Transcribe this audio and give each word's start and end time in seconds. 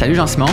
Salut 0.00 0.14
Jean-Simon. 0.14 0.46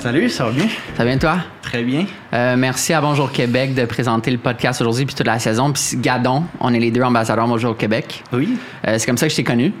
Salut, 0.00 0.28
ça 0.28 0.46
va 0.46 0.50
bien? 0.50 0.66
Ça 0.66 0.98
va 0.98 1.04
bien 1.04 1.18
toi? 1.18 1.38
Très 1.62 1.84
bien. 1.84 2.04
Euh, 2.32 2.56
merci 2.56 2.92
à 2.92 3.00
Bonjour 3.00 3.30
Québec 3.30 3.72
de 3.72 3.84
présenter 3.84 4.32
le 4.32 4.38
podcast 4.38 4.80
aujourd'hui 4.80 5.06
puis 5.06 5.14
toute 5.14 5.28
la 5.28 5.38
saison. 5.38 5.72
Puis 5.72 5.98
Gadon, 5.98 6.42
on 6.58 6.74
est 6.74 6.80
les 6.80 6.90
deux 6.90 7.02
ambassadeurs 7.02 7.46
Bonjour 7.46 7.76
Québec. 7.76 8.24
Oui. 8.32 8.58
Euh, 8.88 8.96
c'est 8.98 9.06
comme 9.06 9.16
ça 9.16 9.26
que 9.26 9.30
je 9.30 9.36
t'ai 9.36 9.44
connu. 9.44 9.72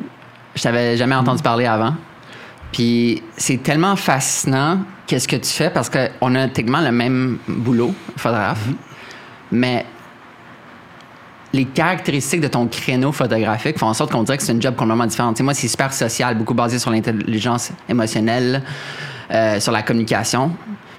Je 0.54 0.62
t'avais 0.62 0.96
jamais 0.96 1.16
entendu 1.16 1.42
parler 1.42 1.66
avant. 1.66 1.94
Puis 2.70 3.20
c'est 3.36 3.60
tellement 3.60 3.96
fascinant 3.96 4.82
qu'est-ce 5.08 5.26
que 5.26 5.34
tu 5.34 5.50
fais 5.50 5.70
parce 5.70 5.90
qu'on 5.90 6.34
a 6.36 6.46
techniquement 6.46 6.80
le 6.80 6.92
même 6.92 7.38
boulot, 7.48 7.92
photographe. 8.16 8.68
Mais 9.50 9.84
les 11.52 11.64
caractéristiques 11.64 12.40
de 12.40 12.48
ton 12.48 12.66
créneau 12.66 13.12
photographique 13.12 13.78
font 13.78 13.86
en 13.86 13.94
sorte 13.94 14.12
qu'on 14.12 14.22
dirait 14.22 14.36
que 14.36 14.42
c'est 14.42 14.52
une 14.52 14.60
job 14.62 14.76
complètement 14.76 15.06
différente. 15.06 15.34
Tu 15.34 15.38
sais, 15.38 15.44
moi, 15.44 15.54
c'est 15.54 15.68
super 15.68 15.92
social, 15.92 16.36
beaucoup 16.36 16.54
basé 16.54 16.78
sur 16.78 16.90
l'intelligence 16.90 17.70
émotionnelle, 17.88 18.62
euh, 19.30 19.58
sur 19.58 19.72
la 19.72 19.82
communication. 19.82 20.50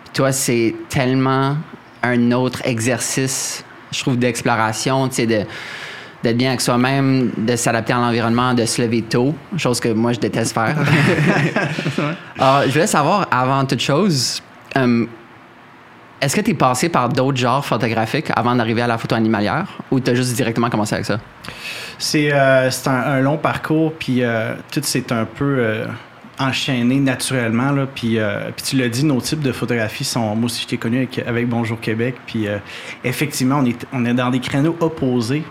Puis 0.05 0.13
toi, 0.13 0.31
c'est 0.31 0.75
tellement 0.89 1.55
un 2.01 2.31
autre 2.31 2.61
exercice, 2.65 3.63
je 3.91 3.99
trouve, 3.99 4.17
d'exploration, 4.17 5.07
de 5.07 5.45
d'être 6.21 6.35
bien 6.35 6.49
avec 6.49 6.59
soi-même, 6.59 7.31
de 7.37 7.55
s'adapter 7.55 7.93
à 7.93 7.95
l'environnement, 7.95 8.53
de 8.53 8.65
se 8.65 8.81
lever 8.81 9.03
tôt, 9.03 9.33
chose 9.55 9.79
que 9.79 9.87
moi 9.87 10.11
je 10.11 10.19
déteste 10.19 10.53
faire. 10.53 10.75
Alors, 12.37 12.63
je 12.65 12.71
voulais 12.73 12.87
savoir, 12.87 13.25
avant 13.31 13.63
toute 13.63 13.79
chose, 13.79 14.43
euh, 14.75 15.05
est-ce 16.21 16.35
que 16.35 16.41
tu 16.41 16.51
es 16.51 16.53
passé 16.53 16.89
par 16.89 17.09
d'autres 17.09 17.37
genres 17.37 17.65
photographiques 17.65 18.31
avant 18.35 18.55
d'arriver 18.55 18.81
à 18.81 18.87
la 18.87 18.97
photo 18.97 19.15
animalière 19.15 19.67
ou 19.89 19.99
tu 19.99 20.11
as 20.11 20.15
juste 20.15 20.33
directement 20.33 20.69
commencé 20.69 20.95
avec 20.95 21.05
ça? 21.05 21.19
C'est 21.97 22.31
euh, 22.31 22.69
un, 22.87 23.21
long 23.21 23.37
parcours, 23.37 23.93
puis 23.93 24.23
euh, 24.23 24.53
tout 24.71 24.81
s'est 24.83 25.11
un 25.13 25.25
peu 25.25 25.57
euh, 25.59 25.85
enchaîné 26.37 26.95
naturellement. 26.99 27.71
Là, 27.71 27.87
puis, 27.93 28.17
puis 28.55 28.65
tu 28.65 28.77
l'as 28.77 28.89
dit, 28.89 29.05
nos 29.05 29.21
types 29.21 29.41
de 29.41 29.51
photographies 29.51 30.05
sont. 30.05 30.35
Moi 30.35 30.45
aussi, 30.45 30.63
je 30.63 30.67
t'ai 30.67 30.77
connu 30.77 31.07
avec, 31.25 31.47
Bonjour 31.47 31.79
Québec, 31.79 32.15
puis 32.25 32.47
effectivement, 33.03 33.59
on 33.59 33.65
est, 33.65 33.85
on 33.91 34.05
est 34.05 34.13
dans 34.13 34.29
des 34.29 34.39
créneaux 34.39 34.75
opposés. 34.79 35.43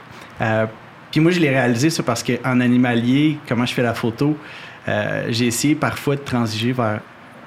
Puis 1.11 1.21
moi, 1.21 1.31
je 1.31 1.41
l'ai 1.41 1.51
réalisé, 1.51 1.91
ça, 1.91 2.03
parce 2.03 2.23
qu'en 2.23 2.61
animalier, 2.61 3.39
comment 3.47 3.67
je 3.67 3.75
fais 3.75 3.83
la 3.83 3.95
photo, 3.95 4.37
j'ai 5.29 5.47
essayé 5.47 5.75
parfois 5.75 6.17
de 6.17 6.23
transiger 6.23 6.73
vers 6.73 7.01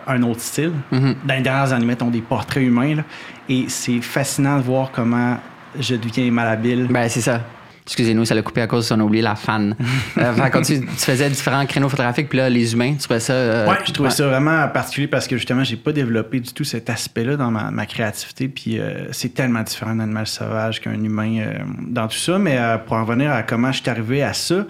un 0.07 0.21
autre 0.23 0.41
style. 0.41 0.71
Mhm. 0.91 1.15
Dans 1.25 1.33
les 1.35 1.41
dernières 1.41 1.73
années, 1.73 1.85
mettons 1.85 2.09
des 2.09 2.21
portraits 2.21 2.63
humains, 2.63 2.95
là, 2.95 3.03
et 3.49 3.65
c'est 3.67 4.01
fascinant 4.01 4.57
de 4.57 4.63
voir 4.63 4.91
comment 4.91 5.37
je 5.79 5.95
deviens 5.95 6.31
malhabile. 6.31 6.87
Ben, 6.89 7.07
c'est 7.09 7.21
ça. 7.21 7.41
Excusez-nous, 7.83 8.25
ça 8.25 8.35
l'a 8.35 8.43
coupé 8.43 8.61
à 8.61 8.67
cause 8.67 8.87
qu'on 8.87 8.99
a 8.99 9.03
oublié 9.03 9.23
la 9.23 9.35
fan. 9.35 9.75
euh, 10.17 10.33
quand 10.51 10.61
tu, 10.61 10.79
tu 10.81 10.87
faisais 10.97 11.27
différents 11.29 11.65
créneaux 11.65 11.89
photographiques, 11.89 12.29
puis 12.29 12.37
là, 12.37 12.47
les 12.49 12.73
humains, 12.73 12.93
tu 12.93 12.99
trouvais 12.99 13.19
ça. 13.19 13.33
euh, 13.33 13.67
Ouais, 13.67 13.77
je 13.85 13.91
trouvais 13.91 14.09
ouais. 14.09 14.15
ça 14.15 14.27
vraiment 14.27 14.67
particulier 14.69 15.07
parce 15.07 15.27
que 15.27 15.35
justement, 15.35 15.63
j'ai 15.63 15.77
pas 15.77 15.91
développé 15.91 16.39
du 16.39 16.53
tout 16.53 16.63
cet 16.63 16.89
aspect-là 16.91 17.37
dans 17.37 17.49
ma, 17.49 17.71
ma 17.71 17.85
créativité. 17.87 18.47
Puis 18.47 18.79
euh, 18.79 19.11
c'est 19.11 19.33
tellement 19.33 19.63
différent 19.63 19.95
d'un 19.95 20.03
animal 20.03 20.27
sauvage 20.27 20.79
qu'un 20.79 20.93
humain 21.03 21.39
euh, 21.39 21.53
dans 21.79 22.07
tout 22.07 22.17
ça. 22.17 22.37
Mais 22.37 22.57
euh, 22.59 22.77
pour 22.77 22.95
en 22.97 23.03
revenir 23.03 23.31
à 23.31 23.41
comment 23.41 23.71
je 23.71 23.81
suis 23.81 23.89
arrivé 23.89 24.21
à 24.23 24.33
ça, 24.33 24.63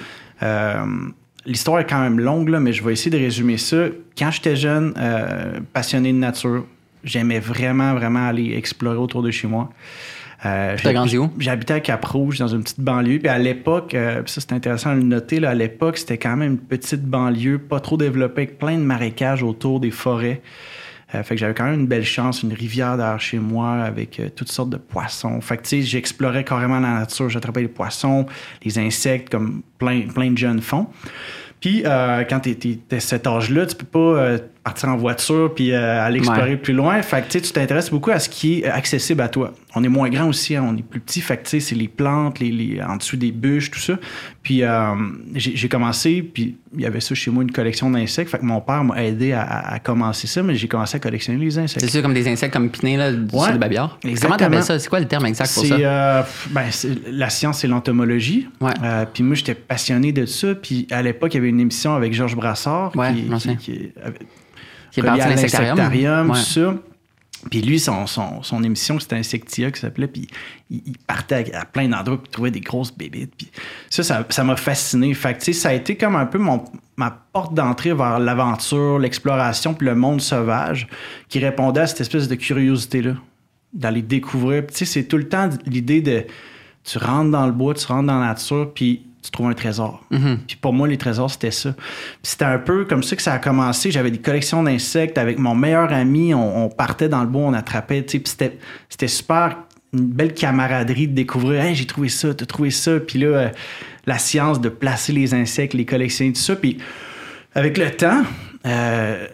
l'histoire 1.45 1.79
est 1.79 1.89
quand 1.89 2.01
même 2.01 2.19
longue, 2.19 2.49
là, 2.49 2.59
mais 2.59 2.73
je 2.73 2.83
vais 2.83 2.93
essayer 2.93 3.11
de 3.11 3.17
résumer 3.17 3.57
ça. 3.57 3.85
Quand 4.17 4.31
j'étais 4.31 4.55
jeune, 4.55 4.93
euh, 4.97 5.59
passionné 5.73 6.11
de 6.13 6.17
nature, 6.17 6.65
j'aimais 7.03 7.39
vraiment, 7.39 7.93
vraiment 7.93 8.27
aller 8.27 8.53
explorer 8.55 8.97
autour 8.97 9.23
de 9.23 9.31
chez 9.31 9.47
moi. 9.47 9.69
Euh, 10.45 10.75
T'as 10.81 10.93
grandi 10.93 11.17
où? 11.17 11.29
J'habitais 11.37 11.75
à 11.75 11.79
Cap-Rouge, 11.79 12.39
dans 12.39 12.47
une 12.47 12.63
petite 12.63 12.79
banlieue. 12.79 13.19
Puis 13.19 13.27
à 13.27 13.37
l'époque, 13.37 13.93
euh, 13.93 14.23
ça 14.25 14.41
c'est 14.41 14.53
intéressant 14.53 14.91
de 14.91 14.97
le 14.97 15.03
noter, 15.03 15.39
là, 15.39 15.51
à 15.51 15.55
l'époque, 15.55 15.97
c'était 15.97 16.17
quand 16.17 16.35
même 16.35 16.53
une 16.53 16.57
petite 16.57 17.03
banlieue, 17.03 17.59
pas 17.59 17.79
trop 17.79 17.97
développée, 17.97 18.43
avec 18.43 18.57
plein 18.57 18.77
de 18.77 18.83
marécages 18.83 19.43
autour 19.43 19.79
des 19.79 19.91
forêts. 19.91 20.41
Euh, 21.13 21.23
fait 21.23 21.35
que 21.35 21.39
j'avais 21.41 21.53
quand 21.53 21.65
même 21.65 21.81
une 21.81 21.87
belle 21.87 22.05
chance, 22.05 22.41
une 22.43 22.53
rivière 22.53 22.95
derrière 22.97 23.19
chez 23.19 23.39
moi 23.39 23.73
avec 23.83 24.19
euh, 24.19 24.29
toutes 24.35 24.51
sortes 24.51 24.69
de 24.69 24.77
poissons. 24.77 25.41
Fait 25.41 25.57
que 25.57 25.63
tu 25.63 25.69
sais, 25.69 25.81
j'explorais 25.81 26.43
carrément 26.43 26.79
la 26.79 26.99
nature, 26.99 27.29
j'attrapais 27.29 27.61
les 27.61 27.67
poissons, 27.67 28.25
les 28.63 28.79
insectes, 28.79 29.29
comme 29.29 29.61
plein, 29.77 30.01
plein 30.13 30.31
de 30.31 30.37
jeunes 30.37 30.61
font. 30.61 30.87
Puis 31.59 31.83
euh, 31.85 32.23
quand 32.27 32.39
t'es, 32.39 32.55
t'es 32.55 32.99
cet 32.99 33.27
âge-là, 33.27 33.67
tu 33.67 33.75
peux 33.75 33.85
pas 33.85 33.99
euh, 33.99 34.37
partir 34.63 34.89
en 34.89 34.97
voiture 34.97 35.53
puis 35.53 35.71
euh, 35.73 36.03
aller 36.03 36.17
explorer 36.17 36.51
Ouais. 36.51 36.57
plus 36.57 36.73
loin. 36.73 36.99
Fait 37.03 37.21
que 37.21 37.27
tu 37.31 37.41
tu 37.41 37.51
t'intéresses 37.51 37.91
beaucoup 37.91 38.09
à 38.09 38.17
ce 38.17 38.29
qui 38.29 38.61
est 38.61 38.65
accessible 38.65 39.21
à 39.21 39.27
toi. 39.29 39.53
On 39.73 39.83
est 39.83 39.89
moins 39.89 40.09
grand 40.09 40.27
aussi, 40.27 40.55
hein, 40.55 40.65
on 40.67 40.75
est 40.75 40.81
plus 40.83 40.99
petit. 40.99 41.21
Fait 41.21 41.37
que 41.37 41.59
c'est 41.59 41.75
les 41.75 41.87
plantes, 41.87 42.39
les, 42.39 42.51
les, 42.51 42.81
en 42.81 42.97
dessous 42.97 43.15
des 43.15 43.31
bûches, 43.31 43.71
tout 43.71 43.79
ça. 43.79 43.93
Puis 44.43 44.63
euh, 44.63 44.95
j'ai, 45.35 45.69
commencé, 45.69 46.21
puis 46.21 46.57
il 46.75 46.81
y 46.81 46.85
avait 46.85 46.99
ça 46.99 47.15
chez 47.15 47.31
moi, 47.31 47.43
une 47.43 47.51
collection 47.51 47.89
d'insectes. 47.89 48.29
Fait 48.31 48.39
que 48.39 48.45
mon 48.45 48.59
père 48.59 48.83
m'a 48.83 49.03
aidé 49.03 49.31
à, 49.31 49.79
commencer 49.83 50.27
ça, 50.27 50.43
mais 50.43 50.55
j'ai 50.55 50.67
commencé 50.67 50.97
à 50.97 50.99
collectionner 50.99 51.39
les 51.43 51.57
insectes. 51.57 51.85
C'est 51.85 51.91
ça 51.91 52.01
comme 52.01 52.13
des 52.13 52.27
insectes 52.27 52.53
comme 52.53 52.69
pinés, 52.69 52.97
là, 52.97 53.13
du 53.13 53.33
Ouais, 53.33 53.43
sur 53.43 53.53
le 53.53 53.57
babillard. 53.59 53.97
exactement. 54.03 54.37
Comment 54.37 54.49
t'appelles 54.49 54.63
ça? 54.63 54.77
C'est 54.79 54.89
quoi 54.89 54.99
le 54.99 55.07
terme 55.07 55.25
exact 55.25 55.53
pour 55.53 55.63
C'est, 55.63 55.69
ça? 55.69 55.75
euh, 55.75 56.23
ben, 56.49 56.65
c'est- 56.69 57.09
la 57.09 57.29
science, 57.29 57.59
c'est 57.59 57.67
l'entomologie. 57.67 58.49
Ouais. 58.59 58.71
Euh, 58.83 59.05
puis 59.11 59.23
moi, 59.23 59.35
j'étais 59.35 59.55
passionné 59.55 60.11
de 60.11 60.25
ça. 60.25 60.53
Puis 60.55 60.85
à 60.91 61.01
l'époque, 61.01 61.33
il 61.33 61.37
y 61.37 61.39
avait 61.39 61.49
une 61.49 61.59
émission 61.61 61.95
avec 61.95 62.13
Georges 62.13 62.35
Brassard. 62.35 62.95
Ouais, 62.95 63.13
qui, 63.13 63.29
qui- 63.29 63.57
qui- 63.57 63.91
Qui 64.91 64.99
est 64.99 65.03
parti 65.03 65.21
à 65.21 65.29
l'insectarium. 65.29 66.29
Ouais. 66.29 66.37
ça. 66.37 66.75
Puis 67.49 67.61
lui, 67.61 67.79
son, 67.79 68.05
son, 68.05 68.43
son 68.43 68.63
émission, 68.63 68.99
c'était 68.99 69.15
Insectia 69.15 69.71
qui 69.71 69.79
s'appelait. 69.79 70.07
Puis 70.07 70.27
il, 70.69 70.97
partait 71.07 71.53
à, 71.55 71.65
plein 71.65 71.87
d'endroits 71.87 72.21
puis 72.21 72.31
trouvait 72.31 72.51
des 72.51 72.59
grosses 72.61 72.95
bébites. 72.95 73.33
Puis 73.35 73.49
ça, 73.89 74.23
ça, 74.29 74.43
m'a 74.43 74.55
fasciné. 74.55 75.13
Fait 75.13 75.41
ça 75.53 75.69
a 75.69 75.73
été 75.73 75.97
comme 75.97 76.15
un 76.15 76.25
peu 76.25 76.37
ma 76.37 77.11
porte 77.33 77.53
d'entrée 77.53 77.93
vers 77.93 78.19
l'aventure, 78.19 78.99
l'exploration 78.99 79.73
puis 79.73 79.87
le 79.87 79.95
monde 79.95 80.21
sauvage 80.21 80.87
qui 81.29 81.39
répondait 81.39 81.81
à 81.81 81.87
cette 81.87 82.01
espèce 82.01 82.27
de 82.27 82.35
curiosité-là, 82.35 83.15
d'aller 83.73 84.01
découvrir. 84.01 84.67
Tu 84.67 84.77
sais, 84.77 84.85
c'est 84.85 85.03
tout 85.05 85.17
le 85.17 85.27
temps 85.27 85.49
l'idée 85.65 86.01
de 86.01 86.25
tu 86.83 86.97
rentres 86.97 87.31
dans 87.31 87.45
le 87.45 87.51
bois, 87.51 87.73
tu 87.73 87.85
rentres 87.85 88.07
dans 88.07 88.19
la 88.19 88.27
nature, 88.27 88.71
puis 88.73 89.05
tu 89.21 89.29
trouves 89.31 89.47
un 89.49 89.53
trésor. 89.53 90.03
Puis 90.47 90.57
pour 90.59 90.73
moi, 90.73 90.87
les 90.87 90.97
trésors, 90.97 91.29
c'était 91.29 91.51
ça. 91.51 91.73
Puis 91.73 91.83
c'était 92.23 92.45
un 92.45 92.57
peu 92.57 92.85
comme 92.85 93.03
ça 93.03 93.15
que 93.15 93.21
ça 93.21 93.33
a 93.33 93.39
commencé. 93.39 93.91
J'avais 93.91 94.11
des 94.11 94.19
collections 94.19 94.63
d'insectes 94.63 95.17
avec 95.17 95.37
mon 95.37 95.53
meilleur 95.55 95.91
ami. 95.93 96.33
On, 96.33 96.65
on 96.65 96.69
partait 96.69 97.09
dans 97.09 97.21
le 97.21 97.27
bois, 97.27 97.43
on 97.43 97.53
attrapait. 97.53 98.03
tu 98.03 98.13
sais, 98.13 98.19
Puis 98.19 98.31
c'était, 98.31 98.57
c'était 98.89 99.07
super, 99.07 99.57
une 99.93 100.05
belle 100.07 100.33
camaraderie 100.33 101.07
de 101.07 101.13
découvrir. 101.13 101.61
Hey, 101.61 101.75
j'ai 101.75 101.85
trouvé 101.85 102.09
ça, 102.09 102.33
t'as 102.33 102.45
trouvé 102.45 102.71
ça. 102.71 102.99
Puis 102.99 103.19
là, 103.19 103.27
euh, 103.27 103.49
la 104.07 104.17
science 104.17 104.59
de 104.59 104.69
placer 104.69 105.13
les 105.13 105.33
insectes, 105.33 105.73
les 105.73 105.85
collectionner, 105.85 106.33
tout 106.33 106.41
ça. 106.41 106.55
Puis 106.55 106.77
avec 107.53 107.77
le 107.77 107.91
temps, 107.91 108.23
euh, 108.65 109.27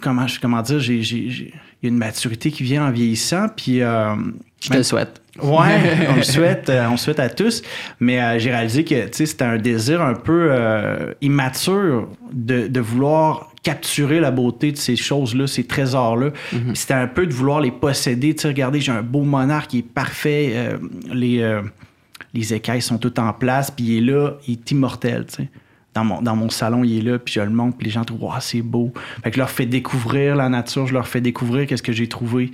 comment, 0.00 0.62
dire, 0.62 0.90
il 0.90 1.42
y 1.42 1.52
a 1.84 1.88
une 1.88 1.98
maturité 1.98 2.50
qui 2.50 2.62
vient 2.62 2.86
en 2.86 2.90
vieillissant. 2.90 3.48
Puis. 3.54 3.82
euh, 3.82 4.14
Je 4.62 4.70
te 4.70 4.76
le 4.76 4.82
souhaite. 4.82 5.20
Ouais, 5.42 5.80
on 6.10 6.16
le 6.16 6.22
souhaite, 6.22 6.68
euh, 6.70 6.86
on 6.88 6.92
le 6.92 6.96
souhaite 6.96 7.20
à 7.20 7.28
tous. 7.28 7.62
Mais 8.00 8.20
euh, 8.20 8.38
j'ai 8.38 8.50
réalisé 8.50 8.84
que 8.84 8.94
c'était 9.12 9.44
un 9.44 9.58
désir 9.58 10.02
un 10.02 10.14
peu 10.14 10.48
euh, 10.50 11.12
immature 11.20 12.08
de, 12.32 12.68
de 12.68 12.80
vouloir 12.80 13.50
capturer 13.62 14.20
la 14.20 14.30
beauté 14.30 14.70
de 14.72 14.76
ces 14.76 14.96
choses-là, 14.96 15.46
ces 15.46 15.64
trésors-là. 15.64 16.30
Puis 16.50 16.60
C'était 16.74 16.94
un 16.94 17.08
peu 17.08 17.26
de 17.26 17.32
vouloir 17.32 17.60
les 17.60 17.72
posséder. 17.72 18.34
Regardez, 18.44 18.80
j'ai 18.80 18.92
un 18.92 19.02
beau 19.02 19.22
monarque 19.22 19.70
qui 19.70 19.78
est 19.78 19.82
parfait. 19.82 20.52
euh, 20.54 20.78
les, 21.12 21.60
les 22.32 22.54
écailles 22.54 22.82
sont 22.82 22.98
toutes 22.98 23.18
en 23.18 23.32
place. 23.32 23.70
Puis 23.70 23.84
il 23.86 23.98
est 23.98 24.12
là, 24.12 24.34
il 24.46 24.52
est 24.52 24.70
immortel. 24.70 25.26
Dans 25.94 26.04
mon, 26.04 26.20
dans 26.20 26.36
mon 26.36 26.50
salon, 26.50 26.84
il 26.84 26.98
est 26.98 27.10
là, 27.10 27.18
puis 27.18 27.32
je 27.34 27.40
le 27.40 27.48
montre, 27.48 27.78
puis 27.78 27.86
les 27.86 27.90
gens 27.90 28.04
trouvent, 28.04 28.24
wow, 28.24 28.32
c'est 28.40 28.60
beau. 28.60 28.92
Fait 29.24 29.30
que 29.30 29.36
je 29.36 29.40
leur 29.40 29.48
fais 29.48 29.64
découvrir 29.64 30.36
la 30.36 30.50
nature, 30.50 30.86
je 30.86 30.92
leur 30.92 31.08
fais 31.08 31.22
découvrir 31.22 31.66
qu'est-ce 31.66 31.82
que 31.82 31.92
j'ai 31.94 32.06
trouvé. 32.06 32.52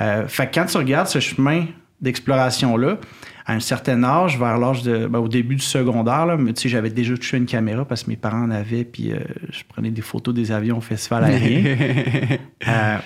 Euh, 0.00 0.26
fait 0.26 0.46
que 0.48 0.54
quand 0.54 0.64
tu 0.64 0.78
regardes 0.78 1.06
ce 1.06 1.20
chemin 1.20 1.66
d'exploration-là, 2.00 2.98
à 3.46 3.54
un 3.54 3.60
certain 3.60 4.02
âge, 4.04 4.38
vers 4.38 4.58
l'âge 4.58 4.82
de. 4.82 5.06
ben, 5.06 5.18
au 5.18 5.28
début 5.28 5.56
du 5.56 5.64
secondaire, 5.64 6.26
là, 6.26 6.36
mais 6.36 6.52
tu 6.52 6.62
sais, 6.62 6.68
j'avais 6.68 6.90
déjà 6.90 7.16
touché 7.16 7.36
une 7.38 7.46
caméra 7.46 7.84
parce 7.84 8.04
que 8.04 8.10
mes 8.10 8.16
parents 8.16 8.42
en 8.42 8.50
avaient, 8.50 8.84
puis 8.84 9.12
euh, 9.12 9.18
je 9.50 9.62
prenais 9.66 9.90
des 9.90 10.02
photos 10.02 10.34
des 10.34 10.52
avions 10.52 10.78
au 10.78 10.82
festival 10.82 11.24
aérien. 11.24 11.76
Euh, 12.68 12.98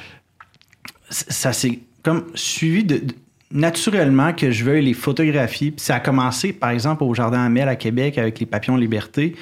ça 1.11 1.53
s'est 1.53 1.79
comme 2.03 2.25
suivi 2.35 2.85
de, 2.85 2.97
de- 2.97 3.15
naturellement 3.51 4.33
que 4.33 4.51
je 4.51 4.65
veuille 4.65 4.85
les 4.85 4.95
photographier. 4.95 5.71
Puis 5.71 5.85
ça 5.85 5.97
a 5.97 6.01
commencé, 6.01 6.53
par 6.53 6.71
exemple, 6.71 7.05
au 7.05 7.15
Jardin 7.15 7.45
Amel 7.45 7.69
à 7.69 7.77
Québec 7.77 8.17
avec 8.19 8.41
les 8.41 8.47
papillons 8.47 8.77
Liberté, 8.77 9.37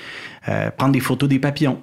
euh, 0.49 0.71
prendre 0.71 0.93
des 0.93 1.01
photos 1.01 1.29
des 1.29 1.39
papillons. 1.39 1.81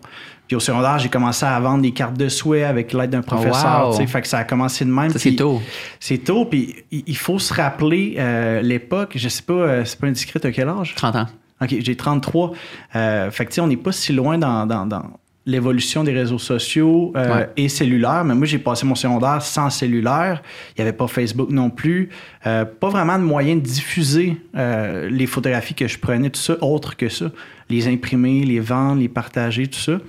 Puis 0.47 0.55
au 0.55 0.59
secondaire, 0.59 0.97
j'ai 0.99 1.09
commencé 1.09 1.45
à 1.45 1.59
vendre 1.59 1.81
des 1.81 1.91
cartes 1.91 2.15
de 2.17 2.29
souhait 2.29 2.63
avec 2.63 2.93
l'aide 2.93 3.09
d'un 3.09 3.21
professeur. 3.21 3.87
wow. 3.89 3.91
tu 3.91 3.97
sais. 3.97 4.07
Fait 4.07 4.21
que 4.21 4.27
ça 4.27 4.39
a 4.39 4.43
commencé 4.43 4.85
de 4.85 4.91
même. 4.91 5.09
C'est 5.11 5.35
tôt. 5.35 5.61
C'est 5.99 6.19
tôt, 6.19 6.45
puis 6.45 6.75
il 6.91 7.03
il 7.07 7.17
faut 7.17 7.39
se 7.39 7.53
rappeler 7.53 8.15
euh, 8.17 8.61
l'époque. 8.61 9.13
Je 9.15 9.27
sais 9.29 9.43
pas, 9.43 9.53
euh, 9.53 9.85
c'est 9.85 9.99
pas 9.99 10.07
indiscret, 10.07 10.39
à 10.45 10.51
quel 10.51 10.69
âge? 10.69 10.95
30 10.95 11.15
ans. 11.17 11.25
OK, 11.61 11.75
j'ai 11.79 11.95
33. 11.95 12.51
Euh, 12.95 13.31
fait 13.31 13.45
que, 13.45 13.49
tu 13.49 13.55
sais, 13.55 13.61
on 13.61 13.67
n'est 13.67 13.77
pas 13.77 13.91
si 13.91 14.13
loin 14.13 14.37
dans, 14.37 14.65
dans- 14.65 14.85
dans 14.85 15.03
l'évolution 15.47 16.03
des 16.03 16.11
réseaux 16.13 16.37
sociaux 16.37 17.11
euh, 17.15 17.35
Ouais. 17.37 17.49
et 17.57 17.69
cellulaires. 17.69 18.23
Mais 18.25 18.35
moi, 18.35 18.45
j'ai 18.45 18.59
passé 18.59 18.85
mon 18.85 18.93
secondaire 18.95 19.41
sans 19.41 19.71
cellulaire. 19.71 20.43
Il 20.77 20.81
n'y 20.81 20.87
avait 20.87 20.95
pas 20.97 21.07
Facebook 21.07 21.49
non 21.49 21.69
plus. 21.71 22.09
Euh, 22.45 22.65
pas 22.65 22.89
vraiment 22.89 23.17
de 23.17 23.23
moyen 23.23 23.55
de 23.55 23.61
diffuser 23.61 24.37
euh, 24.55 25.09
les 25.09 25.25
photographies 25.25 25.73
que 25.73 25.87
je 25.87 25.97
prenais, 25.97 26.29
tout 26.29 26.39
ça, 26.39 26.55
autre 26.61 26.95
que 26.95 27.09
ça. 27.09 27.31
Les 27.69 27.87
imprimer, 27.87 28.43
les 28.43 28.59
vendre, 28.59 29.01
les 29.01 29.07
partager, 29.09 29.65
tout 29.67 29.79
ça. 29.79 29.99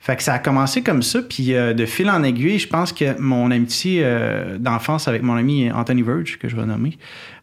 Fait 0.00 0.14
que 0.14 0.22
ça 0.22 0.34
a 0.34 0.38
commencé 0.38 0.82
comme 0.82 1.02
ça, 1.02 1.20
puis 1.22 1.48
de 1.48 1.84
fil 1.84 2.08
en 2.08 2.22
aiguille, 2.22 2.60
je 2.60 2.68
pense 2.68 2.92
que 2.92 3.20
mon 3.20 3.50
amitié 3.50 4.06
d'enfance 4.60 5.08
avec 5.08 5.22
mon 5.22 5.34
ami 5.36 5.72
Anthony 5.72 6.02
Verge, 6.02 6.38
que 6.38 6.48
je 6.48 6.54
vais 6.54 6.64
nommer, 6.64 6.96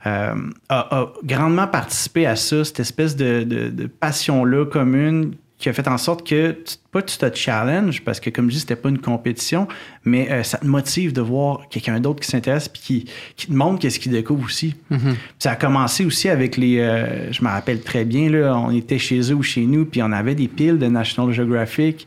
a, 0.06 0.34
a 0.70 1.14
grandement 1.24 1.68
participé 1.68 2.26
à 2.26 2.38
ça, 2.38 2.64
cette 2.64 2.80
espèce 2.80 3.18
de, 3.18 3.44
de- 3.44 3.70
de 3.70 3.88
passion-là 3.88 4.66
commune 4.68 5.36
qui 5.58 5.70
a 5.70 5.74
fait 5.74 5.88
en 5.88 5.98
sorte 5.98 6.28
que, 6.28 6.52
tu- 6.52 6.76
pas 6.92 7.02
tu 7.02 7.18
te 7.18 7.34
challenge, 7.34 8.02
parce 8.04 8.20
que 8.20 8.30
comme 8.30 8.50
je 8.50 8.56
dis, 8.56 8.60
c'était 8.60 8.76
pas 8.76 8.90
une 8.90 8.98
compétition, 9.00 9.68
mais 10.04 10.30
euh, 10.32 10.44
ça 10.44 10.58
te 10.58 10.66
motive 10.66 11.14
de 11.14 11.22
voir 11.22 11.70
quelqu'un 11.70 12.00
d'autre 12.02 12.20
qui 12.22 12.28
s'intéresse 12.30 12.68
puis 12.68 12.82
qui, 12.82 13.06
qui 13.38 13.48
te 13.48 13.54
montre 13.54 13.80
qu'est-ce 13.80 14.00
qu'il 14.00 14.12
découvre 14.12 14.44
aussi. 14.46 14.76
Puis 14.90 15.00
Ça 15.40 15.52
a 15.52 15.56
commencé 15.56 16.04
aussi 16.06 16.28
avec 16.30 16.58
les. 16.58 16.80
euh, 16.80 17.32
je 17.32 17.42
me 17.44 17.48
rappelle 17.50 17.82
très 17.82 18.04
bien, 18.04 18.30
là, 18.30 18.58
on 18.58 18.70
était 18.72 19.00
chez 19.00 19.20
eux 19.32 19.36
ou 19.36 19.44
chez 19.44 19.66
nous, 19.66 19.86
puis 19.86 20.04
on 20.04 20.12
avait 20.12 20.36
des 20.36 20.48
piles 20.50 20.78
de 20.78 20.88
National 20.88 21.34
Geographic. 21.34 22.06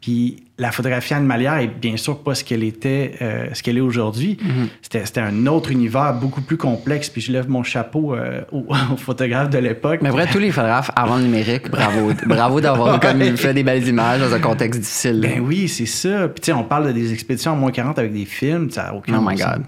Puis 0.00 0.42
la 0.62 0.70
photographie 0.70 1.12
animalière 1.12 1.58
est 1.58 1.66
bien 1.66 1.96
sûr 1.96 2.22
pas 2.22 2.34
ce 2.34 2.44
qu'elle 2.44 2.62
était, 2.62 3.14
euh, 3.20 3.48
ce 3.52 3.62
qu'elle 3.62 3.76
est 3.76 3.82
aujourd'hui. 3.82 4.38
C'était, 4.80 5.04
c'était 5.04 5.20
un 5.20 5.46
autre 5.46 5.72
univers 5.72 6.14
beaucoup 6.14 6.40
plus 6.40 6.56
complexe. 6.56 7.10
Puis 7.10 7.20
je 7.20 7.32
lève 7.32 7.48
mon 7.50 7.62
chapeau 7.64 8.14
euh, 8.14 8.42
aux, 8.52 8.66
aux 8.92 8.96
photographes 8.96 9.50
de 9.50 9.58
l'époque. 9.58 10.00
Mais 10.02 10.10
vrai, 10.10 10.26
tous 10.30 10.38
les 10.38 10.52
photographes 10.52 10.90
avant 10.94 11.16
le 11.16 11.24
numérique, 11.24 11.68
bravo. 11.68 12.12
bravo 12.26 12.60
d'avoir 12.60 13.00
comme 13.00 13.36
fait 13.36 13.52
des 13.52 13.64
belles 13.64 13.86
images 13.86 14.20
dans 14.20 14.32
un 14.32 14.40
contexte 14.40 14.80
difficile. 14.80 15.20
Ben 15.20 15.40
oui, 15.40 15.68
c'est 15.68 15.86
ça. 15.86 16.28
Puis 16.28 16.40
tu 16.40 16.46
sais, 16.46 16.52
on 16.52 16.64
parle 16.64 16.86
de 16.86 16.92
des 16.92 17.12
expéditions 17.12 17.52
en 17.52 17.56
moins 17.56 17.72
40 17.72 17.98
avec 17.98 18.12
des 18.12 18.24
films, 18.24 18.70
ça 18.70 18.84
n'a 18.84 18.94
aucun 18.94 19.18
Oh 19.18 19.24
my. 19.26 19.34
God. 19.34 19.64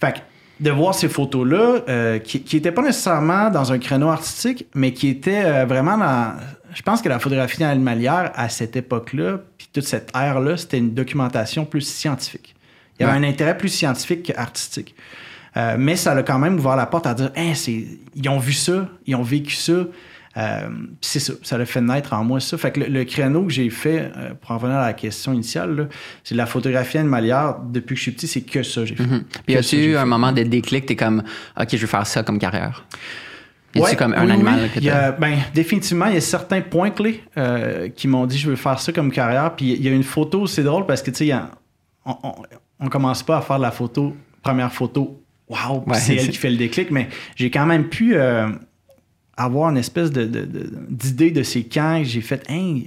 Fait 0.00 0.12
que 0.12 0.18
de 0.62 0.70
voir 0.70 0.94
ces 0.94 1.08
photos-là, 1.08 1.80
euh, 1.88 2.18
qui 2.20 2.44
n'étaient 2.54 2.72
pas 2.72 2.82
nécessairement 2.82 3.50
dans 3.50 3.72
un 3.72 3.78
créneau 3.78 4.08
artistique, 4.08 4.66
mais 4.74 4.92
qui 4.92 5.08
étaient 5.08 5.44
euh, 5.44 5.64
vraiment 5.64 5.98
dans... 5.98 6.34
Je 6.72 6.82
pense 6.82 7.02
que 7.02 7.08
la 7.08 7.18
photographie 7.18 7.64
animalière, 7.64 8.30
à 8.34 8.48
cette 8.48 8.76
époque-là, 8.76 9.40
toute 9.72 9.84
cette 9.84 10.10
ère-là, 10.14 10.56
c'était 10.56 10.78
une 10.78 10.94
documentation 10.94 11.64
plus 11.64 11.80
scientifique. 11.82 12.54
Il 12.98 13.02
y 13.02 13.04
avait 13.08 13.18
Ouais. 13.18 13.26
un 13.26 13.28
intérêt 13.28 13.56
plus 13.56 13.68
scientifique 13.70 14.22
qu'artistique. 14.24 14.94
Euh, 15.56 15.76
mais 15.78 15.96
ça 15.96 16.12
a 16.12 16.22
quand 16.22 16.38
même 16.38 16.56
ouvert 16.58 16.76
la 16.76 16.86
porte 16.86 17.06
à 17.06 17.14
dire, 17.14 17.30
Hein, 17.36 17.52
c'est, 17.54 17.84
ils 18.14 18.28
ont 18.28 18.38
vu 18.38 18.52
ça, 18.52 18.88
ils 19.06 19.14
ont 19.14 19.22
vécu 19.22 19.54
ça. 19.54 19.84
Euh, 20.38 20.68
puis 20.68 20.96
c'est 21.02 21.18
ça, 21.20 21.34
ça 21.42 21.56
a 21.56 21.64
fait 21.66 21.82
naître 21.82 22.14
en 22.14 22.24
moi 22.24 22.40
ça. 22.40 22.56
Fait 22.56 22.70
que 22.72 22.80
le, 22.80 22.86
le 22.86 23.04
créneau 23.04 23.44
que 23.44 23.52
j'ai 23.52 23.68
fait, 23.68 24.10
euh, 24.16 24.32
pour 24.40 24.52
en 24.52 24.56
revenir 24.58 24.78
à 24.78 24.86
la 24.86 24.92
question 24.94 25.34
initiale, 25.34 25.90
c'est 26.24 26.34
de 26.34 26.38
la 26.38 26.46
photographie 26.46 26.96
animalière. 26.96 27.56
Depuis 27.70 27.94
que 27.94 27.98
je 27.98 28.02
suis 28.02 28.12
petit, 28.12 28.26
c'est 28.26 28.40
que 28.40 28.62
ça 28.62 28.86
j'ai 28.86 28.94
fait. 28.94 29.02
Mhm. 29.06 29.24
Puis 29.46 29.54
Que 29.54 29.58
as-tu 29.60 29.76
eu 29.76 29.96
un 29.96 30.06
moment 30.06 30.32
de 30.32 30.42
déclic, 30.42 30.86
t'es 30.86 30.96
comme, 30.96 31.22
OK, 31.60 31.68
je 31.72 31.76
veux 31.76 31.86
faire 31.86 32.06
ça 32.06 32.22
comme 32.22 32.38
carrière? 32.38 32.86
Y 33.74 33.78
a-tu 33.78 33.90
Ouais, 33.90 33.96
comme 33.96 34.12
un 34.14 34.24
oui, 34.26 34.32
animal 34.32 34.60
oui. 34.64 34.68
que 34.70 34.78
Il 34.80 34.84
y 34.84 34.88
t'as- 34.88 35.06
a- 35.08 35.12
ben, 35.12 35.38
définitivement, 35.54 36.06
il 36.06 36.14
y 36.14 36.18
a 36.18 36.20
certains 36.20 36.60
points 36.60 36.90
clés 36.90 37.22
euh, 37.38 37.88
qui 37.88 38.06
m'ont 38.08 38.26
dit 38.26 38.38
je 38.38 38.50
veux 38.50 38.56
faire 38.56 38.78
ça 38.80 38.92
comme 38.92 39.10
carrière. 39.10 39.54
Puis 39.56 39.72
il 39.72 39.82
y 39.82 39.88
a 39.88 39.92
une 39.92 40.02
photo, 40.02 40.46
c'est 40.46 40.62
drôle 40.62 40.86
parce 40.86 41.02
que 41.02 41.10
tu 41.10 41.26
sais, 41.26 41.34
on, 42.04 42.16
on, 42.22 42.32
on 42.80 42.88
commence 42.88 43.22
pas 43.22 43.38
à 43.38 43.40
faire 43.40 43.56
de 43.58 43.62
la 43.62 43.70
photo, 43.70 44.14
première 44.42 44.72
photo, 44.72 45.22
waouh, 45.48 45.84
Ouais, 45.86 45.94
c'est 45.94 46.16
elle 46.16 46.28
qui 46.30 46.36
fait 46.36 46.50
le 46.50 46.56
déclic, 46.56 46.90
mais 46.90 47.08
j'ai 47.36 47.50
quand 47.50 47.64
même 47.66 47.88
pu 47.88 48.14
euh, 48.16 48.48
avoir 49.36 49.70
une 49.70 49.78
espèce 49.78 50.10
de, 50.10 50.24
de- 50.24 50.44
de- 50.44 50.70
d'idée 50.90 51.30
de 51.30 51.42
ces 51.42 51.64
camps. 51.64 51.98
que 51.98 52.04
J'ai 52.08 52.20
fait, 52.20 52.42
Hein, 52.50 52.80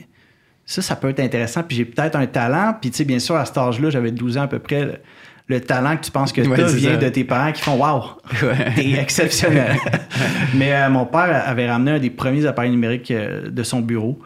ça, 0.65 0.81
ça 0.81 0.95
peut 0.95 1.09
être 1.09 1.19
intéressant. 1.19 1.63
Puis 1.63 1.77
j'ai 1.77 1.85
peut-être 1.85 2.15
un 2.15 2.27
talent. 2.27 2.75
Puis 2.79 2.91
tu 2.91 2.97
sais, 2.97 3.05
bien 3.05 3.19
sûr, 3.19 3.35
à 3.35 3.45
cet 3.45 3.57
âge-là, 3.57 3.89
j'avais 3.89 4.11
12 4.11 4.37
ans 4.37 4.41
à 4.43 4.47
peu 4.47 4.59
près. 4.59 5.01
Le, 5.47 5.55
le 5.55 5.61
talent 5.61 5.97
que 5.97 6.03
tu 6.05 6.11
penses 6.11 6.31
que 6.33 6.41
Ouais, 6.41 6.57
tu 6.57 6.75
vient 6.77 6.91
ça. 6.91 6.97
de 6.97 7.09
tes 7.09 7.23
parents 7.23 7.51
qui 7.51 7.61
font 7.61 7.75
Waouh, 7.77 8.03
Ouais. 8.43 8.73
t'es 8.75 8.91
exceptionnel. 8.93 9.75
Mais 10.55 10.73
euh, 10.73 10.89
mon 10.89 11.05
père 11.05 11.43
avait 11.47 11.69
ramené 11.69 11.91
un 11.91 11.99
des 11.99 12.09
premiers 12.09 12.45
appareils 12.45 12.71
numériques 12.71 13.11
euh, 13.11 13.49
de 13.49 13.63
son 13.63 13.81
bureau. 13.81 14.19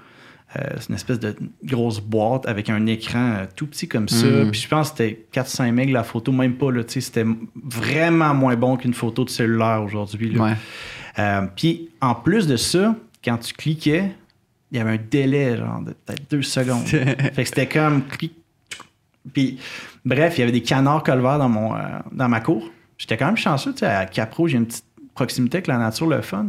Euh, 0.57 0.61
c'est 0.79 0.89
une 0.89 0.95
espèce 0.95 1.19
de 1.19 1.35
grosse 1.63 1.99
boîte 1.99 2.47
avec 2.47 2.69
un 2.71 2.85
écran 2.87 3.41
tout 3.55 3.67
petit 3.67 3.87
comme 3.87 4.09
ça. 4.09 4.25
Mm. 4.25 4.51
Puis 4.51 4.61
je 4.61 4.67
pense 4.67 4.91
que 4.91 4.97
c'était 4.97 5.25
4-5 5.33 5.71
MB 5.71 5.89
la 5.91 6.03
photo, 6.03 6.31
même 6.31 6.53
pas. 6.55 6.71
Là, 6.71 6.81
c'était 6.87 7.25
vraiment 7.63 8.33
moins 8.33 8.55
bon 8.55 8.75
qu'une 8.75 8.95
photo 8.95 9.23
de 9.25 9.29
cellulaire 9.29 9.83
aujourd'hui. 9.83 10.35
Ouais. 10.39 10.53
Puis 11.55 11.89
en 12.01 12.15
plus 12.15 12.47
de 12.47 12.55
ça, 12.55 12.95
quand 13.23 13.37
tu 13.37 13.53
cliquais, 13.53 14.11
il 14.71 14.77
y 14.77 14.81
avait 14.81 14.91
un 14.93 14.99
délai 15.11 15.57
genre 15.57 15.81
de 15.81 15.91
peut-être 15.91 16.31
deux 16.31 16.41
secondes. 16.41 16.85
fait 16.87 17.31
que 17.35 17.43
c'était 17.43 17.67
comme 17.67 18.03
clic. 18.07 18.33
Puis 19.33 19.59
bref, 20.05 20.37
il 20.37 20.41
y 20.41 20.43
avait 20.43 20.51
des 20.51 20.63
canards 20.63 21.03
colverts 21.03 21.39
dans 21.39 21.49
mon 21.49 21.75
euh, 21.75 21.79
dans 22.11 22.29
ma 22.29 22.39
cour. 22.39 22.69
J'étais 22.97 23.17
quand 23.17 23.27
même 23.27 23.37
chanceux, 23.37 23.71
tu 23.73 23.79
sais, 23.79 23.85
à 23.85 24.05
Capro, 24.05 24.47
j'ai 24.47 24.57
une 24.57 24.65
petite 24.65 24.85
proximité 25.15 25.57
avec 25.57 25.67
la 25.67 25.77
nature, 25.77 26.07
le 26.07 26.21
fun. 26.21 26.47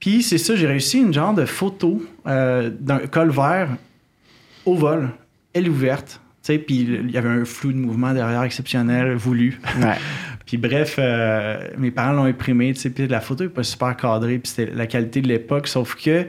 Puis 0.00 0.22
c'est 0.22 0.38
ça, 0.38 0.56
j'ai 0.56 0.66
réussi 0.66 0.98
une 0.98 1.14
genre 1.14 1.34
de 1.34 1.44
photo 1.44 2.02
euh, 2.26 2.70
d'un 2.78 2.98
colvert 3.06 3.68
au 4.66 4.74
vol, 4.74 5.10
aile 5.54 5.68
ouverte. 5.68 6.20
Tu 6.42 6.52
sais, 6.52 6.58
puis 6.58 6.80
il 6.80 7.10
y 7.10 7.16
avait 7.16 7.28
un 7.28 7.44
flou 7.44 7.72
de 7.72 7.78
mouvement 7.78 8.12
derrière 8.12 8.42
exceptionnel, 8.42 9.14
voulu. 9.14 9.58
Ouais. 9.80 9.94
Puis 10.46 10.58
bref, 10.58 10.96
euh, 10.98 11.68
mes 11.78 11.90
parents 11.90 12.12
l'ont 12.12 12.24
imprimé, 12.24 12.74
tu 12.74 12.80
sais, 12.80 12.90
puis 12.90 13.06
la 13.08 13.20
photo 13.20 13.44
n'est 13.44 13.50
pas 13.50 13.62
super 13.62 13.96
cadrée, 13.96 14.38
puis 14.38 14.52
c'était 14.52 14.70
la 14.74 14.86
qualité 14.86 15.22
de 15.22 15.28
l'époque, 15.28 15.66
sauf 15.66 15.94
que 15.94 16.26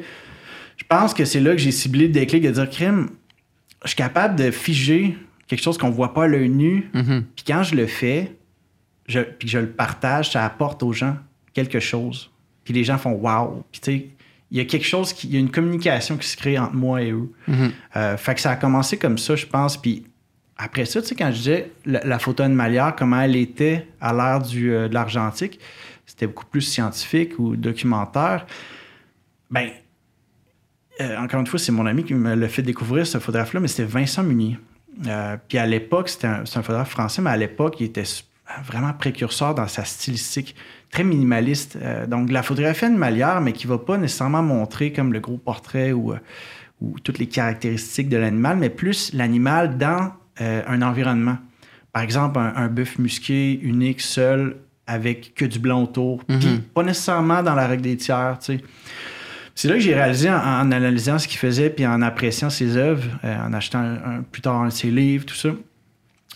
je 0.78 0.84
pense 0.88 1.14
que 1.14 1.26
c'est 1.26 1.42
là 1.42 1.52
que 1.52 1.58
j'ai 1.58 1.72
ciblé 1.72 2.08
le 2.08 2.14
déclic 2.14 2.44
de 2.44 2.52
dire, 2.52 2.70
crime, 2.70 3.10
je 3.84 3.90
suis 3.90 3.98
capable 3.98 4.38
de 4.38 4.52
figer 4.52 5.18
quelque 5.48 5.62
chose 5.62 5.78
qu'on 5.78 5.90
voit 5.92 6.14
pas 6.14 6.24
à 6.24 6.28
l'œil 6.28 6.50
nu, 6.50 6.90
Mhm. 6.94 7.24
puis 7.36 7.46
quand 7.48 7.64
je 7.64 7.76
le 7.76 7.88
fais, 7.88 8.36
je, 9.08 9.20
puis 9.20 9.48
que 9.48 9.52
je 9.52 9.60
le 9.60 9.70
partage, 9.70 10.32
ça 10.32 10.44
apporte 10.46 10.82
aux 10.84 10.94
gens 10.94 11.16
quelque 11.54 11.80
chose. 11.80 12.32
Puis 12.64 12.74
les 12.74 12.84
gens 12.84 12.98
font 12.98 13.12
wow. 13.14 13.64
Puis 13.72 13.82
tu 13.82 13.92
sais, 13.92 14.08
il 14.52 14.58
y 14.58 14.62
a 14.62 14.66
quelque 14.66 14.86
chose, 14.86 15.14
qui, 15.14 15.28
il 15.28 15.34
y 15.34 15.38
a 15.38 15.40
une 15.40 15.52
communication 15.52 16.18
qui 16.18 16.28
se 16.28 16.36
crée 16.38 16.58
entre 16.58 16.74
moi 16.74 17.02
et 17.04 17.12
eux. 17.12 17.32
Mhm. 17.48 17.72
Euh, 17.96 18.18
fait 18.18 18.34
que 18.36 18.42
ça 18.42 18.52
a 18.52 18.56
commencé 18.56 18.98
comme 18.98 19.18
ça, 19.18 19.36
je 19.36 19.46
pense. 19.46 19.78
Puis 19.78 20.06
après 20.58 20.86
ça, 20.86 21.02
tu 21.02 21.10
sais, 21.10 21.16
quand 21.16 21.32
je 21.32 21.38
disais 21.38 21.72
la, 21.86 22.04
la 22.04 22.18
photo 22.20 22.42
animalière, 22.44 22.96
comment 22.98 23.22
elle 23.22 23.36
était 23.36 23.88
à 24.02 24.14
l'ère 24.14 24.42
du, 24.42 24.72
euh, 24.74 24.88
de 24.88 24.94
l'argentique, 24.94 25.60
c'était 26.06 26.28
beaucoup 26.28 26.46
plus 26.46 26.62
scientifique 26.62 27.38
ou 27.40 27.56
documentaire. 27.56 28.46
Ben, 29.52 29.70
euh, 31.02 31.18
encore 31.18 31.40
une 31.42 31.48
fois, 31.48 31.60
c'est 31.60 31.72
mon 31.72 31.86
ami 31.86 32.04
qui 32.04 32.14
me 32.14 32.36
l'a 32.36 32.48
fait 32.48 32.62
découvrir 32.62 33.06
ce 33.06 33.18
photographe-là, 33.20 33.60
mais 33.60 33.68
c'était 33.68 33.84
Vincent 33.86 34.24
Munier. 34.24 34.58
Euh, 35.08 35.38
puis 35.48 35.58
à 35.58 35.66
l'époque, 35.66 36.10
c'était 36.10 36.28
un, 36.28 36.46
c'est 36.46 36.58
un 36.58 36.64
photographe 36.64 36.90
français, 36.90 37.22
mais 37.22 37.30
à 37.30 37.38
l'époque, 37.38 37.80
il 37.80 37.88
était 37.88 38.04
vraiment 38.64 38.94
précurseur 38.94 39.56
dans 39.56 39.68
sa 39.68 39.86
stylistique, 39.86 40.56
très 40.92 41.04
minimaliste. 41.04 41.78
Euh, 41.82 42.06
donc, 42.08 42.32
la 42.32 42.44
photographie 42.44 42.86
animalière, 42.86 43.42
mais 43.42 43.54
qui 43.54 43.68
va 43.68 43.78
pas 43.78 43.98
nécessairement 43.98 44.44
montrer 44.44 44.94
comme 44.94 45.14
le 45.14 45.20
gros 45.20 45.38
portrait 45.38 45.92
ou, 45.92 46.14
euh, 46.14 46.20
ou 46.82 47.00
toutes 47.00 47.20
les 47.20 47.28
caractéristiques 47.28 48.10
de 48.10 48.18
l'animal, 48.18 48.58
mais 48.58 48.70
plus 48.70 49.14
l'animal 49.14 49.78
dans 49.78 50.14
euh, 50.42 50.62
un 50.68 50.82
environnement. 50.82 51.38
Par 51.92 52.04
exemple, 52.04 52.40
un, 52.40 52.54
un 52.56 52.68
bœuf 52.68 53.00
musqué, 53.00 53.60
unique, 53.62 54.02
seul, 54.02 54.58
avec 54.88 55.34
que 55.34 55.46
du 55.46 55.60
blanc 55.60 55.82
autour, 55.82 56.24
puis 56.26 56.62
pas 56.74 56.84
nécessairement 56.84 57.42
dans 57.42 57.56
la 57.56 57.66
règle 57.66 57.82
des 57.84 57.98
tiers, 57.98 58.38
tu 58.40 58.58
sais. 58.58 58.64
C'est 59.56 59.68
là 59.70 59.76
que 59.76 59.80
j'ai 59.80 59.96
réalisé 59.96 60.30
en, 60.30 60.36
en 60.36 60.72
analysant 60.72 61.18
ce 61.18 61.28
qu'il 61.28 61.38
faisait 61.40 61.70
puis 61.70 61.86
en 61.88 62.02
appréciant 62.02 62.50
ses 62.50 62.76
œuvres, 62.78 63.08
euh, 63.24 63.38
en 63.38 63.54
achetant 63.54 63.80
un- 63.80 64.18
un- 64.18 64.22
plus 64.30 64.42
tard 64.42 64.62
un 64.62 64.66
de 64.68 64.74
ses 64.74 64.92
livres, 64.92 65.26
tout 65.26 65.36
ça, 65.36 65.50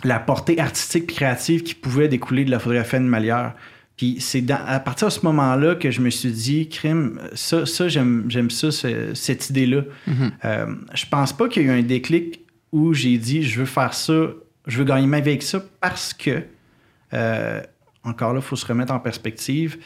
la 0.06 0.20
portée 0.20 0.60
artistique 0.60 1.08
puis 1.08 1.16
créative 1.18 1.64
qui 1.64 1.76
pouvait 1.76 2.08
découler 2.08 2.46
de 2.46 2.52
la 2.52 2.60
photographie 2.60 2.96
animalière. 2.96 3.54
Puis 3.98 4.16
c'est 4.22 4.40
dans- 4.40 4.64
à 4.66 4.80
partir 4.80 5.10
de 5.10 5.12
ce 5.14 5.20
moment-là 5.26 5.76
que 5.76 5.92
je 5.92 6.00
me 6.00 6.10
suis 6.10 6.32
dit, 6.32 6.70
crime, 6.70 7.20
ça, 7.34 7.66
ça 7.66 7.90
j'aime, 7.90 8.24
j'aime 8.30 8.50
ça, 8.50 8.72
ce- 8.72 9.14
cette 9.14 9.50
idée-là. 9.50 9.82
Mhm. 10.08 10.32
Euh, 10.46 10.66
je 10.94 11.06
pense 11.06 11.34
pas 11.34 11.50
qu'il 11.50 11.64
y 11.64 11.70
a 11.70 11.76
eu 11.76 11.80
un 11.80 11.84
déclic 11.84 12.40
où 12.72 12.94
j'ai 12.94 13.18
dit, 13.18 13.44
je 13.44 13.60
veux 13.60 13.66
faire 13.66 13.94
ça, 13.94 14.28
je 14.68 14.78
veux 14.78 14.86
gagner 14.86 15.08
ma 15.08 15.20
vie 15.20 15.32
avec 15.32 15.44
ça 15.44 15.62
parce 15.82 16.14
que, 16.14 16.44
euh, 17.14 17.62
encore 18.06 18.32
là, 18.32 18.40
il 18.40 18.46
faut 18.46 18.56
se 18.56 18.66
remettre 18.66 18.94
en 18.94 19.00
perspective, 19.02 19.78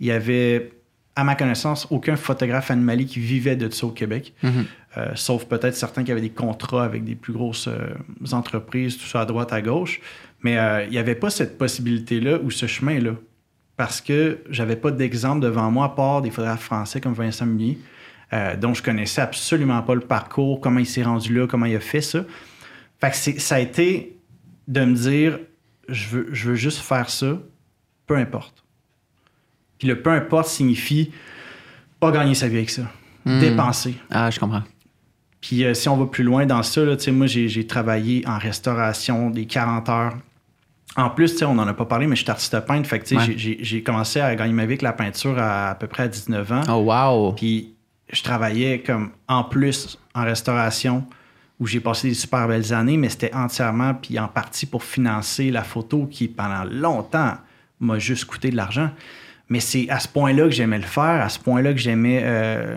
il 0.00 0.08
y 0.08 0.10
avait, 0.10 0.72
à 1.20 1.24
ma 1.24 1.34
connaissance, 1.34 1.86
aucun 1.90 2.16
photographe 2.16 2.70
animalier 2.70 3.04
qui 3.04 3.20
vivait 3.20 3.56
de 3.56 3.68
ça 3.70 3.86
au 3.86 3.90
Québec. 3.90 4.34
Mhm. 4.42 4.64
Euh, 4.96 5.10
sauf 5.14 5.44
peut-être 5.44 5.76
certains 5.76 6.02
qui 6.02 6.10
avaient 6.10 6.20
des 6.20 6.30
contrats 6.30 6.84
avec 6.84 7.04
des 7.04 7.14
plus 7.14 7.32
grosses 7.32 7.68
euh, 7.68 7.94
entreprises, 8.32 8.96
tout 8.96 9.06
ça 9.06 9.20
à 9.20 9.24
droite, 9.24 9.52
à 9.52 9.62
gauche. 9.62 10.00
Mais 10.42 10.58
euh, 10.58 10.84
il 10.84 10.90
n'y 10.90 10.98
avait 10.98 11.14
pas 11.14 11.30
cette 11.30 11.58
possibilité-là 11.58 12.38
ou 12.42 12.50
ce 12.50 12.66
chemin-là. 12.66 13.12
Parce 13.76 14.00
que 14.00 14.38
j'avais 14.50 14.76
pas 14.76 14.90
d'exemple 14.90 15.40
devant 15.40 15.70
moi, 15.70 15.86
à 15.86 15.88
part 15.90 16.22
des 16.22 16.30
photographes 16.30 16.64
français 16.64 17.00
comme 17.00 17.14
Vincent 17.14 17.46
euh, 18.32 18.56
dont 18.56 18.74
je 18.74 18.82
connaissais 18.82 19.20
absolument 19.20 19.82
pas 19.82 19.94
le 19.94 20.00
parcours, 20.00 20.60
comment 20.60 20.78
il 20.78 20.86
s'est 20.86 21.02
rendu 21.02 21.34
là, 21.34 21.46
comment 21.46 21.66
il 21.66 21.76
a 21.76 21.80
fait 21.80 22.00
ça. 22.00 22.24
Fait 23.00 23.10
que 23.10 23.40
ça 23.40 23.54
a 23.56 23.60
été 23.60 24.16
de 24.68 24.84
me 24.84 24.94
dire, 24.94 25.38
je 25.88 26.08
veux, 26.08 26.28
je 26.30 26.50
veux 26.50 26.54
juste 26.54 26.78
faire 26.78 27.10
ça, 27.10 27.38
peu 28.06 28.16
importe. 28.16 28.64
Puis 29.80 29.88
le 29.88 30.00
peu 30.00 30.10
importe 30.10 30.46
signifie 30.46 31.10
pas 31.98 32.12
gagner 32.12 32.34
sa 32.34 32.46
vie 32.46 32.58
avec 32.58 32.70
ça, 32.70 32.82
Hmm. 33.26 33.40
dépenser. 33.40 33.96
Ah, 34.10 34.30
je 34.30 34.38
comprends. 34.38 34.62
Puis 35.40 35.64
euh, 35.64 35.74
si 35.74 35.88
on 35.88 35.96
va 35.96 36.06
plus 36.06 36.22
loin 36.24 36.46
dans 36.46 36.62
ça, 36.62 36.84
là, 36.84 36.96
tu 36.96 37.04
sais, 37.04 37.12
moi 37.12 37.26
j'ai 37.26 37.66
travaillé 37.66 38.22
en 38.28 38.38
restauration 38.38 39.28
des 39.30 39.46
40 39.46 39.88
heures. 39.88 40.16
En 40.96 41.08
plus, 41.10 41.32
tu 41.32 41.38
sais, 41.38 41.44
on 41.44 41.54
n'en 41.54 41.66
a 41.68 41.74
pas 41.74 41.84
parlé, 41.86 42.06
mais 42.06 42.16
je 42.16 42.22
suis 42.22 42.30
artiste 42.30 42.58
peintre. 42.66 42.88
Fait 42.88 42.98
que, 42.98 43.04
tu 43.06 43.16
sais, 43.18 43.22
Ouais. 43.32 43.58
j'ai 43.60 43.82
commencé 43.82 44.20
à 44.20 44.34
gagner 44.36 44.52
ma 44.52 44.62
vie 44.64 44.70
avec 44.72 44.82
la 44.82 44.92
peinture 44.92 45.38
à, 45.38 45.70
à 45.70 45.74
peu 45.74 45.86
près 45.86 46.04
à 46.04 46.08
19 46.08 46.50
ans. 46.52 46.62
Oh, 46.68 46.72
wow. 46.92 47.32
Puis 47.32 47.74
je 48.12 48.22
travaillais 48.22 48.80
comme 48.80 49.10
en 49.28 49.44
plus 49.44 49.98
en 50.14 50.24
restauration 50.24 51.04
où 51.60 51.66
j'ai 51.66 51.80
passé 51.80 52.08
des 52.08 52.14
super 52.14 52.48
belles 52.48 52.72
années, 52.74 52.96
mais 52.96 53.08
c'était 53.10 53.32
entièrement 53.34 53.94
puis 53.94 54.18
en 54.18 54.28
partie 54.28 54.66
pour 54.66 54.82
financer 54.82 55.50
la 55.50 55.62
photo 55.62 56.06
qui, 56.06 56.26
pendant 56.26 56.64
longtemps, 56.64 57.34
m'a 57.80 57.98
juste 57.98 58.24
coûté 58.24 58.50
de 58.50 58.56
l'argent. 58.56 58.90
Mais 59.50 59.60
c'est 59.60 59.88
à 59.90 59.98
ce 60.00 60.08
point-là 60.08 60.44
que 60.44 60.50
j'aimais 60.52 60.78
le 60.78 60.84
faire, 60.84 61.22
à 61.22 61.28
ce 61.28 61.38
point-là 61.38 61.72
que 61.72 61.78
j'aimais 61.78 62.20
euh, 62.22 62.76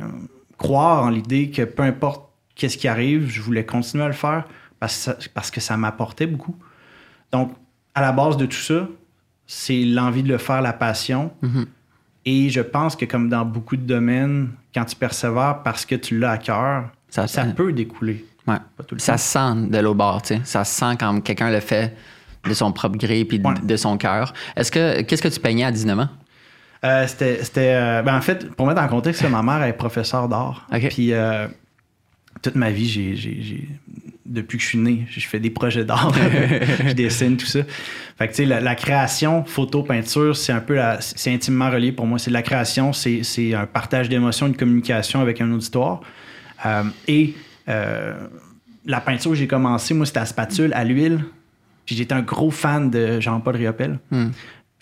croire 0.58 1.04
en 1.04 1.10
l'idée 1.10 1.50
que 1.52 1.62
peu 1.62 1.84
importe 1.84 2.30
qu'est-ce 2.56 2.78
qui 2.78 2.88
arrive, 2.88 3.30
je 3.30 3.42
voulais 3.42 3.66
continuer 3.66 4.04
à 4.04 4.08
le 4.08 4.14
faire 4.14 4.44
parce, 4.80 5.10
parce 5.34 5.52
que 5.52 5.62
ça 5.62 5.78
m'apportait 5.78 6.28
beaucoup. 6.28 6.56
Donc, 7.32 7.54
à 7.96 8.02
la 8.02 8.12
base 8.12 8.38
de 8.38 8.46
tout 8.48 8.58
ça, 8.58 8.88
c'est 9.46 9.84
l'envie 9.84 10.24
de 10.24 10.30
le 10.30 10.38
faire, 10.40 10.62
la 10.62 10.74
passion. 10.74 11.32
Mhm. 11.42 11.66
Et 12.26 12.50
je 12.50 12.62
pense 12.62 12.96
que 12.96 13.06
comme 13.06 13.30
dans 13.30 13.46
beaucoup 13.46 13.76
de 13.76 13.82
domaines, 13.86 14.50
quand 14.74 14.86
tu 14.86 14.96
persévères 14.96 15.62
parce 15.64 15.86
que 15.86 15.96
tu 15.96 16.18
l'as 16.18 16.32
à 16.32 16.38
cœur, 16.38 16.90
Ça- 17.10 17.28
ça, 17.28 17.44
peut 17.46 17.72
découler. 17.74 18.26
Ouais. 18.48 18.56
Ça 18.98 19.14
temps. 19.14 19.18
se 19.18 19.24
sent 19.24 19.70
de 19.70 19.78
l'autre 19.78 19.98
bord, 19.98 20.22
tu 20.22 20.36
sais. 20.36 20.42
Ça 20.44 20.64
se 20.64 20.74
sent 20.74 20.96
quand 21.00 21.22
quelqu'un 21.22 21.52
le 21.52 21.60
fait 21.60 21.96
de 22.48 22.54
son 22.54 22.72
propre 22.72 22.98
gré 22.98 23.24
puis 23.26 23.40
Ouais. 23.44 23.54
de 23.64 23.76
son 23.78 23.98
cœur. 23.98 24.34
Est-ce 24.56 24.72
que 24.72 25.02
qu'est-ce 25.02 25.22
que 25.22 25.28
tu 25.28 25.40
peignais 25.40 25.66
à 25.66 25.72
19 25.72 26.00
ans? 26.00 26.10
Euh, 26.84 27.08
c'était, 27.08 27.44
c'était, 27.44 27.74
euh, 27.76 28.02
ben 28.02 28.16
en 28.18 28.22
fait, 28.22 28.50
pour 28.52 28.68
mettre 28.68 28.82
en 28.82 28.88
contexte, 28.88 29.24
ma 29.30 29.42
mère 29.42 29.64
est 29.64 29.74
professeure 29.74 30.28
d'art. 30.28 30.68
Puis 30.90 31.14
euh, 31.14 31.48
toute 32.42 32.56
ma 32.56 32.72
vie, 32.72 32.90
j'ai, 32.90 33.68
depuis 34.26 34.58
que 34.58 34.64
je 34.64 34.68
suis 34.70 34.78
né, 34.78 35.06
je 35.10 35.26
fais 35.28 35.40
des 35.40 35.50
projets 35.50 35.86
d'art. 35.86 36.14
je 36.88 36.94
dessine, 36.94 37.38
tout 37.38 37.46
ça. 37.46 37.60
Fait 38.18 38.28
que, 38.28 38.32
tu 38.34 38.38
sais, 38.38 38.46
la, 38.46 38.60
la 38.60 38.76
création, 38.76 39.44
photo, 39.46 39.84
peinture, 39.84 40.36
c'est 40.36 40.52
un 40.52 40.60
peu 40.60 40.76
la- 40.76 41.00
c'est 41.02 41.34
intimement 41.34 41.70
relié 41.70 41.92
pour 41.92 42.06
moi. 42.06 42.20
C'est 42.20 42.32
de 42.32 42.34
la 42.34 42.42
création, 42.42 42.92
c'est, 42.94 43.24
c'est 43.24 43.54
un 43.54 43.66
partage 43.66 44.10
d'émotions, 44.10 44.48
une 44.48 44.58
communication 44.58 45.22
avec 45.22 45.40
un 45.42 45.52
auditoire. 45.54 46.02
Euh, 46.66 46.84
et 47.08 47.34
euh, 47.70 48.14
la 48.86 49.00
peinture 49.02 49.36
j'ai 49.36 49.48
commencé, 49.48 49.94
moi, 49.94 50.06
c'était 50.06 50.20
à 50.20 50.26
spatule, 50.26 50.74
à 50.74 50.84
l'huile. 50.84 51.24
Puis 51.86 51.96
j'étais 51.96 52.14
un 52.14 52.22
gros 52.22 52.52
fan 52.52 52.90
de 52.90 53.20
Jean-Paul 53.20 53.56
Riopel. 53.56 54.00
Hmm. 54.12 54.30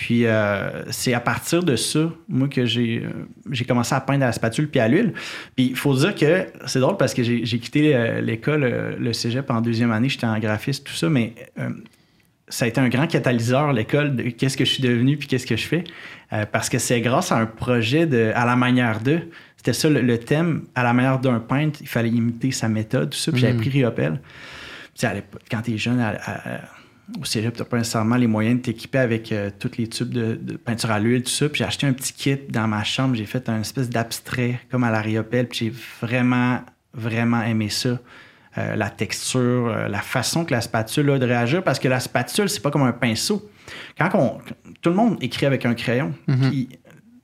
Puis 0.01 0.25
euh, 0.25 0.81
c'est 0.89 1.13
à 1.13 1.19
partir 1.19 1.61
de 1.61 1.75
ça, 1.75 2.11
moi, 2.27 2.47
que 2.47 2.65
j'ai, 2.65 3.03
euh, 3.05 3.09
j'ai 3.51 3.65
commencé 3.65 3.93
à 3.93 4.01
peindre 4.01 4.23
à 4.23 4.27
la 4.27 4.31
spatule 4.31 4.67
puis 4.67 4.79
à 4.79 4.87
l'huile. 4.87 5.13
Puis 5.55 5.67
il 5.67 5.75
faut 5.75 5.93
dire 5.95 6.15
que 6.15 6.47
c'est 6.65 6.79
drôle 6.79 6.97
parce 6.97 7.13
que 7.13 7.21
j'ai, 7.21 7.43
quitté 7.59 7.95
euh, 7.95 8.19
l'école, 8.19 8.95
le 8.99 9.13
cégep 9.13 9.47
en 9.51 9.61
deuxième 9.61 9.91
année, 9.91 10.09
j'étais 10.09 10.25
en 10.25 10.39
graphiste, 10.39 10.87
tout 10.87 10.93
ça, 10.95 11.07
mais 11.07 11.35
euh, 11.59 11.69
ça 12.47 12.65
a 12.65 12.67
été 12.67 12.81
un 12.81 12.89
grand 12.89 13.05
catalyseur, 13.05 13.73
l'école, 13.73 14.15
de 14.15 14.23
qu'est-ce 14.31 14.57
que 14.57 14.65
je 14.65 14.71
suis 14.71 14.81
devenu 14.81 15.17
puis 15.17 15.27
qu'est-ce 15.27 15.45
que 15.45 15.55
je 15.55 15.67
fais. 15.67 15.83
Euh, 16.33 16.45
parce 16.51 16.67
que 16.67 16.79
c'est 16.79 16.99
grâce 17.01 17.31
à 17.31 17.37
un 17.37 17.45
projet 17.45 18.07
de 18.07 18.31
à 18.33 18.43
la 18.47 18.55
manière 18.55 19.01
de. 19.01 19.19
C'était 19.57 19.73
ça 19.73 19.87
le, 19.87 20.01
le 20.01 20.17
thème, 20.17 20.63
à 20.73 20.81
la 20.81 20.93
manière 20.93 21.19
d'un 21.19 21.39
peintre, 21.39 21.77
il 21.79 21.87
fallait 21.87 22.09
imiter 22.09 22.49
sa 22.49 22.67
méthode, 22.69 23.11
tout 23.11 23.19
ça. 23.19 23.31
Puis 23.31 23.41
j'avais 23.41 23.53
Mhm. 23.53 23.59
pris 23.59 23.69
Riopel. 23.69 24.13
Tu 24.13 25.01
sais, 25.01 25.05
à 25.07 25.13
l'époque, 25.13 25.43
quand 25.51 25.61
t'es 25.61 25.77
jeune, 25.77 25.99
à- 25.99 26.17
à- 26.25 26.61
au 27.19 27.25
cégep, 27.25 27.55
t'as 27.55 27.65
pas 27.65 27.77
nécessairement 27.77 28.15
les 28.15 28.27
moyens 28.27 28.57
de 28.57 28.61
t'équiper 28.61 28.99
avec 28.99 29.31
euh, 29.31 29.49
tous 29.57 29.77
les 29.77 29.87
tubes 29.87 30.09
de, 30.09 30.35
de 30.35 30.57
peinture 30.57 30.91
à 30.91 30.99
l'huile, 30.99 31.23
tout 31.23 31.29
ça. 31.29 31.49
Puis 31.49 31.59
j'ai 31.59 31.65
acheté 31.65 31.87
un 31.87 31.93
petit 31.93 32.13
kit 32.13 32.37
dans 32.49 32.67
ma 32.67 32.83
chambre. 32.83 33.15
J'ai 33.15 33.25
fait 33.25 33.49
un 33.49 33.61
espèce 33.61 33.89
d'abstrait 33.89 34.59
comme 34.69 34.83
à 34.83 34.91
la 34.91 35.01
Riopel. 35.01 35.47
Puis 35.47 35.59
j'ai 35.59 35.73
vraiment, 36.01 36.61
vraiment 36.93 37.41
aimé 37.41 37.69
ça. 37.69 37.99
Euh, 38.57 38.75
la 38.75 38.89
texture, 38.89 39.67
euh, 39.67 39.87
la 39.87 40.01
façon 40.01 40.43
que 40.43 40.51
la 40.51 40.61
spatule 40.61 41.09
a 41.11 41.19
de 41.19 41.25
réagir. 41.25 41.63
Parce 41.63 41.79
que 41.79 41.87
la 41.87 41.99
spatule, 41.99 42.49
c'est 42.49 42.61
pas 42.61 42.71
comme 42.71 42.83
un 42.83 42.93
pinceau. 42.93 43.49
Quand 43.97 44.09
on, 44.13 44.37
tout 44.81 44.89
le 44.89 44.95
monde 44.95 45.17
écrit 45.21 45.45
avec 45.45 45.65
un 45.65 45.73
crayon. 45.73 46.13
Puis 46.27 46.69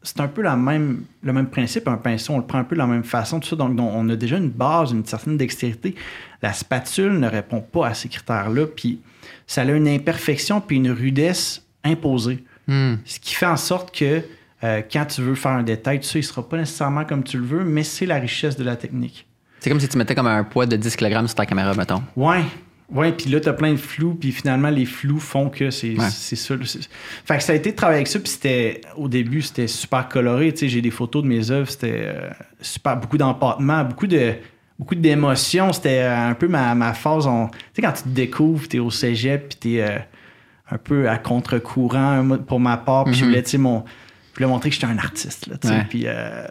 c'est 0.07 0.21
un 0.21 0.27
peu 0.27 0.41
la 0.41 0.55
même, 0.55 1.03
le 1.21 1.33
même 1.33 1.47
principe, 1.47 1.87
un 1.87 1.97
pinceau, 1.97 2.33
on 2.33 2.37
le 2.37 2.45
prend 2.45 2.59
un 2.59 2.63
peu 2.63 2.75
de 2.75 2.79
la 2.79 2.87
même 2.87 3.03
façon, 3.03 3.39
tout 3.39 3.49
ça. 3.49 3.55
Donc, 3.57 3.77
on 3.77 4.09
a 4.09 4.15
déjà 4.15 4.37
une 4.37 4.49
base, 4.49 4.91
une 4.91 5.05
certaine 5.05 5.35
dextérité. 5.35 5.95
La 6.41 6.53
spatule 6.53 7.19
ne 7.19 7.27
répond 7.27 7.61
pas 7.61 7.87
à 7.87 7.93
ces 7.93 8.09
critères-là, 8.09 8.65
puis 8.67 8.99
ça 9.47 9.61
a 9.61 9.65
une 9.65 9.87
imperfection 9.87 10.61
puis 10.61 10.77
une 10.77 10.91
rudesse 10.91 11.65
imposée. 11.83 12.43
Hmm. 12.67 12.95
Ce 13.05 13.19
qui 13.19 13.33
fait 13.33 13.45
en 13.45 13.57
sorte 13.57 13.95
que 13.97 14.21
euh, 14.63 14.81
quand 14.91 15.05
tu 15.05 15.21
veux 15.21 15.35
faire 15.35 15.51
un 15.51 15.63
détail, 15.63 15.99
tu 15.99 16.07
sais, 16.07 16.19
il 16.19 16.23
sera 16.23 16.47
pas 16.47 16.57
nécessairement 16.57 17.05
comme 17.05 17.23
tu 17.23 17.37
le 17.37 17.45
veux, 17.45 17.63
mais 17.63 17.83
c'est 17.83 18.05
la 18.05 18.15
richesse 18.17 18.55
de 18.57 18.63
la 18.63 18.75
technique. 18.75 19.25
C'est 19.59 19.69
comme 19.69 19.79
si 19.79 19.87
tu 19.87 19.97
mettais 19.97 20.15
comme 20.15 20.27
un 20.27 20.43
poids 20.43 20.65
de 20.65 20.75
10 20.75 20.95
kg 20.95 21.25
sur 21.25 21.35
ta 21.35 21.45
caméra, 21.45 21.73
mettons. 21.73 22.03
Ouais. 22.15 22.43
Ouais, 22.89 23.11
puis 23.11 23.29
là, 23.29 23.39
tu 23.41 23.49
as 23.49 23.53
plein 23.53 23.71
de 23.73 23.77
flous, 23.77 24.13
puis 24.15 24.31
finalement, 24.31 24.69
les 24.69 24.85
flous 24.85 25.19
font 25.19 25.49
que 25.49 25.71
c'est 25.71 25.97
Ouais. 25.99 26.09
ça. 26.09 26.55
Fait 27.25 27.37
que 27.37 27.43
ça 27.43 27.51
a 27.51 27.55
été 27.55 27.71
de 27.71 27.75
travailler 27.75 27.97
avec 27.97 28.07
ça, 28.07 28.17
puis 28.19 28.29
c'était, 28.29 28.81
au 28.95 29.09
début, 29.09 29.41
c'était 29.41 29.67
super 29.67 30.07
coloré. 30.07 30.53
Tu 30.53 30.59
sais, 30.59 30.69
j'ai 30.69 30.81
des 30.81 30.91
photos 30.91 31.23
de 31.23 31.27
mes 31.27 31.51
œuvres, 31.51 31.69
c'était 31.69 32.03
euh, 32.05 32.29
super, 32.61 32.95
beaucoup 32.97 33.17
d'empattement, 33.17 33.83
beaucoup 33.83 34.07
de 34.07 34.33
beaucoup 34.79 34.95
d'émotions. 34.95 35.73
C'était 35.73 36.01
euh, 36.03 36.29
un 36.29 36.33
peu 36.33 36.47
ma, 36.47 36.73
ma 36.75 36.93
phase. 36.93 37.25
on- 37.27 37.47
Tu 37.47 37.57
sais, 37.75 37.81
quand 37.81 37.93
tu 37.93 38.03
te 38.03 38.09
découvres, 38.09 38.67
tu 38.67 38.77
es 38.77 38.79
au 38.79 38.91
cégep, 38.91 39.49
puis 39.49 39.57
tu 39.59 39.77
es 39.77 40.05
un 40.69 40.77
peu 40.77 41.09
à 41.09 41.17
contre-courant 41.17 42.27
pour 42.47 42.59
ma 42.59 42.77
part, 42.77 43.05
puis 43.05 43.13
je 43.13 43.23
Mhm. 43.23 43.29
voulais, 43.29 43.43
tu 43.43 43.49
sais, 43.51 43.57
mon. 43.57 43.83
Je 44.33 44.43
voulais 44.43 44.53
montrer 44.53 44.69
que 44.69 44.75
j'étais 44.75 44.85
un 44.85 44.99
artiste. 44.99 45.47
Là. 45.47 45.55
Ouais. 45.63 45.85
Puis, 45.89 46.03
euh, 46.05 46.45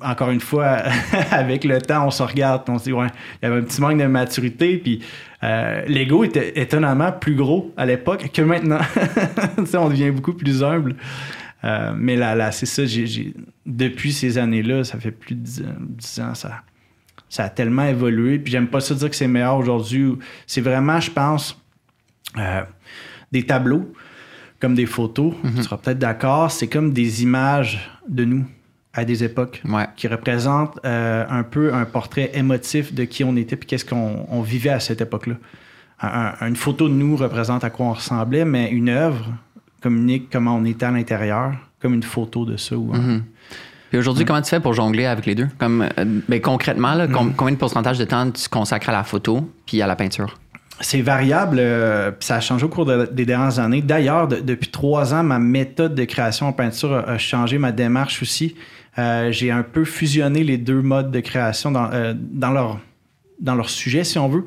encore 0.00 0.30
une 0.30 0.40
fois, 0.40 0.78
avec 1.30 1.64
le 1.64 1.78
temps, 1.82 2.06
on 2.06 2.10
se 2.10 2.22
regarde, 2.22 2.62
on 2.68 2.78
se 2.78 2.84
dit, 2.84 2.92
ouais, 2.94 3.08
il 3.42 3.46
y 3.46 3.50
avait 3.50 3.60
un 3.60 3.64
petit 3.64 3.82
manque 3.82 3.98
de 3.98 4.06
maturité, 4.06 4.78
puis 4.78 5.02
euh, 5.42 5.82
l'ego 5.88 6.24
était 6.24 6.58
étonnamment 6.58 7.12
plus 7.12 7.34
gros 7.34 7.74
à 7.76 7.84
l'époque 7.84 8.30
que 8.32 8.40
maintenant. 8.40 8.78
On 9.74 9.88
devient 9.90 10.10
beaucoup 10.10 10.32
plus 10.32 10.62
humble. 10.64 10.96
Euh, 11.64 11.92
mais 11.94 12.16
là, 12.16 12.34
là 12.34 12.50
c'est 12.50 12.64
ça, 12.64 12.82
depuis 13.66 14.12
ces 14.14 14.38
années-là, 14.38 14.84
ça 14.84 14.98
fait 14.98 15.10
plus 15.10 15.34
de 15.34 15.40
10, 15.40 15.64
10 15.80 16.20
ans, 16.20 16.34
ça, 16.34 16.62
ça 17.28 17.44
a 17.44 17.48
tellement 17.48 17.84
évolué. 17.84 18.38
Puis 18.38 18.52
j'aime 18.52 18.68
pas 18.68 18.80
ça 18.80 18.94
dire 18.94 19.10
que 19.10 19.16
c'est 19.16 19.28
meilleur 19.28 19.56
aujourd'hui. 19.56 20.12
C'est 20.46 20.60
vraiment, 20.60 21.00
je 21.00 21.10
pense, 21.10 21.60
euh, 22.38 22.62
des 23.32 23.42
tableaux 23.44 23.92
comme 24.60 24.74
des 24.74 24.86
photos. 24.86 25.34
Tu 25.56 25.62
seras 25.62 25.76
peut-être 25.76 25.98
d'accord. 25.98 26.50
C'est 26.50 26.68
comme 26.68 26.92
des 26.92 27.22
images 27.22 27.90
de 28.08 28.24
nous 28.24 28.44
à 28.94 29.04
des 29.04 29.22
époques 29.24 29.60
Ouais. 29.68 29.86
qui 29.96 30.08
représentent 30.08 30.78
euh, 30.86 31.24
un 31.28 31.42
peu 31.42 31.74
un 31.74 31.84
portrait 31.84 32.30
émotif 32.34 32.94
de 32.94 33.04
qui 33.04 33.24
on 33.24 33.36
était 33.36 33.56
puis 33.56 33.66
qu'est-ce 33.66 33.84
qu'on 33.84 34.26
on 34.30 34.40
vivait 34.40 34.70
à 34.70 34.80
cette 34.80 35.02
époque-là. 35.02 35.34
Un- 36.00 36.32
un- 36.40 36.48
une 36.48 36.56
photo 36.56 36.88
de 36.88 36.94
nous 36.94 37.16
représente 37.16 37.64
à 37.64 37.70
quoi 37.70 37.86
on 37.86 37.92
ressemblait, 37.92 38.44
mais 38.46 38.70
une 38.70 38.88
œuvre 38.88 39.26
communique 39.82 40.28
comment 40.32 40.56
on 40.56 40.64
était 40.64 40.86
à 40.86 40.90
l'intérieur, 40.90 41.52
comme 41.80 41.92
une 41.94 42.02
photo 42.02 42.44
de 42.46 42.56
ça. 42.56 42.76
Ou 42.76 42.92
Mhm. 42.94 43.22
Puis 43.90 43.98
aujourd'hui, 43.98 44.24
comment 44.24 44.42
tu 44.42 44.50
fais 44.50 44.60
pour 44.60 44.72
jongler 44.74 45.06
avec 45.06 45.26
les 45.26 45.34
deux? 45.34 45.48
Comme, 45.58 45.82
euh, 45.98 46.04
ben, 46.28 46.40
concrètement, 46.40 46.94
là, 46.94 47.06
com- 47.08 47.32
combien 47.36 47.52
de 47.54 47.58
pourcentage 47.58 47.98
de 47.98 48.04
temps 48.04 48.30
tu 48.30 48.48
consacres 48.48 48.88
à 48.88 48.92
la 48.92 49.04
photo 49.04 49.50
puis 49.66 49.80
à 49.82 49.86
la 49.86 49.94
peinture? 49.96 50.38
C'est 50.80 51.00
variable, 51.00 51.56
euh, 51.58 52.10
puis 52.10 52.26
ça 52.26 52.36
a 52.36 52.40
changé 52.40 52.64
au 52.66 52.68
cours 52.68 52.84
de- 52.84 53.08
des 53.10 53.24
dernières 53.24 53.58
années. 53.58 53.80
D'ailleurs, 53.80 54.28
de- 54.28 54.40
depuis 54.40 54.70
trois 54.70 55.14
ans, 55.14 55.22
ma 55.22 55.38
méthode 55.38 55.94
de 55.94 56.04
création 56.04 56.48
en 56.48 56.52
peinture 56.52 56.92
a, 56.92 57.10
a 57.12 57.18
changé, 57.18 57.56
ma 57.58 57.72
démarche 57.72 58.20
aussi. 58.22 58.56
Euh, 58.98 59.30
J'ai 59.32 59.50
un 59.50 59.62
peu 59.62 59.84
fusionné 59.84 60.42
les 60.44 60.58
deux 60.58 60.82
modes 60.82 61.10
de 61.10 61.20
création 61.20 61.70
dans, 61.70 61.90
euh, 61.92 62.12
dans, 62.16 62.50
leur, 62.50 62.78
dans 63.40 63.54
leur 63.54 63.70
sujet, 63.70 64.04
si 64.04 64.18
on 64.18 64.28
veut. 64.28 64.44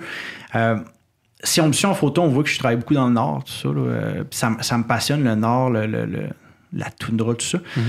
Si 1.43 1.61
on 1.61 1.67
me 1.67 1.73
suit 1.73 1.85
en 1.85 1.93
photo, 1.93 2.21
on 2.21 2.27
voit 2.27 2.43
que 2.43 2.49
je 2.49 2.59
travaille 2.59 2.75
beaucoup 2.77 2.93
dans 2.93 3.07
le 3.07 3.13
nord, 3.13 3.43
tout 3.45 3.53
ça. 3.53 3.69
là, 3.69 4.23
ça, 4.31 4.49
me- 4.49 4.61
ça 4.61 4.77
me 4.77 4.83
passionne, 4.83 5.23
le 5.23 5.35
nord, 5.35 5.69
le, 5.69 5.85
le- 5.87 6.05
le- 6.05 6.29
la 6.73 6.89
toundra, 6.91 7.33
tout 7.33 7.45
ça. 7.45 7.59
Puis 7.73 7.81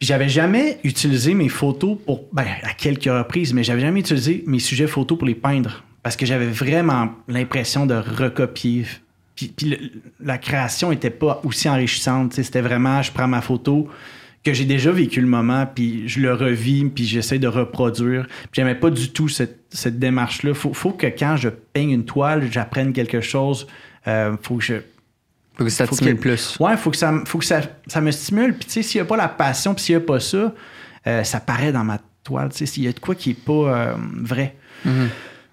j'avais 0.00 0.28
jamais 0.28 0.78
utilisé 0.84 1.34
mes 1.34 1.48
photos 1.48 1.96
pour, 2.04 2.24
ben, 2.32 2.46
à 2.62 2.72
quelques 2.74 3.04
reprises, 3.04 3.52
mais 3.52 3.64
j'avais 3.64 3.80
jamais 3.80 4.00
utilisé 4.00 4.44
mes 4.46 4.60
sujets 4.60 4.86
photos 4.86 5.18
pour 5.18 5.26
les 5.26 5.34
peindre. 5.34 5.84
Parce 6.02 6.16
que 6.16 6.26
j'avais 6.26 6.46
vraiment 6.46 7.10
l'impression 7.26 7.84
de 7.84 7.94
recopier. 7.94 8.86
Puis, 9.34 9.52
la 10.20 10.38
création 10.38 10.92
était 10.92 11.10
pas 11.10 11.40
aussi 11.44 11.68
enrichissante. 11.68 12.34
C'était 12.34 12.60
vraiment, 12.60 13.02
je 13.02 13.12
prends 13.12 13.28
ma 13.28 13.40
photo 13.40 13.88
que 14.44 14.52
j'ai 14.52 14.64
déjà 14.64 14.92
vécu 14.92 15.20
le 15.20 15.26
moment, 15.26 15.66
puis 15.66 16.08
je 16.08 16.20
le 16.20 16.32
revis, 16.32 16.84
puis 16.84 17.04
j'essaie 17.04 17.38
de 17.38 17.48
reproduire. 17.48 18.26
J'aimais 18.52 18.76
pas 18.76 18.90
du 18.90 19.10
tout 19.10 19.28
cette, 19.28 19.60
cette 19.70 19.98
démarche-là. 19.98 20.54
Faut, 20.54 20.72
faut 20.72 20.92
que 20.92 21.06
quand 21.06 21.36
je 21.36 21.48
peigne 21.48 21.90
une 21.90 22.04
toile, 22.04 22.48
j'apprenne 22.50 22.92
quelque 22.92 23.20
chose. 23.20 23.66
Euh, 24.06 24.36
faut 24.40 24.56
que 24.56 24.64
je, 24.64 24.74
Faut 25.58 25.64
que 25.64 25.70
ça 25.70 25.86
te 25.88 25.94
stimule 25.94 26.16
plus. 26.16 26.56
Ouais, 26.60 26.76
faut 26.76 26.90
que 26.90 26.96
ça, 26.96 27.12
faut 27.26 27.38
que 27.38 27.44
ça, 27.44 27.60
ça 27.88 28.00
me 28.00 28.10
stimule. 28.12 28.54
Puis, 28.54 28.66
tu 28.66 28.72
sais, 28.74 28.82
s'il 28.82 29.00
n'y 29.00 29.02
a 29.02 29.08
pas 29.08 29.16
la 29.16 29.28
passion, 29.28 29.74
puis 29.74 29.82
s'il 29.84 29.96
n'y 29.96 30.02
a 30.02 30.06
pas 30.06 30.20
ça, 30.20 30.54
euh, 31.06 31.24
ça 31.24 31.40
paraît 31.40 31.72
dans 31.72 31.82
ma 31.84 31.98
toile. 32.22 32.50
Tu 32.50 32.58
sais, 32.58 32.66
s'il 32.66 32.84
y 32.84 32.88
a 32.88 32.92
de 32.92 33.00
quoi 33.00 33.14
qui 33.16 33.30
n'est 33.30 33.34
pas 33.34 33.52
euh, 33.52 33.94
vrai. 34.22 34.56
Mhm. 34.84 35.08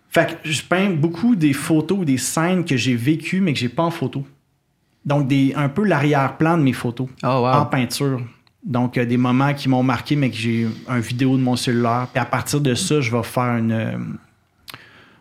Fait 0.10 0.28
que 0.44 0.50
je 0.50 0.62
peins 0.62 0.92
beaucoup 0.92 1.36
des 1.36 1.54
photos 1.54 2.00
ou 2.00 2.06
des 2.06 2.18
scènes 2.20 2.64
que 2.64 2.78
j'ai 2.78 2.96
vécues, 2.96 3.42
mais 3.42 3.52
que 3.54 3.60
j'ai 3.60 3.68
pas 3.70 3.84
en 3.84 3.92
photo. 3.92 4.26
Donc, 5.04 5.28
des, 5.28 5.54
un 5.56 5.70
peu 5.70 5.84
l'arrière-plan 5.84 6.58
de 6.58 6.64
mes 6.64 6.74
photos 6.74 7.08
Oh, 7.24 7.28
en 7.28 7.60
wow. 7.62 7.66
peinture. 7.66 8.22
Donc, 8.64 8.98
euh, 8.98 9.06
des 9.06 9.18
moments 9.18 9.54
qui 9.54 9.70
m'ont 9.70 9.84
marqué, 9.84 10.16
mais 10.16 10.30
que 10.30 10.38
j'ai 10.38 10.68
un 10.88 11.00
vidéo 11.00 11.36
de 11.38 11.42
mon 11.42 11.56
cellulaire. 11.56 12.08
Puis 12.14 12.20
à 12.22 12.26
partir 12.26 12.62
de 12.62 12.74
ça, 12.76 13.02
je 13.02 13.12
vais 13.12 13.24
faire 13.24 13.58
une, 13.58 13.72
euh, 13.72 13.98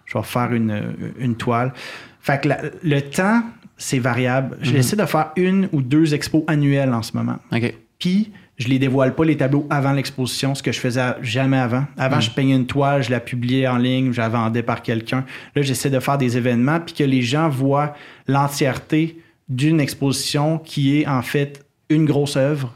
je 0.06 0.16
vais 0.18 0.24
faire 0.24 0.52
une, 0.52 0.94
une 1.18 1.36
toile. 1.36 1.72
Fait 2.20 2.40
que 2.42 2.48
la- 2.48 2.60
le 2.82 3.00
temps, 3.00 3.42
c'est 3.84 3.98
variable. 3.98 4.56
J'essaie 4.62 4.96
de 4.96 5.04
faire 5.04 5.32
une 5.36 5.68
ou 5.72 5.82
deux 5.82 6.14
expos 6.14 6.42
annuelles 6.46 6.94
en 6.94 7.02
ce 7.02 7.14
moment. 7.14 7.36
Puis, 7.98 8.32
Je 8.56 8.68
les 8.68 8.78
dévoile 8.78 9.16
pas 9.16 9.24
les 9.24 9.36
tableaux 9.36 9.66
avant 9.68 9.90
l'exposition, 9.90 10.54
ce 10.54 10.62
que 10.62 10.70
je 10.70 10.78
faisais 10.78 11.02
jamais 11.22 11.58
avant. 11.58 11.84
Avant, 11.98 12.20
je 12.20 12.30
peignais 12.30 12.54
une 12.54 12.66
toile, 12.66 13.02
je 13.02 13.10
la 13.10 13.18
publiais 13.18 13.66
en 13.66 13.78
ligne, 13.78 14.12
je 14.12 14.20
la 14.20 14.28
vendais 14.28 14.62
par 14.62 14.80
quelqu'un. 14.80 15.24
Là, 15.56 15.62
j'essaie 15.62 15.90
de 15.90 15.98
faire 15.98 16.18
des 16.18 16.36
événements 16.36 16.78
puis 16.78 16.94
que 16.94 17.02
les 17.02 17.20
gens 17.20 17.48
voient 17.48 17.94
l'entièreté 18.28 19.18
d'une 19.48 19.80
exposition 19.80 20.58
qui 20.58 21.00
est 21.00 21.06
en 21.08 21.22
fait 21.22 21.66
une 21.90 22.04
grosse 22.04 22.36
œuvre. 22.36 22.72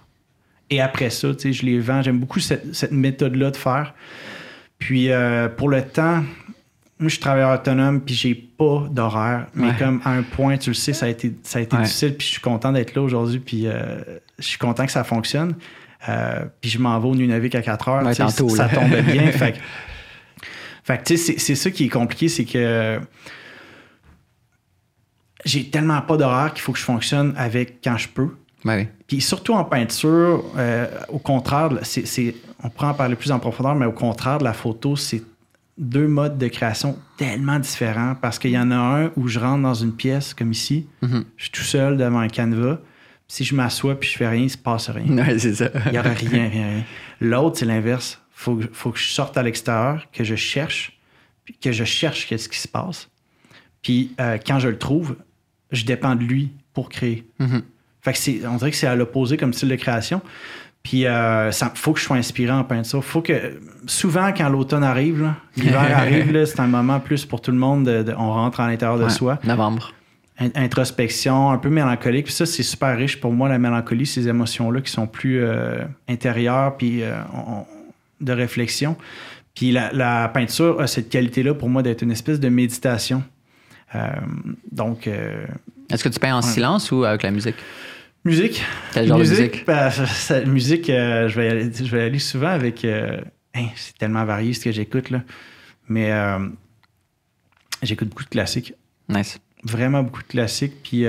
Et 0.69 0.81
après 0.81 1.11
ça, 1.11 1.33
tu 1.33 1.41
sais, 1.41 1.53
je 1.53 1.65
les 1.65 1.79
vends. 1.79 2.03
J'aime 2.03 2.19
beaucoup 2.19 2.41
cette, 2.41 2.75
cette 2.75 2.93
méthode-là 2.93 3.53
de 3.53 3.57
faire. 3.57 3.95
Puis 4.81 5.11
euh, 5.11 5.49
pour 5.49 5.69
le 5.69 5.83
temps, 5.83 6.25
moi, 7.01 7.09
je 7.09 7.15
suis 7.15 7.21
travailleur 7.21 7.53
autonome, 7.61 8.01
puis 8.01 8.15
j'ai 8.15 8.35
pas 8.35 8.87
d'horaire. 8.91 9.47
Mais 9.55 9.69
Ouais. 9.69 9.75
comme 9.79 10.01
à 10.05 10.11
un 10.11 10.23
point, 10.23 10.57
tu 10.59 10.71
le 10.71 10.75
sais, 10.75 10.93
ça 10.93 11.07
a 11.07 11.09
été, 11.09 11.33
ça 11.45 11.59
a 11.61 11.63
été 11.63 11.77
Ouais. 11.77 11.83
difficile, 11.83 12.17
puis 12.17 12.27
je 12.27 12.33
suis 12.33 12.41
content 12.41 12.73
d'être 12.73 12.95
là 12.95 13.03
aujourd'hui, 13.03 13.39
puis 13.39 13.67
euh, 13.67 14.01
je 14.39 14.45
suis 14.47 14.59
content 14.59 14.85
que 14.87 14.93
ça 14.93 15.05
fonctionne. 15.05 15.55
Euh, 16.09 16.45
puis 16.61 16.71
je 16.71 16.79
m'en 16.79 16.99
vais 17.01 17.09
au 17.09 17.15
Nunavik 17.15 17.55
à 17.55 17.63
4 17.63 17.89
heures. 17.89 18.05
Ouais, 18.05 18.15
tantôt, 18.15 18.49
ça 18.49 18.69
tombait 18.69 19.03
bien. 19.03 19.31
fait 19.33 19.53
que, 19.53 19.59
fait 20.85 21.03
tu 21.05 21.17
sais, 21.17 21.39
c'est- 21.39 21.55
ça 21.55 21.71
qui 21.71 21.85
est 21.87 21.89
compliqué, 21.89 22.29
c'est 22.29 22.45
que 22.45 23.01
j'ai 25.45 25.71
tellement 25.71 26.01
pas 26.03 26.17
d'horaire 26.17 26.53
qu'il 26.53 26.63
faut 26.63 26.73
que 26.73 26.79
je 26.79 26.85
fonctionne 26.85 27.35
avec 27.37 27.79
quand 27.83 27.97
je 27.97 28.09
peux. 28.09 28.29
Oui. 28.65 28.89
Puis 29.07 29.21
surtout 29.21 29.55
en 29.55 29.65
peinture, 29.65 30.45
euh, 30.57 30.87
au 31.11 31.19
contraire, 31.19 31.71
c'est, 31.83 32.35
on 32.63 32.69
pourrait 32.71 32.89
en 32.89 32.95
parler 32.95 33.15
plus 33.15 33.31
en 33.31 33.39
profondeur, 33.39 33.75
mais 33.77 33.87
au 33.87 33.93
contraire 33.93 34.39
de 34.39 34.45
la 34.45 34.53
photo, 34.53 34.97
c'est 34.97 35.23
deux 35.79 36.09
modes 36.09 36.39
de 36.39 36.49
création 36.49 36.99
tellement 37.17 37.59
différents 37.59 38.15
parce 38.21 38.39
qu'il 38.39 38.51
y 38.51 38.59
en 38.59 38.71
a 38.71 38.77
un 38.77 39.11
où 39.17 39.29
je 39.29 39.39
rentre 39.39 39.63
dans 39.63 39.75
une 39.75 39.93
pièce 39.95 40.35
comme 40.35 40.51
ici, 40.53 40.87
Mhm. 41.03 41.25
je 41.37 41.43
suis 41.45 41.53
tout 41.53 41.63
seul 41.63 41.97
devant 41.97 42.19
un 42.21 42.29
canevas. 42.29 42.79
Si 43.29 43.45
je 43.45 43.55
m'assois 43.55 43.99
puis 43.99 44.09
je 44.09 44.17
fais 44.17 44.29
rien, 44.29 44.43
il 44.45 44.51
se 44.51 44.57
passe 44.59 44.89
rien. 44.91 45.17
Ouais, 45.19 45.39
c'est 45.39 45.55
ça. 45.55 45.71
Il 45.87 45.93
n'y 45.93 45.99
aura 45.99 46.11
rien, 46.15 46.49
rien, 46.49 46.49
rien. 46.49 46.85
L'autre, 47.21 47.59
c'est 47.59 47.67
l'inverse. 47.67 48.21
Il 48.31 48.41
faut, 48.41 48.57
que- 48.57 48.69
faut 48.73 48.91
que 48.91 48.99
je 48.99 49.09
sorte 49.09 49.37
à 49.37 49.43
l'extérieur, 49.43 50.07
que 50.13 50.25
je 50.25 50.35
cherche, 50.35 50.99
puis 51.45 51.55
que 51.61 51.71
je 51.73 51.85
cherche 51.85 52.27
qu'est-ce 52.27 52.49
qui 52.49 52.59
se 52.59 52.69
passe. 52.69 53.09
Puis 53.83 54.13
euh, 54.21 54.39
quand 54.45 54.59
je 54.59 54.69
le 54.69 54.79
trouve, 54.79 55.17
je 55.73 55.85
dépends 55.85 56.15
de 56.17 56.25
lui 56.25 56.53
pour 56.73 56.89
créer. 56.89 57.27
Mhm. 57.39 57.63
Fait 58.01 58.13
que 58.13 58.19
c'est, 58.19 58.47
on 58.47 58.57
dirait 58.57 58.71
que 58.71 58.77
c'est 58.77 58.87
à 58.87 58.95
l'opposé 58.97 59.37
comme 59.37 59.53
style 59.53 59.69
de 59.69 59.77
création. 59.77 60.23
Puis 60.89 61.01
il 61.01 61.53
faut 61.75 61.93
que 61.93 62.01
je 62.01 62.05
sois 62.05 62.17
inspiré 62.17 62.51
en 62.51 62.65
peinture. 62.65 63.05
Faut 63.05 63.21
que 63.21 63.61
souvent 63.87 64.33
quand 64.33 64.49
l'automne 64.49 64.83
arrive, 64.85 65.31
l'hiver 65.57 65.81
arrive, 65.99 66.45
c'est 66.47 66.61
un 66.61 66.67
moment 66.67 66.99
plus 66.99 67.27
pour 67.27 67.43
tout 67.43 67.51
le 67.51 67.59
monde. 67.59 67.85
de- 67.85 68.03
de- 68.03 68.15
on 68.17 68.33
rentre 68.33 68.61
à 68.61 68.69
l'intérieur 68.69 68.97
de 68.99 69.05
Ouais, 69.05 69.11
soi. 69.11 69.39
Novembre. 69.45 69.93
In- 70.41 70.49
introspection, 70.55 71.51
un 71.51 71.59
peu 71.59 71.69
mélancolique. 71.69 72.25
Puis 72.27 72.33
ça, 72.35 72.47
c'est 72.47 72.63
super 72.63 72.97
riche 72.97 73.21
pour 73.21 73.35
moi, 73.35 73.51
la 73.51 73.59
mélancolie, 73.59 74.07
ces 74.07 74.29
émotions-là 74.29 74.81
qui 74.81 74.91
sont 74.91 75.07
plus 75.07 75.41
euh, 75.43 75.85
intérieures, 76.09 76.75
puis 76.79 77.03
euh, 77.03 77.13
on- 77.35 77.67
de 78.25 78.33
réflexion. 78.33 78.97
Puis 79.55 79.71
la, 79.73 79.93
la 79.93 80.29
peinture 80.29 80.81
a 80.81 80.87
cette 80.87 81.11
qualité-là 81.11 81.53
pour 81.53 81.69
moi 81.69 81.83
d'être 81.83 82.01
une 82.03 82.13
espèce 82.13 82.41
de 82.41 82.49
méditation. 82.49 83.23
Euh, 83.95 84.07
donc, 84.73 85.07
euh, 85.07 85.45
Est-ce 85.91 86.03
que 86.03 86.09
tu 86.09 86.19
peins 86.19 86.35
en 86.35 86.43
silence 86.43 86.91
ou 86.93 87.05
avec 87.05 87.23
la 87.25 87.31
musique? 87.31 87.57
Musique. 88.29 88.63
Quel 88.93 89.07
genre 89.09 89.19
de 89.19 89.23
musique? 89.23 89.65
ça- 89.67 89.91
ça- 89.91 90.45
musique, 90.45 90.91
euh, 90.91 91.29
je, 91.29 91.41
vais 91.41 91.47
y 91.47 91.51
aller, 91.51 91.71
je 91.73 91.97
vais 91.97 92.03
aller 92.03 92.19
souvent 92.19 92.49
avec. 92.49 92.85
euh, 92.85 93.21
hein, 93.55 93.67
c'est 93.77 93.97
tellement 93.99 94.25
varié 94.25 94.53
ce 94.53 94.61
que 94.61 94.73
j'écoute, 94.73 95.11
là. 95.11 95.23
Mais 95.89 96.13
euh, 96.13 96.39
j'écoute 97.83 98.09
beaucoup 98.09 98.25
de 98.25 98.29
classiques. 98.29 98.75
Nice. 99.09 99.39
vraiment 99.65 100.03
beaucoup 100.03 100.23
de 100.23 100.29
classiques, 100.29 100.83
puis 100.83 101.05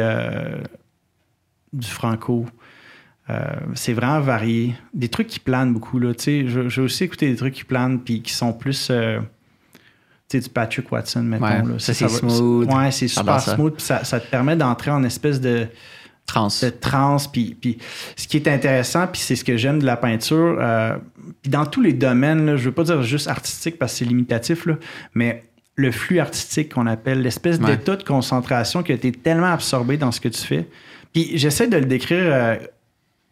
du 1.74 1.88
franco. 1.88 2.46
C'est 3.76 3.94
vraiment 3.94 4.22
varié. 4.22 4.74
Des 4.94 5.10
trucs 5.10 5.28
qui 5.28 5.40
planent 5.40 5.74
beaucoup. 5.74 6.00
Là. 6.00 6.16
Tu 6.16 6.24
sais, 6.24 6.42
vais 6.44 6.82
aussi 6.82 7.04
écouter 7.04 7.30
des 7.30 7.36
trucs 7.36 7.54
qui 7.54 7.64
planent, 7.66 8.00
puis 8.00 8.22
qui 8.22 8.34
sont 8.34 8.54
plus. 8.54 8.88
tu 8.88 8.94
sais, 10.30 10.40
du 10.40 10.50
Patrick 10.50 10.92
Watson, 10.92 11.24
mettons. 11.24 11.44
Ouais, 11.46 11.58
là. 11.64 11.80
ça, 11.80 11.94
c'est 11.94 12.08
smooth. 12.08 12.72
Ouais, 12.74 12.92
c'est 12.92 13.08
super 13.08 13.40
smooth, 13.42 13.80
ça 13.80 14.20
te 14.20 14.28
permet 14.32 14.56
d'entrer 14.56 14.92
en 14.92 15.04
espèce 15.04 15.42
de, 15.42 15.68
Trans. 16.30 16.48
de 16.48 16.70
transe. 16.70 17.28
Puis, 17.32 17.56
puis 17.60 17.78
ce 18.16 18.28
qui 18.28 18.38
est 18.38 18.48
intéressant, 18.48 19.08
puis 19.08 19.22
c'est 19.22 19.36
ce 19.36 19.44
que 19.44 19.58
j'aime 19.58 19.80
de 19.80 19.86
la 19.86 19.98
peinture, 19.98 20.58
euh, 20.60 20.96
puis 21.42 21.50
dans 21.52 21.66
tous 21.66 21.82
les 21.82 21.94
domaines, 21.94 22.46
là, 22.46 22.56
je 22.58 22.66
veux 22.66 22.72
pas 22.72 22.84
dire 22.84 23.02
juste 23.04 23.28
artistique 23.28 23.78
parce 23.80 23.94
que 23.94 24.00
c'est 24.00 24.06
limitatif, 24.06 24.66
là, 24.66 24.76
mais 25.14 25.44
le 25.76 25.92
flux 25.92 26.20
artistique 26.20 26.74
qu'on 26.74 26.88
appelle, 26.88 27.22
l'espèce 27.22 27.58
Ouais. 27.60 27.78
d'état 27.78 27.96
de 27.96 28.04
concentration 28.04 28.84
que 28.84 28.94
tu 28.94 29.08
es 29.08 29.12
tellement 29.12 29.54
absorbé 29.54 29.98
dans 29.98 30.12
ce 30.12 30.20
que 30.20 30.28
tu 30.30 30.42
fais. 30.42 30.68
Puis 31.14 31.32
j'essaie 31.38 31.68
de 31.68 31.78
le 31.78 31.86
décrire 31.86 32.20
euh, 32.24 32.56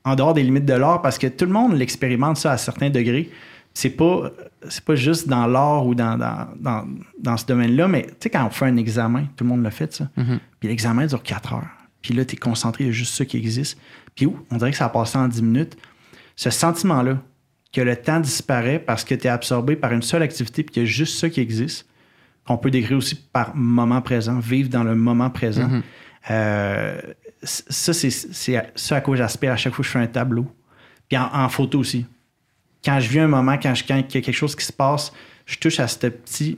en 0.05 0.15
dehors 0.15 0.33
des 0.33 0.43
limites 0.43 0.65
de 0.65 0.73
l'art 0.73 1.01
parce 1.01 1.17
que 1.17 1.27
tout 1.27 1.45
le 1.45 1.51
monde 1.51 1.73
l'expérimente 1.77 2.37
ça 2.37 2.53
à 2.53 2.57
certains 2.57 2.89
degrés. 2.89 3.29
C'est 3.73 3.91
pas, 3.91 4.31
c'est 4.69 4.83
pas 4.83 4.95
juste 4.95 5.27
dans 5.27 5.45
l'art 5.45 5.85
ou 5.85 5.93
dans, 5.93 6.17
dans, 6.17 6.47
dans, 6.59 6.87
dans 7.21 7.37
ce 7.37 7.45
domaine-là, 7.45 7.87
mais 7.87 8.03
tu 8.07 8.13
sais, 8.21 8.29
quand 8.31 8.43
on 8.45 8.49
fait 8.49 8.65
un 8.65 8.77
examen, 8.77 9.25
tout 9.35 9.43
le 9.43 9.49
monde 9.49 9.61
l'a 9.61 9.69
fait, 9.69 9.93
ça. 9.93 10.07
Mhm. 10.17 10.39
Puis 10.59 10.69
l'examen 10.69 11.05
dure 11.05 11.21
4 11.21 11.53
heures. 11.53 11.67
Puis 12.07 12.15
là, 12.15 12.23
tu 12.23 12.35
es 12.35 12.37
concentré, 12.37 12.85
il 12.85 12.87
y 12.87 12.89
a 12.89 12.93
juste 12.93 13.15
ça 13.15 13.25
qui 13.25 13.35
existe. 13.35 13.77
Puis 14.15 14.25
où? 14.25 14.39
On 14.49 14.55
dirait 14.55 14.71
que 14.71 14.77
ça 14.77 14.85
a 14.85 14.89
passé 14.89 15.17
en 15.17 15.27
10 15.27 15.41
minutes. 15.41 15.77
Ce 16.37 16.49
sentiment-là, 16.49 17.21
que 17.73 17.81
le 17.81 17.97
temps 17.97 18.21
disparaît 18.21 18.79
parce 18.79 19.03
que 19.03 19.13
tu 19.13 19.27
es 19.27 19.29
absorbé 19.29 19.75
par 19.75 19.91
une 19.91 20.01
seule 20.01 20.21
activité, 20.21 20.63
puis 20.63 20.71
qu'il 20.71 20.83
y 20.83 20.85
a 20.85 20.89
juste 20.89 21.19
ça 21.19 21.29
qui 21.29 21.41
existe, 21.41 21.85
qu'on 22.45 22.57
peut 22.57 22.71
décrire 22.71 22.97
aussi 22.97 23.15
par 23.15 23.53
moment 23.57 24.01
présent, 24.01 24.39
vivre 24.39 24.69
dans 24.69 24.85
le 24.85 24.95
moment 24.95 25.29
présent. 25.29 25.67
Mhm. 25.67 25.83
Euh, 26.29 27.01
ça, 27.43 27.91
c'est 27.91 28.09
ce 28.09 28.93
à 28.93 29.01
quoi 29.01 29.17
j'aspire 29.17 29.51
à 29.51 29.57
chaque 29.57 29.73
fois 29.73 29.83
que 29.83 29.87
je 29.87 29.91
fais 29.91 29.99
un 29.99 30.07
tableau. 30.07 30.47
Puis 31.09 31.17
en, 31.17 31.29
en 31.33 31.49
photo 31.49 31.79
aussi. 31.79 32.05
Quand 32.85 33.01
je 33.01 33.09
vis 33.09 33.19
un 33.19 33.27
moment, 33.27 33.57
quand, 33.57 33.75
je, 33.75 33.83
quand 33.85 33.95
il 33.95 34.15
y 34.15 34.17
a 34.17 34.21
quelque 34.21 34.31
chose 34.31 34.55
qui 34.55 34.63
se 34.63 34.71
passe, 34.71 35.11
je 35.45 35.57
touche 35.57 35.81
à 35.81 35.89
ce 35.89 36.07
petit, 36.07 36.57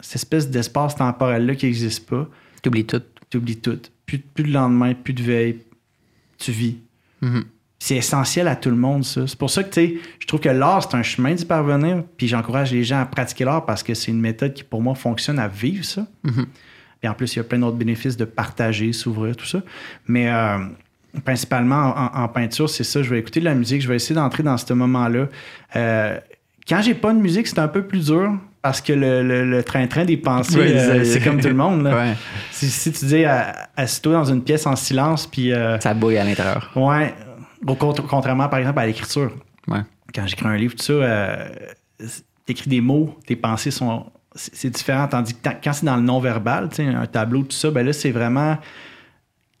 cette 0.00 0.16
espèce 0.16 0.48
d'espace 0.48 0.96
temporel-là 0.96 1.54
qui 1.54 1.66
n'existe 1.66 2.08
pas. 2.08 2.26
T'oublies 2.62 2.86
tout. 2.86 3.02
Tu 3.28 3.36
oublies 3.36 3.58
tout. 3.58 3.78
Plus, 4.06 4.18
plus 4.18 4.44
de 4.44 4.52
lendemain, 4.52 4.94
plus 4.94 5.12
de 5.12 5.22
veille. 5.22 5.58
Tu 6.38 6.52
vis. 6.52 6.78
Mhm. 7.20 7.44
C'est 7.78 7.96
essentiel 7.96 8.48
à 8.48 8.56
tout 8.56 8.70
le 8.70 8.76
monde, 8.76 9.04
ça. 9.04 9.26
C'est 9.26 9.38
pour 9.38 9.50
ça 9.50 9.62
que, 9.62 9.68
tu 9.68 9.80
sais, 9.80 9.94
je 10.18 10.26
trouve 10.26 10.40
que 10.40 10.48
l'art, 10.48 10.82
c'est 10.82 10.96
un 10.96 11.02
chemin 11.02 11.34
d'y 11.34 11.44
parvenir. 11.44 12.02
Puis 12.16 12.26
j'encourage 12.26 12.72
les 12.72 12.84
gens 12.84 13.00
à 13.00 13.06
pratiquer 13.06 13.44
l'art 13.44 13.66
parce 13.66 13.82
que 13.82 13.94
c'est 13.94 14.10
une 14.10 14.20
méthode 14.20 14.54
qui, 14.54 14.64
pour 14.64 14.80
moi, 14.80 14.94
fonctionne 14.94 15.38
à 15.38 15.48
vivre 15.48 15.84
ça. 15.84 16.06
Mhm. 16.24 16.46
Puis 17.00 17.08
en 17.08 17.14
plus, 17.14 17.34
il 17.34 17.38
y 17.38 17.40
a 17.40 17.44
plein 17.44 17.58
d'autres 17.58 17.76
bénéfices 17.76 18.16
de 18.16 18.24
partager, 18.24 18.92
s'ouvrir, 18.92 19.36
tout 19.36 19.44
ça. 19.44 19.62
Mais 20.06 20.30
euh, 20.30 20.58
principalement 21.24 21.94
en, 21.96 22.22
en 22.22 22.28
peinture, 22.28 22.70
c'est 22.70 22.84
ça. 22.84 23.02
Je 23.02 23.10
vais 23.10 23.18
écouter 23.18 23.40
de 23.40 23.44
la 23.44 23.54
musique. 23.54 23.82
Je 23.82 23.88
vais 23.88 23.96
essayer 23.96 24.14
d'entrer 24.14 24.42
dans 24.42 24.56
ce 24.56 24.72
moment-là. 24.72 25.28
Euh, 25.76 26.18
quand 26.66 26.80
j'ai 26.82 26.94
pas 26.94 27.12
de 27.12 27.18
musique, 27.18 27.46
c'est 27.46 27.58
un 27.58 27.68
peu 27.68 27.82
plus 27.82 28.06
dur 28.06 28.38
parce 28.66 28.80
que 28.80 28.92
le, 28.92 29.62
train-train 29.62 30.04
des 30.04 30.16
pensées, 30.16 30.58
Oui, 30.58 30.72
euh, 30.72 31.04
c'est- 31.04 31.20
comme 31.22 31.40
tout 31.40 31.48
le 31.48 31.54
monde. 31.54 31.84
là. 31.84 31.96
Ouais. 31.96 32.14
Si, 32.50 32.68
si 32.68 32.90
tu 32.92 33.06
dis 33.06 33.24
à- 33.24 33.68
assis-toi 33.76 34.12
dans 34.14 34.24
une 34.24 34.42
pièce 34.42 34.66
en 34.66 34.74
silence, 34.76 35.26
puis. 35.26 35.52
euh, 35.52 35.78
Ça 35.80 35.94
bouille 35.94 36.18
à 36.18 36.24
l'intérieur. 36.24 36.70
ouais. 36.74 37.14
Contrairement, 38.08 38.48
par 38.48 38.58
exemple, 38.58 38.78
à 38.80 38.86
l'écriture. 38.86 39.30
Ouais. 39.68 39.80
Quand 40.14 40.26
j'écris 40.26 40.46
un 40.46 40.56
livre, 40.56 40.74
tout 40.74 40.82
ça, 40.84 40.92
euh, 40.92 41.48
t'écris 42.44 42.68
des 42.68 42.80
mots, 42.80 43.16
tes 43.26 43.36
pensées 43.36 43.70
sont. 43.70 44.06
C'est 44.34 44.68
différent. 44.70 45.08
Tandis 45.08 45.34
que 45.34 45.48
quand- 45.62 45.72
c'est 45.72 45.86
dans 45.86 45.96
le 45.96 46.02
non-verbal, 46.02 46.68
tu 46.68 46.76
sais, 46.76 46.86
un 46.86 47.06
tableau, 47.06 47.42
tout 47.42 47.56
ça, 47.56 47.70
ben 47.70 47.84
là, 47.86 47.92
c'est 47.92 48.10
vraiment. 48.10 48.58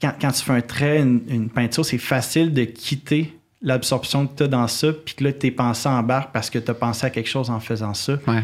Quand, 0.00 0.12
quand 0.20 0.30
tu 0.30 0.42
fais 0.44 0.52
un 0.52 0.60
trait, 0.60 0.98
une, 1.00 1.22
une 1.28 1.48
peinture, 1.48 1.84
c'est 1.84 1.96
facile 1.98 2.52
de 2.52 2.64
quitter 2.64 3.32
l'absorption 3.62 4.26
que 4.26 4.36
tu 4.36 4.42
as 4.42 4.48
dans 4.48 4.68
ça, 4.68 4.88
puis 4.92 5.14
que 5.14 5.24
là, 5.24 5.32
tes 5.32 5.50
pensées 5.50 5.88
embarquent 5.88 6.32
parce 6.32 6.50
que 6.50 6.58
tu 6.58 6.70
as 6.70 6.74
pensé 6.74 7.06
à 7.06 7.10
quelque 7.10 7.28
chose 7.30 7.48
en 7.48 7.58
faisant 7.60 7.94
ça. 7.94 8.18
Ouais. 8.28 8.42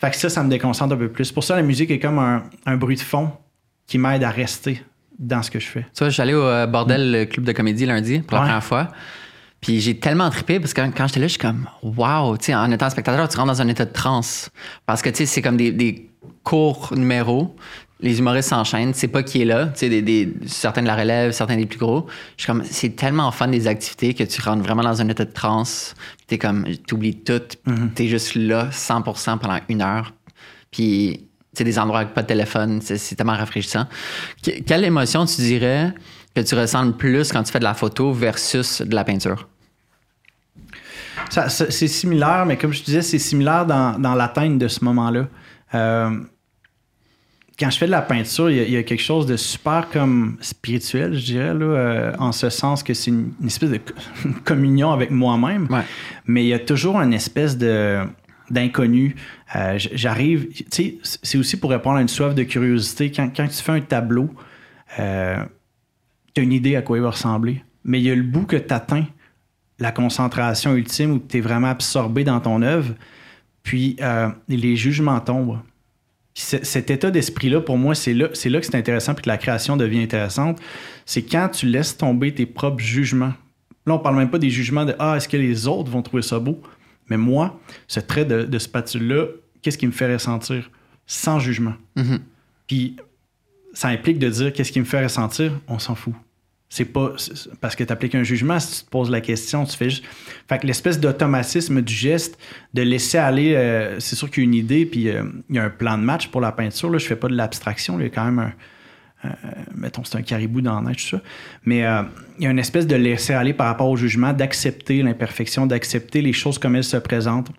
Fait 0.00 0.10
que 0.10 0.16
ça, 0.16 0.28
ça 0.28 0.42
me 0.44 0.48
déconcentre 0.50 0.94
un 0.94 0.98
peu 0.98 1.08
plus. 1.08 1.32
Pour 1.32 1.42
ça, 1.44 1.56
la 1.56 1.62
musique 1.62 1.90
est 1.90 1.98
comme 1.98 2.18
un, 2.18 2.44
un 2.66 2.76
bruit 2.76 2.96
de 2.96 3.00
fond 3.00 3.32
qui 3.86 3.98
m'aide 3.98 4.22
à 4.22 4.30
rester 4.30 4.82
dans 5.18 5.42
ce 5.42 5.50
que 5.50 5.58
je 5.58 5.66
fais. 5.66 5.82
Tu 5.94 5.98
vois, 5.98 6.08
je 6.08 6.12
suis 6.14 6.22
allé 6.22 6.34
au 6.34 6.42
euh, 6.44 6.66
bordel 6.66 7.10
le 7.10 7.24
club 7.24 7.44
de 7.44 7.52
comédie 7.52 7.86
lundi 7.86 8.20
pour 8.20 8.34
la 8.36 8.40
Ouais. 8.42 8.46
première 8.48 8.64
fois. 8.64 8.88
Puis 9.60 9.80
j'ai 9.80 9.98
tellement 9.98 10.30
trippé 10.30 10.60
parce 10.60 10.72
que 10.72 10.82
quand, 10.96 11.08
j'étais 11.08 11.18
là, 11.18 11.26
je 11.26 11.32
suis 11.32 11.40
comme 11.40 11.66
wow, 11.82 12.36
tu 12.36 12.44
sais, 12.46 12.54
en 12.54 12.70
étant 12.70 12.88
spectateur, 12.90 13.28
tu 13.28 13.36
rentres 13.36 13.48
dans 13.52 13.60
un 13.62 13.66
état 13.66 13.84
de 13.84 13.92
transe. 13.92 14.50
Parce 14.86 15.02
que 15.02 15.08
tu 15.10 15.16
sais, 15.16 15.26
c'est 15.26 15.42
comme 15.42 15.56
des, 15.56 15.72
des 15.72 16.08
courts 16.44 16.92
numéros. 16.96 17.56
Les 18.00 18.20
humoristes 18.20 18.50
s'enchaînent, 18.50 18.92
tu 18.92 18.98
sais 19.00 19.08
pas 19.08 19.24
qui 19.24 19.42
est 19.42 19.44
là, 19.44 19.66
tu 19.66 19.80
sais, 19.80 19.88
des, 19.88 20.02
des- 20.02 20.32
certains 20.46 20.82
de 20.82 20.86
la 20.86 20.94
relève, 20.94 21.32
certains 21.32 21.56
des 21.56 21.66
plus 21.66 21.80
gros. 21.80 22.06
Je 22.36 22.44
suis 22.44 22.46
comme, 22.46 22.62
c'est 22.64 22.90
tellement 22.94 23.32
fun 23.32 23.48
des 23.48 23.66
activités 23.66 24.14
que 24.14 24.22
tu 24.22 24.40
rentres 24.40 24.62
vraiment 24.62 24.84
dans 24.84 25.02
un 25.02 25.08
état 25.08 25.24
de 25.24 25.32
transe. 25.32 25.96
T'es 26.28 26.38
comme, 26.38 26.64
t'oublies 26.86 27.16
tout, 27.24 27.40
t'es 27.94 28.06
juste 28.06 28.34
là 28.36 28.68
100% 28.70 29.38
pendant 29.38 29.58
une 29.68 29.82
heure. 29.82 30.12
Puis, 30.70 31.26
sais, 31.54 31.64
des 31.64 31.78
endroits 31.78 32.00
avec 32.00 32.14
pas 32.14 32.22
de 32.22 32.26
téléphone, 32.28 32.80
c'est 32.82 32.98
c'est 32.98 33.16
tellement 33.16 33.36
rafraîchissant. 33.36 33.86
Que- 34.44 34.60
quelle 34.62 34.84
émotion 34.84 35.24
tu 35.26 35.40
dirais 35.40 35.92
que 36.34 36.40
tu 36.42 36.54
ressens 36.54 36.84
le 36.84 36.92
plus 36.92 37.32
quand 37.32 37.42
tu 37.42 37.50
fais 37.50 37.58
de 37.58 37.64
la 37.64 37.74
photo 37.74 38.12
versus 38.12 38.82
de 38.82 38.94
la 38.94 39.04
peinture? 39.04 39.48
Ça- 41.30 41.48
ça- 41.48 41.70
c'est 41.70 41.88
similaire, 41.88 42.44
mais 42.46 42.56
comme 42.56 42.72
je 42.72 42.80
te 42.80 42.84
disais, 42.86 43.02
c'est 43.02 43.18
similaire 43.18 43.66
dans, 43.66 43.98
dans 43.98 44.14
l'atteinte 44.14 44.58
de 44.58 44.68
ce 44.68 44.84
moment-là. 44.84 45.26
Euh, 45.74 46.20
quand 47.58 47.70
je 47.70 47.78
fais 47.78 47.86
de 47.86 47.90
la 47.90 48.02
peinture, 48.02 48.50
il 48.50 48.70
y, 48.70 48.76
a, 48.76 48.82
quelque 48.84 49.02
chose 49.02 49.26
de 49.26 49.36
super 49.36 49.88
comme 49.90 50.36
spirituel, 50.40 51.14
je 51.14 51.24
dirais, 51.24 51.54
là, 51.54 51.64
euh, 51.64 52.12
en 52.18 52.30
ce 52.30 52.50
sens 52.50 52.84
que 52.84 52.94
c'est 52.94 53.10
une, 53.10 53.32
espèce 53.44 53.70
de 53.70 53.80
communion 54.44 54.92
avec 54.92 55.10
moi-même. 55.10 55.66
Mais 56.26 56.44
il 56.44 56.48
y 56.48 56.54
a 56.54 56.60
toujours 56.60 57.00
une 57.00 57.12
espèce 57.12 57.58
de 57.58 58.04
d'inconnu. 58.50 59.14
Euh, 59.56 59.74
j'arrive, 59.76 60.48
tu 60.48 60.64
sais, 60.70 60.98
c'est 61.02 61.36
aussi 61.36 61.58
pour 61.58 61.68
répondre 61.68 61.98
à 61.98 62.00
une 62.00 62.08
soif 62.08 62.34
de 62.34 62.44
curiosité. 62.44 63.12
Quand, 63.12 63.28
quand 63.36 63.46
tu 63.46 63.62
fais 63.62 63.72
un 63.72 63.82
tableau, 63.82 64.30
euh, 64.98 65.44
tu 66.34 66.40
as 66.40 66.44
une 66.44 66.54
idée 66.54 66.74
à 66.74 66.80
quoi 66.80 66.96
il 66.96 67.02
va 67.02 67.10
ressembler. 67.10 67.62
Mais 67.84 68.00
il 68.00 68.06
y 68.06 68.10
a 68.10 68.14
le 68.14 68.22
bout 68.22 68.46
que 68.46 68.56
tu 68.56 68.72
atteins, 68.72 69.04
la 69.78 69.92
concentration 69.92 70.74
ultime 70.74 71.10
où 71.10 71.18
tu 71.18 71.36
es 71.36 71.40
vraiment 71.42 71.68
absorbé 71.68 72.24
dans 72.24 72.40
ton 72.40 72.62
œuvre, 72.62 72.94
puis 73.62 73.98
les 74.48 74.76
jugements 74.76 75.20
tombent 75.20 75.58
cet 76.40 76.90
état 76.90 77.10
d'esprit-là, 77.10 77.60
pour 77.60 77.78
moi, 77.78 77.94
c'est 77.94 78.14
là, 78.14 78.28
c'est 78.32 78.48
là 78.48 78.60
que 78.60 78.66
c'est 78.66 78.76
intéressant 78.76 79.14
puis 79.14 79.24
que 79.24 79.28
la 79.28 79.38
création 79.38 79.76
devient 79.76 80.02
intéressante. 80.02 80.60
C'est 81.04 81.22
quand 81.22 81.48
tu 81.48 81.66
laisses 81.66 81.96
tomber 81.96 82.32
tes 82.32 82.46
propres 82.46 82.82
jugements. 82.82 83.32
Là, 83.86 83.94
on 83.94 83.98
parle 83.98 84.16
même 84.16 84.30
pas 84.30 84.38
des 84.38 84.50
jugements 84.50 84.84
de 84.84 84.94
Ah, 84.98 85.16
est-ce 85.16 85.28
que 85.28 85.36
les 85.36 85.66
autres 85.66 85.90
vont 85.90 86.02
trouver 86.02 86.22
ça 86.22 86.38
beau? 86.38 86.60
Mais 87.10 87.16
moi, 87.16 87.58
ce 87.88 87.98
trait 88.00 88.24
de, 88.24 88.44
de 88.44 88.58
spatule-là, 88.58 89.26
qu'est-ce 89.62 89.78
qui 89.78 89.86
me 89.86 89.92
fait 89.92 90.12
ressentir? 90.12 90.70
Sans 91.06 91.40
jugement. 91.40 91.74
Mm-hmm. 91.96 92.18
Puis 92.68 92.96
ça 93.72 93.88
implique 93.88 94.18
de 94.18 94.28
dire 94.28 94.52
qu'est-ce 94.52 94.70
qui 94.70 94.80
me 94.80 94.84
fait 94.84 95.02
ressentir? 95.02 95.52
On 95.66 95.78
s'en 95.78 95.94
fout. 95.94 96.14
C'est 96.70 96.84
pas 96.84 97.12
parce 97.62 97.74
que 97.76 97.84
tu 97.84 97.92
appliques 97.92 98.14
un 98.14 98.22
jugement, 98.22 98.60
si 98.60 98.80
tu 98.80 98.84
te 98.84 98.90
poses 98.90 99.10
la 99.10 99.22
question, 99.22 99.64
tu 99.64 99.74
fais 99.74 99.88
juste. 99.88 100.04
Fait 100.48 100.58
que 100.58 100.66
l'espèce 100.66 101.00
d'automatisme 101.00 101.80
du 101.80 101.94
geste, 101.94 102.38
de 102.74 102.82
laisser 102.82 103.16
aller, 103.16 103.54
euh, 103.54 103.98
c'est 104.00 104.16
sûr 104.16 104.30
qu'il 104.30 104.42
y 104.42 104.46
a 104.46 104.48
une 104.48 104.54
idée, 104.54 104.84
puis 104.84 105.08
euh, 105.08 105.24
il 105.48 105.56
y 105.56 105.58
a 105.58 105.64
un 105.64 105.70
plan 105.70 105.96
de 105.96 106.02
match 106.02 106.28
pour 106.28 106.42
la 106.42 106.52
peinture. 106.52 106.90
Là, 106.90 106.98
je 106.98 107.06
fais 107.06 107.16
pas 107.16 107.28
de 107.28 107.34
l'abstraction, 107.34 107.98
il 107.98 108.02
y 108.02 108.06
a 108.06 108.10
quand 108.10 108.24
même 108.26 108.38
un. 108.38 108.52
mettons, 109.74 110.04
c'est 110.04 110.18
un 110.18 110.22
caribou 110.22 110.60
dans 110.60 110.78
la 110.78 110.90
neige, 110.90 111.04
tout 111.04 111.16
ça. 111.16 111.22
Mais 111.64 111.86
euh, 111.86 112.02
il 112.38 112.44
y 112.44 112.46
a 112.46 112.50
une 112.50 112.58
espèce 112.58 112.86
de 112.86 112.96
laisser 112.96 113.32
aller 113.32 113.54
par 113.54 113.68
rapport 113.68 113.88
au 113.88 113.96
jugement, 113.96 114.34
d'accepter 114.34 115.02
l'imperfection, 115.02 115.64
d'accepter 115.64 116.20
les 116.20 116.34
choses 116.34 116.58
comme 116.58 116.76
elles 116.76 116.84
se 116.84 116.98
présentent 116.98 117.50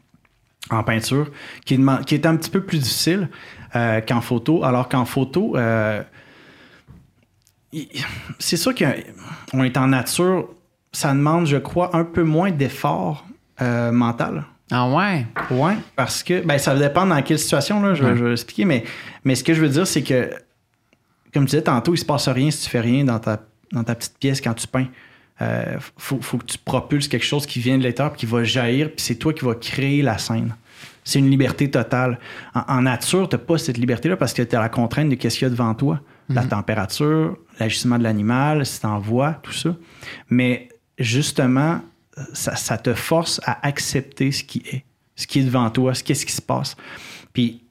en 0.70 0.84
peinture, 0.84 1.32
qui 1.66 1.80
qui 2.06 2.14
est 2.14 2.26
un 2.28 2.36
petit 2.36 2.52
peu 2.52 2.62
plus 2.62 2.78
difficile 2.78 3.28
qu'en 3.74 4.22
photo. 4.22 4.64
Alors 4.64 4.88
qu'en 4.88 5.06
photo, 5.06 5.56
c'est 8.40 8.58
sûr 8.58 8.74
qu'on 8.74 9.64
est 9.64 9.78
en 9.78 9.88
nature, 9.88 10.50
ça 10.92 11.14
demande, 11.14 11.46
je 11.46 11.58
crois, 11.58 11.96
un 11.96 12.04
peu 12.04 12.24
moins 12.24 12.52
d'effort 12.52 13.26
euh, 13.62 13.92
mental. 13.92 14.46
Ah 14.72 14.88
ouais? 14.90 15.26
Ouais, 15.52 15.76
parce 15.96 16.24
que 16.24 16.46
ben, 16.46 16.58
ça 16.58 16.76
dépend 16.76 17.06
dans 17.06 17.22
quelle 17.22 17.40
situation, 17.40 17.82
là, 17.82 17.96
je, 17.96 18.04
vais 18.04 18.32
expliquer, 18.32 18.66
mais, 18.66 18.84
mais 19.24 19.36
ce 19.36 19.44
que 19.44 19.54
je 19.54 19.62
veux 19.62 19.70
dire, 19.70 19.88
c'est 19.88 20.04
que, 20.04 20.30
comme 21.34 21.46
tu 21.46 21.52
disais 21.52 21.64
tantôt, 21.64 21.94
il 21.94 21.98
se 21.98 22.06
passe 22.06 22.28
rien 22.28 22.52
si 22.52 22.64
tu 22.64 22.70
fais 22.70 22.80
rien 22.80 23.04
dans 23.04 23.20
ta, 23.20 23.40
dans 23.72 23.84
ta 23.84 23.96
petite 23.96 24.18
pièce 24.20 24.42
quand 24.42 24.54
tu 24.54 24.68
peins. 24.68 24.88
Il 25.42 25.46
euh, 25.46 25.78
faut, 25.98 26.18
que 26.38 26.46
tu 26.46 26.58
propulses 26.58 27.08
quelque 27.08 27.26
chose 27.26 27.46
qui 27.46 27.60
vient 27.60 27.78
de 27.78 27.84
l'éther, 27.84 28.12
puis 28.12 28.20
qui 28.20 28.26
va 28.26 28.44
jaillir, 28.44 28.88
puis 28.88 29.00
c'est 29.00 29.16
toi 29.16 29.34
qui 29.34 29.46
vas 29.46 29.56
créer 29.56 30.02
la 30.02 30.18
scène. 30.18 30.56
C'est 31.04 31.20
une 31.20 31.30
liberté 31.30 31.72
totale. 31.72 32.20
En, 32.54 32.82
nature, 32.82 33.28
tu 33.30 33.36
n'as 33.36 33.42
pas 33.42 33.58
cette 33.58 33.78
liberté-là 33.78 34.18
parce 34.18 34.34
que 34.34 34.42
tu 34.42 34.56
as 34.56 34.60
la 34.60 34.70
contrainte 34.70 35.10
de 35.10 35.16
ce 35.16 35.36
qu'il 35.36 35.44
y 35.44 35.46
a 35.46 35.50
devant 35.50 35.74
toi 35.74 36.00
la 36.30 36.44
mhm. 36.44 36.50
température, 36.50 37.38
l'ajustement 37.60 37.98
de 37.98 38.04
l'animal, 38.04 38.66
si 38.66 38.80
tu 38.80 38.86
envoies, 38.86 39.34
tout 39.44 39.52
ça. 39.52 39.76
Mais 40.30 40.70
justement, 40.98 41.82
ça, 42.34 42.78
te 42.78 42.94
force 42.94 43.42
à 43.46 43.66
accepter 43.66 44.32
ce 44.32 44.44
qui 44.44 44.62
est, 44.72 44.84
ce 45.16 45.28
qui 45.28 45.40
est 45.40 45.44
devant 45.44 45.70
toi, 45.70 45.94
ce 45.94 46.04
qu'est-ce 46.04 46.26
qui 46.26 46.34
se 46.34 46.42
passe. 46.42 46.76
Puis 47.34 47.64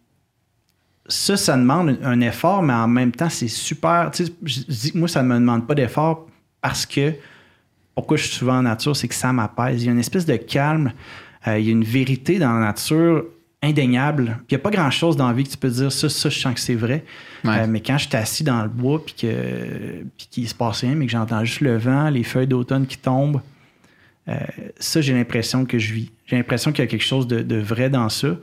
ça, 1.07 1.37
ça 1.37 1.57
demande 1.57 1.99
un 2.03 2.21
effort, 2.21 2.62
mais 2.62 2.73
en 2.73 2.88
même 2.88 3.12
temps, 3.12 3.31
c'est 3.31 3.49
super. 3.49 4.11
Tu 4.12 4.27
sais, 4.27 4.33
je 4.42 4.61
dis 4.62 4.92
que 4.92 4.99
moi, 4.99 5.09
ça 5.09 5.23
ne 5.23 5.29
me 5.29 5.35
demande 5.35 5.66
pas 5.66 5.75
d'effort 5.75 6.27
parce 6.61 6.85
que 6.85 7.14
pourquoi 7.94 8.16
je 8.16 8.25
suis 8.25 8.37
souvent 8.37 8.59
en 8.59 8.62
nature, 8.62 8.94
c'est 8.94 9.09
que 9.09 9.14
ça 9.14 9.33
m'apaise. 9.33 9.83
Il 9.83 9.87
y 9.87 9.88
a 9.88 9.92
une 9.92 9.99
espèce 9.99 10.27
de 10.27 10.37
calme, 10.37 10.92
euh, 11.47 11.59
il 11.59 11.66
y 11.66 11.68
a 11.68 11.73
une 11.73 11.85
vérité 11.85 12.38
dans 12.38 12.53
la 12.53 12.61
nature 12.66 13.25
indéniable. 13.62 14.38
il 14.49 14.55
n'y 14.55 14.57
a 14.57 14.59
pas 14.61 14.71
grand-chose 14.71 15.16
dans 15.16 15.27
la 15.27 15.33
vie 15.33 15.44
que 15.44 15.51
tu 15.51 15.57
peux 15.57 15.68
dire 15.68 15.90
ça, 15.90 16.09
ça, 16.09 16.29
je 16.29 16.38
sens 16.38 16.55
que 16.55 16.61
c'est 16.61 16.75
vrai. 16.75 17.05
Euh, 17.44 17.66
mais 17.68 17.81
quand 17.81 17.99
je 17.99 18.09
suis 18.09 18.16
assis 18.16 18.44
dans 18.44 18.62
le 18.62 18.68
bois 18.68 19.05
puis 19.05 19.14
que 19.14 20.05
puis 20.16 20.29
qu'il 20.31 20.49
se 20.49 20.55
passe 20.55 20.81
rien, 20.81 20.94
mais 20.94 21.07
que 21.07 21.12
j'entends 21.12 21.44
juste 21.44 21.61
le 21.61 21.77
vent, 21.77 22.09
les 22.09 22.23
feuilles 22.23 22.47
d'automne 22.47 22.87
qui 22.87 22.99
tombent, 22.99 23.40
euh, 24.29 24.37
ça, 24.79 25.01
j'ai 25.01 25.12
l'impression 25.14 25.64
que 25.64 25.79
je 25.79 25.92
vis. 25.92 26.11
J'ai 26.27 26.37
l'impression 26.37 26.71
qu'il 26.71 26.85
y 26.85 26.87
a 26.87 26.90
quelque 26.90 27.05
chose 27.05 27.27
de, 27.27 27.57
vrai 27.57 27.90
dans 27.90 28.09
ça. 28.09 28.37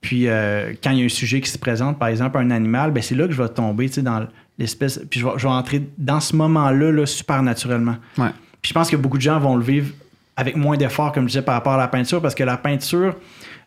Puis 0.00 0.28
euh, 0.28 0.72
quand 0.82 0.90
il 0.90 0.98
y 0.98 1.02
a 1.02 1.04
un 1.04 1.10
sujet 1.10 1.40
qui 1.40 1.50
se 1.50 1.58
présente, 1.58 1.98
par 1.98 2.08
exemple 2.08 2.38
un 2.38 2.50
animal, 2.50 2.92
ben 2.92 3.02
c'est 3.02 3.14
là 3.14 3.26
que 3.26 3.32
je 3.32 3.42
vais 3.42 3.48
tomber 3.48 3.88
dans 3.88 4.26
l'espèce. 4.58 5.00
Puis 5.10 5.20
je 5.20 5.26
vais, 5.26 5.46
entrer 5.46 5.82
dans 5.98 6.20
ce 6.20 6.34
moment-là 6.36 6.92
là, 6.92 7.04
super 7.04 7.42
naturellement. 7.42 7.96
Puis 8.14 8.70
je 8.70 8.72
pense 8.72 8.88
que 8.88 8.96
beaucoup 8.96 9.18
de 9.18 9.22
gens 9.22 9.38
vont 9.38 9.56
le 9.56 9.64
vivre 9.64 9.92
avec 10.36 10.56
moins 10.56 10.76
d'efforts, 10.76 11.12
comme 11.12 11.24
je 11.24 11.32
disais, 11.32 11.42
par 11.42 11.54
rapport 11.54 11.72
à 11.72 11.78
la 11.78 11.88
peinture, 11.88 12.20
parce 12.20 12.34
que 12.34 12.44
la 12.44 12.56
peinture, 12.56 13.16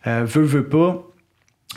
euh, 0.06 0.24
veut, 0.24 0.44
veut 0.44 0.68
pas, 0.68 1.02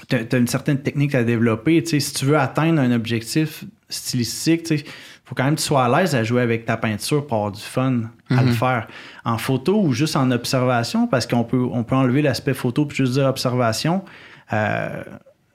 tu 0.08 0.16
as, 0.16 0.38
une 0.38 0.48
certaine 0.48 0.82
technique 0.82 1.16
à 1.16 1.24
développer. 1.24 1.84
si 1.86 2.14
tu 2.14 2.26
veux 2.26 2.38
atteindre 2.38 2.82
un 2.82 2.92
objectif 2.92 3.64
stylistique, 3.90 4.70
il 4.70 4.84
faut 5.26 5.36
quand 5.36 5.44
même 5.44 5.56
que 5.56 5.62
tu 5.62 5.66
sois 5.66 5.86
à 5.86 6.02
l'aise 6.02 6.16
à 6.16 6.24
jouer 6.24 6.42
avec 6.42 6.66
ta 6.66 6.78
peinture 6.78 7.26
pour 7.26 7.38
avoir 7.38 7.52
du 7.52 7.62
fun 7.62 8.02
à 8.30 8.42
le 8.42 8.48
mhm. 8.48 8.54
faire. 8.54 8.88
En 9.26 9.38
photo 9.38 9.82
ou 9.82 9.94
juste 9.94 10.16
en 10.16 10.32
observation, 10.32 11.08
parce 11.08 11.28
qu'on 11.28 11.44
peut, 11.44 11.68
on 11.72 11.84
peut 11.84 11.96
enlever 11.96 12.22
l'aspect 12.22 12.54
photo 12.54 12.86
puis 12.86 12.98
juste 12.98 13.14
dire 13.14 13.26
observation. 13.26 14.04
Euh, 14.52 15.04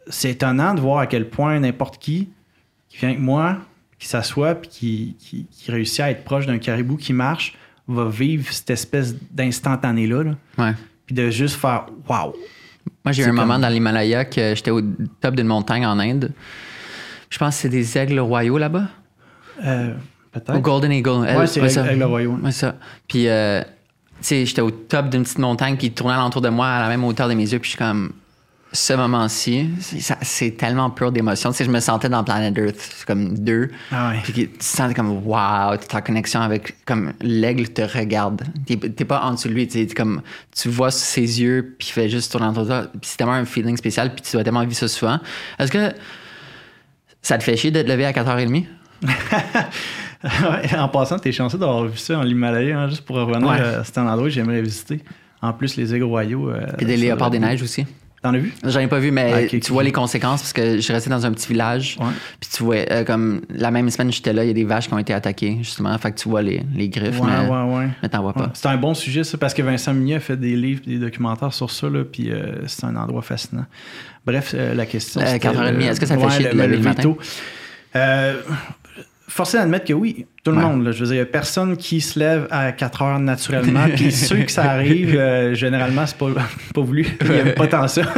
c'est 0.09 0.31
étonnant 0.31 0.75
de 0.75 0.81
voir 0.81 0.99
à 0.99 1.07
quel 1.07 1.29
point 1.29 1.59
n'importe 1.61 1.99
qui 1.99 2.31
qui 2.89 2.99
vient 2.99 3.11
avec 3.11 3.21
moi, 3.21 3.59
qui 3.99 4.09
s'assoit 4.09 4.55
puis 4.55 5.17
qui, 5.19 5.47
qui, 5.51 5.71
réussit 5.71 6.01
à 6.01 6.11
être 6.11 6.25
proche 6.25 6.47
d'un 6.47 6.59
caribou 6.59 6.97
qui 6.97 7.13
marche, 7.13 7.55
va 7.89 8.09
vivre 8.09 8.53
cette 8.53 8.71
espèce 8.71 9.15
d'instantané-là. 9.31 10.25
Puis 11.07 11.15
de 11.15 11.31
juste 11.31 11.57
faire 11.57 11.87
Waouh! 12.09 12.35
Moi, 13.05 13.13
j'ai 13.13 13.23
eu 13.23 13.27
un 13.27 13.33
moment 13.33 13.59
dans 13.59 13.69
l'Himalaya 13.69 14.25
que 14.25 14.55
j'étais 14.55 14.71
au 14.71 14.81
top 15.21 15.35
d'une 15.35 15.47
montagne 15.47 15.87
en 15.87 15.99
Inde. 15.99 16.33
Je 17.31 17.39
pense 17.39 17.57
que 17.57 17.63
c'est 17.63 17.69
des 17.69 17.99
aigles 17.99 18.21
royaux 18.21 18.59
là-bas. 18.59 18.89
Euh, 19.65 19.95
peut-être. 20.33 20.57
Au 20.57 20.61
Golden 20.61 20.93
Eagle. 20.93 21.11
Ouais, 21.11 21.47
c'est 21.47 21.61
ouais, 21.61 21.93
aigles 21.93 22.05
royaux. 22.05 22.39
Ouais, 22.43 22.53
ça. 22.53 22.77
Puis, 23.07 23.29
euh, 23.29 23.63
tu 23.63 23.67
sais, 24.21 24.47
j'étais 24.47 24.61
au 24.61 24.71
top 24.71 25.11
d'une 25.11 25.23
petite 25.23 25.39
montagne 25.39 25.77
qui 25.77 25.91
tournait 25.91 26.15
alentour 26.15 26.43
de 26.43 26.49
moi 26.49 26.69
à 26.69 26.83
la 26.83 26.89
même 26.89 27.05
hauteur 27.05 27.29
de 27.29 27.35
mes 27.35 27.51
yeux. 27.51 27.59
Puis, 27.59 27.71
je 27.71 27.77
suis 27.77 27.79
comme, 27.79 28.13
ce 28.73 28.93
moment-ci, 28.93 29.71
c'est 30.23 30.57
tellement 30.57 30.91
pur 30.91 31.11
d'émotion. 31.11 31.51
Tu 31.51 31.59
sais, 31.59 31.65
je 31.65 31.71
me 31.71 31.81
sentais 31.81 32.11
dans 32.11 32.23
Planet 32.23 32.57
Earth, 32.59 33.05
comme 33.07 33.39
deux. 33.39 33.71
Ah 33.91 34.13
puis 34.23 34.33
tu 34.33 34.51
sens 34.61 34.93
comme, 34.93 35.27
wow, 35.27 35.77
tu 35.77 35.97
en 35.97 36.01
connexion 36.03 36.41
avec, 36.41 36.85
comme 36.85 37.15
l'aigle 37.23 37.69
te 37.69 37.83
regarde. 37.83 38.43
T'es 38.67 39.05
pas 39.05 39.23
en 39.23 39.33
dessous 39.33 39.49
de 39.49 39.55
lui, 39.55 39.67
tu 39.69 39.87
comme, 39.89 40.21
tu 40.55 40.69
vois 40.69 40.91
ses 40.91 41.41
yeux, 41.41 41.77
puis 41.79 41.89
il 41.89 41.93
fait 41.93 42.09
juste 42.11 42.31
tourner 42.31 42.47
entre 42.47 42.67
toi. 42.67 42.83
Puis 42.93 43.01
c'est 43.03 43.17
tellement 43.17 43.33
un 43.33 43.47
feeling 43.47 43.77
spécial, 43.77 44.15
puis 44.15 44.23
tu 44.23 44.33
dois 44.33 44.45
tellement 44.45 44.61
vivre 44.61 44.75
ça 44.75 44.89
souvent. 44.89 45.19
Est-ce 45.59 45.73
que 45.73 45.93
ça 47.23 47.39
te 47.39 47.45
fait 47.45 47.57
chier 47.57 47.71
d'être 47.71 47.89
levé 47.89 48.05
à 48.05 48.13
4h30? 48.13 48.67
en 50.79 50.89
passant, 50.89 51.19
t'es 51.19 51.33
chanceux 51.33 51.59
d'avoir 51.59 51.85
vu 51.85 51.97
ça 51.97 52.19
en 52.19 52.27
Himalaya, 52.27 52.81
hein, 52.81 52.89
juste 52.89 53.03
pour 53.03 53.17
revenir 53.17 53.51
à 53.51 53.85
cet 53.85 53.97
endroit 53.97 54.25
que 54.25 54.31
j'aimerais 54.31 54.61
visiter. 54.61 55.03
En 55.41 55.53
plus, 55.53 55.77
les 55.77 55.95
aigles 55.95 56.05
royaux. 56.05 56.51
Euh, 56.51 56.67
puis 56.77 56.85
des 56.85 56.97
léopards 56.97 57.31
des 57.31 57.39
neiges 57.39 57.63
aussi. 57.63 57.87
T'en 58.23 58.35
as 58.35 58.39
vu? 58.39 58.53
J'en 58.65 58.81
ai 58.81 58.89
pas 58.89 58.99
vu, 58.99 59.13
mais 59.13 59.49
ah, 59.53 59.59
tu 59.59 59.73
vois 59.73 59.85
les 59.85 59.93
conséquences 59.93 60.41
parce 60.41 60.53
que 60.53 60.77
je 60.77 60.81
suis 60.81 60.93
resté 60.93 61.09
dans 61.09 61.25
un 61.25 61.31
petit 61.31 61.49
village. 61.49 61.99
Puis 62.41 62.51
tu 62.53 62.65
vois, 62.65 62.77
euh, 62.91 63.05
comme 63.05 63.43
la 63.49 63.71
même 63.71 63.89
semaine 63.91 64.09
que 64.09 64.15
j'étais 64.15 64.33
là, 64.33 64.45
il 64.45 64.49
y 64.49 64.51
a 64.51 64.55
des 64.55 64.65
vaches 64.65 64.89
qui 64.89 64.95
ont 64.95 64.99
été 64.99 65.15
attaquées, 65.15 65.59
justement. 65.61 65.97
Fait 65.99 66.11
que 66.11 66.19
tu 66.19 66.29
vois 66.29 66.43
les, 66.43 66.63
les 66.75 66.89
griffes, 66.89 67.21
ouais, 67.21 67.27
mais, 67.27 67.49
ouais, 67.49 67.77
ouais. 67.77 67.89
mais 68.03 68.09
t'en 68.09 68.23
vois 68.23 68.33
pas. 68.33 68.51
C'est 68.55 68.69
un 68.69 68.77
bon 68.77 68.95
sujet, 68.95 69.23
ça, 69.23 69.39
parce 69.39 69.55
que 69.55 69.63
Vincent 69.63 69.95
Mignet 69.95 70.17
a 70.17 70.21
fait 70.21 70.37
des 70.37 70.57
livres, 70.57 70.83
des 70.85 70.99
documentaires 70.99 71.53
sur 71.53 71.71
ça, 71.71 71.89
là, 71.89 72.03
puis 72.05 72.33
euh, 72.33 72.67
c'est 72.67 72.85
un 72.85 72.97
endroit 72.97 73.23
fascinant. 73.23 73.67
Bref, 74.27 74.53
euh, 74.55 74.75
la 74.75 74.87
question. 74.87 75.21
Euh, 75.21 75.37
4h30, 75.37 75.81
est-ce 75.81 76.01
que 76.01 76.07
ça 76.07 76.19
fait 76.19 76.31
chier 76.31 76.51
de 76.51 76.57
lever 76.57 76.77
le, 76.77 76.83
matin? 76.83 77.15
Forcé 79.29 79.59
d'admettre 79.59 79.87
que 79.87 79.93
oui, 79.93 80.27
tout 80.43 80.51
le 80.51 80.57
monde. 80.57 80.91
je 80.91 80.99
veux 80.99 81.07
dire, 81.07 81.15
il 81.15 81.19
n'y 81.19 81.23
a 81.23 81.27
personne 81.27 81.77
qui 81.77 82.01
se 82.01 82.19
lève 82.19 82.49
à 82.51 82.73
4 82.73 83.03
heures 83.03 83.19
naturellement. 83.21 83.87
Puis 83.95 84.11
ceux 84.11 84.43
que 84.43 84.51
ça 84.51 84.71
arrive, 84.71 85.15
euh, 85.17 85.55
généralement, 85.55 86.07
c'est 86.07 86.19
pas, 86.19 86.31
pas 86.75 86.81
voulu. 86.81 87.07
Il 87.21 87.45
n'y 87.45 87.53
pas 87.53 87.69
tant 87.69 87.87
ça. 87.87 88.03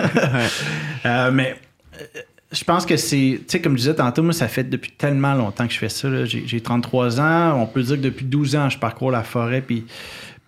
Euh, 1.07 1.31
mais 1.33 1.57
euh, 1.99 2.05
je 2.53 2.63
pense 2.63 2.85
que 2.85 2.99
c'est, 2.99 3.39
tu 3.39 3.45
sais, 3.47 3.61
comme 3.63 3.73
je 3.73 3.79
disais 3.79 3.95
tantôt, 3.95 4.23
moi, 4.23 4.35
ça 4.35 4.49
fait 4.49 4.65
depuis 4.65 4.91
tellement 4.91 5.33
longtemps 5.33 5.67
que 5.67 5.73
je 5.73 5.79
fais 5.79 5.89
ça. 5.89 6.27
J'ai 6.27 6.61
33 6.61 7.19
ans. 7.19 7.59
On 7.59 7.65
peut 7.65 7.83
dire 7.83 7.97
que 7.97 8.03
depuis 8.03 8.27
12 8.27 8.55
ans, 8.57 8.69
je 8.69 8.77
parcours 8.77 9.11
la 9.11 9.23
forêt. 9.23 9.63
Puis 9.63 9.87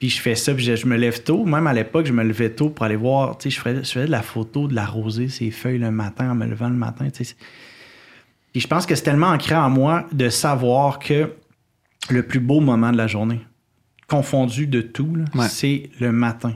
puis 0.03 0.11
je 0.11 0.20
fais 0.20 0.35
ça, 0.35 0.53
puis 0.53 0.64
je, 0.64 0.85
me 0.85 0.96
lève 0.96 1.22
tôt. 1.22 1.44
Même 1.44 1.68
à 1.68 1.72
l'époque, 1.72 2.07
je 2.07 2.12
me 2.12 2.25
levais 2.25 2.51
tôt 2.51 2.70
pour 2.70 2.85
aller 2.85 2.96
voir. 2.96 3.38
Tu 3.38 3.51
sais, 3.53 3.57
je 3.57 3.61
faisais, 3.62 3.85
je 3.85 3.90
faisais 3.92 4.07
de 4.07 4.11
la 4.11 4.22
photo 4.22 4.66
de 4.66 4.75
la 4.75 4.85
rosée, 4.85 5.29
ses 5.29 5.53
feuilles 5.53 5.79
le 5.79 5.92
matin, 5.92 6.33
en 6.33 6.35
me 6.35 6.44
levant 6.44 6.68
le 6.68 6.75
matin. 6.75 7.09
Tu 7.09 7.25
sais, 7.25 7.37
puis 8.53 8.61
je 8.61 8.67
pense 8.69 8.87
que 8.87 8.95
c'est 8.95 9.03
tellement 9.05 9.29
ancré 9.29 9.55
en 9.55 9.71
moi 9.71 10.07
de 10.12 10.29
savoir 10.29 10.99
que 10.99 11.31
le 12.11 12.23
plus 12.23 12.41
beau 12.41 12.61
moment 12.61 12.93
de 12.93 12.97
la 12.97 13.07
journée, 13.07 13.41
confondu 14.09 14.67
de 14.67 14.81
tout, 14.83 15.17
c'est 15.49 15.91
le 16.01 16.12
matin. 16.12 16.55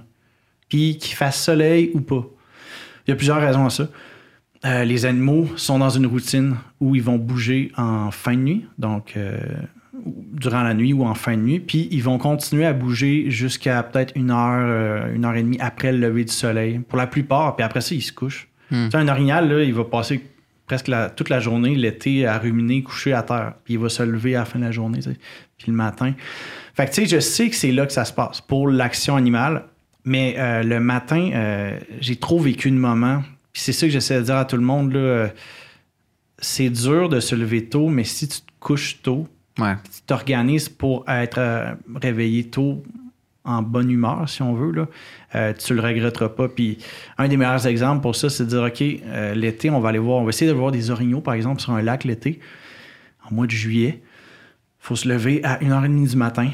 Puis 0.69 0.99
qu'il 0.99 1.15
fasse 1.15 1.43
soleil 1.43 1.91
ou 1.95 2.01
pas. 2.01 2.25
Il 3.07 3.11
y 3.11 3.13
a 3.13 3.17
plusieurs 3.17 3.41
raisons 3.41 3.65
à 3.67 3.71
ça. 3.71 3.89
euh, 4.65 4.85
les 4.85 5.07
animaux 5.07 5.49
sont 5.57 5.79
dans 5.79 5.91
une 5.91 6.07
routine 6.07 6.57
où 6.81 6.95
ils 6.97 7.03
vont 7.03 7.17
bouger 7.19 7.71
en 7.77 8.11
fin 8.11 8.33
de 8.35 8.41
nuit, 8.41 8.65
donc 8.79 9.15
euh, 9.17 9.39
durant 10.33 10.63
la 10.63 10.75
nuit 10.75 10.93
ou 10.93 11.05
en 11.05 11.15
fin 11.15 11.37
de 11.37 11.43
nuit, 11.43 11.61
puis 11.61 11.89
ils 11.93 12.03
vont 12.03 12.19
continuer 12.19 12.67
à 12.67 12.73
bouger 12.73 13.31
jusqu'à 13.31 13.83
peut-être 13.85 14.13
une 14.17 14.31
heure, 14.31 14.67
euh, 14.67 15.15
une 15.15 15.25
heure 15.25 15.35
et 15.37 15.43
demie 15.43 15.59
après 15.61 15.93
le 15.93 15.99
lever 15.99 16.25
du 16.25 16.33
soleil, 16.33 16.81
pour 16.81 16.99
la 16.99 17.07
plupart, 17.07 17.55
puis 17.55 17.65
après 17.65 17.81
ça, 17.81 17.95
ils 17.95 18.03
se 18.03 18.13
couchent. 18.13 18.49
Tu 18.87 18.91
sais, 18.91 18.97
un 18.97 19.09
orignal, 19.09 19.49
là, 19.49 19.63
il 19.63 19.73
va 19.73 19.85
passer 19.85 20.21
presque 20.67 20.89
la- 20.89 21.11
toute 21.11 21.29
la 21.29 21.41
journée, 21.41 21.75
l'été, 21.75 22.27
à 22.27 22.39
ruminer, 22.39 22.83
couché 22.83 23.13
à 23.13 23.23
terre, 23.23 23.55
puis 23.65 23.75
il 23.75 23.81
va 23.81 23.89
se 23.89 24.03
lever 24.03 24.35
à 24.37 24.41
la 24.41 24.45
fin 24.45 24.59
de 24.59 24.65
la 24.65 24.73
journée, 24.73 24.99
tu 24.99 25.11
sais, 25.13 25.17
puis 25.59 25.71
le 25.71 25.77
matin. 25.77 26.13
Fait 26.75 26.87
que, 26.87 26.91
tu 26.91 27.03
sais, 27.03 27.07
je 27.07 27.21
sais 27.21 27.49
que 27.51 27.57
c'est 27.57 27.73
là 27.73 27.87
que 27.87 27.93
ça 27.93 28.05
se 28.05 28.13
passe, 28.13 28.41
pour 28.41 28.69
l'action 28.69 29.17
animale, 29.17 29.65
mais 30.05 30.35
euh, 30.39 30.63
le 30.63 30.81
matin, 30.81 31.31
euh, 31.35 31.79
j'ai 32.01 32.17
trop 32.17 32.39
vécu 32.41 32.71
de 32.71 32.77
moments, 32.77 33.23
puis 33.53 33.63
c'est 33.63 33.73
ça 33.73 33.87
que 33.87 33.93
j'essaie 33.93 34.17
de 34.19 34.23
dire 34.25 34.37
à 34.37 34.45
tout 34.45 34.57
le 34.57 34.63
monde, 34.63 34.93
là, 34.93 34.99
euh, 34.99 35.29
c'est 36.39 36.69
dur 36.71 37.09
de 37.09 37.21
se 37.21 37.35
lever 37.35 37.65
tôt, 37.67 37.89
mais 37.89 38.05
si 38.05 38.29
tu 38.29 38.41
te 38.41 38.51
couches 38.61 39.01
tôt, 39.03 39.27
Ouais. 39.59 39.75
tu 39.85 40.03
t'organises 40.07 40.69
pour 40.69 41.05
être 41.09 41.77
réveillé 41.95 42.45
tôt 42.45 42.83
en 43.45 43.63
bonne 43.63 43.91
humeur, 43.91 44.29
si 44.29 44.43
on 44.43 44.53
veut, 44.55 44.73
là, 44.73 44.87
euh, 45.37 45.53
tu 45.53 45.75
le 45.75 45.81
regretteras 45.83 46.31
pas. 46.31 46.49
Puis 46.49 46.79
un 47.19 47.29
des 47.29 47.37
meilleurs 47.37 47.67
exemples 47.67 48.01
pour 48.03 48.17
ça, 48.17 48.31
c'est 48.31 48.45
de 48.45 48.49
dire, 48.49 48.63
OK, 48.63 48.83
euh, 48.83 49.35
l'été, 49.35 49.71
on 49.71 49.81
va 49.81 49.91
aller 49.91 49.99
voir, 49.99 50.19
on 50.19 50.25
va 50.25 50.31
essayer 50.31 50.51
de 50.51 50.57
voir 50.57 50.73
des 50.73 50.91
orignaux, 50.91 51.21
par 51.21 51.35
exemple, 51.35 51.61
sur 51.61 51.73
un 51.73 51.83
lac 51.83 52.05
l'été, 52.05 52.41
en 53.31 53.35
mois 53.35 53.47
de 53.47 53.51
juillet. 53.53 54.01
faut 54.79 54.97
se 54.97 55.09
lever 55.09 55.41
à 55.45 55.59
1h30 55.59 56.09
du 56.11 56.17
matin, 56.17 56.49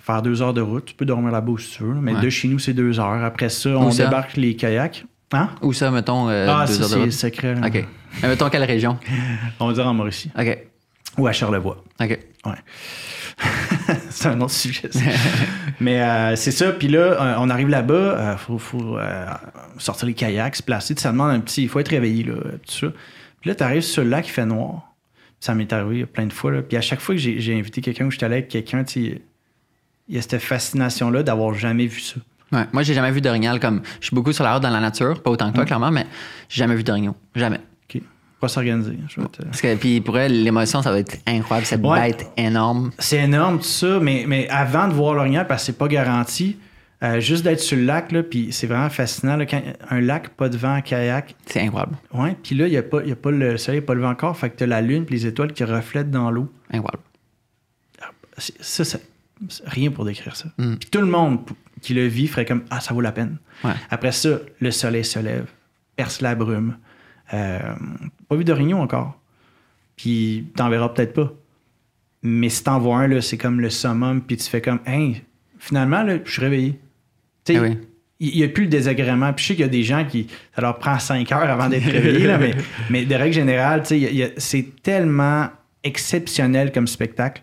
faire 0.00 0.22
deux 0.22 0.40
heures 0.42 0.54
de 0.54 0.60
route. 0.62 0.86
Tu 0.86 0.94
peux 0.94 1.04
dormir 1.04 1.30
là-bas 1.30 1.52
où 1.52 1.58
tu 1.58 1.82
veux, 1.82 1.94
mais 1.94 2.14
Ouais. 2.14 2.20
de 2.22 2.30
chez 2.30 2.48
nous, 2.48 2.58
c'est 2.58 2.72
deux 2.72 2.98
heures. 2.98 3.22
Après 3.24 3.50
ça, 3.50 3.70
on 3.70 3.90
ça? 3.90 4.04
débarque 4.06 4.36
les 4.36 4.56
kayaks. 4.56 5.04
Hein? 5.32 5.50
Où 5.62 5.72
ça, 5.72 5.90
mettons, 5.90 6.28
euh, 6.28 6.46
ah, 6.48 6.64
deux 6.66 6.72
ça, 6.74 6.84
c'est 6.88 7.10
secret. 7.10 7.54
là. 7.56 7.66
OK. 7.66 7.84
Mais 8.22 8.28
mettons, 8.28 8.48
quelle 8.48 8.62
région? 8.64 8.98
On 9.60 9.66
va 9.66 9.72
dire 9.74 9.86
en 9.86 9.92
Mauricie. 9.94 10.30
OK. 10.38 10.58
Ou 11.18 11.26
à 11.26 11.32
Charlevoix. 11.32 11.82
OK. 12.00 12.08
Ouais. 12.46 12.52
c'est 14.10 14.28
un 14.28 14.40
autre 14.40 14.52
sujet. 14.52 14.88
ça. 14.90 15.00
Mais 15.80 16.00
euh, 16.02 16.36
c'est 16.36 16.50
ça. 16.50 16.72
Puis 16.72 16.88
là, 16.88 16.98
euh, 16.98 17.34
on 17.38 17.50
arrive 17.50 17.68
là-bas, 17.68 18.32
il 18.32 18.38
faut, 18.38 18.58
faut, 18.58 18.98
euh, 18.98 19.26
sortir 19.78 20.06
les 20.06 20.14
kayaks, 20.14 20.56
se 20.56 20.62
placer. 20.62 20.94
Ça 20.96 21.12
demande 21.12 21.30
un 21.30 21.40
petit. 21.40 21.62
Il 21.62 21.68
faut 21.68 21.80
être 21.80 21.88
réveillé, 21.88 22.24
là, 22.24 22.34
tout 22.66 22.72
ça. 22.72 22.86
Puis 23.40 23.50
là, 23.50 23.54
tu 23.54 23.62
arrives 23.62 23.82
sur 23.82 24.02
le 24.02 24.10
lac, 24.10 24.26
il 24.26 24.30
fait 24.30 24.46
noir. 24.46 24.94
Ça 25.40 25.54
m'est 25.54 25.72
arrivé 25.72 26.06
plein 26.06 26.26
de 26.26 26.32
fois. 26.32 26.50
Là. 26.52 26.62
Puis 26.62 26.76
à 26.76 26.80
chaque 26.80 27.00
fois 27.00 27.14
que 27.14 27.20
j'ai, 27.20 27.54
invité 27.54 27.80
quelqu'un 27.80 28.06
ou 28.06 28.10
je 28.10 28.16
suis 28.16 28.24
allé 28.24 28.36
avec 28.36 28.48
quelqu'un, 28.48 28.84
il 28.96 29.20
y 30.08 30.18
a 30.18 30.22
cette 30.22 30.38
fascination-là 30.38 31.22
d'avoir 31.22 31.54
jamais 31.54 31.86
vu 31.86 32.00
ça. 32.00 32.16
Ouais. 32.52 32.64
Moi, 32.72 32.82
j'ai 32.82 32.94
jamais 32.94 33.10
vu 33.10 33.20
d'orignal 33.20 33.60
comme. 33.60 33.82
Je 34.00 34.06
suis 34.06 34.14
beaucoup 34.14 34.32
sur 34.32 34.44
la 34.44 34.54
route 34.54 34.62
dans 34.62 34.70
la 34.70 34.80
nature, 34.80 35.22
pas 35.22 35.30
autant 35.30 35.50
que 35.50 35.54
toi, 35.54 35.64
Mm. 35.64 35.66
clairement, 35.66 35.90
mais 35.90 36.06
j'ai 36.48 36.60
jamais 36.60 36.76
vu 36.76 36.84
d'orignal. 36.84 37.14
Jamais. 37.34 37.60
Pas 38.44 38.48
s'organiser. 38.48 38.98
Te- 39.32 39.42
Parce 39.42 39.62
que, 39.62 39.74
puis 39.76 40.02
pour 40.02 40.18
elle, 40.18 40.42
l'émotion, 40.42 40.82
ça 40.82 40.90
va 40.90 40.98
être 40.98 41.16
incroyable. 41.26 41.66
Cette 41.66 41.82
Ouais. 41.82 41.98
bête 42.10 42.26
énorme. 42.36 42.90
C'est 42.98 43.16
énorme 43.22 43.56
tout 43.58 43.64
ça, 43.64 43.98
mais, 44.00 44.24
mais 44.28 44.46
avant 44.50 44.86
de 44.86 44.92
voir 44.92 45.14
l'orignal, 45.14 45.46
parce 45.46 45.62
que 45.62 45.66
c'est 45.66 45.78
pas 45.78 45.88
garanti, 45.88 46.58
euh, 47.02 47.20
juste 47.20 47.42
d'être 47.42 47.60
sur 47.60 47.78
le 47.78 47.84
lac, 47.84 48.12
là, 48.12 48.22
puis 48.22 48.48
c'est 48.52 48.66
vraiment 48.66 48.90
fascinant. 48.90 49.36
là, 49.36 49.46
quand, 49.46 49.62
un 49.88 50.00
lac, 50.02 50.28
pas 50.30 50.50
de 50.50 50.58
vent, 50.58 50.78
kayak, 50.82 51.34
C'est 51.46 51.60
incroyable. 51.62 51.96
Ouais, 52.12 52.36
puis 52.42 52.54
là, 52.54 52.66
il 52.66 52.70
n'y 52.72 52.76
a, 52.76 52.82
pas- 52.82 53.02
y 53.02 53.12
a 53.12 53.16
pas 53.16 53.30
le 53.30 53.56
soleil, 53.56 53.80
pas 53.80 53.94
le 53.94 54.02
vent 54.02 54.10
encore, 54.10 54.36
fait 54.36 54.50
que 54.50 54.56
tu 54.58 54.64
as 54.64 54.66
la 54.66 54.82
lune 54.82 55.06
puis 55.06 55.14
les 55.14 55.26
étoiles 55.26 55.54
qui 55.54 55.64
reflètent 55.64 56.10
dans 56.10 56.30
l'eau. 56.30 56.52
Incroyable. 56.70 57.02
C'est- 58.36 58.62
Ça, 58.62 58.84
c'est 58.84 59.00
c'est 59.48 59.66
rien 59.68 59.90
pour 59.90 60.04
décrire 60.04 60.36
ça. 60.36 60.48
Mm. 60.58 60.74
Puis 60.76 60.90
tout 60.90 61.00
le 61.00 61.06
monde 61.06 61.40
qui 61.80 61.94
le 61.94 62.06
vit 62.06 62.26
ferait 62.28 62.44
comme 62.44 62.62
Ah, 62.70 62.80
ça 62.80 62.92
vaut 62.94 63.00
la 63.00 63.12
peine. 63.12 63.38
Ouais. 63.64 63.72
Après 63.90 64.12
ça, 64.12 64.38
le 64.60 64.70
soleil 64.70 65.04
se 65.04 65.18
lève, 65.18 65.46
perce 65.96 66.20
la 66.20 66.34
brume. 66.34 66.76
Euh, 67.32 67.58
pas 68.28 68.36
vu 68.36 68.44
d'orignaux 68.44 68.78
encore. 68.78 69.18
Puis 69.96 70.46
t'en 70.56 70.68
verras 70.68 70.90
peut-être 70.90 71.14
pas. 71.14 71.32
Mais 72.22 72.48
si 72.48 72.64
t'en 72.64 72.78
vois 72.78 72.98
un, 72.98 73.06
là, 73.08 73.20
c'est 73.20 73.38
comme 73.38 73.60
le 73.60 73.70
summum, 73.70 74.20
puis 74.22 74.36
tu 74.36 74.48
fais 74.48 74.60
comme 74.60 74.80
Hey, 74.86 75.22
finalement, 75.58 76.02
là, 76.02 76.18
je 76.24 76.30
suis 76.30 76.40
réveillé. 76.40 76.78
Tu 77.44 77.52
sais, 77.54 77.58
Ah 77.58 77.62
oui. 77.62 77.78
il 78.20 78.36
n'y 78.36 78.42
a 78.44 78.48
plus 78.48 78.64
le 78.64 78.70
désagrément. 78.70 79.32
Puis 79.32 79.42
je 79.44 79.48
sais 79.48 79.54
qu'il 79.54 79.64
y 79.64 79.68
a 79.68 79.70
des 79.70 79.82
gens 79.82 80.04
qui. 80.04 80.26
Ça 80.54 80.62
leur 80.62 80.78
prend 80.78 80.98
5 80.98 81.30
heures 81.32 81.50
avant 81.50 81.68
d'être 81.68 81.84
réveillés, 81.84 82.26
là, 82.26 82.38
mais, 82.38 82.54
mais 82.90 83.04
de 83.04 83.14
règle 83.14 83.34
générale, 83.34 83.82
tu 83.82 84.00
sais, 84.00 84.34
c'est 84.38 84.82
tellement 84.82 85.48
exceptionnel 85.82 86.72
comme 86.72 86.86
spectacle 86.86 87.42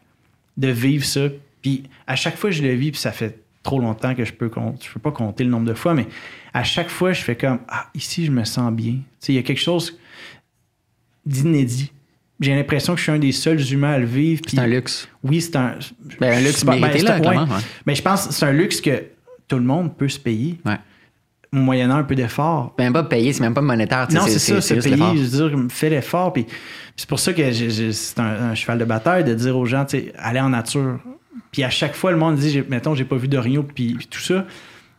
de 0.58 0.68
vivre 0.70 1.06
ça. 1.06 1.28
Puis 1.62 1.84
à 2.08 2.16
chaque 2.16 2.36
fois 2.38 2.50
que 2.50 2.56
je 2.56 2.64
le 2.64 2.74
vis, 2.74 2.92
puis 2.92 3.00
ça 3.00 3.12
fait 3.12 3.40
trop 3.64 3.80
longtemps 3.80 4.16
que 4.16 4.26
je 4.26 4.34
peux 4.34 4.50
je 4.82 4.92
peux 4.92 5.00
pas 5.00 5.12
compter 5.12 5.44
le 5.44 5.52
nombre 5.52 5.68
de 5.68 5.76
fois, 5.76 5.94
mais 5.94 6.08
à 6.54 6.64
chaque 6.64 6.90
fois, 6.90 7.14
je 7.14 7.22
fais 7.22 7.36
comme 7.36 7.60
Ah, 7.68 7.88
ici, 7.96 8.26
je 8.26 8.32
me 8.32 8.44
sens 8.44 8.72
bien. 8.74 8.96
Il 9.28 9.36
y 9.36 9.38
a 9.38 9.44
quelque 9.44 9.62
chose 9.62 9.98
d'inédit. 11.26 11.92
J'ai 12.40 12.56
l'impression 12.56 12.94
que 12.94 12.98
je 13.00 13.04
suis 13.04 13.12
un 13.12 13.20
des 13.20 13.32
seuls 13.32 13.62
humains 13.72 13.92
à 13.94 13.98
le 14.00 14.06
vivre. 14.06 14.42
C'est 14.48 14.58
un 14.60 14.66
luxe. 14.68 15.08
Oui, 15.24 15.42
c'est 15.42 15.56
un. 15.56 15.76
Ben, 16.20 16.38
un 16.40 16.42
luxe 16.42 16.64
pas- 16.64 16.76
mérité, 16.76 17.00
c'est 17.00 17.06
là, 17.06 17.20
ouais. 17.20 17.38
ouais. 17.38 17.46
Mais 17.86 17.94
je 17.96 18.02
pense 18.02 18.28
que 18.28 18.34
c'est 18.34 18.46
un 18.46 18.52
luxe 18.52 18.82
que 18.82 19.04
tout 19.48 19.58
le 19.58 19.64
monde 19.64 19.96
peut 19.96 20.10
se 20.10 20.18
payer, 20.20 20.58
Ouais. 20.66 20.78
moyennant 21.52 21.98
un 21.98 22.04
peu 22.04 22.16
d'effort. 22.16 22.74
Même 22.80 22.94
pas 22.94 23.04
payé, 23.04 23.32
c'est 23.34 23.42
même 23.44 23.54
pas 23.54 23.62
monétaire. 23.62 24.08
Non, 24.12 24.22
c'est 24.26 24.40
ça, 24.40 24.60
c'est 24.60 24.80
payer. 24.80 24.96
Je 24.98 25.22
veux 25.24 25.50
dire, 25.50 25.60
fais 25.70 25.90
l'effort. 25.92 26.34
Puis 26.34 26.48
c'est 26.96 27.08
pour 27.08 27.20
ça 27.20 27.32
que 27.34 27.52
c'est 27.92 28.20
un, 28.20 28.24
un 28.52 28.56
cheval 28.56 28.80
de 28.80 28.86
bataille 28.86 29.24
de 29.24 29.36
dire 29.36 29.56
aux 29.56 29.66
gens, 29.66 29.86
tu 29.86 30.00
sais, 30.00 30.14
allez 30.18 30.40
en 30.40 30.50
nature. 30.50 31.00
Puis 31.52 31.64
à 31.64 31.70
chaque 31.70 31.94
fois, 31.94 32.12
le 32.12 32.18
monde 32.18 32.38
dit, 32.38 32.64
mettons, 32.70 32.96
j'ai 32.96 33.06
pas 33.06 33.18
vu 33.18 33.28
d'orignaux, 33.28 33.64
puis, 33.64 33.94
puis 33.94 34.08
tout 34.08 34.20
ça. 34.20 34.46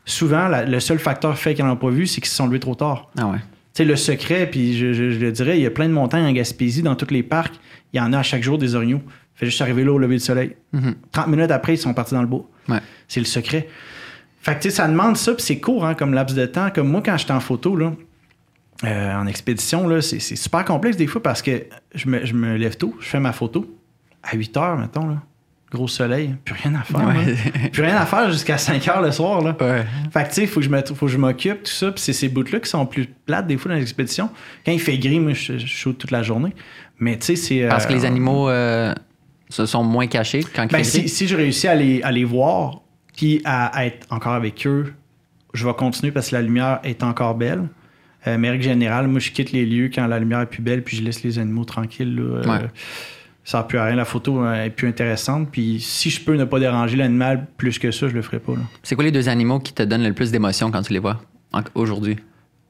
Souvent, 0.05 0.49
la- 0.49 0.65
le 0.65 0.81
seul 0.81 0.99
facteur 0.99 1.39
fait 1.39 1.55
qu'ils 1.55 1.65
n'en 1.65 1.73
ont 1.73 1.77
pas 1.77 1.91
vu, 1.91 2.07
c'est 2.07 2.21
qu'ils 2.21 2.31
se 2.31 2.35
sont 2.37 2.47
levés 2.47 2.61
trop 2.61 2.75
tard. 2.75 3.11
Ah 3.19 3.27
ouais. 3.29 3.39
Tu 3.39 3.45
sais, 3.75 3.85
le 3.85 3.97
secret, 3.97 4.49
puis 4.51 4.77
je, 4.77 4.93
je- 4.93 5.11
je 5.11 5.19
le 5.21 5.33
dirais, 5.33 5.59
il 5.59 5.63
y 5.63 5.67
a 5.67 5.71
plein 5.71 5.89
de 5.89 5.93
montagnes 5.95 6.25
en 6.25 6.33
Gaspésie, 6.33 6.83
dans 6.83 6.95
tous 6.97 7.11
les 7.13 7.23
parcs. 7.23 7.55
Il 7.93 7.99
y 7.99 8.01
en 8.01 8.13
a 8.13 8.19
à 8.19 8.23
chaque 8.23 8.43
jour 8.43 8.59
des 8.59 8.75
orignaux. 8.75 9.01
Fait 9.35 9.47
juste 9.47 9.61
arriver 9.63 9.85
là 9.85 9.93
au 9.93 9.99
lever 9.99 10.17
du 10.17 10.21
soleil. 10.25 10.57
Mhm. 10.73 10.95
30 11.13 11.29
minutes 11.29 11.51
après, 11.51 11.75
ils 11.75 11.79
sont 11.79 11.95
partis 11.95 12.15
dans 12.15 12.21
le 12.21 12.27
bois. 12.29 12.45
Ouais. 12.69 12.81
C'est 13.09 13.21
le 13.21 13.27
secret. 13.27 13.69
Fait 14.41 14.55
que, 14.57 14.63
tu 14.63 14.71
sais, 14.71 14.77
ça 14.77 14.89
demande 14.89 15.17
ça, 15.17 15.33
puis 15.35 15.43
c'est 15.43 15.59
court 15.61 15.87
hein, 15.87 15.95
comme 15.95 16.13
laps 16.15 16.37
de 16.37 16.47
temps. 16.47 16.71
Comme 16.75 16.89
moi, 16.89 17.01
quand 17.05 17.17
j'étais 17.17 17.33
en 17.33 17.41
photo, 17.41 17.77
là, 17.77 17.93
euh, 18.85 19.15
en 19.15 19.27
expédition, 19.27 19.87
là, 19.87 20.03
c'est, 20.03 20.19
c'est 20.19 20.37
super 20.37 20.65
complexe 20.65 20.97
des 20.97 21.07
fois 21.07 21.23
parce 21.23 21.41
que 21.43 21.63
je 21.95 22.09
me, 22.09 22.27
je 22.27 22.35
me 22.35 22.57
lève 22.57 22.77
tôt, 22.77 22.95
je 23.01 23.07
fais 23.07 23.21
ma 23.21 23.33
photo 23.33 23.73
à 24.23 24.37
8 24.37 24.57
heures, 24.57 24.77
mettons, 24.77 25.07
là. 25.07 25.23
Gros 25.73 25.89
soleil, 25.89 26.35
plus 26.45 26.55
rien 26.63 26.75
à 26.75 26.83
faire. 26.83 27.01
Ouais. 27.09 27.71
Plus 27.71 27.83
rien 27.83 27.97
à 27.97 28.05
faire 28.05 28.31
jusqu'à 28.31 28.59
5 28.59 28.87
heures 28.89 29.01
le 29.01 29.11
soir. 29.11 29.41
Là. 29.43 29.57
Ouais. 29.59 29.85
Fait 30.13 30.25
que, 30.25 30.29
tu 30.29 30.35
sais, 30.35 30.47
faut 30.47 30.61
que 30.61 30.67
je 30.67 30.71
me- 30.71 30.85
faut 30.95 31.07
que 31.07 31.13
je 31.13 31.17
m'occupe, 31.17 31.63
tout 31.63 31.71
ça. 31.73 31.91
Puis 31.91 32.03
c'est 32.03 32.13
ces 32.13 32.29
bouts-là 32.29 32.61
qui 32.61 32.69
sont 32.69 32.85
plus 32.85 33.07
plates 33.07 33.47
des 33.47 33.57
fois 33.57 33.71
dans 33.71 33.77
les 33.77 33.83
expéditions. 33.83 34.29
Quand 34.67 34.73
il 34.73 34.81
fait 34.81 34.99
gris, 34.99 35.19
moi, 35.19 35.33
je, 35.33 35.57
je 35.57 35.67
shoot 35.67 35.97
toute 35.97 36.11
la 36.11 36.23
journée. 36.23 36.53
Mais 36.99 37.17
tu 37.19 37.25
sais, 37.27 37.37
c'est. 37.37 37.67
Parce 37.69 37.87
que 37.87 37.93
euh, 37.93 37.97
les 37.97 38.05
animaux 38.05 38.51
euh, 38.51 38.93
se 39.49 39.65
sont 39.65 39.83
moins 39.83 40.07
cachés 40.07 40.45
quand 40.55 40.65
il 40.65 40.69
ben, 40.69 40.79
fait 40.79 40.85
si, 40.85 41.01
gris? 41.01 41.09
si 41.09 41.27
je 41.27 41.37
réussis 41.37 41.69
à 41.69 41.75
les, 41.75 42.03
à 42.03 42.13
les 42.13 42.25
voir, 42.25 42.83
puis 43.17 43.41
à, 43.47 43.67
à 43.75 43.87
être 43.87 44.07
encore 44.11 44.35
avec 44.35 44.67
eux, 44.67 44.93
je 45.55 45.67
vais 45.67 45.73
continuer 45.75 46.13
parce 46.13 46.29
que 46.29 46.35
la 46.35 46.43
lumière 46.43 46.81
est 46.85 47.03
encore 47.03 47.35
belle. 47.35 47.63
Euh, 48.27 48.37
mais 48.39 48.51
règle 48.51 48.63
générale, 48.65 49.09
moi, 49.09 49.21
je 49.21 49.31
quitte 49.31 49.53
les 49.53 49.65
lieux 49.67 49.91
quand 49.93 50.07
la 50.07 50.19
lumière 50.19 50.41
est 50.43 50.47
plus 50.47 50.63
belle, 50.63 50.85
puis 50.85 50.97
je 50.99 51.03
laisse 51.03 51.23
les 51.25 51.39
animaux 51.39 51.65
tranquilles. 51.65 52.15
là. 52.15 52.23
Euh, 52.23 52.45
Ouais. 52.47 52.69
Ça 53.45 53.59
n'a 53.59 53.65
plus 53.65 53.79
à 53.79 53.85
rien. 53.85 53.97
La 53.97 54.05
photo 54.05 54.43
euh, 54.45 54.65
est 54.65 54.71
plus 54.71 54.89
intéressante. 54.89 55.49
Puis 55.51 55.81
si 55.81 56.11
je 56.11 56.21
peux 56.25 56.37
ne 56.37 56.45
pas 56.45 56.61
déranger 56.61 56.97
l'animal 56.97 57.47
plus 57.57 57.79
que 57.79 57.91
ça, 57.91 58.09
je 58.09 58.15
le 58.15 58.23
ferai 58.23 58.39
pas. 58.39 58.53
C'est 58.83 58.95
quoi 58.95 59.05
les 59.05 59.11
deux 59.13 59.29
animaux 59.29 59.59
qui 59.61 59.73
te 59.73 59.83
donnent 59.83 60.05
le 60.05 60.13
plus 60.13 60.31
d'émotion 60.31 60.71
quand 60.71 60.83
tu 60.83 60.93
les 60.93 60.99
vois 61.01 61.21
aujourd'hui? 61.75 62.17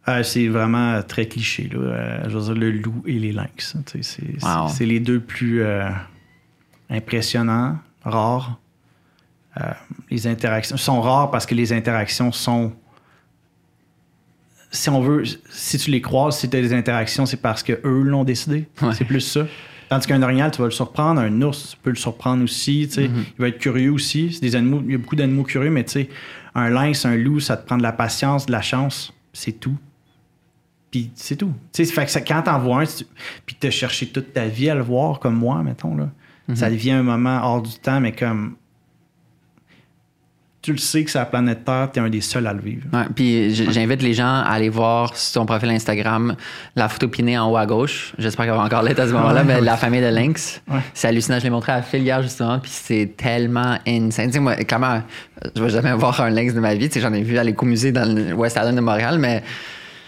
Euh, 0.09 0.23
c'est 0.25 0.49
vraiment 0.49 1.01
très 1.03 1.27
cliché. 1.27 1.69
Là. 1.73 1.79
Euh, 1.79 2.23
je 2.29 2.37
veux 2.39 2.45
dire, 2.45 2.55
le 2.55 2.71
loup 2.73 3.03
et 3.07 3.19
les 3.19 3.33
lynx. 3.33 3.77
hein, 3.77 3.83
C'est 4.01 4.23
Wow. 4.43 4.69
les 4.89 4.99
deux 4.99 5.21
plus 5.21 5.63
euh, 5.63 5.89
impressionnants, 6.91 7.79
rares. 8.05 8.59
Les 10.11 10.27
interactions 10.27 10.79
sont 10.79 11.03
rares 11.03 11.31
parce 11.31 11.45
que 11.45 11.55
les 11.55 11.73
interactions 11.75 12.33
sont. 12.33 12.73
Si 14.71 14.89
on 14.89 15.03
veut, 15.03 15.25
si 15.51 15.77
tu 15.77 15.91
les 15.91 16.01
croises, 16.01 16.39
si 16.39 16.49
tu 16.49 16.57
as 16.57 16.61
des 16.63 16.73
interactions, 16.73 17.27
c'est 17.27 17.37
parce 17.37 17.63
que 17.63 17.79
eux 17.85 18.03
l'ont 18.03 18.25
décidé. 18.25 18.67
Ouais. 18.81 18.95
C'est 18.95 19.05
plus 19.05 19.21
ça. 19.21 19.47
Tandis 19.93 20.07
qu'un 20.07 20.23
orignal, 20.23 20.51
tu 20.51 20.59
vas 20.59 20.65
le 20.65 20.71
surprendre. 20.71 21.21
Un 21.21 21.43
ours, 21.43 21.73
tu 21.73 21.77
peux 21.83 21.91
le 21.91 21.97
surprendre 21.97 22.43
aussi. 22.45 22.87
tu 22.89 22.95
sais. 22.95 23.09
Mhm. 23.09 23.25
Il 23.37 23.43
va 23.43 23.49
être 23.49 23.59
curieux 23.59 23.91
aussi. 23.93 24.33
C'est 24.33 24.41
des 24.41 24.57
animaux, 24.57 24.81
il 24.87 24.93
y 24.93 24.95
a 24.95 24.99
beaucoup 24.99 25.17
d'animaux 25.17 25.43
curieux, 25.43 25.69
mais 25.71 25.85
tu 25.85 25.91
sais, 25.93 26.09
un 26.55 26.71
lynx, 26.71 27.05
un 27.05 27.15
loup, 27.17 27.41
ça 27.41 27.59
te 27.59 27.67
prend 27.67 27.77
de 27.77 27.83
la 27.83 27.93
patience, 27.93 28.47
de 28.47 28.53
la 28.53 28.63
chance. 28.63 29.13
C'est 29.35 29.53
tout. 29.61 29.77
Puis 30.91 31.11
c'est 31.15 31.37
tout. 31.37 31.53
Tu 31.75 31.85
sais, 31.85 31.93
fait 31.93 32.07
que 32.07 32.11
ça- 32.11 32.23
quand 32.23 32.41
t'en 32.43 32.59
vois 32.59 32.81
un, 32.81 32.87
tu- 32.87 33.05
puis 33.45 33.55
t'as 33.61 33.71
cherché 33.71 34.07
toute 34.09 34.33
ta 34.33 34.47
vie 34.47 34.71
à 34.71 34.75
le 34.75 34.83
voir, 34.83 35.19
comme 35.21 35.37
moi, 35.37 35.63
mettons, 35.63 35.95
là, 35.95 36.09
ça 36.55 36.71
devient 36.71 36.93
un 36.93 37.03
moment 37.03 37.41
hors 37.43 37.61
du 37.63 37.75
temps, 37.79 38.01
mais 38.01 38.13
comme. 38.13 38.57
Tu 40.63 40.71
le 40.71 40.79
sais 40.79 41.03
que 41.03 41.11
c'est 41.11 41.19
la 41.19 41.25
planète 41.25 41.65
Terre, 41.65 41.91
t'es 41.93 41.99
un 41.99 42.09
des 42.09 42.21
seuls 42.21 42.47
à 42.47 42.53
le 42.53 42.61
vivre. 42.61 42.83
Ouais, 42.93 43.05
puis 43.15 43.53
j'invite 43.53 44.01
les 44.01 44.15
gens 44.15 44.43
à 44.43 44.53
aller 44.53 44.69
voir 44.69 45.17
sur 45.17 45.41
ton 45.41 45.47
profil 45.47 45.71
Instagram 45.71 46.37
la 46.77 46.89
photo 46.89 47.09
pinée 47.09 47.37
en 47.37 47.51
haut 47.51 47.57
à 47.57 47.67
gauche. 47.67 48.13
J'espère 48.17 48.47
qu'elle 48.47 48.55
va 48.55 48.63
encore 48.63 48.83
l'être 48.83 49.01
à 49.01 49.09
ce 49.09 49.13
moment-là, 49.13 49.43
Ouais, 49.43 49.55
mais 49.55 49.61
la 49.61 49.77
famille 49.77 50.01
de 50.01 50.07
Lynx. 50.07 50.63
Ouais. 50.71 50.79
C'est 50.95 51.09
hallucinant. 51.09 51.41
Je 51.41 51.45
l'ai 51.45 51.51
montré 51.51 51.73
à 51.73 51.83
Phil 51.83 52.03
hier, 52.03 52.23
justement, 52.23 52.61
puis 52.61 52.71
c'est 52.73 53.15
tellement 53.17 53.77
insane. 53.87 54.29
Tu 54.29 54.35
sais, 54.35 54.39
moi, 54.39 54.55
clairement, 54.55 55.03
je 55.57 55.63
vais 55.63 55.71
jamais 55.71 55.93
voir 55.95 56.21
un 56.21 56.31
lynx 56.31 56.55
de 56.55 56.61
ma 56.61 56.75
vie. 56.75 56.89
Tu 56.89 56.95
sais, 56.95 57.01
j'en 57.01 57.13
ai 57.13 57.23
vu 57.23 57.37
à 57.39 57.45
l'écomusée 57.45 57.91
dans 57.91 58.05
le 58.05 58.33
West 58.33 58.57
Island 58.57 58.77
de 58.77 58.81
Montréal, 58.81 59.19
mais 59.19 59.43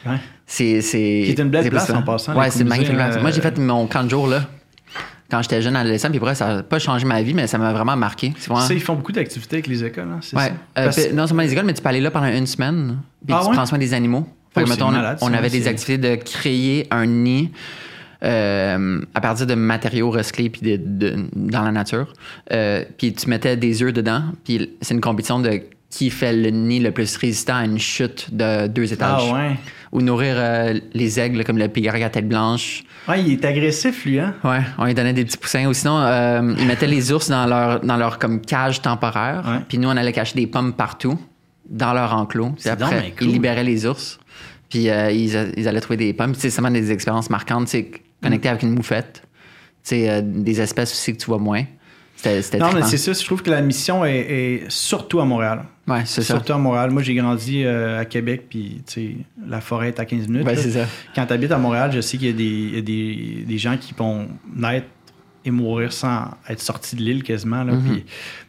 Ouais. 0.07 0.19
C'est, 0.47 0.83
c'est, 0.83 1.35
une 1.39 1.49
belle 1.49 1.71
place 1.71 1.91
en 1.91 2.03
passant, 2.03 2.37
Ouais, 2.37 2.51
c'est 2.51 2.65
magnifique 2.65 2.95
euh, 2.95 3.21
Moi, 3.21 3.31
j'ai 3.31 3.41
fait 3.41 3.57
mon 3.59 3.87
camp 3.87 4.05
de 4.05 4.11
jour 4.11 4.27
là. 4.27 4.43
Quand 5.31 5.41
j'étais 5.43 5.63
jeune 5.63 5.75
adolescent, 5.75 6.09
puis 6.11 6.19
après, 6.19 6.35
ça 6.35 6.57
n'a 6.57 6.63
pas 6.63 6.79
changé 6.79 7.07
ma 7.07 7.23
vie, 7.23 7.33
mais 7.35 7.47
ça 7.47 7.57
m'a 7.59 7.73
vraiment 7.73 7.97
marqué. 7.97 8.33
C'est 8.39 8.51
vraiment- 8.51 8.69
ils 8.69 8.81
font 8.81 8.95
beaucoup 8.95 9.13
d'activités 9.13 9.57
avec 9.57 9.67
les 9.67 9.83
écoles, 9.83 10.09
hein, 10.13 10.19
c'est 10.21 10.37
Ouais. 10.37 10.49
ça? 10.49 10.53
Euh, 10.83 10.85
Parce- 10.85 11.13
non 11.13 11.27
seulement 11.27 11.43
les 11.43 11.53
écoles, 11.53 11.65
mais 11.65 11.75
tu 11.75 11.83
peux 11.83 11.89
aller 11.89 12.01
là 12.01 12.11
pendant 12.11 12.27
une 12.27 12.47
semaine. 12.47 12.99
Puis 13.27 13.35
Ah 13.35 13.41
tu 13.43 13.49
ouais? 13.49 13.55
prends 13.57 13.67
soin 13.67 13.79
des 13.79 13.95
animaux. 13.95 14.29
Fait 14.55 14.61
que, 14.63 14.67
Oh, 14.67 14.71
mettons, 14.71 14.91
malade, 14.91 15.19
on 15.23 15.33
avait 15.33 15.51
des 15.51 15.67
activités 15.67 15.99
de 15.99 16.15
créer 16.23 16.87
un 16.91 17.07
nid 17.07 17.51
euh, 18.23 19.01
à 19.15 19.21
partir 19.21 19.47
de 19.47 19.55
matériaux 19.55 20.11
recyclés 20.11 20.49
puis 20.49 20.61
de, 20.63 20.77
de- 20.83 21.27
dans 21.35 21.63
la 21.63 21.73
nature. 21.73 22.13
Euh, 22.53 22.85
puis 22.97 23.13
tu 23.13 23.29
mettais 23.29 23.57
des 23.57 23.83
œufs 23.83 23.93
dedans. 23.93 24.23
Puis 24.45 24.71
c'est 24.81 24.95
une 24.95 25.01
compétition 25.01 25.41
de 25.41 25.61
qui 25.97 26.11
fait 26.11 26.33
le 26.33 26.51
nid 26.51 26.81
le 26.81 26.91
plus 26.91 27.17
résistant 27.17 27.55
à 27.57 27.65
une 27.65 27.79
chute 27.79 28.35
de 28.35 28.67
deux 28.67 28.93
étages. 28.93 29.23
Ah 29.31 29.35
ouais. 29.35 29.57
Ou 29.93 30.01
nourrir 30.03 30.35
euh, 30.37 30.75
les 30.93 31.21
aigles 31.21 31.45
comme 31.45 31.57
le 31.57 31.69
pigarac 31.69 32.03
à 32.03 32.11
tête 32.11 32.29
blanche. 32.29 32.83
Ouais, 33.09 33.23
il 33.23 33.33
est 33.35 33.45
agressif, 33.45 34.05
lui, 34.05 34.19
hein? 34.19 34.35
Ouais, 34.43 34.59
on 34.79 34.87
lui 34.87 34.95
donnait 34.95 35.13
des 35.13 35.25
petits 35.25 35.37
poussins. 35.37 35.67
Ou 35.69 35.73
sinon, 35.73 35.99
euh, 36.01 36.53
ils 36.59 36.67
mettaient 36.67 36.89
les 36.89 37.13
ours 37.13 37.29
dans 37.29 37.47
leur, 37.47 37.79
dans 37.81 37.97
leur 37.97 38.19
comme 38.19 38.41
cage 38.41 38.83
temporaire. 38.83 39.45
Ouais. 39.47 39.61
Puis 39.69 39.79
nous, 39.79 39.89
on 39.89 39.97
allait 39.97 40.13
cacher 40.13 40.35
des 40.35 40.49
pommes 40.49 40.73
partout 40.73 41.17
dans 41.69 41.93
leur 41.93 42.13
enclos. 42.13 42.51
Puis 42.51 42.63
C'est 42.65 42.71
après, 42.71 42.91
donc 42.91 43.01
bien 43.03 43.11
cool. 43.17 43.29
ils 43.29 43.33
libéraient 43.35 43.63
les 43.65 43.87
ours. 43.87 44.19
Puis 44.69 44.91
euh, 44.91 45.13
ils, 45.13 45.53
ils 45.57 45.69
allaient 45.69 45.81
trouver 45.81 45.99
des 45.99 46.13
pommes. 46.13 46.33
Puis 46.33 46.41
c'est 46.41 46.61
vraiment 46.61 46.73
des 46.73 46.91
expériences 46.91 47.31
marquantes. 47.31 47.69
C'est 47.69 47.89
connecté 48.21 48.49
avec 48.49 48.63
une 48.65 48.75
moufette. 48.75 49.23
Euh, 49.93 50.23
des 50.25 50.61
espèces 50.61 50.91
aussi 50.93 51.13
que 51.13 51.19
tu 51.19 51.27
vois 51.27 51.39
moins. 51.39 51.63
C'était 52.43 52.59
Non, 52.59 52.73
mais 52.73 52.83
c'est 52.83 52.97
ça. 52.97 53.13
Je 53.13 53.25
trouve 53.25 53.43
que 53.43 53.51
la 53.51 53.61
mission 53.61 54.05
est, 54.05 54.19
est 54.19 54.65
surtout 54.71 55.21
à 55.21 55.25
Montréal. 55.25 55.65
Ouais, 55.87 56.03
c'est 56.07 56.23
ça. 56.23 56.35
Surtout 56.35 56.53
à 56.55 56.59
Montréal. 56.59 56.91
Moi, 56.91 57.03
j'ai 57.03 57.15
grandi 57.15 57.63
euh, 57.65 58.01
à 58.01 58.05
Québec, 58.05 58.47
puis 58.49 58.83
tu 58.87 58.93
sais, 58.93 59.17
la 59.47 59.61
forêt 59.61 59.89
est 59.89 60.01
à 60.01 60.05
15 60.05 60.29
minutes. 60.29 60.47
Ouais, 60.47 60.57
c'est 60.57 60.71
ça. 60.71 60.87
Quand 61.15 61.27
tu 61.27 61.33
habites 61.33 61.53
à 61.53 61.59
Montréal, 61.59 61.91
je 61.95 62.01
sais 62.01 62.17
qu'il 62.19 62.29
y 62.29 62.31
a, 62.31 62.33
des, 62.33 62.45
il 62.45 62.75
y 62.75 62.79
a 62.79 62.81
des, 62.81 63.45
des 63.47 63.59
gens 63.59 63.77
qui 63.77 63.93
vont 63.95 64.27
naître 64.55 64.87
et 65.47 65.51
mourir 65.51 65.93
sans 65.93 66.31
être 66.49 66.61
sortis 66.61 66.97
de 66.97 67.03
l'île 67.03 67.23
quasiment. 67.23 67.65
Là, 67.65 67.75
Mhm. 67.75 67.83
Puis 67.83 68.05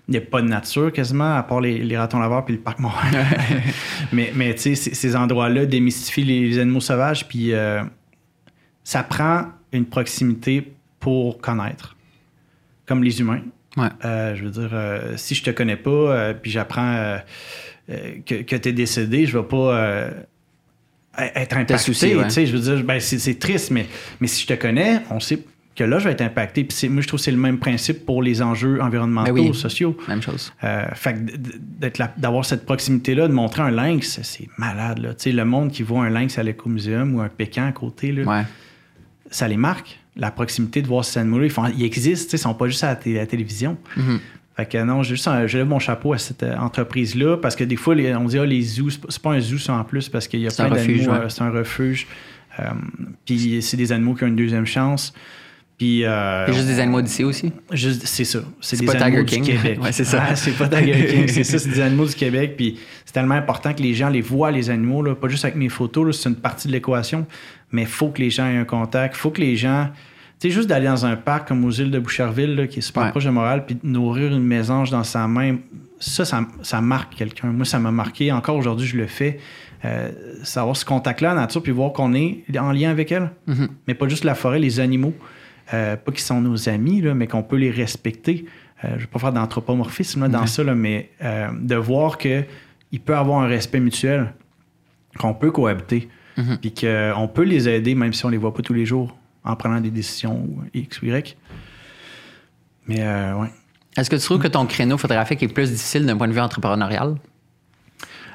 il 0.07 0.11
n'y 0.11 0.17
a 0.17 0.21
pas 0.21 0.41
de 0.41 0.47
nature 0.47 0.93
quasiment, 0.93 1.35
à 1.35 1.43
part 1.43 1.59
les, 1.59 1.79
les 1.79 1.97
ratons 1.97 2.19
laveurs 2.19 2.45
puis 2.45 2.53
le 2.55 2.61
parc 2.61 2.79
Montréal. 2.79 3.25
mais 4.13 4.31
mais 4.35 4.53
tu 4.55 4.75
sais, 4.75 4.93
ces- 4.93 5.15
endroits-là 5.15 5.65
démystifient 5.65 6.23
les, 6.23 6.47
les 6.47 6.59
animaux 6.59 6.79
sauvages, 6.79 7.27
puis 7.27 7.51
euh, 7.53 7.81
ça 8.83 9.03
prend 9.03 9.47
une 9.73 9.85
proximité 9.85 10.71
pour 11.01 11.39
connaître, 11.39 11.97
comme 12.85 13.03
les 13.03 13.19
humains. 13.19 13.41
Ouais. 13.77 13.88
Euh, 14.05 14.35
je 14.35 14.43
veux 14.43 14.51
dire, 14.51 14.69
euh, 14.73 15.13
si 15.17 15.35
je 15.35 15.43
te 15.43 15.49
connais 15.51 15.75
pas, 15.75 15.89
euh, 15.91 16.33
puis 16.33 16.49
j'apprends 16.51 17.17
que, 17.88 18.41
que 18.41 18.55
tu 18.55 18.69
es 18.69 18.73
décédé, 18.73 19.25
je 19.25 19.38
vais 19.38 19.43
pas 19.45 19.75
euh, 19.77 20.11
être 21.17 21.57
impacté. 21.57 21.73
ouais. 22.15 22.23
tu 22.23 22.29
sais, 22.31 22.45
Je 22.45 22.55
veux 22.55 22.75
dire, 22.75 22.83
ben, 22.83 22.99
c'est 22.99 23.39
triste, 23.39 23.71
mais, 23.71 23.85
mais 24.19 24.27
si 24.27 24.41
je 24.43 24.47
te 24.47 24.53
connais, 24.53 25.01
on 25.09 25.19
sait 25.19 25.39
que 25.75 25.83
là, 25.83 25.99
je 25.99 26.05
vais 26.05 26.11
être 26.13 26.21
impacté. 26.21 26.63
Puis 26.63 26.75
c'est- 26.77 26.88
moi, 26.88 27.01
je 27.01 27.07
trouve 27.07 27.19
que 27.19 27.25
c'est 27.25 27.31
le 27.31 27.38
même 27.38 27.59
principe 27.59 28.05
pour 28.05 28.23
les 28.23 28.41
enjeux 28.41 28.81
environnementaux, 28.81 29.33
Ben 29.33 29.41
oui. 29.49 29.53
sociaux. 29.53 29.97
Même 30.07 30.21
chose. 30.21 30.53
Fait 30.93 31.15
d'avoir 32.17 32.45
cette 32.45 32.65
proximité-là, 32.65 33.27
de 33.27 33.33
montrer 33.33 33.61
un 33.61 33.71
lynx, 33.71 34.21
c'est 34.23 34.47
malade. 34.57 34.99
Là. 34.99 35.09
Tu 35.13 35.23
sais, 35.23 35.31
le 35.33 35.43
monde 35.43 35.71
qui 35.71 35.83
voit 35.83 36.05
un 36.05 36.09
lynx 36.09 36.38
à 36.38 36.43
l'écomuséum 36.43 37.15
ou 37.15 37.19
un 37.21 37.27
pécan 37.29 37.67
à 37.67 37.71
côté, 37.73 38.13
là, 38.13 38.23
Ouais. 38.23 38.43
ça 39.29 39.47
les 39.49 39.57
marque. 39.57 39.99
La 40.17 40.32
proximité 40.32 40.82
de 40.82 40.88
voir 40.88 41.04
ces 41.04 41.19
animaux-là, 41.19 41.45
ils, 41.45 41.51
font- 41.51 41.67
ils 41.78 41.84
existent, 41.84 42.30
ils 42.34 42.39
sont 42.39 42.54
pas 42.54 42.67
juste 42.67 42.84
à 42.84 42.88
la, 42.88 42.95
té- 42.95 43.17
à 43.17 43.21
la 43.21 43.28
télévision. 43.28 43.78
Mhm. 43.97 44.19
Fait 44.56 44.65
que 44.65 44.78
non, 44.84 45.04
juste 45.04 45.28
un- 45.28 45.47
je 45.47 45.58
lève 45.58 45.67
mon 45.67 45.80
chapeau 45.80 46.13
à 46.13 46.17
cette 46.17 46.43
euh, 46.43 46.56
entreprise-là 46.58 47.36
parce 47.38 47.56
que 47.58 47.65
des 47.65 47.75
fois, 47.75 47.93
les- 47.95 48.15
on 48.15 48.23
dit 48.25 48.39
ah, 48.39 48.45
les 48.45 48.62
zoos, 48.62 48.89
c'est 49.10 49.21
pas- 49.21 49.34
un 49.34 49.39
zoo 49.41 49.58
ça 49.58 49.73
en 49.73 49.84
plus 49.84 50.08
parce 50.08 50.28
qu'il 50.30 50.39
y 50.39 50.47
a 50.47 50.49
C'est 50.49 50.65
plein 50.65 50.73
refuge, 50.75 50.97
d'animaux, 50.99 51.13
ouais. 51.13 51.25
euh, 51.25 51.30
c'est 51.30 51.41
un 51.41 51.49
refuge. 51.51 52.08
Euh, 52.60 52.63
puis 53.25 53.62
c'est 53.62 53.75
des 53.75 53.91
animaux 53.91 54.13
qui 54.13 54.23
ont 54.23 54.28
une 54.28 54.36
deuxième 54.38 54.65
chance. 54.65 55.13
Puis 55.78 56.06
euh, 56.06 56.45
C'est 56.45 56.54
juste 56.54 56.67
des 56.67 56.80
animaux 56.80 57.01
d'ici 57.01 57.25
aussi? 57.25 57.51
Juste- 57.73 58.04
c'est 58.06 58.23
ça. 58.23 58.39
C'est 58.62 58.78
C'est 58.78 58.86
des 58.86 58.86
pas 58.86 58.93
animaux 59.04 59.25
Tiger 59.25 59.41
du 59.41 59.45
King. 59.51 59.58
Québec. 59.62 59.80
Ouais, 59.84 59.91
c'est 59.91 60.06
ça. 60.06 60.23
Ah, 60.30 60.34
c'est 60.38 60.51
pas 60.58 60.69
Tiger 60.69 61.06
King, 61.08 61.28
c'est 61.28 61.43
ça, 61.43 61.60
c'est 61.60 61.67
des 61.69 61.82
animaux 61.82 62.06
du 62.06 62.15
Québec. 62.15 62.54
Puis 62.56 62.80
c'est 63.04 63.12
tellement 63.12 63.36
important 63.36 63.73
que 63.73 63.82
les 63.82 63.93
gens 63.93 64.08
les 64.08 64.21
voient, 64.21 64.51
les 64.51 64.69
animaux, 64.69 65.01
là, 65.04 65.15
pas 65.15 65.28
juste 65.28 65.43
avec 65.43 65.58
mes 65.58 65.67
photos, 65.67 66.06
là, 66.06 66.13
c'est 66.13 66.30
une 66.30 66.36
partie 66.38 66.69
de 66.69 66.71
l'équation, 66.71 67.28
mais 67.75 67.83
il 67.83 67.88
faut 67.88 68.09
que 68.09 68.21
les 68.21 68.29
gens 68.29 68.47
aient 68.47 68.57
un 68.57 68.65
contact. 68.65 69.15
Il 69.15 69.19
faut 69.19 69.31
que 69.31 69.41
les 69.41 69.55
gens. 69.55 69.89
Tu 70.39 70.49
sais, 70.49 70.53
juste 70.53 70.67
d'aller 70.67 70.85
dans 70.88 71.05
un 71.05 71.15
parc 71.15 71.47
comme 71.47 71.63
aux 71.65 71.71
îles 71.71 71.91
de 71.91 71.99
Boucherville, 71.99 72.55
là, 72.55 72.67
qui 72.67 72.79
est 72.79 72.81
super 72.81 73.03
Ouais. 73.03 73.09
proche 73.11 73.25
de 73.25 73.29
Montréal, 73.29 73.63
puis 73.65 73.75
de 73.75 73.88
nourrir 73.88 74.31
une 74.33 74.43
mésange 74.43 74.89
dans 74.91 75.03
sa 75.03 75.27
main, 75.27 75.57
ça, 75.99 76.25
ça, 76.25 76.41
ça 76.61 76.81
marque 76.81 77.15
quelqu'un. 77.15 77.47
Moi, 77.47 77.65
ça 77.65 77.79
m'a 77.79 77.91
marqué. 77.91 78.31
Encore 78.31 78.55
aujourd'hui, 78.57 78.85
je 78.88 78.97
le 78.97 79.07
fais. 79.07 79.39
Euh, 79.85 80.11
savoir 80.43 80.75
ce 80.75 80.83
contact-là 80.85 81.33
en 81.33 81.35
nature, 81.35 81.61
puis 81.61 81.71
voir 81.71 81.93
qu'on 81.93 82.13
est 82.15 82.43
en 82.57 82.71
lien 82.71 82.89
avec 82.89 83.11
elle. 83.11 83.29
Mhm. 83.47 83.67
Mais 83.88 83.93
pas 83.93 84.07
juste 84.07 84.23
la 84.23 84.33
forêt, 84.35 84.57
les 84.59 84.79
animaux. 84.79 85.13
Euh, 85.73 85.95
pas 85.95 86.11
qu'ils 86.11 86.21
sont 86.21 86.41
nos 86.41 86.69
amis, 86.69 87.01
là, 87.01 87.13
mais 87.13 87.27
qu'on 87.27 87.43
peut 87.43 87.57
les 87.57 87.71
respecter. 87.71 88.45
Euh, 88.83 88.89
je 88.89 88.93
ne 88.95 88.99
vais 89.01 89.07
pas 89.07 89.19
faire 89.19 89.31
d'anthropomorphisme 89.33 90.27
dans 90.27 90.45
ça, 90.47 90.63
là, 90.63 90.75
mais 90.75 91.09
euh, 91.23 91.47
de 91.59 91.75
voir 91.75 92.17
qu'il 92.17 92.45
peut 93.05 93.15
avoir 93.15 93.41
un 93.41 93.47
respect 93.47 93.79
mutuel, 93.79 94.33
qu'on 95.17 95.33
peut 95.33 95.51
cohabiter, 95.51 96.09
Mhm. 96.37 96.57
puis 96.57 96.73
qu'on 96.73 97.29
peut 97.33 97.43
les 97.43 97.69
aider 97.69 97.95
même 97.95 98.13
si 98.13 98.25
on 98.25 98.29
les 98.29 98.37
voit 98.37 98.53
pas 98.53 98.61
tous 98.61 98.73
les 98.73 98.85
jours 98.85 99.17
en 99.43 99.55
prenant 99.55 99.79
des 99.79 99.91
décisions 99.91 100.47
X 100.73 101.01
ou 101.01 101.05
Y. 101.05 101.37
Mais 102.87 103.01
euh, 103.01 103.35
ouais. 103.35 103.47
Est-ce 103.97 104.09
que 104.09 104.15
tu 104.17 104.21
trouves 104.23 104.39
que 104.41 104.47
ton 104.49 104.65
créneau 104.65 104.97
photographique 104.97 105.41
est 105.43 105.47
plus 105.47 105.71
difficile 105.71 106.05
d'un 106.05 106.17
point 106.17 106.27
de 106.27 106.33
vue 106.33 106.39
entrepreneurial? 106.41 107.15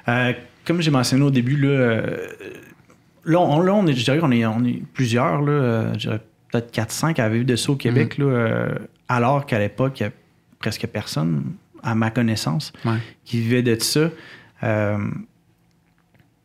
Euh, 0.09 0.33
comme 0.65 0.81
j'ai 0.81 0.91
mentionné 0.91 1.23
au 1.25 1.31
début, 1.31 1.57
là, 1.57 1.69
euh, 1.69 2.17
là, 3.25 3.41
on, 3.41 3.61
là, 3.61 3.75
on 3.75 3.87
est, 3.87 3.93
je 3.93 4.05
dirais 4.05 4.19
qu'on 4.19 4.31
est, 4.33 4.47
on 4.47 4.65
est 4.65 4.83
plusieurs, 4.95 5.43
là, 5.43 5.53
euh, 5.53 5.93
je 5.95 5.99
dirais 5.99 6.21
peut-être 6.51 6.73
4-5 6.75 7.21
à 7.21 7.29
vivre 7.29 7.45
de 7.45 7.57
ça 7.57 7.73
au 7.73 7.77
Québec, 7.77 8.19
Mhm. 8.19 8.25
là, 8.27 8.33
euh, 8.33 8.75
alors 9.09 9.45
qu'à 9.47 9.59
l'époque, 9.59 10.01
il 10.01 10.05
y 10.05 10.07
a 10.07 10.11
presque 10.59 10.87
personne, 10.87 11.45
à 11.83 11.95
ma 11.95 12.11
connaissance, 12.11 12.73
Ouais. 12.85 12.97
qui 13.25 13.41
vivait 13.41 13.63
de 13.63 13.79
ça. 13.79 14.11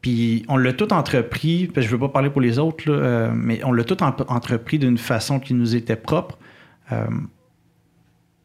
Puis 0.05 0.45
on 0.49 0.57
l'a 0.57 0.71
tout 0.71 0.93
entrepris, 0.93 1.65
parce 1.65 1.77
que 1.87 1.89
je 1.89 1.95
ne 1.95 1.99
veux 1.99 2.07
pas 2.07 2.13
parler 2.13 2.29
pour 2.29 2.39
les 2.39 2.59
autres, 2.59 2.87
là, 2.87 2.95
euh, 2.95 3.31
mais 3.33 3.63
on 3.63 3.71
l'a 3.71 3.83
tout 3.83 4.03
en- 4.03 4.13
entrepris 4.27 4.77
d'une 4.77 4.99
façon 4.99 5.39
qui 5.39 5.55
nous 5.55 5.75
était 5.75 5.95
propre. 5.95 6.37
Euh, 6.91 7.07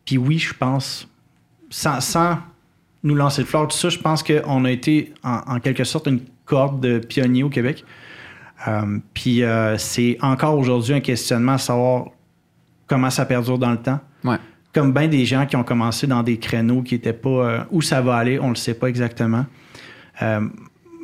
puis 0.06 0.16
oui, 0.16 0.38
je 0.38 0.54
pense, 0.54 1.06
sans, 1.68 2.00
sans 2.00 2.38
nous 3.02 3.14
lancer 3.14 3.42
de 3.42 3.46
fleurs, 3.46 3.68
tout 3.68 3.76
ça, 3.76 3.90
je 3.90 3.98
pense 3.98 4.22
qu'on 4.22 4.64
a 4.64 4.70
été 4.70 5.12
en, 5.22 5.56
en 5.56 5.60
quelque 5.60 5.84
sorte 5.84 6.06
une 6.06 6.20
corde 6.46 6.80
de 6.80 6.98
pionniers 6.98 7.42
au 7.42 7.50
Québec. 7.50 7.84
Euh, 8.66 8.98
puis 9.12 9.42
c'est 9.76 10.16
encore 10.22 10.56
aujourd'hui 10.56 10.94
un 10.94 11.00
questionnement 11.00 11.52
à 11.52 11.58
savoir 11.58 12.06
comment 12.86 13.10
ça 13.10 13.26
perdure 13.26 13.58
dans 13.58 13.72
le 13.72 13.76
temps. 13.82 14.00
Ouais. 14.24 14.38
Comme 14.72 14.94
bien 14.94 15.08
des 15.08 15.26
gens 15.26 15.44
qui 15.44 15.56
ont 15.56 15.64
commencé 15.64 16.06
dans 16.06 16.22
des 16.22 16.38
créneaux 16.38 16.80
qui 16.80 16.94
n'étaient 16.94 17.12
pas 17.12 17.66
où 17.70 17.82
ça 17.82 18.00
va 18.00 18.16
aller, 18.16 18.38
on 18.38 18.44
ne 18.44 18.50
le 18.52 18.54
sait 18.56 18.72
pas 18.72 18.86
exactement. 18.86 19.44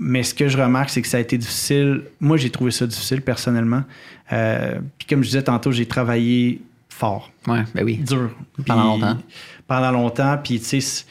Mais 0.00 0.22
ce 0.22 0.34
que 0.34 0.48
je 0.48 0.58
remarque, 0.58 0.90
c'est 0.90 1.02
que 1.02 1.08
ça 1.08 1.16
a 1.16 1.20
été 1.20 1.38
difficile. 1.38 2.02
Moi, 2.20 2.36
j'ai 2.36 2.50
trouvé 2.50 2.70
ça 2.70 2.86
difficile 2.86 3.22
personnellement. 3.22 3.82
Euh, 4.32 4.78
puis 4.98 5.06
comme 5.06 5.22
je 5.22 5.28
disais 5.28 5.42
tantôt, 5.42 5.72
j'ai 5.72 5.86
travaillé 5.86 6.60
fort 6.88 7.30
Ouais, 7.46 7.64
ben 7.74 7.84
oui. 7.84 7.96
dur. 7.98 8.30
Pendant 8.66 8.84
longtemps. 8.84 9.18
Pendant 9.66 9.90
longtemps. 9.92 10.38
Puis, 10.42 10.60
tu 10.60 10.80
sais, 10.80 11.04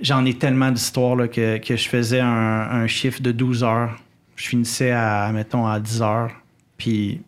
j'en 0.00 0.24
ai 0.24 0.34
tellement 0.34 0.70
d'histoires 0.70 1.28
que, 1.30 1.58
que 1.58 1.76
je 1.76 1.88
faisais 1.88 2.20
un, 2.20 2.28
un 2.28 2.86
chiffre 2.86 3.20
de 3.22 3.32
12 3.32 3.62
heures. 3.64 3.98
Je 4.36 4.48
finissais 4.48 4.90
à, 4.90 5.30
mettons, 5.32 5.66
à 5.66 5.78
10 5.80 6.02
heures. 6.02 6.30
Puis, 6.76 7.20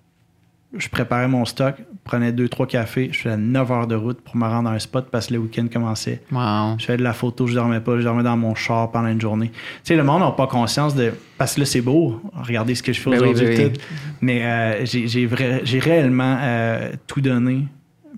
je 0.76 0.88
préparais 0.88 1.28
mon 1.28 1.44
stock, 1.44 1.76
prenais 2.04 2.32
2-3 2.32 2.66
cafés. 2.66 3.08
Je 3.12 3.18
faisais 3.20 3.36
9 3.36 3.72
heures 3.72 3.86
de 3.86 3.94
route 3.94 4.20
pour 4.20 4.36
me 4.36 4.44
rendre 4.46 4.68
à 4.68 4.72
un 4.74 4.78
spot 4.78 5.08
parce 5.10 5.28
que 5.28 5.34
le 5.34 5.40
week-end 5.40 5.66
commençait. 5.72 6.20
Wow. 6.30 6.76
Je 6.78 6.84
faisais 6.84 6.98
de 6.98 7.02
la 7.02 7.12
photo, 7.14 7.46
je 7.46 7.54
dormais 7.54 7.80
pas, 7.80 7.96
je 7.98 8.02
dormais 8.04 8.22
dans 8.22 8.36
mon 8.36 8.54
char 8.54 8.90
pendant 8.90 9.08
une 9.08 9.20
journée. 9.20 9.50
Tu 9.50 9.58
sais, 9.84 9.96
le 9.96 10.04
monde 10.04 10.20
n'a 10.20 10.30
pas 10.30 10.46
conscience 10.46 10.94
de. 10.94 11.12
Parce 11.38 11.54
que 11.54 11.60
là, 11.60 11.66
c'est 11.66 11.80
beau, 11.80 12.20
regardez 12.34 12.74
ce 12.74 12.82
que 12.82 12.92
je 12.92 13.00
fais 13.00 13.10
Ben 13.10 13.20
aujourd'hui. 13.22 13.46
ben 13.56 13.72
oui. 13.74 13.80
Mais 14.20 14.44
euh, 14.44 14.84
j'ai, 14.84 15.26
vrai- 15.26 15.62
réellement 15.64 16.38
euh, 16.40 16.92
tout 17.06 17.20
donné, 17.20 17.66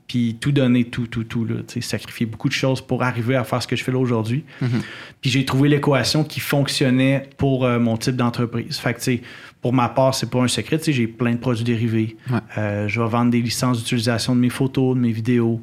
puis 0.07 0.37
tout 0.41 0.53
donné, 0.53 0.85
tout, 0.85 1.07
tout, 1.07 1.25
tout. 1.25 1.45
Là, 1.45 1.57
tu 1.67 1.75
sais, 1.75 1.81
sacrifié 1.81 2.27
beaucoup 2.27 2.49
de 2.49 2.53
choses 2.55 2.81
pour 2.81 3.03
arriver 3.03 3.37
à 3.37 3.45
faire 3.45 3.63
ce 3.63 3.67
que 3.67 3.75
je 3.77 3.83
fais 3.83 3.93
là 3.93 3.99
aujourd'hui. 3.99 4.45
Mhm. 4.61 4.83
Puis 5.21 5.31
j'ai 5.31 5.45
trouvé 5.45 5.69
l'équation 5.69 6.25
qui 6.25 6.41
fonctionnait 6.41 7.29
pour 7.39 7.65
euh, 7.65 7.79
mon 7.79 7.97
type 7.97 8.17
d'entreprise. 8.17 8.77
Fait 8.79 8.93
que, 8.95 8.99
tu 8.99 9.05
sais, 9.05 9.23
pour 9.67 9.73
ma 9.75 9.89
part, 9.89 10.15
c'est 10.15 10.31
pas 10.31 10.39
un 10.39 10.47
secret. 10.47 10.79
tu 10.79 10.85
sais, 10.85 10.93
J'ai 10.93 11.09
plein 11.09 11.33
de 11.33 11.39
produits 11.39 11.65
dérivés. 11.65 12.17
Ouais. 12.31 12.39
Euh, 12.57 12.87
je 12.87 13.01
vais 13.01 13.09
vendre 13.09 13.33
des 13.33 13.43
licences 13.43 13.79
d'utilisation 13.79 14.37
de 14.37 14.41
mes 14.41 14.49
photos, 14.49 14.95
de 14.95 15.01
mes 15.01 15.11
vidéos. 15.11 15.61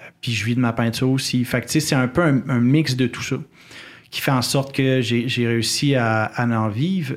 Euh, 0.00 0.04
Puis 0.20 0.32
je 0.32 0.44
vis 0.44 0.56
de 0.56 0.60
ma 0.60 0.72
peinture 0.72 1.08
aussi. 1.10 1.44
Fait 1.44 1.60
que, 1.60 1.66
tu 1.66 1.74
sais, 1.74 1.80
c'est 1.80 1.94
un 1.94 2.08
peu 2.08 2.22
un, 2.22 2.42
un 2.48 2.58
mix 2.58 2.96
de 2.96 3.06
tout 3.06 3.22
ça 3.22 3.36
qui 4.10 4.20
fait 4.20 4.32
en 4.32 4.42
sorte 4.42 4.74
que 4.74 5.00
j'ai 5.02 5.46
réussi 5.46 5.94
à, 5.94 6.24
à 6.24 6.46
en 6.48 6.68
vivre. 6.68 7.14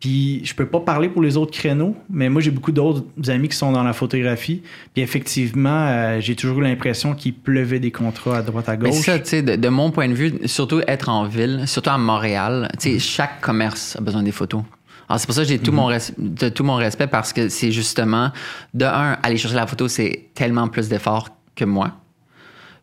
Puis 0.00 0.40
je 0.44 0.54
peux 0.54 0.64
pas 0.66 0.80
parler 0.80 1.08
pour 1.10 1.22
les 1.22 1.36
autres 1.36 1.50
créneaux, 1.52 1.96
mais 2.08 2.28
moi 2.30 2.40
j'ai 2.40 2.52
beaucoup 2.52 2.70
d'autres 2.70 3.04
amis 3.28 3.48
qui 3.48 3.56
sont 3.56 3.72
dans 3.72 3.82
la 3.82 3.92
photographie. 3.92 4.62
Puis 4.94 5.02
effectivement, 5.02 5.86
euh, 5.88 6.20
j'ai 6.20 6.34
toujours 6.36 6.60
eu 6.60 6.62
l'impression 6.62 7.14
qu'il 7.14 7.34
pleuvait 7.34 7.80
des 7.80 7.90
contrats 7.90 8.38
à 8.38 8.42
droite 8.42 8.68
à 8.68 8.76
Mais 8.76 8.90
gauche. 8.90 9.00
ça, 9.04 9.18
tu 9.18 9.26
sais, 9.28 9.42
de, 9.42 9.56
de 9.56 9.68
mon 9.68 9.90
point 9.90 10.08
de 10.08 10.14
vue, 10.14 10.34
surtout 10.46 10.80
être 10.86 11.08
en 11.08 11.24
ville, 11.24 11.64
surtout 11.66 11.90
à 11.90 11.98
Montréal, 11.98 12.70
tu 12.80 12.92
sais, 12.92 12.98
chaque 13.00 13.40
commerce 13.40 13.96
a 13.96 14.00
besoin 14.00 14.22
des 14.22 14.30
photos. 14.32 14.62
Alors, 15.08 15.20
c'est 15.20 15.26
pour 15.26 15.34
ça 15.34 15.42
que 15.42 15.48
j'ai 15.48 15.58
tout, 15.58 15.72
mon 15.72 15.88
res- 15.90 16.12
de 16.18 16.48
tout 16.50 16.64
mon 16.64 16.76
respect 16.76 17.06
parce 17.06 17.32
que 17.32 17.48
c'est 17.48 17.72
justement, 17.72 18.30
de 18.74 18.84
un, 18.84 19.18
aller 19.22 19.36
chercher 19.38 19.56
la 19.56 19.66
photo, 19.66 19.88
c'est 19.88 20.26
tellement 20.34 20.68
plus 20.68 20.88
d'efforts 20.88 21.30
que 21.56 21.64
moi. 21.64 21.92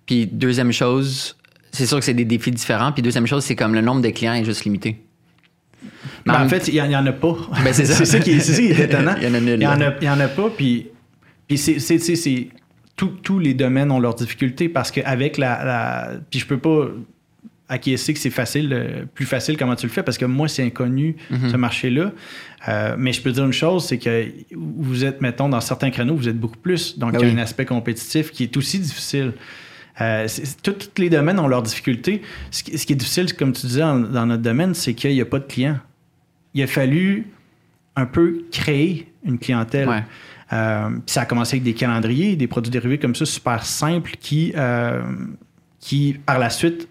Puis, 0.06 0.26
deuxième 0.28 0.72
chose, 0.72 1.36
c'est 1.72 1.86
sûr 1.86 2.00
que 2.00 2.06
c'est 2.06 2.14
des 2.14 2.26
défis 2.26 2.52
différents. 2.52 2.92
Puis, 2.92 3.02
deuxième 3.04 3.28
chose, 3.28 3.44
c'est 3.44 3.56
comme 3.56 3.76
le 3.76 3.82
nombre 3.82 4.02
de 4.02 4.10
clients 4.10 4.34
est 4.34 4.46
juste 4.46 4.64
limité. 4.66 4.98
Mais 6.26 6.34
Ben, 6.34 6.42
en 6.42 6.46
en 6.46 6.50
fait, 6.50 6.68
il 6.68 6.74
n'y 6.84 6.96
en 6.96 7.06
a 7.06 7.12
pas. 7.12 7.36
Ben, 7.64 7.74
c'est 7.74 7.86
ça. 7.86 8.06
ça 8.06 8.20
qui 8.20 8.32
est, 8.32 8.40
c'est 8.40 8.54
ça 8.54 8.62
qui 8.62 8.68
est 8.70 8.86
étonnant. 8.86 9.16
Il 9.22 9.62
y 9.62 9.68
en 9.68 9.80
a 9.82 9.90
en 9.90 10.20
en 10.22 10.28
pas. 10.30 10.50
Puis, 10.56 10.88
puis 11.48 11.58
c'est, 11.60 11.80
c'est, 11.80 12.48
tous 12.96 13.40
les 13.40 13.54
domaines 13.54 13.92
ont 13.92 14.00
leurs 14.00 14.16
difficultés 14.16 14.68
parce 14.70 14.90
qu'avec 14.90 15.38
la, 15.38 15.64
la. 15.64 16.12
Puis 16.32 16.40
je 16.40 16.48
peux 16.48 16.58
pas 16.58 16.88
acquiescer 17.68 18.14
que 18.14 18.20
c'est 18.20 18.30
facile, 18.30 18.72
euh, 18.74 19.06
plus 19.14 19.26
facile 19.26 19.58
comment 19.58 19.76
tu 19.76 19.88
le 19.88 19.92
fais 19.92 20.04
parce 20.04 20.18
que 20.20 20.26
moi, 20.26 20.48
c'est 20.48 20.64
inconnu, 20.64 21.16
Mhm. 21.32 21.50
ce 21.50 21.58
marché-là. 21.58 22.12
Euh, 22.68 22.96
mais 22.98 23.12
je 23.12 23.22
peux 23.22 23.32
dire 23.32 23.46
une 23.46 23.54
chose, 23.54 23.86
c'est 23.88 23.98
que 23.98 24.28
vous 24.56 25.04
êtes, 25.04 25.20
mettons, 25.22 25.50
dans 25.50 25.62
certains 25.62 25.90
créneaux, 25.90 26.16
vous 26.16 26.28
êtes 26.30 26.40
beaucoup 26.40 26.58
plus. 26.58 26.98
Donc, 27.00 27.14
Ben 27.14 27.20
il 27.20 27.22
y 27.26 27.30
a 27.30 27.34
oui. 27.34 27.40
un 27.40 27.42
aspect 27.44 27.66
compétitif 27.66 28.32
qui 28.32 28.44
est 28.44 28.56
aussi 28.58 28.78
difficile. 28.80 29.34
Euh, 30.02 30.28
tous 30.62 30.76
les 30.98 31.10
domaines 31.10 31.40
ont 31.40 31.48
leurs 31.48 31.64
difficultés. 31.64 32.22
Ce 32.52 32.62
qui, 32.64 32.78
ce 32.78 32.86
qui 32.86 32.94
est 32.94 32.98
difficile, 32.98 33.34
comme 33.34 33.54
tu 33.54 33.66
disais, 33.66 33.84
en- 33.84 34.00
dans 34.00 34.26
notre 34.26 34.44
domaine, 34.44 34.74
c'est 34.74 34.94
qu'il 34.94 35.12
n'y 35.14 35.22
a 35.22 35.26
pas 35.26 35.40
de 35.40 35.46
clients. 35.46 35.80
Il 36.54 36.62
a 36.62 36.68
fallu 36.68 37.28
un 37.96 38.06
peu 38.06 38.44
créer 38.52 39.08
une 39.26 39.40
clientèle. 39.40 39.88
Ouais. 39.88 40.04
Euh, 40.54 40.90
puis 40.90 41.02
ça 41.14 41.22
a 41.22 41.26
commencé 41.26 41.56
avec 41.56 41.64
des 41.64 41.74
calendriers, 41.74 42.36
des 42.36 42.48
produits 42.48 42.70
dérivés 42.72 42.98
comme 43.00 43.16
ça, 43.16 43.26
super 43.26 43.66
simples, 43.66 44.12
qui, 44.20 44.54
qui 45.80 46.18
par 46.26 46.40
la 46.40 46.50
suite, 46.50 46.88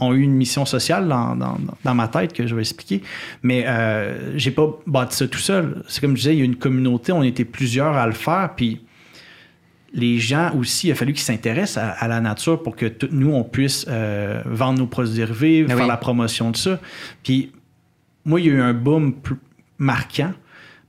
ont 0.00 0.12
eu 0.14 0.22
une 0.22 0.34
mission 0.34 0.64
sociale 0.64 1.08
dans, 1.08 1.34
dans- 1.34 1.58
dans 1.84 1.94
ma 1.94 2.06
tête 2.08 2.32
que 2.32 2.46
je 2.46 2.54
vais 2.54 2.60
expliquer. 2.62 3.02
Mais 3.42 3.64
euh, 3.66 4.36
j'ai 4.38 4.50
pas 4.52 4.68
bâti 4.86 5.16
ça 5.16 5.26
tout 5.28 5.38
seul. 5.38 5.82
C'est 5.88 6.00
comme 6.00 6.12
je 6.16 6.22
disais, 6.22 6.34
il 6.34 6.38
y 6.38 6.42
a 6.42 6.44
une 6.44 6.56
communauté, 6.56 7.12
on 7.12 7.22
était 7.22 7.44
plusieurs 7.44 7.96
à 7.96 8.06
le 8.06 8.12
faire, 8.12 8.50
puis 8.56 8.80
les 9.94 10.18
gens 10.18 10.52
aussi, 10.56 10.88
il 10.88 10.92
a 10.92 10.94
fallu 10.94 11.12
qu'ils 11.14 11.22
s'intéressent 11.22 11.78
à, 11.82 11.90
à 11.90 12.08
la 12.08 12.20
nature 12.20 12.62
pour 12.62 12.76
que 12.76 12.86
tout- 12.86 13.08
nous, 13.10 13.32
on 13.32 13.42
puisse 13.42 13.86
euh, 13.88 14.42
vendre 14.44 14.78
nos 14.80 14.86
produits 14.86 15.14
dérivés, 15.14 15.62
Ben 15.62 15.68
faire 15.76 15.84
oui. 15.84 15.88
la 15.88 15.96
promotion 15.96 16.50
de 16.50 16.56
ça. 16.56 16.78
Puis 17.24 17.52
moi, 18.24 18.40
il 18.40 18.46
y 18.46 18.50
a 18.50 18.52
eu 18.52 18.60
un 18.60 18.74
boom 18.74 19.14
plus 19.14 19.36
marquant. 19.78 20.32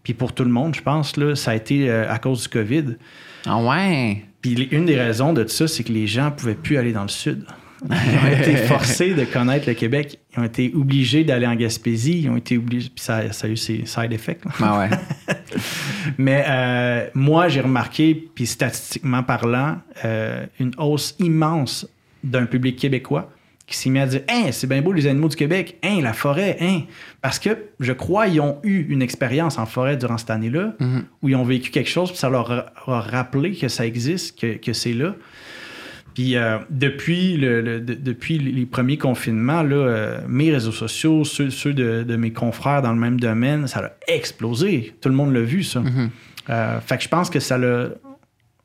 Puis 0.03 0.13
pour 0.13 0.33
tout 0.33 0.43
le 0.43 0.49
monde, 0.49 0.75
je 0.75 0.81
pense, 0.81 1.15
là, 1.17 1.35
ça 1.35 1.51
a 1.51 1.55
été 1.55 1.89
euh, 1.89 2.11
à 2.11 2.19
cause 2.19 2.43
du 2.43 2.49
COVID. 2.49 2.97
Ah 3.45 3.61
ouais? 3.61 4.25
Puis 4.41 4.67
une 4.71 4.85
des 4.85 4.97
raisons 4.99 5.33
de 5.33 5.45
ça, 5.47 5.67
c'est 5.67 5.83
que 5.83 5.91
les 5.93 6.07
gens 6.07 6.25
ne 6.25 6.29
pouvaient 6.31 6.55
plus 6.55 6.77
aller 6.77 6.91
dans 6.93 7.01
le 7.03 7.07
sud. 7.09 7.45
Ils 7.89 8.17
ont 8.27 8.41
été 8.41 8.55
forcés 8.67 9.13
de 9.13 9.23
connaître 9.25 9.67
le 9.67 9.73
Québec. 9.73 10.19
Ils 10.35 10.39
ont 10.39 10.43
été 10.43 10.71
obligés 10.75 11.23
d'aller 11.23 11.47
en 11.47 11.55
Gaspésie. 11.55 12.21
Ils 12.23 12.29
ont 12.29 12.37
été 12.37 12.57
obligés. 12.57 12.89
Puis 12.93 13.03
ça, 13.03 13.31
ça 13.31 13.47
a 13.47 13.49
eu 13.49 13.57
ses 13.57 13.85
side 13.85 14.11
effects. 14.11 14.43
Ah 14.61 14.79
ouais. 14.79 14.89
Mais 16.17 16.43
euh, 16.47 17.07
moi, 17.13 17.47
j'ai 17.47 17.61
remarqué, 17.61 18.29
puis 18.33 18.45
statistiquement 18.45 19.23
parlant, 19.23 19.77
euh, 20.05 20.45
une 20.59 20.71
hausse 20.77 21.15
immense 21.19 21.87
d'un 22.23 22.45
public 22.45 22.75
québécois 22.77 23.31
qui 23.65 23.77
s'est 23.77 23.89
mis 23.91 23.99
à 23.99 24.07
dire 24.07 24.21
Hein, 24.29 24.47
c'est 24.51 24.67
bien 24.67 24.81
beau 24.81 24.91
les 24.91 25.05
animaux 25.07 25.29
du 25.29 25.35
Québec, 25.35 25.77
hein, 25.83 25.99
la 26.01 26.13
forêt, 26.13 26.57
hein. 26.59 26.81
Parce 27.21 27.37
que 27.37 27.49
je 27.79 27.93
crois 27.93 28.27
ils 28.27 28.41
ont 28.41 28.57
eu 28.63 28.87
une 28.91 29.01
expérience 29.03 29.59
en 29.59 29.67
forêt 29.67 29.95
durant 29.95 30.17
cette 30.17 30.31
année-là, 30.31 30.73
Mhm. 30.79 31.03
où 31.21 31.29
ils 31.29 31.35
ont 31.35 31.43
vécu 31.43 31.69
quelque 31.69 31.89
chose, 31.89 32.09
puis 32.09 32.17
ça 32.17 32.29
leur 32.29 32.51
a, 32.51 32.73
a 32.87 32.99
rappelé 32.99 33.51
que 33.53 33.67
ça 33.67 33.85
existe, 33.85 34.39
que, 34.39 34.55
que 34.57 34.73
c'est 34.73 34.93
là. 34.93 35.13
Puis 36.19 36.35
euh, 36.35 36.57
depuis, 36.69 37.37
le, 37.37 37.61
le- 37.61 37.79
de- 37.79 37.93
depuis 37.93 38.39
les 38.39 38.65
premiers 38.65 38.97
confinements, 38.97 39.63
là, 39.63 39.75
euh, 39.77 40.19
mes 40.27 40.51
réseaux 40.51 40.73
sociaux, 40.73 41.23
ceux, 41.23 41.49
ceux 41.49 41.73
de, 41.73 42.03
de 42.03 42.15
mes 42.17 42.33
confrères 42.33 42.81
dans 42.81 42.91
le 42.91 42.99
même 42.99 43.21
domaine, 43.21 43.67
ça 43.67 43.79
a 43.85 43.91
explosé. 44.13 44.93
Tout 44.99 45.07
le 45.07 45.15
monde 45.15 45.33
l'a 45.33 45.39
vu, 45.39 45.63
ça. 45.63 45.79
Mhm. 45.79 46.09
Euh, 46.49 46.81
fait 46.81 46.97
que 46.97 47.03
je 47.03 47.07
pense 47.07 47.29
que 47.29 47.39
ça 47.39 47.57
l'a. 47.57 47.87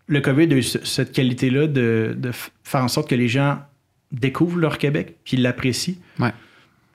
Le 0.09 0.21
COVID 0.21 0.53
a 0.53 0.57
eu 0.57 0.65
ce- 0.65 0.85
cette 0.85 1.13
qualité-là 1.13 1.69
de, 1.69 2.17
faire 2.65 2.83
en 2.83 2.89
sorte 2.89 3.09
que 3.09 3.15
les 3.15 3.29
gens 3.29 3.61
découvrent 4.11 4.59
leur 4.59 4.77
Québec, 4.79 5.15
puis 5.25 5.37
l'apprécient. 5.37 5.95
Ouais. 6.19 6.33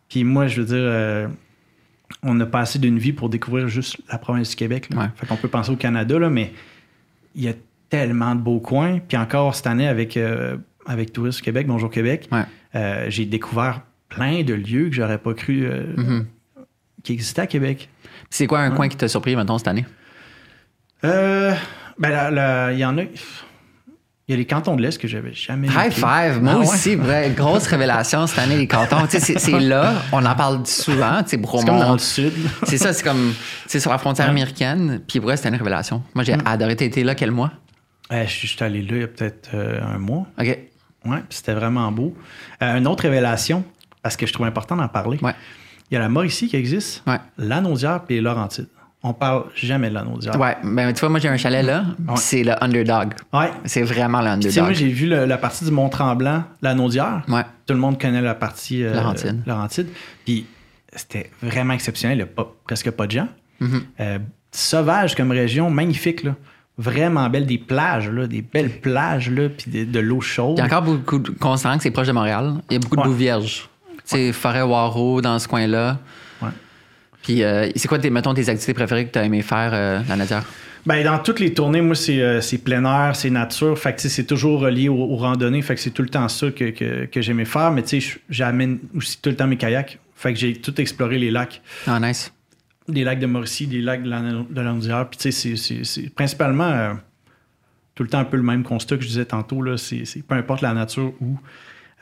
Puis 0.10 0.26
moi, 0.26 0.48
je 0.48 0.60
veux 0.62 0.68
dire, 0.68 1.30
on 2.22 2.38
a 2.42 2.46
passé 2.46 2.80
d'une 2.80 3.00
vie 3.00 3.14
pour 3.14 3.30
découvrir 3.30 3.70
juste 3.70 3.96
la 4.12 4.18
province 4.18 4.50
du 4.50 4.56
Québec. 4.58 4.90
Là. 4.92 5.04
Ouais. 5.04 5.08
Fait 5.16 5.26
qu'on 5.26 5.38
peut 5.38 5.48
penser 5.48 5.72
au 5.72 5.78
Canada, 5.78 6.20
là, 6.20 6.30
mais 6.30 6.52
il 7.34 7.44
y 7.44 7.48
a 7.48 7.54
tellement 7.90 8.36
de 8.36 8.42
beaux 8.42 8.60
coins. 8.60 9.00
Puis 9.08 9.18
encore 9.18 9.56
cette 9.56 9.68
année, 9.68 9.88
avec, 9.88 10.16
euh, 10.18 10.58
avec 10.86 11.12
Tourisme 11.14 11.42
Québec, 11.44 11.68
Bonjour 11.68 11.90
Québec, 11.90 12.28
Ouais. 12.32 12.44
euh, 12.76 13.06
j'ai 13.10 13.26
découvert 13.26 13.82
plein 14.10 14.44
de 14.44 14.54
lieux 14.54 14.90
que 14.90 14.96
j'aurais 14.96 15.18
pas 15.18 15.34
cru 15.34 15.66
euh, 15.66 15.94
Mhm. 15.98 16.26
qui 17.04 17.14
existaient 17.14 17.42
à 17.44 17.48
Québec. 17.48 17.90
C'est 18.30 18.48
quoi 18.48 18.60
un 18.60 18.70
Ouais. 18.72 18.76
coin 18.76 18.88
qui 18.90 18.98
t'a 18.98 19.08
surpris, 19.08 19.36
maintenant 19.36 19.58
cette 19.58 19.68
année? 19.68 19.86
Euh, 21.04 21.54
ben, 21.98 22.72
il 22.74 22.80
y 22.80 22.86
en 22.86 22.98
a. 22.98 23.02
Il 23.04 24.34
y 24.34 24.36
a 24.36 24.38
les 24.38 24.46
cantons 24.46 24.76
de 24.76 24.82
l'Est 24.84 25.00
que 25.02 25.08
j'avais 25.08 25.34
jamais 25.34 25.68
High 25.70 25.92
five! 25.92 26.40
Moi 26.40 26.54
Ah 26.54 26.60
ouais? 26.60 26.68
aussi, 26.68 26.94
vrai, 26.96 27.32
grosse 27.36 27.66
révélation 27.66 28.28
cette 28.28 28.38
année, 28.38 28.58
les 28.58 28.68
cantons. 28.68 29.08
Tu 29.10 29.20
sais, 29.20 29.40
c'est- 29.40 29.60
là, 29.60 29.94
on 30.12 30.24
en 30.24 30.36
parle 30.36 30.64
souvent, 30.68 31.24
tu 31.24 31.30
sais, 31.32 31.38
C'est 31.38 31.38
comme 31.38 31.42
Bromont. 31.66 31.80
dans 31.80 31.94
le 31.94 31.98
sud. 31.98 32.34
C'est 32.64 32.78
ça, 32.78 32.94
c'est 32.94 33.04
comme, 33.04 33.34
c'est 33.66 33.80
sur 33.80 33.90
la 33.90 33.98
frontière 33.98 34.28
Ouais. 34.28 34.32
américaine. 34.32 35.02
Puis 35.08 35.18
ouais, 35.18 35.36
c'était 35.36 35.50
une 35.50 35.56
révélation. 35.56 36.04
Moi, 36.14 36.22
Mm. 36.22 36.26
j'ai 36.28 36.36
adoré. 36.46 36.76
T'as 36.76 36.86
été 36.86 37.04
là 37.04 37.16
quel 37.16 37.32
mois? 37.32 37.52
Euh, 38.12 38.26
je 38.26 38.48
suis 38.48 38.64
allé 38.64 38.82
là 38.82 38.88
il 38.96 39.02
y 39.02 39.04
a 39.04 39.08
peut-être 39.08 39.50
euh, 39.54 39.80
un 39.84 39.98
mois. 40.00 40.26
OK. 40.40 40.58
Ouais, 41.06 41.20
c'était 41.30 41.54
vraiment 41.54 41.92
beau. 41.92 42.16
Euh, 42.62 42.76
une 42.78 42.88
autre 42.88 43.04
révélation, 43.04 43.64
parce 44.02 44.18
que 44.18 44.26
je 44.26 44.34
trouve 44.34 44.46
important 44.48 44.76
d'en 44.76 44.88
parler. 44.88 45.18
Ouais. 45.22 45.34
Il 45.90 45.94
y 45.96 45.98
a 45.98 46.02
la 46.02 46.10
Mauricie 46.10 46.48
qui 46.48 46.56
existe, 46.56 47.04
Ouais. 47.08 47.18
l'Anaudière 47.38 48.04
puis 48.06 48.16
les 48.16 48.22
Laurentides. 48.22 48.68
On 49.02 49.14
parle 49.14 49.46
jamais 49.56 49.90
de 49.90 49.94
l'Anaudière. 49.94 50.38
Ouais. 50.38 50.58
Ben, 50.62 50.92
tu 50.92 51.00
vois, 51.00 51.08
moi, 51.10 51.20
j'ai 51.20 51.30
un 51.30 51.38
chalet 51.38 51.64
là. 51.66 51.86
Ouais. 52.06 52.16
C'est 52.18 52.44
le 52.44 52.62
underdog. 52.62 53.14
Ouais. 53.32 53.50
C'est 53.64 53.82
vraiment 53.84 54.20
le 54.22 54.38
Tu 54.42 54.52
sais, 54.52 54.60
moi, 54.60 54.70
underdog. 54.72 54.74
j'ai 54.88 54.94
vu 54.94 55.08
le- 55.08 55.26
la 55.26 55.38
partie 55.38 55.64
du 55.64 55.72
Mont-Tremblant, 55.72 56.44
l'Anaudière. 56.62 57.24
Ouais. 57.30 57.44
Tout 57.66 57.74
le 57.76 57.80
monde 57.80 58.00
connaît 58.00 58.22
la 58.22 58.36
partie 58.36 58.84
euh, 58.84 58.94
Laurentide. 58.94 59.42
Laurentide. 59.48 59.88
Puis 60.26 60.46
c'était 60.94 61.32
vraiment 61.42 61.74
exceptionnel. 61.76 62.18
Il 62.18 62.24
n'y 62.24 62.30
a 62.30 62.34
pas- 62.34 62.52
presque 62.66 62.92
pas 62.92 63.08
de 63.08 63.12
gens. 63.12 63.28
Mhm. 63.62 63.82
Euh, 64.02 64.20
sauvage 64.52 65.16
comme 65.16 65.32
région, 65.32 65.70
magnifique. 65.70 66.24
Là. 66.24 66.36
Vraiment 66.80 67.30
belle. 67.30 67.46
Des 67.46 67.58
plages, 67.58 68.10
là, 68.10 68.26
des 68.26 68.42
belles 68.42 68.80
plages, 68.80 69.30
là, 69.30 69.50
puis 69.50 69.70
de, 69.70 69.84
de 69.92 70.00
l'eau 70.00 70.22
chaude. 70.22 70.56
Il 70.58 70.60
y 70.60 70.62
a 70.62 70.66
encore 70.66 70.82
beaucoup 70.82 71.20
de 71.20 71.30
constant 71.32 71.76
que 71.78 71.84
c'est 71.84 71.92
proche 71.92 72.08
de 72.08 72.14
Montréal. 72.14 72.54
Il 72.70 72.74
y 72.74 72.76
a 72.78 72.80
beaucoup 72.80 72.96
de 72.96 73.02
Ouais. 73.02 73.08
boues 73.08 73.14
vierges. 73.14 73.70
C'est 74.06 74.32
forêt 74.32 74.62
Waro 74.64 75.22
dans 75.22 75.38
ce 75.40 75.48
coin-là. 75.48 76.00
Ouais. 76.42 76.48
Puis, 77.22 77.44
euh, 77.44 77.70
c'est 77.76 77.88
quoi, 77.88 78.00
tes, 78.00 78.10
mettons, 78.10 78.34
tes 78.34 78.48
activités 78.50 78.74
préférées 78.74 79.06
que 79.08 79.12
tu 79.12 79.20
as 79.20 79.26
aimé 79.26 79.42
faire, 79.42 79.72
euh, 79.74 80.00
la 80.08 80.16
nature? 80.16 80.42
Ben, 80.86 81.04
dans 81.04 81.20
toutes 81.20 81.42
les 81.42 81.54
tournées, 81.54 81.82
moi, 81.82 81.94
c'est, 81.96 82.22
euh, 82.22 82.40
c'est 82.40 82.60
plein 82.60 82.86
air, 82.86 83.16
c'est 83.16 83.30
nature. 83.30 83.78
Fait 83.78 83.92
que, 83.92 83.98
tu 83.98 84.04
sais, 84.04 84.10
c'est 84.10 84.24
toujours 84.24 84.62
relié 84.62 84.88
aux, 84.88 84.96
aux 84.96 85.18
randonnées. 85.18 85.62
Fait 85.62 85.76
que 85.76 85.82
c'est 85.82 85.92
tout 85.92 86.02
le 86.02 86.10
temps 86.10 86.30
ça 86.30 86.50
que, 86.52 86.70
que, 86.72 87.06
que 87.06 87.22
j'aimais 87.22 87.44
faire. 87.46 87.72
Mais 87.72 87.84
tu 87.84 88.00
sais, 88.00 88.20
j'amène 88.30 88.80
aussi 88.96 89.20
tout 89.22 89.30
le 89.30 89.36
temps 89.36 89.46
mes 89.48 89.58
kayaks. 89.58 90.00
Fait 90.16 90.34
que 90.34 90.40
j'ai 90.40 90.54
tout 90.54 90.80
exploré 90.80 91.18
les 91.20 91.30
lacs. 91.30 91.62
Ah, 91.86 92.00
nice. 92.00 92.32
Des 92.90 93.04
lacs 93.04 93.20
de 93.20 93.26
Mauricie, 93.26 93.68
des 93.68 93.82
lacs 93.82 94.04
de 94.04 94.10
la, 94.10 94.22
de 94.22 94.88
la. 94.88 95.06
Puis 95.06 95.18
tu 95.20 95.32
sais, 95.32 95.84
c'est, 95.84 96.10
principalement 96.10 96.64
euh, 96.70 96.94
tout 97.96 98.04
le 98.04 98.10
temps 98.10 98.20
un 98.20 98.26
peu 98.26 98.38
le 98.38 98.44
même 98.44 98.64
constat 98.64 98.98
que 98.98 99.04
je 99.04 99.08
disais 99.08 99.26
tantôt. 99.26 99.62
Là. 99.62 99.78
C'est, 99.78 100.04
peu 100.28 100.36
importe 100.36 100.62
la 100.62 100.74
nature 100.74 101.14
où. 101.22 101.38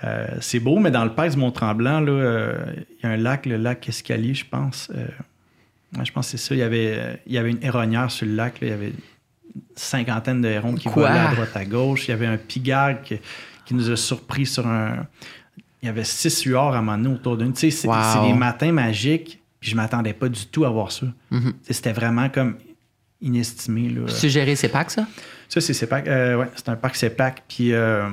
euh, 0.04 0.28
c'est 0.42 0.60
beau, 0.60 0.80
mais 0.80 0.92
dans 0.92 1.04
le 1.06 1.12
parc 1.14 1.32
du 1.32 1.38
Mont-Tremblant, 1.38 2.06
euh, 2.08 2.56
il 3.00 3.04
y 3.04 3.06
a 3.08 3.12
un 3.12 3.18
lac, 3.18 3.46
le 3.46 3.58
lac 3.58 3.88
Escalier, 3.90 4.34
je 4.34 4.46
pense. 4.46 4.92
Je 6.04 6.12
pense 6.12 6.32
que 6.32 6.38
c'est 6.38 6.46
ça. 6.48 6.54
Il 6.56 6.60
y 6.60 6.64
avait, 6.64 7.22
il 7.26 7.34
y 7.34 7.38
avait 7.38 7.52
une 7.52 7.64
héronnière 7.64 8.12
sur 8.12 8.26
le 8.28 8.34
lac. 8.36 8.60
là. 8.62 8.68
Il 8.68 8.70
y 8.70 8.74
avait 8.74 8.88
une 8.90 9.62
cinquantaine 9.76 10.42
de 10.42 10.48
hérons 10.50 10.76
qui 10.76 10.90
Quoi? 10.90 11.08
volaient 11.08 11.20
à 11.20 11.34
droite 11.34 11.56
à 11.56 11.66
gauche. 11.66 12.08
Il 12.08 12.12
y 12.12 12.14
avait 12.14 12.28
un 12.28 12.38
pigargue 12.38 13.02
qui, 13.04 13.18
qui 13.66 13.74
nous 13.74 13.90
a 13.90 13.96
surpris 13.96 14.46
sur 14.46 14.68
un. 14.68 15.08
Il 15.82 15.86
y 15.86 15.90
avait 15.90 16.04
six 16.04 16.44
huards 16.46 16.74
à 16.76 16.80
un 16.80 16.82
moment 16.82 16.98
donné 16.98 17.16
autour 17.16 17.38
d'une. 17.38 17.54
Tu 17.54 17.60
sais, 17.60 17.72
c'est, 17.72 17.88
Wow. 17.88 17.96
c'est 18.14 18.28
des 18.28 18.34
matins 18.38 18.72
magiques. 18.72 19.40
Puis 19.60 19.72
je 19.72 19.76
m'attendais 19.76 20.14
pas 20.14 20.30
du 20.30 20.46
tout 20.48 20.66
à 20.66 20.70
voir 20.70 20.92
ça. 20.92 21.08
Mhm. 21.32 21.54
C'était 21.70 21.94
vraiment 21.94 22.30
comme 22.30 22.56
inestimé. 23.22 23.90
Là. 23.90 24.02
Tu 24.20 24.30
géré 24.30 24.56
ces 24.56 24.70
packs, 24.70 24.92
ça? 24.92 25.08
Ça, 25.50 25.62
c'est 25.62 25.74
CEPAC. 25.74 26.08
Euh, 26.08 26.36
ouais, 26.38 26.48
c'est 26.56 26.70
un 26.70 26.76
parc 26.76 26.96
CEPAC. 26.96 27.44
Puis 27.48 27.74
euh, 27.74 28.04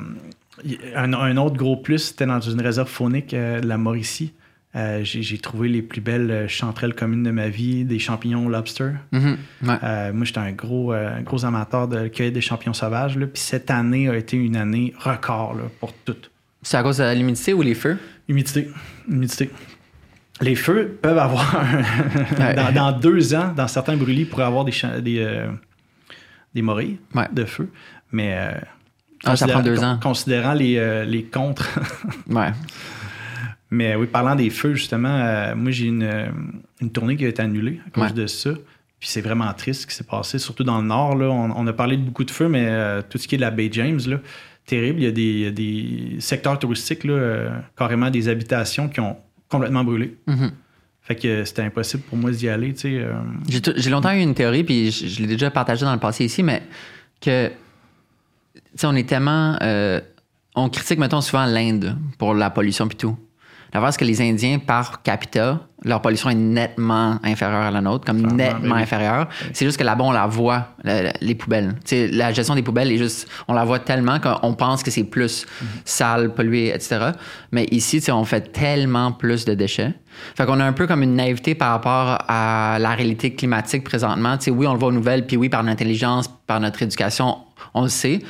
un, 0.95 1.12
un 1.12 1.36
autre 1.36 1.57
gros 1.57 1.76
plus, 1.76 1.99
c'était 1.99 2.26
dans 2.26 2.40
une 2.40 2.61
réserve 2.61 2.88
faunique 2.88 3.34
euh, 3.34 3.61
de 3.61 3.66
la 3.66 3.76
Mauricie. 3.76 4.32
J'ai, 4.76 5.22
j'ai 5.22 5.38
trouvé 5.38 5.68
les 5.68 5.82
plus 5.82 6.01
belles 6.01 6.49
chanterelles 6.49 6.95
communes 6.95 7.22
de 7.22 7.30
ma 7.30 7.49
vie, 7.49 7.84
des 7.84 8.01
champignons 8.01 8.49
lobster. 8.49 8.90
Mhm. 9.12 9.36
Ouais. 9.62 10.12
Moi, 10.12 10.24
j'étais 10.24 10.40
un 10.40 10.51
gros, 10.51 10.90
un 10.90 11.22
gros 11.22 11.45
amateur 11.45 11.86
de 11.86 12.09
cueillette 12.09 12.34
des 12.34 12.40
champignons 12.40 12.72
sauvages. 12.74 13.16
là. 13.16 13.28
Puis 13.28 13.40
cette 13.40 13.70
année 13.70 14.09
a 14.09 14.16
été 14.16 14.36
une 14.36 14.57
année 14.57 14.92
record 14.99 15.55
là, 15.55 15.62
pour 15.78 15.92
tout. 16.05 16.16
C'est 16.62 16.76
à 16.76 16.82
cause 16.82 16.97
de 16.97 17.14
l'humidité 17.14 17.53
ou 17.53 17.62
les 17.62 17.74
feux? 17.76 17.99
Humidité. 18.26 18.68
Humidité. 19.09 19.49
Les 20.41 20.57
feux 20.57 20.99
peuvent 21.01 21.18
avoir, 21.18 21.55
dans, 22.57 22.72
dans 22.74 22.93
deux 22.93 23.35
ans, 23.35 23.53
dans 23.57 23.68
certains 23.68 23.97
brûlis, 23.97 24.24
pourraient 24.24 24.45
avoir 24.45 24.64
des, 24.64 24.72
des, 25.01 25.18
euh, 25.20 25.47
des 26.55 26.62
morilles 26.62 26.99
Ouais. 27.14 27.28
de 27.32 27.45
feu. 27.45 27.70
Mais 28.11 28.35
euh, 28.37 28.53
Ah, 29.24 29.37
ça 29.37 29.47
prend 29.47 29.62
deux 29.62 29.82
ans. 29.85 29.99
considérant 30.03 30.53
les, 30.55 30.76
euh, 30.76 31.05
les 31.05 31.24
contres, 31.24 31.78
Ouais. 32.28 32.51
Mais 33.70 33.95
oui, 33.97 34.07
parlant 34.07 34.35
des 34.35 34.51
feux, 34.51 34.74
justement, 34.74 35.09
euh, 35.09 35.55
moi, 35.57 35.70
j'ai 35.72 35.87
une, 35.87 36.09
une, 36.80 36.91
tournée 36.93 37.16
qui 37.16 37.24
a 37.24 37.28
été 37.28 37.43
annulée 37.43 37.80
à 37.87 37.91
cause 37.91 38.14
de 38.14 38.26
ça. 38.26 38.51
Puis 39.01 39.09
c'est 39.09 39.20
vraiment 39.20 39.53
triste 39.53 39.82
ce 39.82 39.87
qui 39.87 39.95
s'est 39.95 40.05
passé, 40.05 40.39
surtout 40.39 40.62
dans 40.64 40.80
le 40.80 40.87
nord. 40.87 41.16
Là. 41.16 41.26
On, 41.28 41.66
a 41.66 41.72
parlé 41.72 41.97
de 41.97 42.03
beaucoup 42.03 42.24
de 42.24 42.30
feux, 42.30 42.49
mais 42.49 43.03
tout 43.11 43.18
ce 43.18 43.26
qui 43.26 43.35
est 43.35 43.39
de 43.39 43.43
la 43.43 43.51
baie 43.51 43.68
James, 43.72 44.01
là, 44.07 44.18
terrible. 44.64 45.01
Il 45.01 45.05
y 45.05 45.09
a 45.09 45.11
des, 45.11 45.51
des 45.51 46.16
secteurs 46.20 46.57
touristiques, 46.59 47.03
là, 47.05 47.62
carrément 47.76 48.11
des 48.11 48.28
habitations 48.28 48.89
qui 48.89 49.01
ont 49.01 49.16
complètement 49.57 49.85
brûlé. 49.85 50.17
Mm-hmm. 50.29 50.51
Fait 51.03 51.17
que 51.17 51.45
c'était 51.45 51.63
impossible 51.63 52.03
pour 52.05 52.17
moi 52.17 52.31
d'y 52.31 52.49
aller. 52.49 52.75
Euh. 52.85 53.13
J'ai 53.49 53.91
longtemps 53.91 54.13
eu 54.13 54.21
une 54.21 54.35
théorie, 54.35 54.65
puis 54.65 54.91
je, 54.91 55.21
l'ai 55.21 55.29
déjà 55.29 55.51
partagée 55.51 55.85
dans 55.85 55.93
le 55.93 56.01
passé 56.01 56.25
ici, 56.25 56.43
mais 56.43 56.63
que 57.21 57.51
on 58.83 58.97
est 58.97 59.09
tellement. 59.09 59.59
on 60.55 60.69
critique, 60.71 60.99
mettons, 60.99 61.21
souvent 61.21 61.45
l'Inde 61.47 61.97
pour 62.17 62.35
la 62.35 62.51
pollution 62.51 62.89
puis 62.89 62.97
tout. 62.97 63.17
La 63.75 63.91
c'est 63.91 63.99
que 63.99 64.05
les 64.05 64.22
Indiens, 64.22 64.61
par 64.61 65.03
capita, 65.03 65.59
leur 65.85 66.01
pollution 66.01 66.31
est 66.31 66.37
nettement 66.37 67.18
inférieure 67.25 67.62
à 67.62 67.72
la 67.72 67.81
nôtre, 67.81 68.05
comme 68.07 68.22
nettement 68.22 68.77
inférieure. 68.77 69.29
C'est 69.53 69.66
juste 69.66 69.77
que 69.77 69.83
là-bas, 69.83 70.05
on 70.05 70.12
la 70.12 70.29
voit, 70.29 70.68
les 71.20 71.35
poubelles. 71.35 71.75
la 71.91 72.33
gestion 72.33 72.55
des 72.55 72.62
poubelles 72.62 72.93
est 72.93 72.99
juste, 72.99 73.29
on 73.49 73.53
la 73.53 73.64
voit 73.64 73.81
tellement 73.81 74.20
qu'on 74.20 74.55
pense 74.55 74.85
que 74.85 74.93
c'est 74.93 75.03
plus 75.03 75.45
mhm. 75.61 75.68
sale, 75.85 76.35
pollué, 76.35 76.68
etc. 76.68 77.11
Mais 77.51 77.64
ici, 77.72 78.01
on 78.12 78.25
fait 78.25 78.53
tellement 78.53 79.11
plus 79.11 79.45
de 79.45 79.55
déchets. 79.55 79.93
Fait 80.37 80.47
qu'on 80.47 80.61
a 80.61 80.64
un 80.64 80.72
peu 80.72 80.87
comme 80.87 81.03
une 81.03 81.16
naïveté 81.16 81.57
par 81.57 81.70
rapport 81.70 82.18
à 82.29 82.79
la 82.79 82.91
réalité 82.95 83.35
climatique 83.35 83.83
présentement. 83.83 84.37
oui, 84.47 84.66
on 84.68 84.72
le 84.72 84.79
voit 84.79 84.91
aux 84.91 84.93
nouvelles, 84.93 85.27
puis 85.27 85.37
oui, 85.37 85.49
par 85.49 85.64
notre 85.64 85.72
intelligence, 85.72 86.29
par 86.47 86.61
notre 86.61 86.81
éducation, 86.81 87.39
on 87.75 87.83
le 87.83 87.89
sait. 87.89 88.20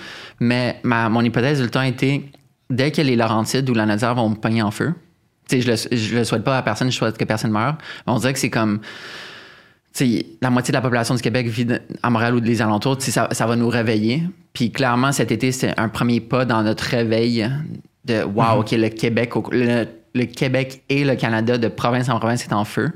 Mais 0.41 0.81
ma, 0.85 1.11
mon 1.11 1.21
hypothèse 1.21 1.61
du 1.61 1.69
temps 1.69 1.83
était, 1.83 2.23
dès 2.71 2.91
que 2.91 3.03
les 3.03 3.15
Laurentides 3.15 3.69
ou 3.69 3.75
la 3.75 3.85
Nature 3.85 4.15
vont 4.15 4.35
pogner 4.35 4.63
en 4.63 4.71
feu, 4.71 4.95
je 5.51 5.57
le, 5.67 6.19
le 6.19 6.25
souhaite 6.25 6.45
pas 6.45 6.59
à 6.59 6.63
personne, 6.63 6.91
je 6.91 6.97
souhaite 6.97 7.19
que 7.19 7.25
personne 7.25 7.51
meure. 7.51 7.77
On 8.07 8.19
dirait 8.19 8.33
que 8.33 8.39
c'est 8.39 8.51
comme. 8.51 8.81
la 10.01 10.51
moitié 10.51 10.73
de 10.73 10.77
la 10.77 10.83
population 10.83 11.15
du 11.15 11.23
Québec 11.23 11.47
vit 11.47 11.67
à 12.03 12.11
Montréal 12.11 12.35
ou 12.35 12.41
des 12.41 12.63
alentours. 12.63 13.01
Ça, 13.01 13.29
ça 13.31 13.47
va 13.47 13.57
nous 13.57 13.69
réveiller. 13.69 14.23
Puis 14.53 14.71
clairement, 14.71 15.13
cet 15.13 15.33
été, 15.33 15.53
c'est 15.53 15.79
un 15.79 15.89
premier 15.89 16.21
pas 16.21 16.45
dans 16.45 16.63
notre 16.63 16.85
réveil 16.85 17.51
de 18.05 18.23
Wow, 18.23 18.43
mm-hmm. 18.43 18.61
OK, 18.61 18.71
le 18.73 18.89
Québec, 18.89 19.33
le, 19.53 20.25
Québec 20.25 20.83
et 20.89 21.05
le 21.05 21.17
Canada 21.17 21.59
de 21.59 21.69
province 21.69 22.09
en 22.09 22.19
province 22.19 22.45
est 22.45 22.53
en 22.53 22.65
feu. 22.65 22.91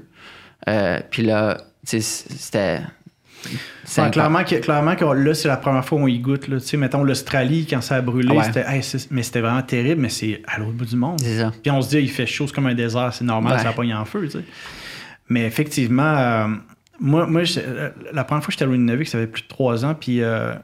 Euh, 0.68 1.01
puis 1.11 1.22
là, 1.22 1.59
c'était 1.84 2.80
clairement, 4.11 4.45
que, 4.45 4.57
clairement 4.57 4.97
que 4.97 5.05
là, 5.05 5.34
c'est 5.34 5.49
la 5.49 5.57
première 5.57 5.84
fois 5.84 5.99
où 5.99 6.03
on 6.03 6.07
y 6.07 6.18
goûte. 6.18 6.49
Là. 6.49 6.61
Tu 6.61 6.66
sais, 6.66 6.76
mettons 6.76 7.05
l'Australie, 7.05 7.66
quand 7.68 7.80
ça 7.80 7.97
a 7.97 8.01
brûlé, 8.01 8.36
c'était 8.43 8.64
mais 9.11 9.22
c'était 9.22 9.41
vraiment 9.41 9.62
terrible, 9.62 10.01
mais 10.01 10.09
c'est 10.09 10.43
à 10.47 10.59
l'autre 10.59 10.72
bout 10.72 10.86
du 10.86 10.97
monde. 10.97 11.20
Puis 11.62 11.70
on 11.70 11.80
se 11.82 11.91
dit, 11.91 11.99
il 11.99 12.11
fait 12.11 12.26
chaud, 12.26 12.47
comme 12.55 12.66
un 12.66 12.74
désert, 12.74 13.12
c'est 13.12 13.24
normal, 13.24 13.61
ça 13.61 13.70
a 13.70 13.72
pogné 13.72 13.95
en 13.95 14.05
feu. 14.05 14.24
Tu 14.26 14.39
sais. 14.39 14.45
Mais 15.28 15.45
effectivement, 15.45 16.16
euh, 16.16 16.49
moi, 17.01 17.26
moi 17.26 17.43
euh, 17.57 17.91
la 18.12 18.24
première 18.24 18.43
fois 18.43 18.49
que 18.49 18.53
j'étais 18.53 18.64
à 18.64 18.68
Nunavik, 18.68 19.09
ça 19.09 19.18
fait 19.18 19.26
plus 19.26 19.43
de 19.43 19.49
trois 19.49 19.84
ans, 19.84 19.95
puis 19.95 20.22
euh, 20.22 20.55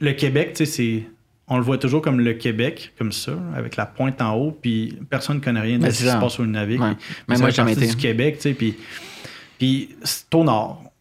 le 0.00 0.12
Québec, 0.12 0.54
tu 0.54 0.66
sais, 0.66 0.72
c'est. 0.72 1.02
On 1.48 1.56
le 1.58 1.64
voit 1.64 1.76
toujours 1.76 2.00
comme 2.00 2.20
le 2.20 2.32
Québec, 2.34 2.92
comme 2.96 3.12
ça, 3.12 3.32
avec 3.54 3.76
la 3.76 3.84
pointe 3.84 4.22
en 4.22 4.34
haut, 4.36 4.52
puis 4.52 4.98
personne 5.10 5.36
ne 5.36 5.42
connaît 5.42 5.60
rien 5.60 5.78
de 5.78 5.90
ce 5.90 6.04
qui 6.04 6.08
se 6.08 6.16
passe 6.16 6.38
au 6.38 6.46
Nunavik. 6.46 6.80
Mais 7.28 7.36
moi, 7.36 7.50
j'ai 7.50 7.56
jamais 7.56 7.72
été. 7.72 7.88
du 7.88 7.96
Québec, 7.96 8.36
tu 8.36 8.42
sais, 8.42 8.54
puis, 8.54 8.76
puis 9.58 9.90
c'est 10.02 10.34
au 10.34 10.44
nord 10.44 10.91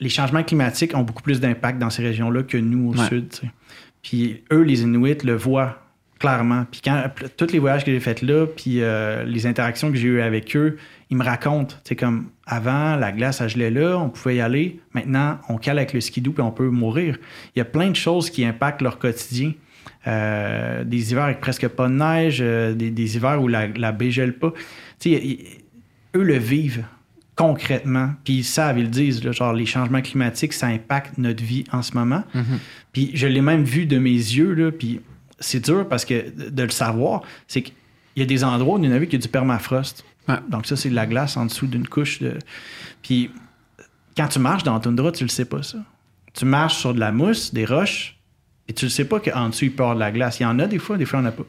les 0.00 0.08
changements 0.08 0.42
climatiques 0.42 0.94
ont 0.94 1.02
beaucoup 1.02 1.22
plus 1.22 1.40
d'impact 1.40 1.78
dans 1.78 1.90
ces 1.90 2.02
régions-là 2.02 2.42
que 2.42 2.56
nous 2.56 2.90
au 2.90 2.96
sud. 2.96 3.28
Puis 4.02 4.42
eux, 4.52 4.62
les 4.62 4.82
Inuits, 4.82 5.24
le 5.24 5.34
voient 5.34 5.82
clairement. 6.18 6.64
Puis 6.70 6.80
quand 6.82 7.04
tous 7.36 7.52
les 7.52 7.58
voyages 7.58 7.84
que 7.84 7.92
j'ai 7.92 8.00
faits 8.00 8.22
là, 8.22 8.46
puis 8.46 8.82
euh, 8.82 9.24
les 9.24 9.46
interactions 9.46 9.90
que 9.90 9.96
j'ai 9.96 10.08
eues 10.08 10.20
avec 10.20 10.56
eux, 10.56 10.78
ils 11.10 11.16
me 11.16 11.24
racontent, 11.24 11.76
c'est 11.84 11.96
comme 11.96 12.30
avant, 12.46 12.96
la 12.96 13.12
glace, 13.12 13.40
elle 13.40 13.48
gelait 13.48 13.70
là, 13.70 13.98
on 13.98 14.08
pouvait 14.08 14.36
y 14.36 14.40
aller. 14.40 14.80
Maintenant, 14.92 15.38
on 15.48 15.58
cale 15.58 15.78
avec 15.78 15.92
le 15.92 16.00
skidoo 16.00 16.32
puis 16.32 16.42
on 16.42 16.50
peut 16.50 16.68
mourir. 16.68 17.18
Il 17.54 17.58
y 17.58 17.62
a 17.62 17.64
plein 17.64 17.90
de 17.90 17.96
choses 17.96 18.30
qui 18.30 18.44
impactent 18.44 18.82
leur 18.82 18.98
quotidien. 18.98 19.52
Euh, 20.06 20.84
des 20.84 21.10
hivers 21.10 21.24
avec 21.24 21.40
presque 21.40 21.66
pas 21.68 21.88
de 21.88 21.94
neige, 21.94 22.38
euh, 22.40 22.74
des, 22.74 23.16
hivers 23.16 23.42
où 23.42 23.48
la, 23.48 23.66
la 23.66 23.92
baie 23.92 24.10
gèle 24.10 24.34
pas. 24.34 24.52
eux 25.04 26.22
le 26.22 26.38
vivent 26.38 26.84
concrètement, 27.36 28.14
puis 28.24 28.38
ils 28.38 28.44
savent, 28.44 28.78
ils 28.78 28.84
le 28.84 28.90
disent, 28.90 29.22
genre 29.30 29.52
les 29.52 29.66
changements 29.66 30.00
climatiques, 30.00 30.54
ça 30.54 30.68
impacte 30.68 31.18
notre 31.18 31.44
vie 31.44 31.64
en 31.70 31.82
ce 31.82 31.92
moment. 31.92 32.24
Mm-hmm. 32.34 32.58
Puis 32.92 33.10
je 33.14 33.26
l'ai 33.26 33.42
même 33.42 33.62
vu 33.62 33.84
de 33.84 33.98
mes 33.98 34.10
yeux, 34.10 34.54
là, 34.54 34.72
puis 34.72 35.00
c'est 35.38 35.62
dur 35.62 35.86
parce 35.86 36.06
que 36.06 36.32
de 36.50 36.62
le 36.62 36.70
savoir, 36.70 37.22
c'est 37.46 37.60
qu'il 37.60 37.74
y 38.16 38.22
a 38.22 38.24
des 38.24 38.42
endroits 38.42 38.78
où 38.78 38.82
il 38.82 38.88
y 38.88 38.92
en 38.92 38.96
a 38.96 38.98
vu 38.98 39.06
qu'il 39.06 39.20
y 39.20 39.22
a 39.22 39.26
du 39.26 39.28
permafrost. 39.28 40.04
Donc 40.48 40.66
ça, 40.66 40.76
c'est 40.76 40.88
de 40.88 40.94
la 40.94 41.06
glace 41.06 41.36
en 41.36 41.44
dessous 41.44 41.66
d'une 41.66 41.86
couche 41.86 42.20
de... 42.20 42.38
Puis 43.02 43.30
quand 44.16 44.28
tu 44.28 44.38
marches 44.38 44.64
dans 44.64 44.74
la 44.74 44.80
toundra, 44.80 45.12
tu 45.12 45.24
le 45.24 45.28
sais 45.28 45.44
pas, 45.44 45.62
ça. 45.62 45.78
Tu 46.32 46.46
marches 46.46 46.76
sur 46.76 46.94
de 46.94 47.00
la 47.00 47.12
mousse, 47.12 47.52
des 47.52 47.66
roches, 47.66 48.16
et 48.68 48.72
tu 48.72 48.86
ne 48.86 48.90
sais 48.90 49.04
pas 49.04 49.20
qu'en 49.20 49.50
dessous, 49.50 49.66
il 49.66 49.72
peut 49.72 49.82
y 49.82 49.86
avoir 49.86 49.94
de 49.94 50.00
la 50.00 50.10
glace. 50.10 50.40
Il 50.40 50.44
y 50.44 50.46
en 50.46 50.58
a 50.58 50.66
des 50.66 50.78
fois, 50.78 50.96
des 50.96 51.04
fois, 51.04 51.20
on 51.20 51.22
n'a 51.22 51.32
pas. 51.32 51.44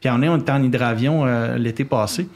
Puis 0.00 0.10
on 0.10 0.22
est, 0.22 0.28
on 0.28 0.36
était 0.36 0.52
en 0.52 0.62
hydravion 0.62 1.26
euh, 1.26 1.56
l'été 1.56 1.84
passé. 1.84 2.28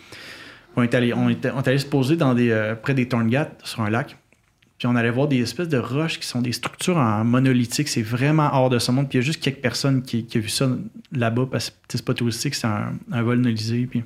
On 0.76 0.82
est 0.82 0.94
allé, 0.94 1.78
se 1.78 1.86
poser 1.86 2.16
dans 2.16 2.34
des, 2.34 2.50
euh, 2.50 2.74
près 2.74 2.94
des 2.94 3.08
Torngat, 3.08 3.50
sur 3.62 3.82
un 3.82 3.90
lac. 3.90 4.16
Puis 4.78 4.88
on 4.88 4.96
allait 4.96 5.10
voir 5.10 5.28
des 5.28 5.40
espèces 5.40 5.68
de 5.68 5.78
roches 5.78 6.18
qui 6.18 6.26
sont 6.26 6.42
des 6.42 6.52
structures 6.52 6.96
en 6.96 7.24
monolithique. 7.24 7.88
C'est 7.88 8.02
vraiment 8.02 8.50
hors 8.52 8.70
de 8.70 8.78
ce 8.78 8.90
monde. 8.90 9.08
Puis 9.08 9.18
il 9.18 9.22
y 9.22 9.24
a 9.24 9.26
juste 9.26 9.40
quelques 9.40 9.60
personnes 9.60 10.02
qui, 10.02 10.26
ont 10.34 10.38
vu 10.40 10.48
ça 10.48 10.68
là-bas 11.12 11.46
parce 11.50 11.70
que 11.70 11.76
c'est 11.88 12.04
pas 12.04 12.14
touristique, 12.14 12.54
c'est 12.54 12.66
un, 12.66 13.22
vol 13.22 13.38
nolisé. 13.38 13.86
Puis 13.86 14.02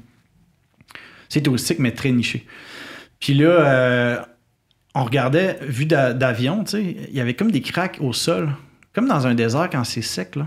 c'est 1.29 1.41
touristique, 1.41 1.79
mais 1.79 1.93
très 1.93 2.13
niché. 2.13 2.47
Puis 3.19 3.35
là, 3.35 3.49
euh, 3.49 4.23
on 4.95 5.05
regardait, 5.05 5.59
vu 5.63 5.87
d'avion, 5.87 6.65
il 6.75 7.15
y 7.15 7.21
avait 7.21 7.35
comme 7.35 7.51
des 7.51 7.63
craques 7.63 7.99
au 8.01 8.13
sol, 8.13 8.51
comme 8.93 9.09
dans 9.09 9.27
un 9.27 9.35
désert 9.35 9.71
quand 9.71 9.85
c'est 9.85 10.03
sec. 10.03 10.37
Là 10.37 10.47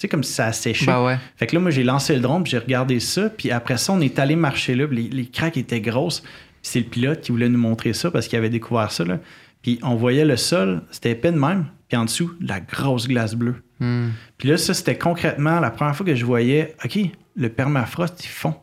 sais, 0.00 0.08
comme 0.08 0.24
si 0.24 0.32
ça 0.32 0.46
a 0.46 0.52
séché. 0.52 0.86
Bah 0.86 1.18
fait 1.36 1.46
que 1.46 1.54
là, 1.54 1.60
moi, 1.60 1.70
j'ai 1.70 1.84
lancé 1.84 2.14
le 2.14 2.20
drone, 2.20 2.46
j'ai 2.46 2.58
regardé 2.58 3.00
ça, 3.00 3.30
puis 3.30 3.50
après 3.50 3.76
ça, 3.76 3.92
on 3.92 4.00
est 4.00 4.18
allé 4.18 4.36
marcher 4.36 4.74
là, 4.74 4.86
les, 4.90 5.08
les 5.08 5.26
craques 5.26 5.56
étaient 5.56 5.80
grosses. 5.80 6.22
c'est 6.62 6.80
le 6.80 6.86
pilote 6.86 7.20
qui 7.20 7.32
voulait 7.32 7.48
nous 7.48 7.58
montrer 7.58 7.92
ça 7.92 8.10
parce 8.10 8.28
qu'il 8.28 8.38
avait 8.38 8.50
découvert 8.50 8.90
ça. 8.92 9.04
Là. 9.04 9.18
Puis 9.62 9.78
on 9.82 9.96
voyait 9.96 10.24
le 10.24 10.36
sol, 10.36 10.82
c'était 10.90 11.10
épais 11.10 11.32
de 11.32 11.38
même, 11.38 11.66
puis 11.88 11.96
en 11.96 12.04
dessous, 12.04 12.32
la 12.40 12.60
grosse 12.60 13.08
glace 13.08 13.34
bleue. 13.34 13.56
Hmm. 13.78 14.08
Puis 14.38 14.48
là, 14.48 14.56
ça, 14.56 14.74
c'était 14.74 14.96
concrètement 14.96 15.60
la 15.60 15.70
première 15.70 15.94
fois 15.94 16.06
que 16.06 16.14
je 16.14 16.24
voyais, 16.24 16.74
OK, 16.84 16.98
le 17.36 17.48
permafrost, 17.48 18.24
il 18.24 18.28
fond. 18.28 18.54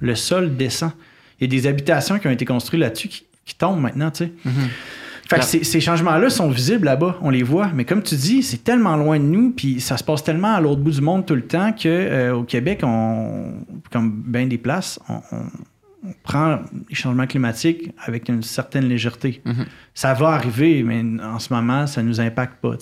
Le 0.00 0.14
sol 0.14 0.56
descend. 0.56 0.92
Il 1.40 1.44
y 1.52 1.56
a 1.56 1.60
des 1.60 1.66
habitations 1.66 2.18
qui 2.18 2.28
ont 2.28 2.30
été 2.30 2.44
construites 2.44 2.80
là-dessus 2.80 3.08
qui, 3.08 3.24
tombent 3.56 3.80
maintenant, 3.80 4.10
tu 4.10 4.24
sais. 4.24 4.32
Mm-hmm. 4.46 4.68
Fait 5.28 5.40
que 5.40 5.44
ces, 5.44 5.80
changements-là 5.80 6.30
sont 6.30 6.48
visibles 6.48 6.86
là-bas, 6.86 7.18
on 7.20 7.28
les 7.28 7.42
voit. 7.42 7.70
Mais 7.74 7.84
comme 7.84 8.02
tu 8.02 8.14
dis, 8.14 8.42
c'est 8.42 8.64
tellement 8.64 8.96
loin 8.96 9.18
de 9.18 9.24
nous, 9.24 9.50
puis 9.50 9.78
ça 9.78 9.98
se 9.98 10.04
passe 10.04 10.24
tellement 10.24 10.54
à 10.54 10.60
l'autre 10.62 10.80
bout 10.80 10.90
du 10.90 11.02
monde 11.02 11.26
tout 11.26 11.34
le 11.34 11.46
temps 11.46 11.72
que 11.72 11.86
euh, 11.86 12.34
au 12.34 12.44
Québec, 12.44 12.80
on, 12.82 13.52
comme 13.92 14.22
bien 14.26 14.46
des 14.46 14.56
places, 14.56 14.98
on, 15.10 15.20
prend 16.22 16.60
les 16.88 16.94
changements 16.94 17.26
climatiques 17.26 17.92
avec 18.06 18.30
une 18.30 18.42
certaine 18.42 18.88
légèreté. 18.88 19.42
Mm-hmm. 19.44 19.66
Ça 19.92 20.14
va 20.14 20.28
arriver, 20.28 20.82
mais 20.82 21.04
en 21.22 21.38
ce 21.38 21.52
moment, 21.52 21.86
ça 21.86 22.02
nous 22.02 22.20
impacte 22.22 22.54
pas. 22.62 22.76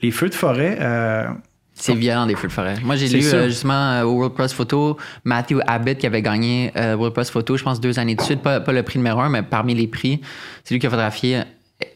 Les 0.00 0.10
feux 0.10 0.30
de 0.30 0.34
forêt. 0.34 0.78
Euh, 0.80 1.28
c'est 1.80 1.94
violent 1.94 2.26
des 2.26 2.36
feux 2.36 2.48
de 2.48 2.52
forêt. 2.52 2.76
Moi, 2.82 2.96
j'ai 2.96 3.08
lu 3.08 3.24
euh, 3.24 3.48
justement 3.48 4.02
au 4.02 4.12
World 4.12 4.34
Press 4.34 4.52
Photo 4.52 4.96
Matthew 5.24 5.60
Abbott 5.66 5.98
qui 5.98 6.06
avait 6.06 6.22
gagné 6.22 6.72
World 6.76 7.14
Press 7.14 7.30
Photo, 7.30 7.56
je 7.56 7.64
pense, 7.64 7.80
deux 7.80 7.98
années 7.98 8.14
de 8.14 8.22
suite. 8.22 8.42
Pas, 8.42 8.60
pas, 8.60 8.72
le 8.72 8.82
prix 8.82 8.98
numéro 8.98 9.20
un, 9.20 9.28
mais 9.28 9.42
parmi 9.42 9.74
les 9.74 9.86
prix. 9.86 10.20
C'est 10.64 10.74
lui 10.74 10.80
qui 10.80 10.86
a 10.86 10.90
photographié 10.90 11.42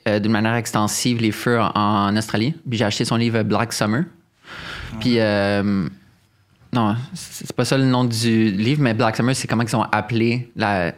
euh, 0.07 0.19
d'une 0.19 0.33
manière 0.33 0.55
extensive 0.55 1.21
les 1.21 1.33
feux 1.33 1.59
en, 1.61 2.15
Australie. 2.17 2.55
Puis 2.69 2.79
j'ai 2.79 2.85
acheté 2.85 3.05
son 3.05 3.17
livre 3.17 3.43
Black 3.43 3.73
Summer. 3.73 4.05
Puis, 5.01 5.19
euh, 5.19 5.89
non, 6.73 6.97
c'est 7.15 7.53
pas 7.55 7.65
ça 7.65 7.79
le 7.79 7.85
nom 7.85 8.05
du 8.05 8.51
livre, 8.51 8.83
mais 8.83 8.93
Black 8.93 9.17
Summer, 9.17 9.35
c'est 9.35 9.49
comment 9.49 9.63
ils 9.63 9.77
ont 9.77 9.83
appelé 9.83 10.51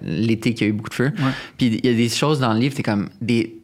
l'été 0.03 0.55
qui 0.55 0.65
a 0.65 0.67
eu 0.67 0.73
beaucoup 0.73 0.91
de 0.91 0.95
feux. 0.95 1.13
Puis 1.57 1.67
il 1.83 1.87
y 1.87 1.89
a 1.89 1.95
des 1.95 2.09
choses 2.09 2.41
dans 2.41 2.53
le 2.53 2.59
livre, 2.59 2.75
c'est 2.77 2.83
comme 2.83 3.09
des, 3.21 3.61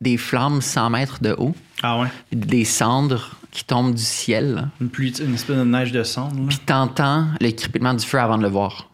des 0.00 0.16
flammes 0.16 0.62
100 0.62 0.90
mètres 0.90 1.18
de 1.22 1.34
haut. 1.38 1.54
Ah 1.82 2.00
ouais. 2.00 2.08
Des 2.32 2.64
cendres 2.64 3.36
qui 3.50 3.64
tombent 3.64 3.94
du 3.94 4.02
ciel. 4.02 4.68
Une, 4.80 4.88
pluie, 4.88 5.12
une 5.20 5.34
espèce 5.34 5.56
de 5.56 5.64
neige 5.64 5.92
de 5.92 6.02
cendres. 6.02 6.46
Puis 6.48 6.58
t'entends 6.58 7.28
le 7.40 7.50
crépitement 7.50 7.94
du 7.94 8.06
feu 8.06 8.18
avant 8.18 8.38
de 8.38 8.42
le 8.42 8.48
voir. 8.48 8.88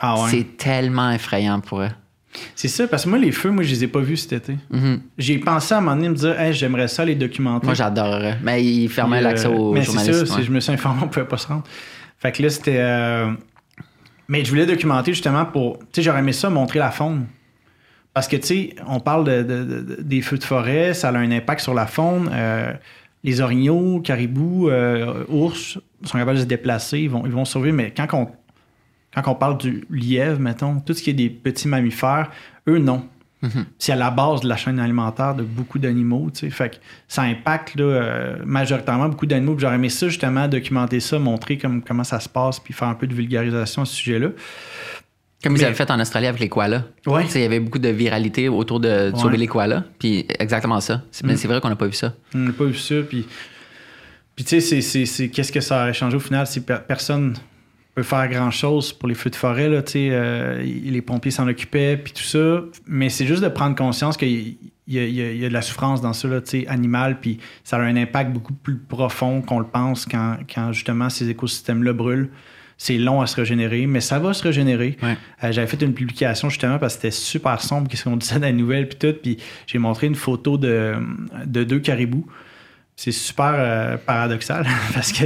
Ah 0.00 0.22
ouais. 0.22 0.30
C'est 0.30 0.56
tellement 0.56 1.10
effrayant 1.10 1.60
pour 1.60 1.82
eux. 1.82 1.88
C'est 2.54 2.68
ça, 2.68 2.86
parce 2.86 3.04
que 3.04 3.08
moi, 3.08 3.18
les 3.18 3.32
feux, 3.32 3.50
moi, 3.50 3.64
je 3.64 3.70
les 3.70 3.84
ai 3.84 3.88
pas 3.88 4.00
vus 4.00 4.18
cet 4.18 4.32
été. 4.32 4.56
Mm-hmm. 4.72 5.00
J'ai 5.18 5.38
pensé 5.38 5.74
à 5.74 5.78
un 5.78 5.80
moment 5.80 5.96
donné 5.96 6.10
me 6.10 6.14
dire, 6.14 6.38
hey, 6.40 6.52
j'aimerais 6.54 6.88
ça 6.88 7.04
les 7.04 7.16
documenter. 7.16 7.66
Moi, 7.66 7.74
j'adorerais. 7.74 8.38
Mais 8.42 8.64
ils 8.64 8.88
fermaient 8.88 9.20
l'accès 9.20 9.46
euh, 9.46 9.50
aux 9.50 9.74
mais 9.74 9.82
journalistes. 9.82 10.20
C'est 10.20 10.26
ça, 10.26 10.36
si 10.36 10.44
je 10.44 10.50
me 10.52 10.60
suis 10.60 10.72
informé, 10.72 11.00
on 11.02 11.08
pouvait 11.08 11.26
pas 11.26 11.36
se 11.36 11.48
rendre. 11.48 11.64
Fait 12.18 12.32
que 12.32 12.42
là, 12.42 12.50
c'était. 12.50 12.78
Euh, 12.78 13.32
mais 14.28 14.44
je 14.44 14.50
voulais 14.50 14.66
documenter 14.66 15.12
justement 15.12 15.44
pour. 15.44 15.78
Tu 15.78 15.86
sais, 15.94 16.02
j'aurais 16.02 16.20
aimé 16.20 16.32
ça 16.32 16.50
montrer 16.50 16.78
la 16.78 16.92
faune. 16.92 17.26
Parce 18.14 18.28
que, 18.28 18.36
tu 18.36 18.46
sais, 18.46 18.74
on 18.86 19.00
parle 19.00 19.24
de, 19.24 19.98
des 20.00 20.20
feux 20.20 20.38
de 20.38 20.44
forêt, 20.44 20.94
ça 20.94 21.08
a 21.08 21.16
un 21.16 21.30
impact 21.30 21.60
sur 21.60 21.74
la 21.74 21.86
faune. 21.86 22.28
Euh, 22.32 22.72
les 23.22 23.40
orignaux, 23.40 24.00
caribous, 24.00 24.70
ours 25.28 25.78
sont 26.04 26.18
capables 26.18 26.38
de 26.38 26.42
se 26.42 26.46
déplacer, 26.46 27.00
ils 27.00 27.10
vont, 27.10 27.26
ils 27.26 27.32
vont 27.32 27.44
survivre, 27.44 27.76
mais 27.76 27.92
quand 27.94 28.06
on 28.14 28.28
quand 29.14 29.22
on 29.26 29.34
parle 29.34 29.58
du 29.58 29.84
lièvre, 29.90 30.38
mettons, 30.40 30.80
tout 30.80 30.94
ce 30.94 31.02
qui 31.02 31.10
est 31.10 31.14
des 31.14 31.30
petits 31.30 31.68
mammifères, 31.68 32.30
eux, 32.68 32.78
non. 32.78 33.06
Mhm. 33.42 33.64
C'est 33.78 33.92
à 33.92 33.96
la 33.96 34.10
base 34.10 34.40
de 34.42 34.48
la 34.48 34.56
chaîne 34.56 34.78
alimentaire 34.78 35.34
de 35.34 35.42
beaucoup 35.42 35.78
d'animaux, 35.78 36.30
tu 36.30 36.40
sais. 36.40 36.50
Fait 36.50 36.70
que 36.70 36.76
ça 37.08 37.22
impacte 37.22 37.74
là, 37.74 37.84
euh, 37.84 38.36
majoritairement 38.44 39.08
beaucoup 39.08 39.26
d'animaux. 39.26 39.56
J'aurais 39.58 39.76
aimé 39.76 39.88
ça, 39.88 40.08
justement, 40.08 40.46
documenter 40.46 41.00
ça, 41.00 41.18
montrer 41.18 41.56
comme, 41.56 41.82
comment 41.82 42.04
ça 42.04 42.20
se 42.20 42.28
passe, 42.28 42.60
puis 42.60 42.74
faire 42.74 42.88
un 42.88 42.94
peu 42.94 43.06
de 43.06 43.14
vulgarisation 43.14 43.82
à 43.82 43.84
ce 43.86 43.94
sujet-là. 43.94 44.28
Comme 45.42 45.54
Mais- 45.54 45.64
avez 45.64 45.74
fait 45.74 45.90
en 45.90 45.98
Australie 45.98 46.26
avec 46.26 46.40
les 46.40 46.48
koalas. 46.50 46.84
Ouais. 47.06 47.24
Il 47.34 47.40
y 47.40 47.44
avait 47.44 47.60
beaucoup 47.60 47.78
de 47.78 47.88
viralité 47.88 48.48
autour 48.48 48.78
de, 48.80 49.10
de 49.10 49.16
sauver 49.16 49.32
Ouais. 49.32 49.38
les 49.38 49.46
koalas. 49.46 49.84
Puis 49.98 50.26
exactement 50.38 50.80
ça. 50.80 51.02
C'est- 51.10 51.26
Mais 51.26 51.32
Mm. 51.32 51.36
c'est 51.36 51.48
vrai 51.48 51.60
qu'on 51.60 51.70
n'a 51.70 51.76
pas 51.76 51.86
vu 51.86 51.94
ça. 51.94 52.14
On 52.34 52.38
n'a 52.38 52.52
pas 52.52 52.64
vu 52.64 52.76
ça. 52.76 52.96
Puis, 53.08 53.26
puis 54.36 54.44
tu 54.44 54.50
sais, 54.50 54.60
c'est- 54.60 54.80
c'est- 54.82 55.06
c'est- 55.06 55.28
qu'est-ce 55.28 55.52
que 55.52 55.60
ça 55.60 55.82
aurait 55.82 55.94
changé 55.94 56.16
au 56.16 56.20
final? 56.20 56.46
C'est 56.46 56.64
per- 56.64 56.80
personne 56.86 57.34
peut 57.94 58.02
faire 58.02 58.28
grand-chose 58.28 58.92
pour 58.92 59.08
les 59.08 59.14
feux 59.14 59.30
de 59.30 59.36
forêt. 59.36 59.68
Là, 59.68 59.82
tu 59.82 59.92
sais, 59.92 60.08
euh, 60.12 60.62
les 60.62 61.02
pompiers 61.02 61.30
s'en 61.32 61.48
occupaient, 61.48 61.96
puis 61.96 62.12
tout 62.12 62.22
ça. 62.22 62.60
Mais 62.86 63.08
c'est 63.08 63.26
juste 63.26 63.42
de 63.42 63.48
prendre 63.48 63.74
conscience 63.74 64.16
qu'il 64.16 64.28
y, 64.28 64.58
y 64.86 64.98
a- 64.98 65.04
il 65.06 65.14
y 65.14 65.22
a- 65.22 65.32
il 65.32 65.38
y 65.38 65.44
a 65.44 65.48
de 65.48 65.54
la 65.54 65.62
souffrance 65.62 66.00
dans 66.02 66.12
ça, 66.12 66.28
là, 66.28 66.40
tu 66.40 66.50
sais, 66.60 66.66
animal, 66.68 67.18
puis 67.20 67.38
ça 67.64 67.78
a 67.78 67.80
un 67.80 67.96
impact 67.96 68.32
beaucoup 68.32 68.52
plus 68.54 68.76
profond 68.76 69.40
qu'on 69.42 69.58
le 69.58 69.66
pense 69.66 70.04
quand, 70.06 70.36
quand 70.54 70.72
justement 70.72 71.08
ces 71.10 71.28
écosystèmes-là 71.30 71.92
brûlent. 71.94 72.28
C'est 72.82 72.96
long 72.96 73.20
à 73.20 73.26
se 73.26 73.36
régénérer, 73.36 73.86
mais 73.86 74.00
ça 74.00 74.18
va 74.18 74.32
se 74.32 74.42
régénérer. 74.42 74.96
Ouais. 75.02 75.14
Euh, 75.44 75.52
J'avais 75.52 75.66
fait 75.66 75.82
une 75.82 75.92
publication 75.92 76.48
justement 76.48 76.78
parce 76.78 76.94
que 76.94 77.02
c'était 77.02 77.10
super 77.14 77.60
sombre, 77.60 77.88
qu'est-ce 77.88 78.04
qu'on 78.04 78.16
disait 78.16 78.36
dans 78.36 78.46
la 78.46 78.52
nouvelle, 78.52 78.88
puis 78.88 78.96
tout. 78.98 79.14
Puis 79.22 79.36
j'ai 79.66 79.76
montré 79.78 80.06
une 80.06 80.14
photo 80.14 80.56
de, 80.56 80.94
de 81.44 81.62
deux 81.62 81.80
caribous. 81.80 82.26
C'est 82.96 83.12
super 83.12 83.52
euh, 83.56 83.96
paradoxal 83.98 84.66
parce 84.94 85.12
que 85.12 85.24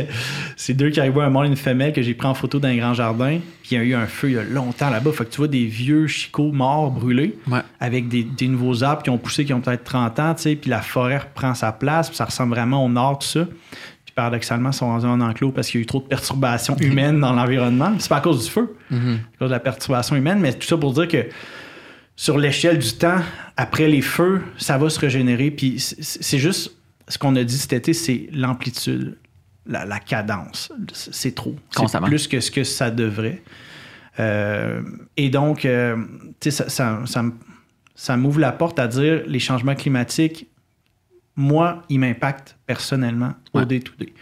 c'est 0.56 0.74
deux 0.74 0.90
caribous, 0.90 1.20
un 1.20 1.30
mâle 1.30 1.46
et 1.46 1.48
une 1.50 1.56
femelle, 1.56 1.92
que 1.92 2.02
j'ai 2.02 2.14
pris 2.14 2.26
en 2.26 2.34
photo 2.34 2.58
dans 2.58 2.66
un 2.68 2.76
grand 2.76 2.94
jardin. 2.94 3.38
Puis 3.62 3.70
il 3.72 3.78
y 3.78 3.80
a 3.80 3.84
eu 3.84 3.94
un 3.94 4.06
feu 4.06 4.30
il 4.30 4.34
y 4.34 4.38
a 4.38 4.42
longtemps 4.42 4.90
là-bas. 4.90 5.12
Fait 5.12 5.24
que 5.24 5.30
tu 5.30 5.36
vois 5.38 5.48
des 5.48 5.64
vieux 5.66 6.08
chicots 6.08 6.50
morts, 6.50 6.90
brûlés, 6.90 7.36
Ouais. 7.48 7.60
avec 7.78 8.08
des, 8.08 8.24
des 8.24 8.48
nouveaux 8.48 8.82
arbres 8.82 9.02
qui 9.04 9.10
ont 9.10 9.18
poussé, 9.18 9.44
qui 9.44 9.52
ont 9.52 9.60
peut-être 9.60 9.84
30 9.84 10.18
ans, 10.18 10.34
tu 10.34 10.42
sais. 10.42 10.56
Puis 10.56 10.70
la 10.70 10.82
forêt 10.82 11.18
reprend 11.18 11.54
sa 11.54 11.70
place, 11.70 12.08
puis 12.08 12.16
ça 12.16 12.24
ressemble 12.24 12.50
vraiment 12.54 12.84
au 12.84 12.88
nord, 12.88 13.20
tout 13.20 13.28
ça. 13.28 13.46
Paradoxalement, 14.14 14.70
sont 14.72 14.86
rendus 14.86 15.06
en 15.06 15.20
enclos 15.20 15.50
parce 15.50 15.68
qu'il 15.68 15.80
y 15.80 15.82
a 15.82 15.84
eu 15.84 15.86
trop 15.86 16.00
de 16.00 16.06
perturbations 16.06 16.76
humaines 16.76 17.18
dans 17.20 17.32
l'environnement. 17.32 17.92
C'est 17.98 18.08
pas 18.08 18.18
à 18.18 18.20
cause 18.20 18.44
du 18.44 18.50
feu 18.50 18.76
Mhm. 18.90 19.18
à 19.34 19.38
cause 19.38 19.48
de 19.48 19.54
la 19.54 19.60
perturbation 19.60 20.14
humaine, 20.16 20.38
mais 20.40 20.52
tout 20.52 20.66
ça 20.66 20.76
pour 20.76 20.92
dire 20.92 21.08
que 21.08 21.26
sur 22.16 22.38
l'échelle 22.38 22.78
du 22.78 22.92
temps, 22.92 23.18
après 23.56 23.88
les 23.88 24.02
feux, 24.02 24.40
ça 24.56 24.78
va 24.78 24.88
se 24.88 25.00
régénérer. 25.00 25.50
Puis 25.50 25.80
c'est 25.80 26.38
juste 26.38 26.76
ce 27.08 27.18
qu'on 27.18 27.34
a 27.34 27.42
dit 27.42 27.58
cet 27.58 27.72
été, 27.72 27.92
c'est 27.92 28.28
l'amplitude, 28.32 29.16
la, 29.66 29.84
la 29.84 29.98
cadence. 29.98 30.72
C'est 30.92 31.34
trop. 31.34 31.56
C'est 31.88 32.00
plus 32.02 32.28
que 32.28 32.38
ce 32.38 32.50
que 32.52 32.62
ça 32.62 32.90
devrait. 32.92 33.42
Euh, 34.20 34.80
et 35.16 35.28
donc, 35.28 35.64
euh, 35.64 35.96
tu 36.40 36.50
sais, 36.52 36.68
ça, 36.68 37.00
ça, 37.04 37.24
ça 37.96 38.16
m'ouvre 38.16 38.38
la 38.38 38.52
porte 38.52 38.78
à 38.78 38.86
dire 38.86 39.22
les 39.26 39.40
changements 39.40 39.74
climatiques, 39.74 40.46
moi, 41.36 41.82
ils 41.88 41.98
m'impactent 41.98 42.56
personnellement 42.66 43.32
au 43.52 43.64
day-to-day. 43.64 44.12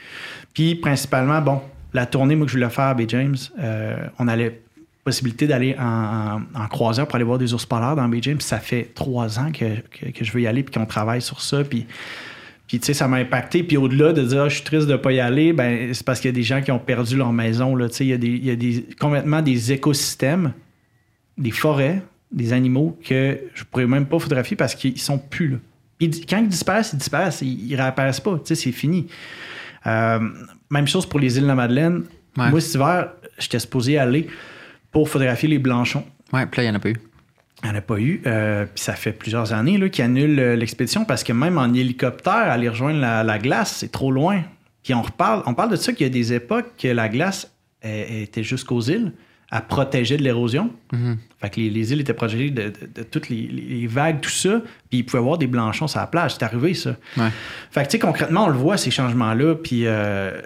Puis, 0.54 0.74
principalement, 0.76 1.40
bon, 1.40 1.60
la 1.92 2.06
tournée, 2.06 2.36
moi, 2.36 2.46
que 2.46 2.52
je 2.52 2.56
voulais 2.56 2.70
faire 2.70 2.86
à 2.86 2.94
Bay 2.94 3.06
James, 3.08 3.36
euh, 3.58 3.96
on 4.18 4.28
allait 4.28 4.62
possibilité 5.04 5.46
d'aller 5.46 5.74
en, 5.78 6.42
en, 6.54 6.62
en 6.62 6.66
croisière 6.68 7.06
pour 7.06 7.16
aller 7.16 7.24
voir 7.24 7.38
des 7.38 7.52
ours 7.54 7.66
polaires 7.66 7.96
dans 7.96 8.08
Bay 8.08 8.20
James. 8.22 8.40
Ça 8.40 8.58
fait 8.58 8.90
trois 8.94 9.38
ans 9.38 9.50
que, 9.52 9.80
que, 9.90 10.10
que 10.10 10.24
je 10.24 10.32
veux 10.32 10.40
y 10.40 10.46
aller 10.46 10.62
puis 10.62 10.72
qu'on 10.72 10.86
travaille 10.86 11.20
sur 11.20 11.40
ça. 11.40 11.64
Puis, 11.64 11.86
puis 12.68 12.78
tu 12.78 12.86
sais, 12.86 12.94
ça 12.94 13.08
m'a 13.08 13.16
impacté. 13.16 13.64
Puis 13.64 13.76
au-delà 13.76 14.12
de 14.12 14.22
dire, 14.22 14.42
Ah, 14.42 14.48
je 14.48 14.56
suis 14.56 14.64
triste 14.64 14.86
de 14.86 14.92
ne 14.92 14.96
pas 14.96 15.12
y 15.12 15.20
aller, 15.20 15.52
ben, 15.52 15.92
c'est 15.92 16.04
parce 16.04 16.20
qu'il 16.20 16.28
y 16.28 16.34
a 16.34 16.34
des 16.34 16.44
gens 16.44 16.62
qui 16.62 16.70
ont 16.70 16.78
perdu 16.78 17.16
leur 17.16 17.32
maison. 17.32 17.74
Là. 17.74 17.88
Tu 17.88 17.96
sais, 17.96 18.04
Il 18.06 18.10
y 18.10 18.12
a, 18.12 18.18
des, 18.18 18.28
il 18.28 18.44
y 18.44 18.50
a 18.50 18.56
des, 18.56 18.86
complètement 18.98 19.42
des 19.42 19.72
écosystèmes, 19.72 20.52
des 21.36 21.50
forêts, 21.50 22.02
des 22.30 22.52
animaux 22.52 22.96
que 23.04 23.40
je 23.54 23.64
pourrais 23.64 23.86
même 23.86 24.06
pas 24.06 24.18
photographier 24.18 24.56
parce 24.56 24.74
qu'ils 24.74 25.00
sont 25.00 25.18
plus 25.18 25.48
là. 25.48 25.56
Ils- 26.04 26.26
quand 26.26 26.38
ils 26.38 26.48
disparaissent, 26.48 26.92
ils 26.92 26.98
disparaissent. 26.98 27.40
Ils, 27.42 27.70
ils 27.70 27.76
réapparaissent 27.76 28.20
pas. 28.20 28.34
Tu 28.38 28.40
sais, 28.46 28.54
c'est 28.54 28.72
fini. 28.72 29.06
Euh, 29.86 30.20
même 30.70 30.86
chose 30.86 31.06
pour 31.06 31.20
les 31.20 31.36
îles 31.36 31.42
de 31.42 31.48
la 31.48 31.54
Madeleine. 31.54 32.04
Ouais. 32.36 32.50
Moi, 32.50 32.60
cet 32.60 32.74
hiver, 32.74 33.08
j'étais 33.38 33.58
supposé 33.58 33.98
aller 33.98 34.26
pour 34.90 35.08
photographier 35.08 35.48
les 35.48 35.58
blanchons. 35.58 36.04
Ouais, 36.32 36.46
puis 36.46 36.58
là, 36.58 36.64
il 36.64 36.66
n'y 36.70 36.72
en 36.72 36.76
a 36.76 36.80
pas 36.80 36.90
eu. 36.90 36.96
Il 37.62 37.68
n'y 37.70 37.74
en 37.74 37.78
a 37.78 37.80
pas 37.82 37.98
eu. 37.98 38.22
Euh, 38.26 38.64
puis 38.66 38.82
ça 38.82 38.94
fait 38.94 39.12
plusieurs 39.12 39.52
années 39.52 39.90
qu'ils 39.90 40.04
annulent 40.04 40.38
euh, 40.40 40.56
l'expédition 40.56 41.04
parce 41.04 41.22
que 41.22 41.32
même 41.32 41.58
en 41.58 41.72
hélicoptère, 41.72 42.32
aller 42.34 42.68
rejoindre 42.68 43.00
la, 43.00 43.22
la 43.22 43.38
glace, 43.38 43.76
c'est 43.78 43.92
trop 43.92 44.10
loin. 44.10 44.42
Puis 44.82 44.94
on 44.94 45.02
reparle, 45.02 45.42
on 45.46 45.54
parle 45.54 45.70
de 45.70 45.76
ça 45.76 45.92
qu'il 45.92 46.06
y 46.06 46.10
a 46.10 46.12
des 46.12 46.32
époques 46.32 46.72
que 46.76 46.88
la 46.88 47.08
glace 47.08 47.52
elle- 47.80 48.06
elle 48.10 48.22
était 48.22 48.42
jusqu'aux 48.42 48.80
îles, 48.80 49.12
à 49.54 49.60
protéger 49.60 50.16
de 50.16 50.22
l'érosion. 50.22 50.70
Mhm. 50.92 51.18
Fait 51.38 51.50
que 51.50 51.60
les, 51.60 51.68
les 51.70 51.92
îles 51.92 52.00
étaient 52.00 52.14
protégées 52.14 52.50
de, 52.50 52.62
de- 52.70 52.72
de 52.94 53.02
toutes 53.02 53.28
les, 53.28 53.42
les 53.46 53.86
vagues, 53.86 54.20
tout 54.22 54.30
ça. 54.30 54.62
Puis 54.88 55.00
il 55.00 55.02
pouvait 55.04 55.18
y 55.18 55.22
avoir 55.22 55.36
des 55.36 55.46
blanchons 55.46 55.86
sur 55.86 56.00
la 56.00 56.06
plage. 56.06 56.32
C'est 56.34 56.42
arrivé, 56.42 56.72
ça. 56.74 56.96
Ouais. 57.18 57.28
Fait 57.70 57.82
que, 57.82 57.86
tu 57.88 57.92
sais, 57.92 57.98
concrètement, 57.98 58.46
on 58.46 58.48
le 58.48 58.56
voit, 58.56 58.78
ces 58.78 58.90
changements-là. 58.90 59.54
Puis 59.56 59.86
euh, 59.86 60.40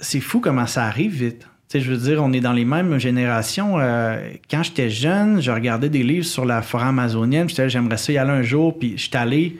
c'est 0.00 0.20
fou 0.20 0.38
comment 0.40 0.66
ça 0.66 0.84
arrive 0.84 1.12
vite. 1.24 1.40
Tu 1.40 1.46
sais, 1.68 1.80
je 1.80 1.90
veux 1.90 1.96
dire, 1.98 2.22
on 2.22 2.32
est 2.32 2.40
dans 2.40 2.52
les 2.52 2.64
mêmes 2.64 2.96
générations. 2.98 3.78
Euh, 3.80 4.30
quand 4.48 4.62
j'étais 4.62 4.88
jeune, 4.88 5.42
je 5.42 5.50
regardais 5.50 5.88
des 5.90 6.04
livres 6.04 6.24
sur 6.24 6.44
la 6.46 6.62
forêt 6.62 6.86
amazonienne. 6.86 7.48
J'étais, 7.48 7.68
j'aimerais 7.68 7.96
ça 7.98 8.12
y 8.12 8.18
aller 8.18 8.30
un 8.30 8.42
jour. 8.42 8.78
Puis 8.78 8.94
j'étais 8.96 9.18
allé. 9.18 9.58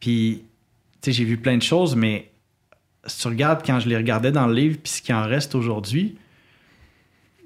Puis, 0.00 0.42
tu 1.02 1.10
sais, 1.10 1.12
j'ai 1.12 1.24
vu 1.24 1.36
plein 1.36 1.58
de 1.58 1.62
choses. 1.62 1.94
Mais 1.94 2.30
si 3.06 3.18
tu 3.20 3.28
regardes 3.28 3.60
quand 3.64 3.80
je 3.80 3.88
les 3.90 3.96
regardais 3.98 4.32
dans 4.32 4.46
le 4.46 4.54
livre, 4.54 4.78
puis 4.82 4.90
ce 4.92 5.02
qui 5.02 5.12
en 5.12 5.26
reste 5.26 5.54
aujourd'hui, 5.54 6.16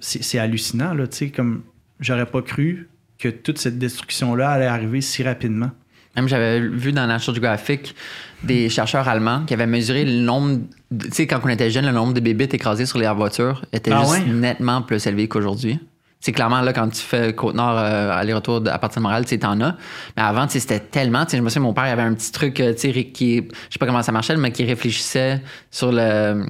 c'est, 0.01 0.39
hallucinant, 0.39 0.95
là. 0.95 1.07
Tu 1.07 1.17
sais, 1.17 1.31
comme 1.31 1.63
j'aurais 2.01 2.27
pas 2.27 2.43
cru 2.43 2.89
que 3.19 3.29
toute 3.29 3.59
cette 3.59 3.79
destruction-là 3.79 4.51
allait 4.51 4.67
arriver 4.67 5.01
si 5.01 5.23
rapidement. 5.23 5.71
Même 6.17 6.29
j'avais 6.29 6.61
vu 6.61 6.93
dans 6.93 7.07
National 7.07 7.35
Geographic 7.37 7.95
des 8.43 8.69
chercheurs 8.69 9.09
allemands 9.09 9.45
qui 9.45 9.55
avaient 9.55 9.67
mesuré 9.67 10.05
le 10.05 10.13
nombre, 10.21 10.61
de- 10.91 11.07
tu 11.07 11.13
sais, 11.13 11.27
quand 11.27 11.41
on 11.45 11.49
était 11.49 11.71
jeune, 11.71 11.87
le 11.87 11.93
nombre 11.93 12.13
de 12.15 12.21
bébites 12.21 12.55
écrasées 12.55 12.87
sur 12.87 12.99
les 12.99 13.09
voitures 13.09 13.65
était 13.73 13.93
Ah 13.93 14.01
juste 14.01 14.13
ouais? 14.13 14.33
nettement 14.33 14.83
plus 14.83 15.05
élevé 15.07 15.29
qu'aujourd'hui. 15.29 15.79
C'est 16.21 16.33
clairement 16.33 16.61
là, 16.63 16.73
quand 16.73 16.89
tu 16.89 17.01
fais 17.01 17.33
Côte-Nord, 17.33 17.79
euh, 17.79 18.11
aller-retour 18.11 18.63
à 18.69 18.79
partir 18.81 19.01
de 19.01 19.05
Montréal, 19.05 19.25
tu 19.25 19.31
sais, 19.31 19.39
t'en 19.39 19.61
as. 19.61 19.77
Mais 20.17 20.23
avant, 20.25 20.47
tu 20.47 20.55
sais, 20.55 20.61
c'était 20.61 20.81
tellement. 20.81 21.25
tu 21.25 21.33
sais, 21.33 21.37
Je 21.37 21.43
me 21.43 21.49
souviens, 21.49 21.63
mon 21.63 21.73
père 21.75 21.85
avait 21.85 22.03
un 22.03 22.15
petit 22.15 22.33
truc, 22.33 22.59
euh, 22.59 22.73
tu 22.75 22.93
sais, 22.93 23.05
qui, 23.05 23.37
je 23.37 23.43
sais 23.73 23.79
pas 23.79 23.87
comment 23.87 24.03
ça 24.03 24.11
marchait, 24.11 24.37
mais 24.37 24.51
qui 24.51 24.65
réfléchissait 24.65 25.41
sur 25.71 25.93
le, 25.93 26.45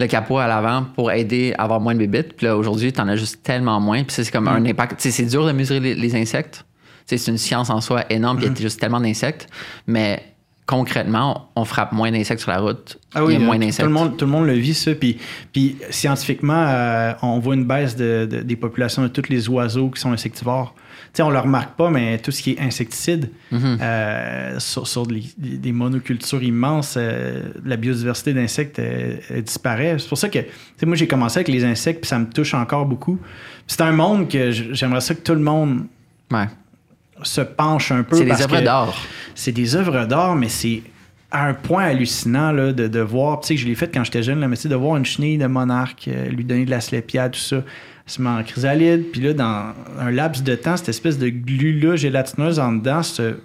le 0.00 0.06
capot 0.08 0.38
à 0.38 0.46
l'avant 0.48 0.84
pour 0.96 1.12
aider 1.12 1.54
à 1.58 1.64
avoir 1.64 1.80
moins 1.80 1.94
de 1.94 1.98
bébites. 1.98 2.32
Puis 2.36 2.46
là, 2.46 2.56
aujourd'hui, 2.56 2.92
t'en 2.92 3.06
as 3.08 3.16
juste 3.16 3.42
tellement 3.42 3.78
moins. 3.80 4.02
Puis 4.02 4.12
c'est 4.24 4.30
comme 4.30 4.48
un 4.48 4.64
impact. 4.64 4.96
Tu 4.96 5.02
sais, 5.02 5.10
c'est 5.10 5.28
dur 5.30 5.46
de 5.46 5.52
mesurer 5.52 5.80
les, 5.80 5.94
les 5.94 6.14
insectes. 6.16 6.64
C'est 7.06 7.24
une 7.28 7.38
science 7.38 7.70
en 7.70 7.80
soi 7.80 8.04
énorme, 8.10 8.36
puis 8.38 8.46
il 8.46 8.52
y 8.54 8.58
a 8.58 8.60
juste 8.62 8.78
tellement 8.80 9.00
d'insectes. 9.00 9.48
Mais 9.86 10.22
concrètement, 10.66 11.50
on 11.56 11.64
frappe 11.64 11.90
moins 11.92 12.12
d'insectes 12.12 12.40
sur 12.40 12.52
la 12.52 12.60
route. 12.60 12.98
Ah 13.14 13.24
oui, 13.24 13.34
il 13.34 13.40
y 13.40 13.42
a 13.42 13.44
moins 13.44 13.56
euh, 13.56 13.58
tout, 13.58 13.64
d'insectes. 13.66 13.86
le 13.88 13.92
monde, 13.92 14.16
tout 14.16 14.24
le 14.24 14.30
monde 14.30 14.46
le 14.46 14.52
vit, 14.52 14.74
ça. 14.74 14.94
Puis, 14.94 15.18
puis 15.52 15.76
scientifiquement, 15.90 16.64
euh, 16.68 17.12
on 17.22 17.38
voit 17.40 17.54
une 17.54 17.64
baisse 17.64 17.96
de- 17.96 18.28
de- 18.30 18.42
des 18.42 18.56
populations 18.56 19.02
de 19.02 19.08
tous 19.08 19.28
les 19.28 19.48
oiseaux 19.48 19.90
qui 19.90 20.00
sont 20.00 20.12
insectivores. 20.12 20.74
Sais, 21.12 21.22
on 21.22 21.30
le 21.30 21.38
remarque 21.40 21.74
pas, 21.76 21.90
mais 21.90 22.18
tout 22.18 22.30
ce 22.30 22.40
qui 22.40 22.52
est 22.52 22.60
insecticide, 22.60 23.30
Mhm. 23.50 23.78
euh, 23.82 24.58
sur, 24.60 24.86
sur 24.86 25.06
des, 25.06 25.72
monocultures 25.72 26.42
immenses, 26.42 26.94
euh, 26.96 27.42
la 27.64 27.76
biodiversité 27.76 28.32
d'insectes 28.32 28.78
euh, 28.78 29.16
elle 29.28 29.42
disparaît. 29.42 29.96
C'est 29.98 30.08
pour 30.08 30.18
ça 30.18 30.28
que, 30.28 30.38
moi, 30.86 30.94
j'ai 30.94 31.08
commencé 31.08 31.38
avec 31.38 31.48
les 31.48 31.64
insectes, 31.64 32.02
puis 32.02 32.08
ça 32.08 32.18
me 32.18 32.26
touche 32.26 32.54
encore 32.54 32.86
beaucoup. 32.86 33.18
C'est 33.66 33.80
un 33.80 33.90
monde 33.92 34.28
que 34.28 34.52
j'aimerais 34.52 35.00
ça 35.00 35.14
que 35.14 35.20
tout 35.22 35.34
le 35.34 35.40
monde 35.40 35.86
Ouais. 36.32 36.46
se 37.24 37.40
penche 37.40 37.90
un 37.90 38.04
peu. 38.04 38.16
C'est 38.16 38.24
des 38.24 38.42
œuvres 38.42 38.60
d'art. 38.60 38.94
c'est 39.34 39.52
des 39.52 39.74
œuvres 39.76 40.04
d'art, 40.06 40.36
mais 40.36 40.48
c'est 40.48 40.82
à 41.32 41.46
un 41.46 41.54
point 41.54 41.84
hallucinant 41.84 42.52
là, 42.52 42.72
de, 42.72 42.86
de 42.88 43.00
voir. 43.00 43.40
Tu 43.40 43.48
sais, 43.48 43.56
je 43.56 43.66
l'ai 43.66 43.74
fait 43.74 43.92
quand 43.92 44.04
j'étais 44.04 44.22
jeune, 44.22 44.40
là, 44.40 44.46
mais 44.48 44.56
de 44.56 44.74
voir 44.76 44.96
une 44.96 45.04
chenille 45.04 45.38
de 45.38 45.46
monarque, 45.46 46.06
euh, 46.08 46.28
lui 46.28 46.44
donner 46.44 46.64
de 46.64 46.70
la 46.70 46.80
slépia, 46.80 47.28
tout 47.28 47.38
ça. 47.40 47.62
Elle 48.10 48.14
se 48.16 48.22
met 48.22 48.28
en 48.28 48.42
chrysalide, 48.42 49.04
puis 49.12 49.20
là, 49.20 49.34
dans 49.34 49.72
un 50.00 50.10
laps 50.10 50.42
de 50.42 50.56
temps, 50.56 50.76
cette 50.76 50.88
espèce 50.88 51.16
de 51.16 51.28
glu-là 51.28 51.94
gélatineuse 51.94 52.58
en 52.58 52.72
dedans 52.72 53.04
se, 53.04 53.36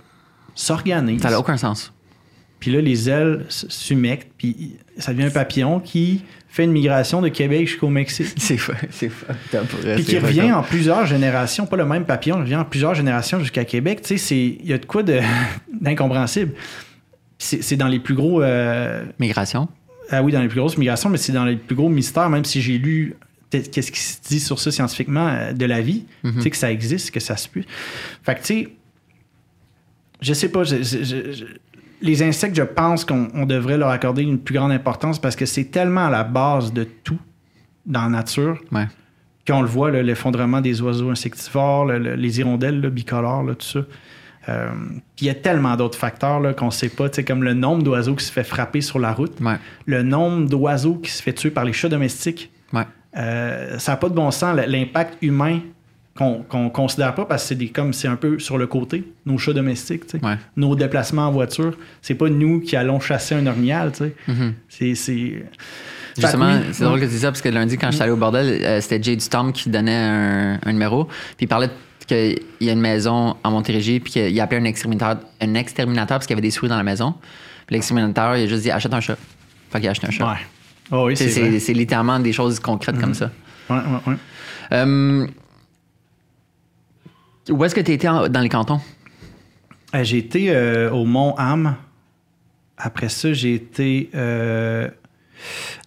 s'organise. 0.55 1.22
Ça 1.22 1.30
n'a 1.30 1.39
aucun 1.39 1.55
sens. 1.57 1.93
Puis 2.59 2.72
là, 2.72 2.82
les 2.82 3.07
ailes 3.07 3.45
s'humectent, 3.49 4.32
puis 4.39 4.78
ça 4.97 5.13
devient 5.13 5.26
un 5.28 5.30
papillon 5.30 5.80
qui 5.80 6.24
fait 6.49 6.63
une 6.63 6.72
migration 6.72 7.22
de 7.22 7.28
Québec 7.28 7.68
jusqu'au 7.68 7.89
Mexique. 7.89 8.34
C'est 8.38 8.57
fou. 8.57 8.72
C'est 8.89 9.09
fou. 9.09 9.26
Puis 9.95 10.03
qui 10.03 10.18
revient 10.18 10.51
en 10.51 10.63
plusieurs 10.63 11.05
générations, 11.05 11.68
pas 11.68 11.78
le 11.78 11.86
même 11.86 12.05
papillon, 12.05 12.38
il 12.38 12.41
revient 12.41 12.55
en 12.55 12.66
plusieurs 12.66 12.95
générations 12.95 13.39
jusqu'à 13.39 13.66
Québec. 13.66 14.01
Tu 14.01 14.07
sais, 14.07 14.18
c'est- 14.18 14.57
il 14.63 14.66
y 14.66 14.74
a 14.74 14.80
de 14.80 14.86
quoi 14.86 15.03
d'incompréhensible. 15.82 16.53
C'est 17.38 17.76
dans 17.76 17.88
les 17.89 17.99
plus 17.99 18.16
gros. 18.16 18.41
euh, 18.41 19.03
Migration. 19.20 19.68
ah 20.09 20.24
oui, 20.24 20.32
dans 20.32 20.41
les 20.41 20.47
plus 20.47 20.59
grosses 20.59 20.78
migrations, 20.78 21.09
mais 21.09 21.18
c'est 21.18 21.34
dans 21.34 21.45
les 21.45 21.57
plus 21.57 21.76
gros 21.76 21.89
mystères, 21.89 22.30
même 22.30 22.45
si 22.45 22.61
j'ai 22.61 22.78
lu 22.80 23.16
qu'est-ce 23.64 23.91
qui 23.91 23.99
se 23.99 24.18
dit 24.28 24.39
sur 24.39 24.60
ça 24.60 24.72
scientifiquement 24.72 25.28
euh, 25.28 25.53
de 25.53 25.66
la 25.66 25.82
vie, 25.82 26.06
tu 26.24 26.41
sais, 26.41 26.49
que 26.49 26.58
ça 26.58 26.72
existe, 26.72 27.12
que 27.12 27.20
ça 27.20 27.38
se 27.38 27.47
peut. 27.49 27.64
Fait 28.24 28.36
que, 28.36 28.39
tu 28.41 28.45
sais, 28.45 28.70
je 30.22 30.34
sais 30.34 30.49
pas, 30.49 30.64
je- 30.64 30.78
je- 30.78 31.03
je- 31.03 31.32
je- 31.32 31.45
les 32.01 32.24
insectes, 32.24 32.56
je 32.56 32.64
pense 32.64 33.06
qu'on 33.06 33.30
on 33.34 33.45
devrait 33.45 33.78
leur 33.78 33.89
accorder 33.89 34.24
une 34.24 34.39
plus 34.39 34.53
grande 34.56 34.72
importance 34.72 35.20
parce 35.20 35.36
que 35.36 35.45
c'est 35.45 35.66
tellement 35.66 36.08
à 36.08 36.10
la 36.10 36.24
base 36.24 36.74
de 36.74 36.84
tout 36.84 37.20
dans 37.86 38.03
la 38.03 38.10
nature 38.10 38.60
Ouais. 38.72 38.88
Puis 39.43 39.53
on 39.53 39.62
le 39.62 39.68
voit, 39.68 39.91
l'effondrement 39.91 40.60
des 40.60 40.82
oiseaux 40.82 41.12
insectivores, 41.12 41.86
le- 41.86 41.99
le- 41.99 42.16
les 42.16 42.39
hirondelles 42.39 42.82
là, 42.82 42.89
bicolores, 42.89 43.43
là, 43.43 43.53
tout 43.53 43.66
ça. 43.66 43.86
Euh, 44.49 44.70
puis 45.16 45.26
il 45.26 45.28
y 45.28 45.30
a 45.30 45.36
tellement 45.36 45.76
d'autres 45.76 45.97
facteurs 45.97 46.39
là, 46.39 46.53
qu'on 46.53 46.66
ne 46.68 46.72
sait 46.72 46.89
pas, 46.89 47.10
tu 47.10 47.18
sais, 47.18 47.24
comme 47.24 47.43
le 47.43 47.53
nombre 47.53 47.84
d'oiseaux 47.84 48.16
qui 48.16 48.26
se 48.26 48.32
fait 48.32 48.43
frapper 48.43 48.82
sur 48.82 48.97
la 48.99 49.12
route, 49.14 49.39
Ouais. 49.41 49.58
le 49.86 50.01
nombre 50.03 50.47
d'oiseaux 50.49 50.95
qui 50.95 51.12
se 51.12 51.22
fait 51.22 51.34
tuer 51.34 51.49
par 51.51 51.64
les 51.66 51.74
chats 51.74 51.89
domestiques. 51.89 52.51
Ouais. 52.74 52.86
Euh, 53.18 53.78
ça 53.80 53.93
n'a 53.93 53.97
pas 53.97 54.09
de 54.09 54.13
bon 54.13 54.32
sens, 54.32 54.57
l'impact 54.68 55.18
humain 55.22 55.59
qu'on 56.18 56.43
qu'on 56.43 56.70
considère 56.70 57.13
pas 57.13 57.26
parce 57.26 57.47
que 57.47 57.55
c'est 57.55 57.68
comme 57.68 57.93
c'est 57.93 58.07
un 58.07 58.16
peu 58.16 58.39
sur 58.39 58.57
le 58.57 58.68
côté, 58.68 59.03
nos 59.26 59.38
chats 59.38 59.53
domestiques. 59.53 60.03
Ouais. 60.24 60.38
nos 60.55 60.76
déplacements 60.76 61.28
en 61.28 61.32
voiture. 61.32 61.78
C'est 62.01 62.16
pas 62.16 62.30
nous 62.30 62.61
qui 62.61 62.76
allons 62.76 62.99
chasser 62.99 63.36
un 63.36 63.45
sais. 63.93 64.13
Mhm. 64.28 64.53
C'est. 64.70 65.45
Justement, 66.18 66.61
c'est 66.72 66.86
drôle 66.86 67.01
que 67.01 67.05
tu 67.05 67.11
dis 67.11 67.20
ça 67.20 67.28
parce 67.28 67.41
que 67.41 67.49
lundi, 67.49 67.78
quand 67.78 67.91
j'étais 67.91 68.03
allé 68.03 68.13
au 68.13 68.18
bordel, 68.18 68.61
euh, 68.63 68.80
c'était 68.80 69.03
Jay 69.03 69.18
du 69.18 69.22
Storm 69.22 69.51
qui 69.51 69.70
donnait 69.70 69.93
un, 69.93 70.59
un 70.63 70.72
numéro. 70.72 71.05
Puis 71.05 71.41
il 71.41 71.47
parlait 71.47 71.70
qu'il 72.07 72.39
y 72.61 72.70
a 72.70 72.72
une 72.72 72.80
maison 72.80 73.36
en 73.43 73.51
Montérégie, 73.51 73.99
puis 73.99 74.13
qu'il 74.13 74.39
a 74.39 74.43
appelé 74.43 74.61
un 74.61 74.66
exterminateur, 74.66 75.18
un 75.41 75.53
exterminateur 75.55 76.18
parce 76.18 76.28
qu'il 76.28 76.36
y 76.36 76.38
avait 76.38 76.47
des 76.47 76.51
souris 76.51 76.70
dans 76.70 76.78
la 76.78 76.84
maison. 76.84 77.16
Puis 77.68 77.76
l'exterminateur, 77.76 78.38
il 78.38 78.43
a 78.43 78.47
juste 78.47 78.63
dit 78.63 78.72
achète 78.72 78.93
un 78.93 79.01
chat. 79.01 79.18
Fait 79.72 79.80
qu'il 79.80 79.88
a 79.89 79.91
acheté 79.91 80.07
un 80.07 80.11
chat. 80.11 80.26
Ouais. 80.26 80.38
Oh 80.92 81.06
oui, 81.08 81.18
C'est- 81.18 81.74
littéralement 81.74 82.20
des 82.20 82.34
choses 82.34 82.60
concrètes 82.60 83.00
comme 83.00 83.14
ça. 83.14 83.32
Ouais, 83.70 83.78
ouais. 84.08 84.16
Euh, 84.72 85.28
où 87.50 87.64
est-ce 87.66 87.74
que 87.76 87.82
tu 87.82 87.92
étais 87.92 88.08
dans 88.08 88.42
les 88.42 88.50
cantons? 88.50 88.80
Euh, 89.94 90.04
J'ai 90.04 90.18
été 90.18 90.50
euh, 90.52 90.92
au 90.92 91.06
Mont 91.06 91.36
Ham. 91.38 91.76
Après 92.78 93.10
ça, 93.10 93.34
j'ai 93.34 93.54
été 93.56 94.10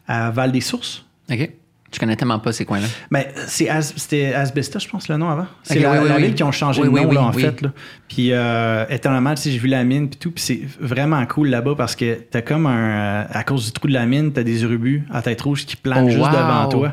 à 0.07 0.31
Val-des-Sources. 0.31 1.05
OK. 1.31 1.51
Je 1.93 1.99
connais 1.99 2.17
tellement 2.17 2.39
pas 2.39 2.53
ces 2.53 2.67
coins-là. 2.67 2.87
Mais 3.11 3.33
c'est 3.47 3.69
As- 3.71 3.95
c'était 3.97 4.35
Asbestos, 4.35 4.81
je 4.81 4.89
pense, 4.89 5.09
le 5.09 5.17
nom 5.17 5.31
avant. 5.31 5.47
C'est 5.63 5.79
Ok, 5.79 5.83
la, 5.85 5.93
oui, 5.93 5.99
oui, 6.03 6.09
la 6.11 6.17
oui. 6.17 6.23
ville 6.25 6.35
qui 6.35 6.43
ont 6.43 6.53
changé 6.53 6.83
oui, 6.87 7.03
nom, 7.03 7.11
là, 7.13 7.23
en 7.23 7.33
fait. 7.33 7.63
Là. 7.63 7.71
Puis, 8.09 8.33
euh, 8.33 8.85
étonnamment, 8.91 9.35
tu 9.35 9.43
sais, 9.43 9.51
j'ai 9.51 9.59
vu 9.59 9.69
la 9.69 9.85
mine, 9.85 10.09
puis 10.11 10.19
tout. 10.19 10.31
Puis 10.31 10.45
c'est 10.45 10.61
vraiment 10.81 11.25
cool 11.25 11.49
là-bas 11.49 11.75
parce 11.77 11.97
que 11.97 12.19
t'as 12.31 12.43
comme 12.43 12.67
un. 12.67 13.23
euh, 13.23 13.25
à 13.33 13.43
cause 13.43 13.65
du 13.67 13.73
trou 13.73 13.89
de 13.89 13.95
la 13.95 14.05
mine, 14.05 14.33
t'as 14.33 14.43
des 14.43 14.63
urubus 14.65 15.03
à 15.11 15.23
tête 15.23 15.41
rouge 15.41 15.65
qui 15.65 15.77
planent 15.77 16.05
Oh, 16.07 16.11
juste 16.11 16.21
wow. 16.21 16.31
devant 16.31 16.69
toi. 16.69 16.93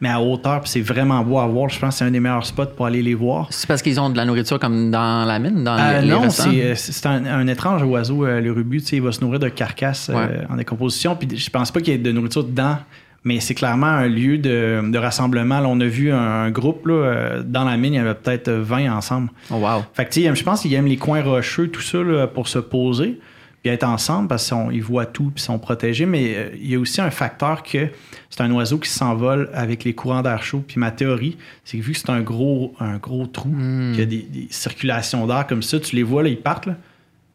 Mais 0.00 0.10
à 0.10 0.20
hauteur, 0.20 0.60
puis 0.60 0.68
c'est 0.70 0.80
vraiment 0.82 1.22
beau 1.24 1.38
à 1.38 1.46
voir. 1.46 1.70
Je 1.70 1.78
pense 1.78 1.94
que 1.94 1.98
c'est 2.00 2.04
un 2.04 2.10
des 2.10 2.20
meilleurs 2.20 2.44
spots 2.44 2.66
pour 2.76 2.84
aller 2.84 3.00
les 3.00 3.14
voir. 3.14 3.46
C'est 3.48 3.66
parce 3.66 3.80
qu'ils 3.80 3.98
ont 3.98 4.10
de 4.10 4.16
la 4.18 4.26
nourriture 4.26 4.58
comme 4.58 4.90
dans 4.90 5.24
la 5.24 5.38
mine, 5.38 5.64
dans 5.64 5.78
Euh, 5.78 6.00
les, 6.02 6.08
non, 6.10 6.20
restaurants? 6.22 6.50
c'est 6.52 6.62
euh, 6.64 6.74
c'est 6.74 7.06
un, 7.06 7.24
un 7.24 7.46
étrange 7.46 7.82
oiseau, 7.84 8.26
euh, 8.26 8.40
le 8.42 8.52
rubus. 8.52 8.82
tu 8.82 8.88
sais, 8.88 8.96
Il 8.96 9.02
va 9.02 9.12
se 9.12 9.22
nourrir 9.22 9.40
de 9.40 9.48
carcasses 9.48 10.10
euh, 10.10 10.14
Ouais. 10.14 10.40
en 10.50 10.56
décomposition. 10.56 11.16
Puis 11.16 11.38
je 11.38 11.48
pense 11.48 11.70
pas 11.70 11.80
qu'il 11.80 11.94
y 11.94 11.96
ait 11.96 11.98
de 11.98 12.12
nourriture 12.12 12.44
dedans, 12.44 12.76
mais 13.24 13.40
c'est 13.40 13.54
clairement 13.54 13.86
un 13.86 14.06
lieu 14.06 14.38
de, 14.38 14.80
de 14.90 14.98
rassemblement. 14.98 15.60
Là, 15.60 15.68
on 15.68 15.80
a 15.80 15.86
vu 15.86 16.12
un, 16.12 16.18
un 16.18 16.50
groupe 16.50 16.86
là, 16.86 16.94
euh, 16.94 17.42
dans 17.42 17.64
la 17.64 17.76
mine, 17.76 17.94
il 17.94 17.96
y 17.96 18.00
avait 18.00 18.14
peut-être 18.14 18.50
20 18.50 18.94
ensemble. 18.94 19.30
Oh, 19.50 19.54
wow. 19.56 19.82
Fait 19.94 20.04
que 20.04 20.34
je 20.34 20.42
pense 20.42 20.60
qu'ils 20.62 20.74
aiment 20.74 20.86
les 20.86 20.98
coins 20.98 21.22
rocheux, 21.22 21.68
tout 21.68 21.80
ça, 21.80 21.98
là, 22.02 22.26
pour 22.26 22.48
se 22.48 22.58
poser 22.58 23.18
puis 23.62 23.72
être 23.72 23.84
ensemble 23.84 24.28
parce 24.28 24.52
qu'ils 24.70 24.82
voient 24.82 25.06
tout 25.06 25.32
puis 25.34 25.42
sont 25.42 25.58
protégés. 25.58 26.04
Mais 26.04 26.34
euh, 26.36 26.48
il 26.54 26.70
y 26.70 26.74
a 26.74 26.78
aussi 26.78 27.00
un 27.00 27.10
facteur 27.10 27.62
que 27.62 27.88
c'est 28.28 28.42
un 28.42 28.50
oiseau 28.52 28.76
qui 28.76 28.90
s'envole 28.90 29.48
avec 29.54 29.84
les 29.84 29.94
courants 29.94 30.20
d'air 30.20 30.42
chaud. 30.42 30.62
Puis 30.68 30.78
ma 30.78 30.90
théorie, 30.90 31.38
c'est 31.64 31.78
que 31.78 31.82
vu 31.82 31.92
que 31.92 31.98
c'est 31.98 32.10
un 32.10 32.20
gros, 32.20 32.74
un 32.78 32.98
gros 32.98 33.26
trou, 33.26 33.48
Hmm. 33.48 33.92
qu'il 33.92 34.00
y 34.00 34.02
a 34.02 34.06
des, 34.06 34.18
des 34.22 34.48
circulations 34.50 35.26
d'air 35.26 35.46
comme 35.46 35.62
ça, 35.62 35.80
tu 35.80 35.96
les 35.96 36.02
vois, 36.02 36.22
là, 36.22 36.28
ils 36.28 36.38
partent, 36.40 36.66
là, 36.66 36.76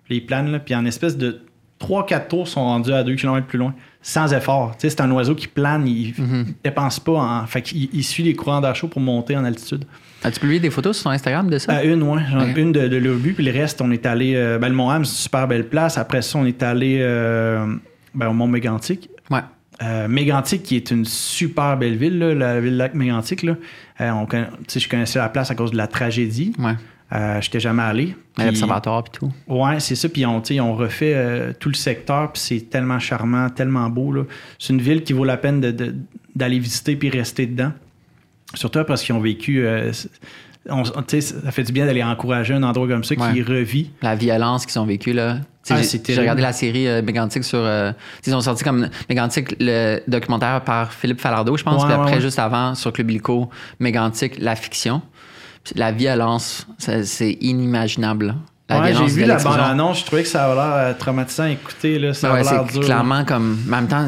puis 0.06 0.18
ils 0.18 0.22
planent, 0.26 0.52
là, 0.52 0.60
puis 0.60 0.76
en 0.76 0.86
espèce 0.86 1.18
de 1.18 1.42
3-4 1.80 2.28
tours 2.28 2.48
sont 2.48 2.62
rendus 2.62 2.92
à 2.92 3.04
2 3.04 3.16
km 3.16 3.48
plus 3.48 3.58
loin, 3.58 3.74
sans 4.02 4.34
effort. 4.34 4.72
Tu 4.78 4.82
sais, 4.82 4.90
c'est 4.90 5.02
un 5.02 5.12
oiseau 5.12 5.36
qui 5.36 5.48
plane, 5.48 5.88
il 5.88 6.14
ne 6.18 6.44
dépense 6.64 7.00
pas. 7.00 7.14
En, 7.14 7.46
fait 7.48 7.62
qu'il 7.62 7.90
il 7.94 8.04
suit 8.04 8.24
les 8.24 8.36
courants 8.36 8.62
d'air 8.62 8.76
chaud 8.76 8.88
pour 8.88 9.02
monter 9.02 9.36
en 9.38 9.46
altitude. 9.46 9.86
As-tu 10.24 10.40
publié 10.42 10.60
des 10.60 10.70
photos 10.70 10.98
sur 10.98 11.06
ton 11.06 11.12
Instagram 11.12 11.50
de 11.50 11.58
ça? 11.58 11.78
Euh, 11.78 11.94
une, 11.94 12.04
Ok. 12.04 12.58
Une 12.58 12.72
de, 12.74 12.88
de 12.88 12.98
l'Urbu, 12.98 13.34
puis 13.34 13.46
le 13.46 13.52
reste, 13.52 13.82
on 13.82 13.92
est 13.92 14.06
allé. 14.06 14.34
euh, 14.36 14.60
ben, 14.60 14.68
le 14.68 14.76
Mont-Ham, 14.76 15.06
c'est 15.06 15.12
une 15.12 15.18
super 15.18 15.48
belle 15.48 15.70
place. 15.70 15.98
Après 15.98 16.22
ça, 16.22 16.38
on 16.38 16.46
est 16.46 16.62
allé 16.62 16.98
euh, 17.02 17.66
ben, 18.14 18.28
au 18.28 18.34
Mont 18.34 18.48
Mégantic. 18.48 19.10
Ouais. 19.32 19.40
Euh, 19.82 20.10
Mégantic, 20.10 20.64
qui 20.64 20.76
est 20.76 20.92
une 20.92 21.06
super 21.06 21.78
belle 21.78 21.96
ville, 21.96 22.20
là, 22.20 22.36
la 22.36 22.60
ville 22.60 22.76
lac 22.76 22.94
Mégantic. 22.94 23.44
Là. 23.44 23.56
On 24.02 24.28
je 24.30 24.90
connaissais 24.90 25.20
la 25.20 25.30
place 25.30 25.52
à 25.52 25.56
cause 25.56 25.72
de 25.72 25.78
la 25.78 25.88
tragédie. 25.88 26.54
Ouais. 26.60 26.76
Euh, 27.12 27.42
J'étais 27.42 27.60
jamais 27.60 27.82
allé. 27.84 28.16
Puis- 28.36 28.46
L'observatoire 28.46 29.04
puis 29.04 29.12
tout. 29.20 29.32
Ouais, 29.48 29.80
c'est 29.80 29.96
ça. 29.96 30.08
Puis 30.10 30.26
on, 30.26 30.42
on 30.62 30.76
refait 30.76 31.14
euh, 31.16 31.54
tout 31.60 31.70
le 31.70 31.76
secteur, 31.76 32.32
puis 32.32 32.42
c'est 32.42 32.70
tellement 32.70 33.00
charmant, 33.00 33.50
tellement 33.50 33.90
beau. 33.90 34.12
là. 34.12 34.24
C'est 34.60 34.74
une 34.74 34.82
ville 34.82 35.04
qui 35.04 35.14
vaut 35.14 35.26
la 35.26 35.38
peine 35.38 35.60
de- 35.60 35.72
de- 35.72 35.96
d'aller 36.36 36.60
visiter 36.60 36.96
puis 36.96 37.10
rester 37.10 37.48
dedans. 37.48 37.72
Surtout 38.54 38.84
parce 38.84 39.04
qu'ils 39.04 39.16
ont 39.16 39.20
vécu. 39.20 39.66
euh, 39.66 39.92
on- 40.70 40.84
ça 40.84 41.52
fait 41.52 41.64
du 41.64 41.72
bien 41.72 41.86
d'aller 41.86 42.04
encourager 42.04 42.54
un 42.54 42.64
endroit 42.64 42.88
comme 42.88 43.04
ça 43.04 43.16
qui 43.16 43.42
revit. 43.42 43.92
La 44.02 44.16
violence 44.16 44.66
qu'ils 44.66 44.80
ont 44.80 44.86
vécue, 44.86 45.14
là. 45.14 45.38
Ah, 45.72 45.82
j'ai- 45.84 46.02
J'ai 46.14 46.20
regardé 46.20 46.42
la 46.42 46.54
série 46.54 46.88
euh, 46.88 47.02
Mégantic 47.04 47.44
sur. 47.44 47.60
euh, 47.60 47.92
ils 48.26 48.34
ont 48.36 48.42
sorti 48.42 48.64
comme 48.64 48.90
Mégantic, 49.08 49.56
le 49.60 50.00
documentaire 50.08 50.62
par 50.64 50.92
Philippe 50.94 51.22
Falardeau, 51.22 51.58
je 51.58 51.64
pense. 51.64 51.82
Ouais, 51.84 51.88
puis 51.90 51.94
après, 51.96 52.16
ouais. 52.16 52.22
juste 52.22 52.40
avant, 52.40 52.74
sur 52.76 52.92
Club 52.92 53.12
Illico, 53.12 53.50
Mégantic, 53.80 54.40
la 54.40 54.56
fiction. 54.56 55.02
La 55.76 55.92
violence, 55.92 56.68
c'est 56.78 57.38
inimaginable. 57.42 58.36
Ouais, 58.70 58.94
j'ai 58.94 59.06
vu 59.08 59.22
la 59.22 59.28
l'explosion. 59.34 59.60
bande-annonce, 59.62 60.00
je 60.02 60.06
trouvais 60.06 60.24
que 60.24 60.30
ça 60.30 60.46
avait 60.46 60.56
l'air 60.56 60.74
euh, 60.74 60.94
traumatisant 60.94 61.44
à 61.44 61.50
écouter. 61.52 61.98
Là, 61.98 62.14
ça 62.14 62.32
ouais, 62.32 62.40
avait 62.42 62.50
l'air 62.52 62.66
c'est 62.68 62.74
dur. 62.74 62.82
clairement 62.86 63.26
comme. 63.26 63.58
En 63.68 63.72
même 63.72 63.88
temps, 63.88 64.08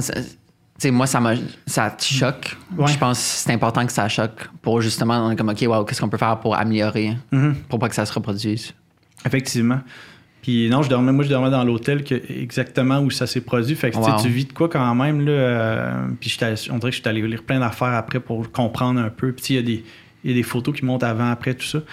moi, 0.91 1.07
ça, 1.07 1.19
ça 1.65 1.89
te 1.91 2.03
choque. 2.03 2.57
Ouais. 2.77 2.87
Je 2.91 2.97
pense 2.97 3.17
que 3.17 3.23
c'est 3.23 3.53
important 3.53 3.85
que 3.85 3.91
ça 3.91 4.07
choque 4.07 4.49
pour 4.61 4.81
justement, 4.81 5.25
on 5.27 5.31
est 5.31 5.35
comme, 5.35 5.49
OK, 5.49 5.63
wow, 5.67 5.83
qu'est-ce 5.83 6.01
qu'on 6.01 6.09
peut 6.09 6.17
faire 6.17 6.39
pour 6.39 6.55
améliorer, 6.55 7.17
Mhm. 7.31 7.55
pour 7.69 7.79
pas 7.79 7.89
que 7.89 7.95
ça 7.95 8.05
se 8.05 8.13
reproduise? 8.13 8.73
Effectivement. 9.25 9.79
Puis 10.43 10.69
non, 10.69 10.81
je 10.81 10.89
dormais, 10.89 11.11
moi 11.11 11.23
je 11.23 11.29
dormais 11.29 11.51
dans 11.51 11.63
l'hôtel 11.63 12.03
exactement 12.29 12.99
où 12.99 13.11
ça 13.11 13.27
s'est 13.27 13.41
produit. 13.41 13.75
Fait 13.75 13.91
que 13.91 13.97
Wow. 13.97 14.21
tu 14.21 14.29
vis 14.29 14.45
de 14.45 14.53
quoi 14.53 14.69
quand 14.69 14.95
même. 14.95 15.23
Là, 15.23 15.31
euh, 15.31 16.07
puis 16.19 16.35
on 16.71 16.77
dirait 16.77 16.89
que 16.89 16.95
je 16.95 17.01
suis 17.01 17.07
allé 17.09 17.21
lire 17.21 17.43
plein 17.43 17.59
d'affaires 17.59 17.93
après 17.93 18.19
pour 18.19 18.51
comprendre 18.51 18.99
un 18.99 19.09
peu. 19.09 19.31
Puis 19.33 19.45
il 19.51 19.55
y 19.57 19.59
a 19.59 19.61
des. 19.61 19.83
Il 20.23 20.31
y 20.31 20.33
a 20.33 20.37
des 20.37 20.43
photos 20.43 20.75
qui 20.75 20.85
montent 20.85 21.03
avant, 21.03 21.31
après, 21.31 21.53
tout 21.55 21.65
ça. 21.65 21.79
Tout 21.79 21.85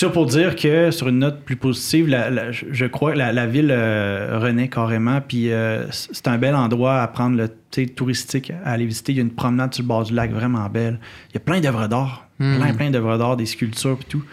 ça 0.00 0.08
pour 0.08 0.26
dire 0.26 0.56
que, 0.56 0.90
sur 0.90 1.08
une 1.08 1.18
note 1.18 1.40
plus 1.44 1.56
positive, 1.56 2.08
la- 2.08 2.30
la- 2.30 2.50
je- 2.50 2.86
crois 2.86 3.12
que 3.12 3.18
la, 3.18 3.32
la 3.32 3.46
ville 3.46 3.68
euh, 3.70 4.38
renaît 4.40 4.68
carrément. 4.68 5.20
Puis 5.20 5.52
euh, 5.52 5.84
c'est 5.90 6.26
un 6.28 6.38
bel 6.38 6.54
endroit 6.54 7.00
à 7.02 7.08
prendre 7.08 7.36
le 7.36 7.48
touristique, 7.88 8.52
à 8.64 8.70
aller 8.72 8.86
visiter. 8.86 9.12
Il 9.12 9.16
y 9.16 9.18
a 9.18 9.22
une 9.22 9.30
promenade 9.34 9.74
sur 9.74 9.82
le 9.82 9.88
bord 9.88 10.04
du 10.04 10.14
lac 10.14 10.32
vraiment 10.32 10.66
belle. 10.68 10.98
Il 11.30 11.34
y 11.34 11.36
a 11.36 11.40
plein 11.40 11.60
d'œuvres 11.60 11.86
d'art. 11.88 12.26
Mm. 12.38 12.56
Plein, 12.56 12.74
plein 12.74 12.90
d'œuvres 12.90 13.18
d'art, 13.18 13.36
des 13.36 13.46
sculptures 13.46 13.98
et 14.00 14.04
tout. 14.08 14.24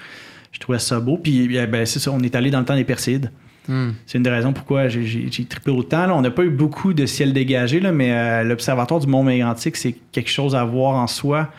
Je 0.52 0.60
trouvais 0.60 0.80
ça 0.80 0.99
beau. 0.99 1.18
Puis 1.18 1.56
eh 1.56 1.68
ben, 1.68 1.86
c'est 1.86 1.99
ça, 1.99 2.12
on 2.12 2.20
est 2.22 2.36
allé 2.36 2.52
dans 2.52 2.60
le 2.60 2.66
temps 2.66 2.76
des 2.76 2.84
Perséides. 2.84 3.32
Hmm. 3.68 3.91
C'est 4.08 4.18
une 4.18 4.24
des 4.24 4.30
raisons 4.32 4.54
pourquoi 4.54 4.88
j'ai- 4.88 5.30
trippé 5.47 5.70
autant. 5.70 6.08
Là, 6.08 6.16
on 6.16 6.22
n'a 6.22 6.32
pas 6.32 6.43
eu 6.43 6.49
beaucoup 6.49 6.93
de 6.93 7.06
ciel 7.06 7.32
dégagé, 7.32 7.80
là, 7.80 7.91
mais 7.91 8.12
euh, 8.12 8.43
l'Observatoire 8.43 8.99
du 8.99 9.06
Mont 9.08 9.24
Mégantic, 9.24 9.76
c'est 9.78 9.95
quelque 10.12 10.32
chose 10.32 10.56
à 10.56 10.64
voir 10.64 10.95
en 10.95 11.06
soi. 11.06 11.49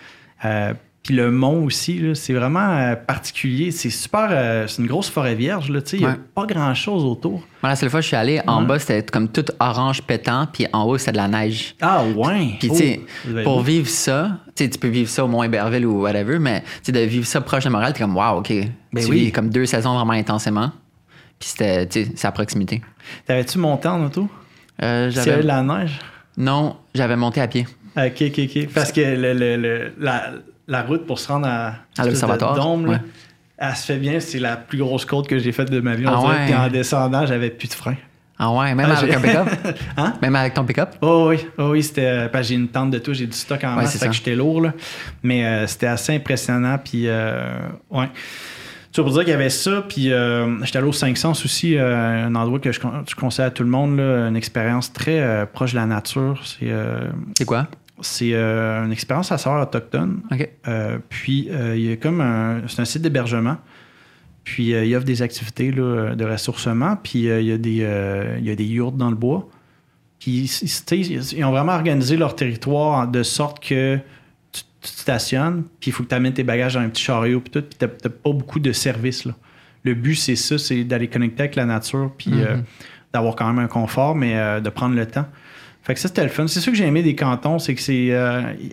Euh, 0.45 0.75
puis 1.03 1.15
le 1.17 1.31
mont 1.33 1.65
aussi, 1.65 2.01
c'est 2.15 2.33
vraiment 2.33 2.69
euh, 2.79 2.95
particulier. 2.95 3.71
C'est 3.73 3.91
super. 3.91 4.29
euh, 4.31 4.67
c'est 4.69 4.81
une 4.83 4.89
grosse 4.89 5.09
forêt 5.11 5.35
vierge. 5.35 5.69
là, 5.71 5.83
tu 5.83 5.91
sais, 5.91 5.97
Il 5.97 6.01
n'y 6.01 6.07
a 6.07 6.11
Ouais. 6.11 6.17
pas 6.35 6.47
grand-chose 6.47 7.05
autour. 7.05 7.41
Moi, 7.63 7.71
la 7.71 7.77
seule 7.77 7.91
fois 7.91 7.99
que 8.01 8.03
je 8.05 8.09
suis 8.09 8.17
allé, 8.17 8.41
en 8.47 8.61
Ouais. 8.63 8.67
bas, 8.69 8.79
c'était 8.79 9.03
comme 9.11 9.29
tout 9.29 9.45
orange 9.59 10.03
pétant, 10.03 10.47
puis 10.53 10.67
en 10.73 10.85
haut, 10.85 10.99
c'était 10.99 11.13
de 11.13 11.17
la 11.17 11.29
neige. 11.29 11.75
Ah, 11.81 12.05
ouais. 12.05 12.55
Puis, 12.61 12.69
Oh, 12.71 12.77
tu 12.77 12.83
sais, 12.83 13.01
pour 13.43 13.63
vivre 13.63 13.89
ça, 13.89 14.39
tu 14.55 14.69
peux 14.69 14.89
vivre 14.89 15.09
ça 15.11 15.25
au 15.25 15.29
Mont-Héberville 15.29 15.87
ou 15.87 16.03
whatever, 16.03 16.39
mais 16.39 16.63
tu 16.85 16.93
de 16.93 17.01
vivre 17.01 17.27
ça 17.27 17.41
proche 17.41 17.65
de 17.65 17.69
Montréal, 17.71 17.93
t'es 17.93 18.01
comme, 18.01 18.17
wow, 18.17 18.39
OK. 18.39 18.53
Ben 18.93 19.05
tu 19.05 19.11
oui. 19.11 19.25
vis 19.25 19.33
comme 19.33 19.51
deux 19.51 19.67
saisons 19.67 19.95
vraiment 19.97 20.13
intensément. 20.13 20.71
Puis 21.41 21.49
c'était, 21.49 21.87
tu 21.89 22.05
sais, 22.05 22.13
c'est 22.15 22.27
à 22.29 22.33
proximité. 22.33 22.81
T'avais-tu 23.27 23.59
monté 23.59 23.89
en 23.89 24.05
auto? 24.05 24.29
Euh, 24.83 25.11
j'avais... 25.11 25.33
avait 25.33 25.43
de 25.43 25.47
la 25.49 25.63
neige? 25.63 25.99
Non, 26.37 26.77
j'avais 26.95 27.17
monté 27.17 27.41
à 27.41 27.49
pied. 27.49 27.67
Ok, 27.97 28.23
ok, 28.23 28.39
ok. 28.45 28.69
Parce 28.73 28.93
que 28.93 29.01
le- 29.01 29.35
le- 29.35 29.57
le- 29.57 29.93
la, 29.99 30.31
la 30.69 30.83
route 30.83 31.07
pour 31.07 31.19
se 31.19 31.29
rendre 31.29 31.47
à, 31.49 31.75
À 31.99 32.05
l'observatoire, 32.07 32.55
Dôme, 32.55 32.89
ouais. 32.89 33.01
elle 33.59 33.77
se 33.77 33.85
fait 33.87 33.97
bien. 33.99 34.21
C'est 34.21 34.39
la 34.39 34.57
plus 34.57 34.79
grosse 34.79 35.05
côte 35.05 35.27
que 35.29 35.39
j'ai 35.39 35.53
faite 35.53 35.71
de 35.71 35.81
ma 35.81 35.95
vie. 35.95 36.05
Ah 36.07 36.21
On 36.21 36.29
ouais? 36.29 36.55
en 36.55 36.69
descendant, 36.69 37.27
j'avais 37.27 37.51
plus 37.51 37.69
de 37.69 37.75
frein. 37.75 37.97
Ah 38.39 38.51
ouais, 38.51 38.75
même 38.75 38.89
Ah, 38.91 38.99
avec 38.99 39.15
un 39.15 39.21
pick-up? 39.21 39.49
Hein? 39.97 40.15
Même 40.21 40.35
avec 40.35 40.55
ton 40.55 40.65
pick-up? 40.65 40.97
Oh 41.01 41.27
oui, 41.29 41.47
oh 41.59 41.71
oui, 41.71 41.83
c'était. 41.83 42.07
euh, 42.07 42.29
parce 42.29 42.45
que 42.45 42.49
j'ai 42.49 42.55
une 42.57 42.69
tente 42.69 42.91
de 42.91 42.99
tout, 42.99 43.13
j'ai 43.15 43.27
du 43.27 43.37
stock 43.37 43.63
en 43.63 43.71
Ouais, 43.71 43.83
masse, 43.83 43.93
c'est 43.93 43.99
fait 43.99 44.07
ça. 44.07 44.09
que 44.11 44.15
j'étais 44.17 44.35
lourd, 44.35 44.61
là. 44.63 44.73
Mais 45.23 45.45
euh, 45.45 45.67
c'était 45.69 45.87
assez 45.87 46.15
impressionnant, 46.17 46.77
puis 46.83 47.05
euh, 47.07 47.55
ouais. 47.91 48.09
Tu 48.91 49.01
vois, 49.01 49.05
pour 49.05 49.13
dire 49.15 49.23
qu'il 49.25 49.31
y 49.33 49.35
avait 49.35 49.49
ça, 49.49 49.85
puis 49.89 50.13
euh, 50.13 50.63
j'étais 50.65 50.79
allé 50.79 50.89
au 50.89 50.93
500 50.93 51.31
aussi, 51.31 51.77
euh, 51.79 52.27
un 52.27 52.35
endroit 52.35 52.59
que 52.59 52.73
je, 52.73 52.81
con- 52.81 53.05
je 53.09 53.15
conseille 53.15 53.47
à 53.47 53.51
tout 53.51 53.63
le 53.63 53.71
monde, 53.71 53.97
là, 53.97 54.27
une 54.29 54.37
expérience 54.37 54.93
très 54.93 55.21
euh, 55.21 55.47
proche 55.47 55.73
de 55.73 55.77
la 55.77 55.87
nature. 55.87 56.43
C'est 56.45 57.45
quoi? 57.47 57.69
C'est 58.03 58.35
euh, 58.35 58.85
une 58.85 58.93
expérience 58.93 59.33
à 59.33 59.39
savoir 59.39 59.63
autochtone. 59.63 60.21
Euh, 60.69 60.99
puis 61.09 61.49
euh, 61.51 61.77
il 61.77 61.91
y 61.91 61.93
a 61.93 61.97
comme 61.97 62.21
un. 62.21 62.63
C'est 62.69 62.81
un 62.81 62.85
site 62.85 63.03
d'hébergement. 63.03 63.57
Puis 64.45 64.71
il 64.71 64.97
offre 64.97 65.07
des 65.07 65.23
activités 65.23 65.71
là, 65.71 66.17
de 66.17 66.25
ressourcement. 66.25 66.97
Puis 66.97 67.21
il, 67.21 67.45
y 67.45 67.53
a 67.53 67.59
des, 67.59 67.87
il 68.39 68.45
y 68.45 68.51
a 68.51 68.55
des 68.57 68.65
yurts 68.65 68.93
dans 68.93 69.09
le 69.09 69.15
bois. 69.15 69.49
Puis 70.19 70.51
ils, 70.93 71.45
ont 71.45 71.53
vraiment 71.53 71.73
organisé 71.73 72.17
leur 72.17 72.35
territoire 72.35 73.07
de 73.07 73.23
sorte 73.23 73.63
que 73.63 73.99
tu 74.51 74.63
tu 74.83 74.91
te 74.91 75.01
stationnes, 75.01 75.63
puis 75.79 75.91
il 75.91 75.93
faut 75.93 76.03
que 76.03 76.09
tu 76.09 76.15
amènes 76.17 76.35
tes 76.35 76.43
bagages 76.43 76.75
dans 76.75 76.81
un 76.81 76.89
petit 76.89 77.05
chariot, 77.05 77.41
puis 77.41 77.51
tout, 77.51 77.63
puis 77.63 77.77
t'as 77.79 77.87
t'as 77.87 78.09
pas 78.09 78.33
beaucoup 78.33 78.59
de 78.59 78.73
services, 78.73 79.25
là. 79.25 79.35
Le 79.85 79.95
but, 79.95 80.17
c'est 80.17 80.35
ça, 80.35 80.59
c'est 80.59 80.83
d'aller 80.83 81.07
connecter 81.07 81.43
avec 81.45 81.55
la 81.55 81.65
nature, 81.65 82.11
puis 82.19 82.33
euh, 82.35 82.57
d'avoir 83.13 83.37
quand 83.37 83.47
même 83.47 83.65
un 83.65 83.69
confort, 83.69 84.17
mais 84.17 84.61
de 84.61 84.71
prendre 84.71 84.97
le 84.97 85.07
temps. 85.07 85.27
Fait 85.83 85.95
que 85.95 86.01
ça, 86.01 86.09
c'était 86.09 86.23
le 86.23 86.29
fun. 86.29 86.47
C'est 86.47 86.61
ça 86.61 86.71
que 86.71 86.77
j'ai 86.77 86.87
aimé 86.87 87.03
des 87.03 87.15
cantons, 87.17 87.59
c'est 87.59 87.75
que 87.75 87.81
c'est... 87.81 88.09
euh, 88.11 88.43
il 88.61 88.71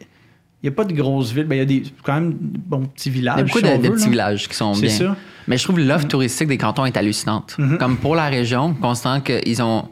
n'y 0.64 0.70
a 0.70 0.72
pas 0.76 0.84
de 0.84 0.94
grosses 0.94 1.32
villes. 1.32 1.46
Ben, 1.46 1.56
il 1.56 1.60
y 1.60 1.62
a 1.62 1.66
des, 1.66 1.84
quand 2.04 2.14
même 2.16 2.34
bons 2.34 2.86
petits 2.86 3.10
villages. 3.10 3.36
Il 3.38 3.40
y 3.40 3.42
a 3.42 3.46
beaucoup 3.46 3.60
si 3.60 3.64
de, 3.64 3.78
de 3.82 3.88
veut, 3.88 3.94
petits 3.96 4.04
là. 4.06 4.10
villages 4.12 4.48
qui 4.50 4.56
sont 4.56 4.74
C'est 4.74 4.82
bien. 4.88 4.90
ça. 4.98 5.16
Mais 5.48 5.58
je 5.58 5.64
trouve 5.64 5.80
l'offre 5.80 6.08
touristique 6.08 6.48
des 6.50 6.58
cantons 6.58 6.86
est 6.86 6.98
hallucinante. 6.98 7.56
Mhm. 7.58 7.78
Comme 7.78 7.98
pour 7.98 8.14
la 8.16 8.28
région, 8.28 8.74
constant 8.74 9.22
qu'ils 9.22 9.62
ont 9.64 9.88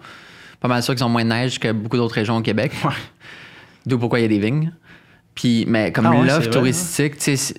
pas 0.59 0.67
mal 0.67 0.83
sûr 0.83 0.93
qu'ils 0.93 1.05
ont 1.05 1.09
moins 1.09 1.23
de 1.23 1.29
neige 1.29 1.57
que 1.59 1.71
beaucoup 1.71 1.95
d'autres 1.97 2.15
régions 2.15 2.35
au 2.37 2.41
Québec. 2.41 2.71
Ouais. 2.83 2.91
D'où 3.85 3.97
pourquoi 3.97 4.19
il 4.19 4.23
y 4.23 4.25
a 4.25 4.27
des 4.27 4.39
vignes. 4.39 4.71
Puis, 5.39 5.65
mais 5.67 5.91
comme 5.91 6.07
Ah 6.07 6.09
ouais, 6.13 6.27
c'est 6.27 6.33
l'offre 6.35 6.49
touristique, 6.49 7.17
tu 7.19 7.37
sais, 7.37 7.53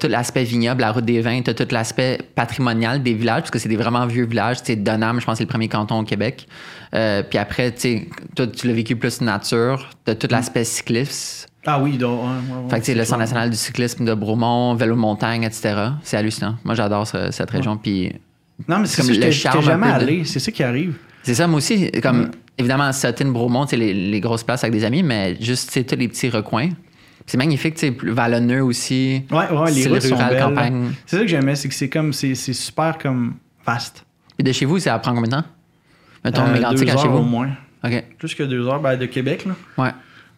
tout 0.00 0.08
l'aspect 0.08 0.42
vignoble, 0.42 0.80
la 0.80 0.90
route 0.90 1.04
des 1.04 1.20
vins, 1.20 1.40
t'as 1.40 1.54
tout 1.54 1.68
l'aspect 1.70 2.18
patrimonial 2.34 3.00
des 3.00 3.14
villages, 3.14 3.42
parce 3.42 3.52
que 3.52 3.60
c'est 3.60 3.68
des 3.68 3.76
vraiment 3.76 4.04
vieux 4.06 4.26
villages. 4.26 4.58
Tu 4.58 4.72
sais, 4.72 4.76
Donham, 4.76 5.20
je 5.20 5.24
pense 5.24 5.34
que 5.34 5.38
c'est 5.38 5.44
le 5.44 5.48
premier 5.48 5.68
canton 5.68 6.00
au 6.00 6.02
Québec. 6.02 6.48
Euh, 6.96 7.22
puis 7.22 7.38
après, 7.38 7.70
tu 7.70 7.80
sais, 7.80 8.08
toi, 8.34 8.48
tu 8.48 8.66
l'as 8.66 8.72
vécu 8.72 8.96
plus 8.96 9.20
nature. 9.20 9.88
T'as 10.04 10.16
tout 10.16 10.26
l'aspect 10.30 10.64
cycliste. 10.64 11.46
Ah 11.64 11.78
oui, 11.80 11.96
donc, 11.96 12.22
ouais, 12.24 12.28
Fait 12.70 12.76
que, 12.80 12.80
tu 12.80 12.86
sais, 12.86 12.94
le 12.96 13.04
c'est 13.04 13.10
Centre 13.10 13.20
national 13.20 13.50
du 13.50 13.56
cyclisme 13.56 14.04
de 14.04 14.14
Bromont, 14.14 14.74
vélo 14.74 14.96
de 14.96 15.00
montagne, 15.00 15.44
etc. 15.44 15.76
C'est 16.02 16.16
hallucinant. 16.16 16.56
Moi, 16.64 16.74
j'adore 16.74 17.06
ce- 17.06 17.30
cette 17.30 17.50
région. 17.52 17.76
Puis 17.76 18.12
Non, 18.66 18.80
mais 18.80 18.86
c'est 18.86 19.00
comme 19.02 19.14
ça, 19.14 19.20
le 19.26 19.30
charme 19.30 19.62
jamais 19.62 19.86
de- 19.86 19.92
allé. 19.92 20.24
C'est 20.24 20.40
ça 20.40 20.50
qui 20.50 20.64
arrive. 20.64 20.94
c'est 21.22 21.34
ça, 21.34 21.46
moi 21.46 21.58
aussi. 21.58 21.88
Comme, 22.02 22.32
évidemment, 22.58 22.92
Sutton, 22.92 23.28
Bromont, 23.28 23.64
tu 23.66 23.76
les, 23.76 23.94
les 23.94 24.20
grosses 24.20 24.42
places 24.42 24.64
avec 24.64 24.72
des 24.74 24.84
amis, 24.84 25.04
mais 25.04 25.36
juste, 25.40 25.68
tu 25.68 25.74
sais, 25.74 25.84
tous 25.84 25.94
les 25.94 26.08
petits 26.08 26.28
recoins. 26.30 26.70
C'est 27.26 27.36
magnifique, 27.38 27.74
tu 27.74 27.80
sais, 27.86 27.92
plus 27.92 28.10
vallonneux 28.10 28.62
aussi. 28.62 29.22
Ouais, 29.30 29.48
ouais, 29.50 29.70
les 29.72 29.86
routes 29.88 30.02
sont 30.02 30.16
belles. 30.16 30.38
campagne. 30.42 30.92
C'est 31.06 31.16
ça 31.16 31.22
que 31.22 31.28
j'aimais, 31.28 31.54
c'est 31.54 31.68
que 31.68 31.74
c'est 31.74 31.88
comme, 31.88 32.12
c'est 32.12 32.34
super 32.34 32.98
comme 32.98 33.34
vaste. 33.64 34.04
Puis 34.36 34.44
de 34.44 34.52
chez 34.52 34.64
vous, 34.64 34.78
ça 34.78 34.98
prend 34.98 35.14
combien 35.14 35.28
de 35.28 35.42
temps? 35.42 35.48
Mettons, 36.24 36.42
Euh, 36.46 36.52
Mégantic 36.52 36.88
à 36.88 36.96
chez 36.96 37.06
heures 37.06 37.14
au 37.14 37.18
vous. 37.22 37.28
moins. 37.28 37.50
OK. 37.84 38.04
Plus 38.18 38.34
que 38.34 38.42
deux 38.42 38.66
heures 38.66 38.80
ben, 38.80 38.96
de 38.96 39.06
Québec, 39.06 39.44
là. 39.46 39.54
Ouais. 39.84 39.90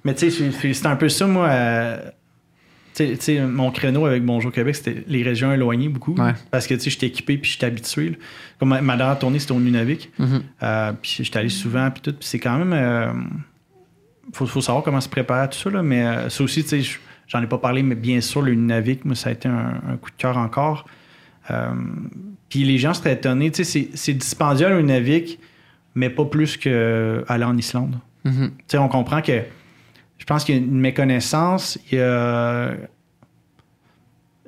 Mais 0.04 0.14
tu 0.14 0.30
sais, 0.30 0.50
c'est- 0.72 0.86
un 0.86 0.96
peu 0.96 1.08
ça, 1.08 1.26
moi. 1.26 1.48
euh, 1.48 1.98
tu 2.94 3.16
sais- 3.18 3.40
mon 3.40 3.70
créneau 3.70 4.06
avec 4.06 4.24
Bonjour 4.24 4.52
Québec, 4.52 4.76
c'était 4.76 5.04
les 5.08 5.22
régions 5.22 5.52
éloignées 5.52 5.88
beaucoup. 5.88 6.14
Ouais. 6.14 6.32
Parce 6.50 6.66
que 6.66 6.74
tu 6.74 6.80
sais, 6.80 6.90
j'étais 6.90 7.06
équipé 7.06 7.38
puis 7.38 7.50
j'étais 7.50 7.66
habitué. 7.66 8.10
là. 8.10 8.16
Comme 8.58 8.68
ma, 8.70 8.80
ma 8.82 8.96
dernière 8.96 9.18
tournée, 9.18 9.38
c'était 9.38 9.52
au 9.52 9.60
Nunavik. 9.60 10.10
Euh, 10.62 10.92
puis 11.00 11.16
j'étais 11.22 11.38
allé 11.38 11.48
souvent, 11.48 11.90
puis 11.90 12.02
tout. 12.02 12.12
Puis 12.12 12.28
c'est 12.28 12.38
quand 12.38 12.58
même. 12.58 12.72
Euh, 14.26 14.30
faut, 14.32 14.46
faut 14.46 14.60
savoir 14.60 14.82
comment 14.84 15.00
se 15.00 15.08
préparer 15.08 15.42
à 15.42 15.48
tout 15.48 15.58
ça, 15.58 15.70
là. 15.70 15.82
Mais 15.82 16.04
euh, 16.04 16.28
ça 16.28 16.42
aussi, 16.44 16.62
tu 16.62 16.68
sais, 16.70 16.80
je- 16.80 16.98
j'en 17.26 17.42
ai 17.42 17.46
pas 17.46 17.58
parlé, 17.58 17.82
mais 17.82 17.94
bien 17.94 18.20
sûr, 18.20 18.42
le 18.42 18.54
Nunavik, 18.54 19.04
moi, 19.04 19.14
ça 19.14 19.30
a 19.30 19.32
été 19.32 19.48
un, 19.48 19.80
un 19.88 19.96
coup 19.96 20.10
de 20.10 20.16
cœur 20.16 20.36
encore. 20.38 20.86
Euh, 21.50 21.70
puis 22.48 22.64
les 22.64 22.78
gens 22.78 22.94
seraient 22.94 23.14
étonnés. 23.14 23.50
Tu 23.50 23.64
sais, 23.64 23.88
c'est- 23.94 24.12
dispendieux 24.14 24.68
le 24.68 24.80
Nunavik, 24.82 25.38
mais 25.94 26.10
pas 26.10 26.24
plus 26.24 26.56
qu'aller 26.56 27.44
en 27.44 27.56
Islande. 27.56 27.96
Mhm. 28.24 28.50
Tu 28.58 28.64
sais, 28.68 28.78
on 28.78 28.88
comprend 28.88 29.20
que 29.22 29.42
je 30.18 30.24
pense 30.24 30.44
qu'il 30.44 30.54
y 30.54 30.58
a 30.58 30.60
une 30.60 30.78
méconnaissance, 30.80 31.78
il 31.92 31.98
y 31.98 32.00
a 32.00 32.72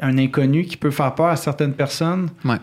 un 0.00 0.18
inconnu 0.18 0.64
qui 0.64 0.76
peut 0.76 0.90
faire 0.90 1.14
peur 1.14 1.26
à 1.26 1.36
certaines 1.36 1.72
personnes. 1.74 2.28
Ouais. 2.44 2.56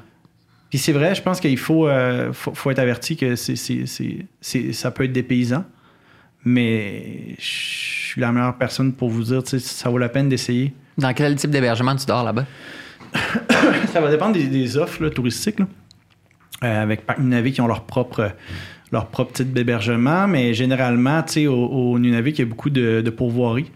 Puis 0.69 0.79
c'est 0.79 0.91
vrai, 0.91 1.13
je 1.15 1.21
pense 1.21 1.39
qu'il 1.39 1.57
faut, 1.57 1.87
euh, 1.87 2.33
faut, 2.33 2.53
faut 2.53 2.71
être 2.71 2.79
averti 2.79 3.15
que 3.15 3.35
c'est- 3.35 4.71
ça 4.73 4.91
peut 4.91 5.03
être 5.03 5.11
dépaysant. 5.13 5.65
Mais 6.45 7.35
je 7.39 7.45
suis 8.11 8.21
la 8.21 8.31
meilleure 8.31 8.57
personne 8.57 8.93
pour 8.93 9.09
vous 9.09 9.23
dire, 9.23 9.43
tu 9.43 9.51
sais, 9.51 9.59
ça 9.59 9.89
vaut 9.89 9.97
la 9.97 10.09
peine 10.09 10.29
d'essayer. 10.29 10.73
Dans 10.97 11.13
quel 11.13 11.35
type 11.35 11.49
d'hébergement 11.49 11.95
tu 11.95 12.05
dors 12.05 12.23
là-bas? 12.23 12.45
Ça 13.93 14.01
va 14.01 14.09
dépendre 14.09 14.33
des, 14.33 14.47
des 14.47 14.77
offres 14.77 15.03
là, 15.03 15.09
touristiques. 15.09 15.59
là. 15.59 15.67
Euh, 16.63 16.81
avec 16.81 17.05
Parc 17.05 17.19
Nunavik 17.19 17.55
qui 17.55 17.61
ont 17.61 17.67
leur 17.67 17.83
propre, 17.83 18.31
leur 18.91 19.07
propre 19.07 19.33
type 19.33 19.53
d'hébergement, 19.53 20.27
mais 20.27 20.53
généralement, 20.53 21.21
tu 21.23 21.33
sais, 21.33 21.47
au, 21.47 21.65
au 21.65 21.99
Nunavik, 21.99 22.39
il 22.39 22.41
y 22.41 22.45
a 22.45 22.47
beaucoup 22.47 22.69
de, 22.69 23.01
de 23.01 23.09
pourvoiries. 23.09 23.71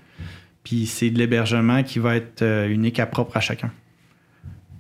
Puis 0.64 0.86
c'est 0.86 1.10
de 1.10 1.18
l'hébergement 1.18 1.84
qui 1.84 2.00
va 2.00 2.16
être 2.16 2.42
euh, 2.42 2.68
unique 2.68 3.00
à 3.00 3.06
propre 3.06 3.36
à 3.38 3.40
chacun. 3.40 3.72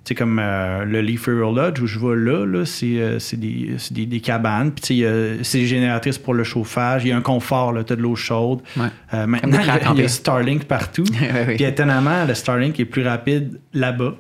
Tu 0.08 0.12
sais, 0.14 0.16
comme 0.16 0.40
euh, 0.42 0.86
le 0.86 1.02
Leaf 1.02 1.26
Rural 1.26 1.54
Lodge 1.54 1.82
où 1.82 1.86
je 1.86 2.00
vais 2.00 2.16
là, 2.16 2.46
là 2.46 2.66
c'est, 2.66 2.98
euh, 2.98 3.20
c'est 3.20 3.36
des, 3.38 3.72
c'est 3.78 3.94
des- 3.94 4.06
des 4.06 4.22
cabanes. 4.22 4.72
Puis 4.72 5.04
c'est 5.44 5.66
génératrice 5.66 6.18
pour 6.18 6.34
le 6.34 6.46
chauffage. 6.46 7.04
Il 7.04 7.10
y 7.10 7.12
a 7.12 7.18
un 7.18 7.22
confort, 7.22 7.74
tu 7.86 7.92
as 7.92 7.96
de 7.98 8.02
l'eau 8.02 8.16
chaude. 8.16 8.62
Ouais. 8.78 8.86
Euh, 9.14 9.28
maintenant, 9.28 9.58
des 9.58 9.64
il 9.96 9.98
y, 9.98 10.02
a, 10.02 10.06
y 10.06 10.10
Starlink 10.10 10.64
partout. 10.64 11.04
Puis 11.56 11.64
étonnamment, 11.66 12.24
le 12.24 12.34
Starlink 12.36 12.80
est 12.80 12.86
plus 12.86 13.06
rapide 13.06 13.60
là-bas 13.74 14.16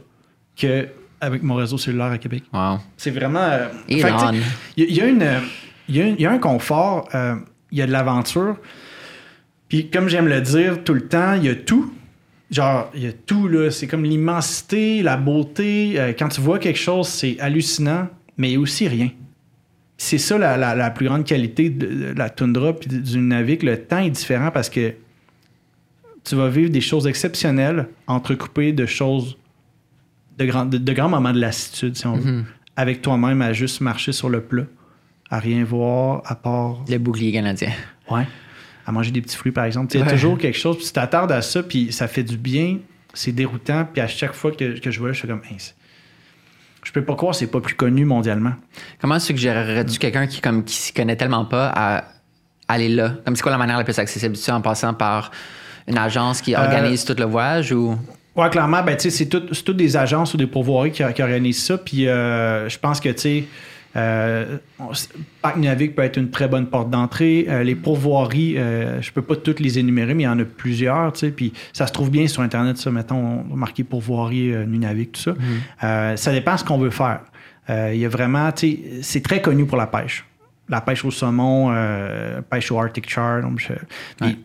qu'avec 0.58 1.42
mon 1.44 1.56
réseau 1.56 1.78
cellulaire 1.78 2.08
à 2.12 2.18
Québec. 2.18 2.44
Wow. 2.52 2.80
C'est 2.98 3.12
vraiment. 3.12 3.48
Il 3.88 4.84
y, 4.84 4.84
a- 4.84 4.86
il 4.90 4.94
y 4.98 5.02
a 5.02 5.06
une, 5.08 5.26
il 5.88 5.96
y 5.96 6.02
a 6.02 6.06
un- 6.06 6.16
il 6.18 6.22
y 6.22 6.26
a 6.26 6.32
un 6.32 6.38
confort, 6.40 7.08
il 7.72 7.78
y 7.78 7.82
a 7.82 7.88
de 7.88 7.92
l'aventure. 7.94 8.58
Puis 9.70 9.90
comme 9.90 10.08
j'aime 10.10 10.28
le 10.28 10.42
dire 10.42 10.84
tout 10.84 10.94
le 10.94 11.08
temps, 11.08 11.34
il 11.36 11.46
y 11.46 11.50
a 11.50 11.56
tout. 11.56 11.94
Genre, 12.50 12.90
il 12.96 13.04
y 13.04 13.08
a 13.08 13.12
tout, 13.14 13.48
là. 13.48 13.72
C'est 13.72 13.88
comme 13.88 14.04
l'immensité, 14.06 15.02
la 15.04 15.18
beauté. 15.18 16.00
Euh, 16.00 16.14
quand 16.18 16.30
tu 16.30 16.40
vois 16.42 16.60
quelque 16.60 16.80
chose, 16.80 17.08
c'est 17.08 17.38
hallucinant, 17.40 18.08
mais 18.38 18.50
il 18.50 18.54
y 18.54 18.56
a 18.56 18.60
aussi 18.60 18.88
rien. 18.88 19.10
C'est 19.98 20.18
ça 20.20 20.38
la, 20.38 20.56
la- 20.58 20.76
la 20.76 20.90
plus 20.92 21.08
grande 21.08 21.26
qualité 21.26 21.70
de, 21.70 22.14
la 22.16 22.30
toundra 22.30 22.74
puis 22.74 22.88
du 22.90 23.18
Nunavik. 23.18 23.64
Le 23.64 23.82
temps 23.84 23.98
est 24.00 24.12
différent 24.12 24.52
parce 24.52 24.70
que 24.70 24.94
tu 26.24 26.36
vas 26.36 26.50
vivre 26.50 26.70
des 26.70 26.82
choses 26.82 27.08
exceptionnelles 27.08 27.88
entrecoupées 28.06 28.74
de 28.74 28.86
choses, 28.86 29.38
de, 30.38 30.46
grands- 30.46 30.66
de, 30.66 30.78
de 30.78 30.94
grands 30.94 31.10
moments 31.10 31.34
de 31.34 31.40
lassitude, 31.40 31.96
si 31.98 32.06
on 32.06 32.16
veut 32.16 32.32
Mhm. 32.32 32.46
avec 32.76 33.02
toi-même 33.02 33.42
à 33.42 33.54
juste 33.54 33.82
marcher 33.82 34.12
sur 34.12 34.30
le 34.30 34.42
plat, 34.42 34.64
à 35.30 35.40
rien 35.40 35.64
voir, 35.64 36.22
à 36.26 36.36
part. 36.36 36.84
Le 36.88 36.98
bouclier 36.98 37.32
canadien. 37.32 37.72
Ouais. 38.10 38.28
À 38.88 38.92
manger 38.92 39.12
des 39.12 39.22
petits 39.22 39.36
fruits, 39.36 39.52
par 39.52 39.66
exemple. 39.66 39.94
Il 39.94 40.00
y 40.00 40.04
a 40.04 40.06
toujours 40.10 40.38
quelque 40.38 40.58
chose, 40.58 40.78
puis 40.78 40.86
tu 40.86 40.92
t'attardes 40.94 41.32
à 41.32 41.42
ça, 41.42 41.62
puis 41.62 41.92
ça 41.92 42.08
fait 42.08 42.24
du 42.24 42.38
bien, 42.38 42.78
c'est 43.14 43.34
déroutant, 43.34 43.86
puis 43.92 44.02
à 44.02 44.08
chaque 44.08 44.34
fois 44.34 44.52
que, 44.52 44.80
que 44.80 44.90
je 44.92 44.98
vois 45.00 45.10
là, 45.10 45.14
je 45.14 45.20
suis 45.20 45.28
comme. 45.28 45.42
Hey, 45.50 45.58
je 46.84 46.92
peux 46.94 47.04
pas 47.04 47.16
croire 47.16 47.34
que 47.34 47.38
c'est 47.38 47.52
pas 47.52 47.60
plus 47.60 47.76
connu 47.76 48.06
mondialement. 48.06 48.54
Comment 49.02 49.20
suggérerais-tu 49.20 50.00
quelqu'un 50.00 50.26
qui 50.26 50.40
comme 50.40 50.64
qui 50.64 50.76
s'y 50.76 50.94
connaît 50.94 51.18
tellement 51.18 51.44
pas 51.44 51.68
à 51.76 52.06
aller 52.70 52.88
là? 52.88 53.16
Comme 53.26 53.36
c'est 53.36 53.42
quoi 53.42 53.52
la 53.52 53.58
manière 53.58 53.78
la 53.78 53.84
plus 53.84 54.00
accessible? 54.00 54.38
Tu 54.38 54.52
en 54.52 54.62
passant 54.62 54.94
par 54.94 55.32
une 55.88 55.98
agence 55.98 56.42
qui 56.42 56.56
organise 56.56 57.04
tout 57.04 57.16
le 57.18 57.26
voyage 57.26 57.74
ou? 57.74 57.98
Ouais, 58.38 58.50
clairement, 58.50 58.84
ben, 58.84 58.96
tu 58.96 59.04
sais, 59.04 59.10
c'est 59.10 59.26
tout- 59.26 59.48
c'est 59.52 59.64
toutes 59.64 59.78
des 59.78 59.98
agences 59.98 60.34
ou 60.34 60.38
des 60.38 60.48
pourvoiries 60.48 60.92
qui, 60.92 61.04
qui 61.14 61.22
organisent 61.24 61.64
ça. 61.66 61.78
Puis 61.78 62.08
euh, 62.08 62.70
je 62.70 62.78
pense 62.78 63.02
que, 63.02 63.10
tu 63.10 63.20
sais, 63.20 63.44
euh, 63.98 64.58
Parc 65.42 65.58
Nunavik 65.58 65.96
peut 65.96 66.04
être 66.04 66.18
une 66.18 66.30
très 66.30 66.48
bonne 66.48 66.68
porte 66.68 66.90
d'entrée. 66.90 67.46
Euh, 67.50 67.64
les 67.64 67.76
pourvoiries, 67.76 68.58
euh, 68.58 69.02
je 69.02 69.12
peux 69.12 69.22
pas 69.22 69.36
toutes 69.36 69.60
les 69.60 69.80
énumérer, 69.80 70.14
mais 70.14 70.24
il 70.24 70.28
y 70.28 70.30
en 70.30 70.40
a 70.40 70.46
plusieurs, 70.46 71.14
tu 71.14 71.20
sais. 71.22 71.32
Puis 71.32 71.54
ça 71.74 71.88
se 71.88 71.92
trouve 71.94 72.12
bien 72.12 72.28
sur 72.28 72.42
Internet, 72.42 72.78
ça, 72.78 72.92
mettons, 72.92 73.44
marquer 73.44 73.84
pourvoirie 73.84 74.54
euh, 74.54 74.66
Nunavik, 74.66 75.14
tout 75.14 75.22
ça. 75.22 75.34
Euh, 75.84 76.16
ça 76.16 76.32
dépend 76.32 76.54
de 76.56 76.60
ce 76.60 76.64
qu'on 76.64 76.78
veut 76.78 76.90
faire. 76.92 77.22
Il 77.70 77.98
y 77.98 78.06
a 78.06 78.10
vraiment, 78.10 78.50
tu 78.54 78.68
sais, 78.72 78.80
c'est 79.02 79.22
très 79.24 79.42
connu 79.42 79.66
pour 79.66 79.78
la 79.78 79.88
pêche. 79.88 80.24
La 80.70 80.80
pêche 80.80 81.04
au 81.04 81.12
saumon, 81.12 81.74
pêche 82.50 82.72
au 82.72 82.80
Arctic 82.80 83.10
Char. 83.10 83.42
donc 83.42 83.60
je- 83.60 83.74
puis, 84.18 84.30
Ouais. 84.30 84.34
tu 84.34 84.38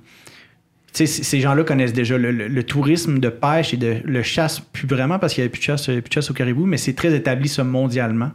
sais, 0.92 1.06
c- 1.06 1.22
ces 1.22 1.40
gens-là 1.40 1.62
connaissent 1.62 1.92
déjà 1.92 2.18
le, 2.18 2.32
le- 2.32 2.48
le 2.48 2.62
tourisme 2.64 3.18
de 3.20 3.28
pêche 3.28 3.74
et 3.74 3.76
de 3.76 3.96
le 4.04 4.22
chasse, 4.24 4.58
plus 4.60 4.88
vraiment 4.88 5.18
parce 5.20 5.34
qu'il 5.34 5.42
n'y 5.42 5.46
avait 5.46 5.52
plus 5.52 5.60
de 5.60 5.64
chasse, 5.64 5.86
il 5.86 5.90
y 5.90 5.92
avait 5.92 6.02
plus 6.02 6.08
de 6.10 6.14
chasse 6.14 6.30
au 6.30 6.34
caribou, 6.34 6.66
mais 6.66 6.76
c'est 6.78 6.94
très 6.94 7.14
établi 7.14 7.48
ça 7.48 7.62
mondialement. 7.62 8.30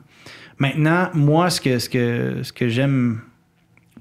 Maintenant, 0.59 1.09
moi, 1.13 1.49
ce 1.49 1.61
que, 1.61 1.79
ce 1.79 1.89
que, 1.89 2.39
ce 2.43 2.51
que 2.51 2.67
j'aime 2.67 3.21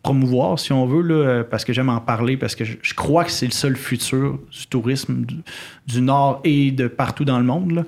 promouvoir, 0.02 0.58
si 0.58 0.72
on 0.72 0.86
veut, 0.86 1.02
là, 1.02 1.42
parce 1.42 1.64
que 1.64 1.72
j'aime 1.72 1.88
en 1.88 2.00
parler, 2.00 2.36
parce 2.36 2.54
que 2.54 2.64
je, 2.64 2.76
je 2.80 2.94
crois 2.94 3.24
que 3.24 3.30
c'est 3.30 3.46
le 3.46 3.52
seul 3.52 3.76
futur 3.76 4.38
du 4.52 4.66
tourisme 4.68 5.24
du, 5.24 5.36
du 5.86 6.00
Nord 6.00 6.40
et 6.44 6.70
de 6.70 6.86
partout 6.86 7.24
dans 7.24 7.38
le 7.38 7.44
monde. 7.44 7.72
là. 7.72 7.84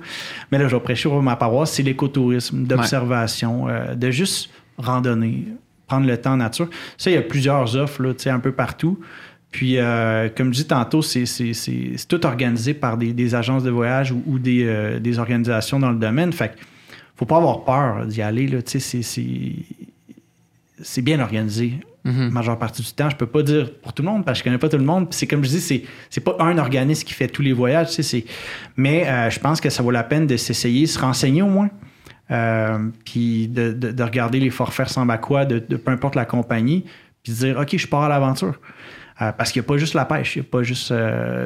Mais 0.51 0.57
là, 0.57 0.67
je 0.67 0.75
vais 0.75 0.81
prêcher 0.81 1.07
pour 1.07 1.21
ma 1.23 1.37
paroisse, 1.37 1.71
c'est 1.71 1.83
l'écotourisme, 1.83 2.65
d'observation, 2.65 3.69
euh, 3.69 3.95
de 3.95 4.11
juste 4.11 4.49
randonner, 4.77 5.47
prendre 5.87 6.07
le 6.07 6.17
temps 6.17 6.33
en 6.33 6.37
nature. 6.37 6.69
Ça, 6.97 7.09
il 7.09 7.13
y 7.13 7.17
a 7.17 7.21
plusieurs 7.21 7.77
offres, 7.77 8.03
là, 8.03 8.13
tu 8.13 8.23
sais, 8.23 8.29
un 8.29 8.39
peu 8.39 8.51
partout. 8.51 8.99
Puis, 9.51 9.77
euh, 9.77 10.29
comme 10.35 10.53
je 10.53 10.59
dis 10.59 10.67
tantôt, 10.67 11.01
c'est, 11.01 11.23
tout 12.07 12.25
organisé 12.25 12.73
par 12.73 12.97
des, 12.97 13.13
des 13.13 13.33
agences 13.33 13.63
de 13.63 13.71
voyage 13.71 14.11
ou, 14.11 14.21
ou 14.27 14.39
des, 14.39 14.65
euh, 14.65 14.99
des 14.99 15.19
organisations 15.19 15.79
dans 15.79 15.91
le 15.91 15.97
domaine. 15.97 16.31
Fait 16.33 16.49
que 16.49 16.59
faut 17.19 17.25
pas 17.25 17.37
avoir 17.37 17.65
peur 17.65 18.05
d'y 18.07 18.21
aller. 18.21 18.47
Là, 18.47 18.59
c'est, 18.65 21.01
bien 21.01 21.19
organisé. 21.19 21.73
La 22.05 22.11
majeure 22.29 22.57
partie 22.57 22.81
du 22.81 22.91
temps, 22.93 23.09
je 23.09 23.17
peux 23.17 23.27
pas 23.27 23.43
dire 23.43 23.71
pour 23.81 23.91
tout 23.93 24.01
le 24.01 24.09
monde 24.09 24.23
parce 24.25 24.39
que 24.39 24.39
je 24.39 24.43
connais 24.45 24.57
pas 24.57 24.69
tout 24.69 24.77
le 24.77 24.85
monde. 24.85 25.09
Puis 25.09 25.19
c'est 25.19 25.27
comme 25.27 25.43
je 25.43 25.49
dis, 25.49 25.59
c'est, 25.59 25.83
c'est 26.09 26.21
pas 26.21 26.37
un 26.39 26.57
organisme 26.57 27.05
qui 27.05 27.13
fait 27.13 27.27
tous 27.27 27.41
les 27.41 27.51
voyages. 27.51 27.89
C'est... 27.89 28.23
Mais 28.77 29.05
euh, 29.07 29.29
je 29.29 29.37
pense 29.39 29.59
que 29.59 29.69
ça 29.69 29.83
vaut 29.83 29.91
la 29.91 30.03
peine 30.03 30.25
de 30.25 30.37
s'essayer, 30.37 30.87
se 30.87 30.97
renseigner 30.97 31.41
au 31.41 31.49
moins. 31.49 31.69
Euh, 32.31 32.79
puis 33.05 33.47
de, 33.49 33.73
de- 33.73 33.91
de 33.91 34.03
regarder 34.03 34.39
les 34.39 34.49
forfaits 34.49 34.97
à 34.97 35.17
quoi, 35.17 35.45
de, 35.45 35.59
de 35.59 35.75
peu 35.75 35.91
importe 35.91 36.15
la 36.15 36.25
compagnie, 36.25 36.85
puis 37.21 37.33
de 37.33 37.37
dire 37.37 37.59
OK, 37.59 37.75
je 37.77 37.87
pars 37.87 38.03
à 38.03 38.09
l'aventure. 38.09 38.59
Euh, 39.21 39.33
parce 39.33 39.51
qu'il 39.51 39.61
n'y 39.61 39.65
a 39.65 39.67
pas 39.67 39.77
juste 39.77 39.93
la 39.93 40.05
pêche, 40.05 40.37
il 40.37 40.39
n'y 40.39 40.47
a 40.47 40.49
pas 40.49 40.63
juste 40.63 40.93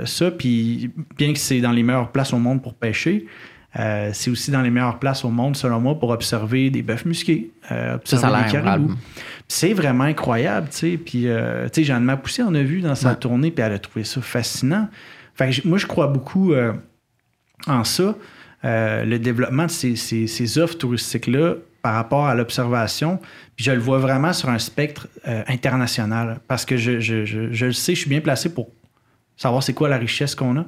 ça. 0.05 0.31
Puis 0.31 0.91
bien 1.17 1.33
que 1.33 1.39
c'est 1.39 1.59
dans 1.61 1.71
les 1.71 1.81
meilleures 1.83 2.11
places 2.11 2.31
au 2.31 2.37
monde 2.37 2.61
pour 2.61 2.75
pêcher, 2.75 3.25
euh, 3.79 4.11
c'est 4.13 4.29
aussi 4.29 4.51
dans 4.51 4.61
les 4.61 4.69
meilleures 4.69 4.99
places 4.99 5.25
au 5.25 5.29
monde, 5.29 5.55
selon 5.55 5.79
moi, 5.79 5.99
pour 5.99 6.09
observer 6.09 6.69
des 6.69 6.81
bœufs 6.81 7.05
musqués, 7.05 7.51
observer 7.69 8.43
des 8.43 8.51
caribous. 8.51 8.95
C'est 9.47 9.73
vraiment 9.73 10.03
incroyable, 10.03 10.67
tu 10.69 10.77
sais. 10.77 10.97
Puis, 10.97 11.23
tu 11.23 11.29
sais, 11.73 11.83
Jeanne 11.83 12.03
Mapoussé 12.03 12.43
on 12.43 12.53
a 12.55 12.63
vu 12.63 12.81
dans 12.81 12.95
sa 12.95 13.15
tournée, 13.15 13.51
puis 13.51 13.63
elle 13.63 13.73
a 13.73 13.79
trouvé 13.79 14.03
ça 14.03 14.21
fascinant. 14.21 14.87
Fait 15.35 15.49
moi, 15.65 15.77
je 15.77 15.87
crois 15.87 16.07
beaucoup 16.07 16.53
en 17.67 17.83
ça. 17.83 18.15
le 18.63 19.17
développement 19.17 19.65
de 19.65 19.71
ces, 19.71 19.95
ces 19.95 20.57
offres 20.59 20.77
touristiques-là 20.77 21.55
par 21.83 21.95
rapport 21.95 22.25
à 22.25 22.33
l'observation. 22.33 23.19
Puis 23.55 23.65
je 23.65 23.71
le 23.71 23.79
vois 23.79 23.99
vraiment 23.99 24.33
sur 24.33 24.49
un 24.49 24.57
spectre 24.57 25.07
euh, 25.27 25.43
international 25.47 26.39
parce 26.47 26.65
que 26.65 26.77
je, 26.77 26.99
je, 26.99 27.25
je, 27.25 27.65
le 27.65 27.73
sais, 27.73 27.93
je 27.93 27.99
suis 27.99 28.09
bien 28.09 28.21
placé 28.21 28.51
pour 28.51 28.69
savoir 29.35 29.61
c'est 29.61 29.73
quoi 29.73 29.89
la 29.89 29.97
richesse 29.97 30.33
qu'on 30.33 30.57
a. 30.57 30.65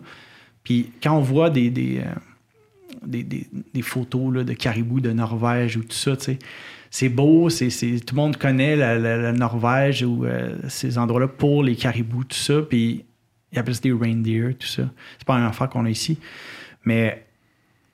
Puis 0.64 0.91
quand 1.01 1.18
on 1.18 1.22
voit 1.22 1.49
des, 1.49 1.70
des, 1.70 2.01
des, 3.06 3.24
des, 3.24 3.82
photos 3.82 4.34
là, 4.34 4.43
de 4.43 4.53
caribous 4.53 4.99
de 4.99 5.12
Norvège 5.12 5.78
ou 5.78 5.84
tout 5.84 5.95
ça, 5.95 6.16
c'est 6.89 7.10
beau, 7.10 7.49
c'est, 7.49 7.70
tout 8.06 8.16
le 8.16 8.22
monde 8.22 8.38
connaît 8.38 8.76
la, 8.76 9.32
Norvège 9.32 10.03
ou 10.03 10.26
euh, 10.26 10.56
ces 10.70 10.97
endroits-là 10.97 11.28
pour 11.28 11.64
les 11.64 11.76
caribous, 11.76 12.24
tout 12.24 12.38
ça. 12.38 12.62
Puis 12.62 13.06
ils 13.51 13.60
appellent 13.60 13.76
ça 13.76 13.82
des 13.82 13.91
reindeer, 13.91 14.56
tout 14.56 14.68
ça. 14.68 14.84
C'est 15.18 15.26
pas 15.26 15.36
un 15.36 15.47
affaire 15.47 15.70
qu'on 15.70 15.86
a 15.86 15.89
ici. 15.89 16.18
Mais 16.86 17.26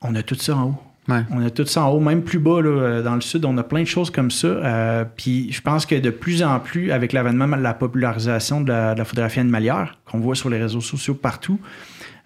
on 0.02 0.14
a 0.16 0.24
tout 0.24 0.36
ça 0.36 0.56
en 0.56 0.70
haut. 0.70 0.84
On 1.08 1.46
a 1.46 1.50
tout 1.50 1.66
ça 1.66 1.84
en 1.84 1.90
haut, 1.90 2.00
même 2.00 2.24
plus 2.24 2.40
bas 2.40 2.60
euh, 2.64 3.02
dans 3.02 3.16
le 3.16 3.22
sud, 3.22 3.44
on 3.46 3.58
a 3.58 3.64
plein 3.64 3.82
de 3.82 3.88
choses 3.88 4.12
comme 4.12 4.32
ça. 4.32 4.48
Euh, 4.48 5.04
puis 5.04 5.52
je 5.52 5.62
pense 5.62 5.86
que 5.86 5.96
de 5.96 6.10
plus 6.10 6.44
en 6.44 6.60
plus, 6.60 6.92
avec 6.92 7.12
l'avènement 7.12 7.48
de 7.48 7.56
la 7.62 7.74
popularisation 7.74 8.62
de 8.62 8.72
la, 8.72 9.04
photographie 9.04 9.40
animalière, 9.40 9.98
qu'on 10.06 10.20
voit 10.20 10.36
sur 10.36 10.50
les 10.50 10.58
réseaux 10.58 10.82
sociaux 10.82 11.16
partout, 11.16 11.60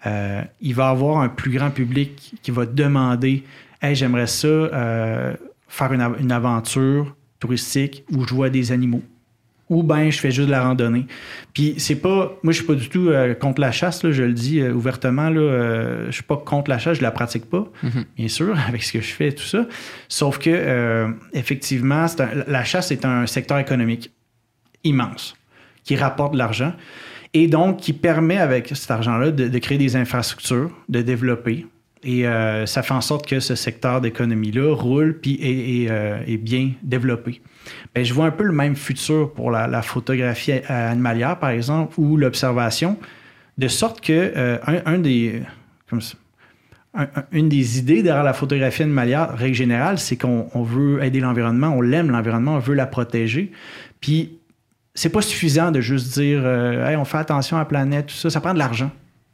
euh, 0.06 0.42
il 0.60 0.74
va 0.74 0.88
y 0.88 0.90
avoir 0.90 1.18
un 1.18 1.28
plus 1.28 1.50
grand 1.50 1.70
public 1.70 2.34
qui 2.42 2.50
va 2.50 2.64
demander 2.66 3.42
Hey, 3.82 3.94
j'aimerais 3.94 4.26
ça 4.26 4.48
faire 5.68 5.92
une, 5.92 6.32
aventure 6.32 7.14
touristique 7.38 8.04
où 8.10 8.26
je 8.26 8.34
vois 8.34 8.48
des 8.48 8.72
animaux 8.72 9.02
ou 9.68 9.82
bien 9.82 10.10
je 10.10 10.18
fais 10.18 10.30
juste 10.30 10.46
de 10.46 10.52
la 10.52 10.62
randonnée. 10.62 11.06
Puis 11.52 11.74
c'est 11.78 11.96
pas. 11.96 12.38
Moi, 12.42 12.52
je 12.52 12.58
suis 12.58 12.66
pas 12.66 12.74
du 12.74 12.88
tout 12.88 13.08
euh, 13.08 13.34
contre 13.34 13.60
la 13.60 13.72
chasse, 13.72 14.02
là, 14.04 14.12
je 14.12 14.22
le 14.22 14.32
dis 14.32 14.60
euh, 14.60 14.72
ouvertement. 14.72 15.28
Là, 15.28 15.40
euh, 15.40 16.06
je 16.06 16.12
suis 16.12 16.22
pas 16.22 16.36
contre 16.36 16.70
la 16.70 16.78
chasse, 16.78 16.98
je 16.98 17.02
la 17.02 17.10
pratique 17.10 17.46
pas, 17.46 17.68
mhm. 17.82 18.04
bien 18.16 18.28
sûr, 18.28 18.56
avec 18.68 18.82
ce 18.82 18.92
que 18.92 19.00
je 19.00 19.12
fais 19.12 19.28
et 19.28 19.34
tout 19.34 19.44
ça. 19.44 19.66
Sauf 20.08 20.38
que, 20.38 21.08
effectivement, 21.32 22.06
la 22.46 22.64
chasse 22.64 22.92
est 22.92 23.04
un 23.04 23.26
secteur 23.26 23.58
économique 23.58 24.12
immense 24.84 25.36
qui 25.82 25.96
rapporte 25.96 26.32
de 26.32 26.38
l'argent 26.38 26.72
et 27.42 27.48
donc 27.48 27.78
qui 27.78 27.92
permet, 27.92 28.38
avec 28.38 28.68
cet 28.74 28.90
argent-là, 28.90 29.30
de, 29.30 29.58
créer 29.58 29.78
des 29.78 29.96
infrastructures, 29.96 30.70
de 30.88 31.02
développer. 31.02 31.66
Et 32.02 32.24
ça 32.66 32.82
fait 32.82 32.94
en 32.94 33.00
sorte 33.00 33.26
que 33.26 33.40
ce 33.40 33.54
secteur 33.56 34.00
d'économie-là 34.00 34.74
roule 34.74 35.18
puis 35.20 35.38
est 35.42 36.36
bien 36.36 36.70
développé. 36.82 37.40
Ben, 37.94 38.04
je 38.04 38.14
vois 38.14 38.26
un 38.26 38.30
peu 38.30 38.44
le 38.44 38.52
même 38.52 38.76
futur 38.76 39.32
pour 39.32 39.50
la, 39.50 39.82
photographie 39.82 40.52
animalière, 40.68 41.38
par 41.38 41.50
exemple, 41.50 41.94
ou 41.98 42.16
l'observation, 42.16 42.96
de 43.58 43.68
sorte 43.68 44.00
que 44.00 44.32
euh, 44.36 44.58
une 47.32 47.48
des 47.48 47.78
idées 47.78 48.02
derrière 48.02 48.24
la 48.24 48.32
photographie 48.32 48.82
animalière, 48.82 49.36
règle 49.36 49.54
générale, 49.54 49.98
c'est 49.98 50.16
qu'on 50.16 50.62
veut 50.62 51.02
aider 51.02 51.20
l'environnement, 51.20 51.68
on 51.68 51.80
l'aime 51.80 52.10
l'environnement, 52.10 52.54
on 52.54 52.58
veut 52.58 52.74
la 52.74 52.86
protéger. 52.86 53.52
Puis, 54.00 54.38
c'est 54.96 55.10
pas 55.10 55.22
suffisant 55.22 55.70
de 55.70 55.80
juste 55.80 56.14
dire 56.14 56.40
euh, 56.42 56.96
on 56.96 57.04
fait 57.04 57.18
attention 57.18 57.56
à 57.58 57.60
la 57.60 57.66
planète, 57.66 58.06
tout 58.06 58.14
ça. 58.14 58.30
Ça 58.30 58.40
prend 58.40 58.54
de 58.54 58.58
l'argent. 58.58 58.90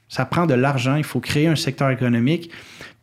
Ça 0.09 0.27
prend 0.27 0.45
de 0.45 0.55
l'argent. 0.55 0.97
Il 0.97 1.05
faut 1.05 1.21
créer 1.21 1.47
un 1.47 1.57
secteur 1.57 1.89
économique. 1.91 2.51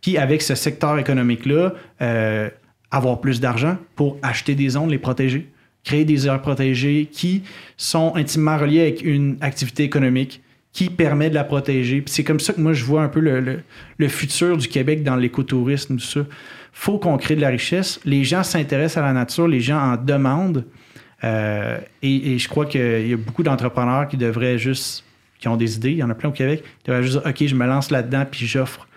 Puis, 0.02 0.18
avec 0.18 0.42
ce 0.42 0.56
secteur 0.56 1.00
économique-là, 1.00 1.74
euh, 2.02 2.50
avoir 2.92 3.22
plus 3.22 3.40
d'argent 3.40 3.78
pour 3.96 4.18
acheter 4.22 4.56
des 4.56 4.70
zones, 4.70 4.90
les 4.90 4.98
protéger, 4.98 5.50
créer 5.84 6.06
des 6.06 6.28
aires 6.28 6.42
protégées 6.42 7.08
qui 7.12 7.44
sont 7.78 8.16
intimement 8.16 8.58
reliées 8.58 8.82
avec 8.82 9.04
une 9.04 9.38
activité 9.42 9.84
économique 9.84 10.42
qui 10.74 10.90
permet 10.90 11.30
de 11.30 11.36
la 11.36 11.44
protéger. 11.44 12.04
c'est 12.06 12.24
comme 12.24 12.40
ça 12.40 12.54
que 12.54 12.62
moi, 12.62 12.74
je 12.74 12.84
vois 12.84 13.02
un 13.02 13.10
peu 13.10 13.22
le, 13.22 13.62
le, 13.98 14.08
futur 14.08 14.56
du 14.56 14.68
Québec 14.68 15.04
dans 15.04 15.16
l'écotourisme, 15.16 15.98
tout 15.98 16.06
ça. 16.06 16.22
faut 16.74 17.00
qu'on 17.00 17.18
crée 17.18 17.36
de 17.36 17.42
la 17.42 17.50
richesse. 17.50 18.00
Les 18.06 18.24
gens 18.24 18.44
s'intéressent 18.44 19.04
à 19.04 19.08
la 19.08 19.14
nature, 19.14 19.48
les 19.48 19.62
gens 19.62 19.80
en 19.80 19.98
demandent. 19.98 20.66
Euh, 21.24 21.80
et, 22.02 22.38
je 22.38 22.48
crois 22.48 22.66
qu'il 22.66 23.08
y 23.08 23.14
a 23.14 23.18
beaucoup 23.18 23.44
d'entrepreneurs 23.44 24.08
qui 24.08 24.18
devraient 24.18 24.58
juste, 24.58 25.04
qui 25.40 25.48
ont 25.48 25.58
des 25.58 25.76
idées, 25.76 25.92
il 25.92 25.98
y 25.98 26.04
en 26.04 26.10
a 26.10 26.16
plein 26.16 26.30
au 26.30 26.34
Québec, 26.34 26.64
qui 26.84 26.90
devraient 26.90 27.04
juste 27.04 27.20
dire, 27.20 27.30
OK, 27.30 27.46
je 27.46 27.56
me 27.56 27.66
lance 27.66 27.92
là-dedans, 27.92 28.26
puis 28.30 28.46
j'offre 28.46 28.88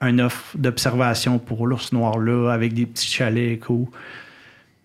un 0.00 0.18
offre 0.18 0.56
d'observation 0.56 1.38
pour 1.38 1.66
l'ours 1.66 1.92
noir 1.92 2.18
là, 2.18 2.50
avec 2.50 2.74
des 2.74 2.84
petits 2.84 3.10
chalets 3.10 3.60
cool. 3.60 3.86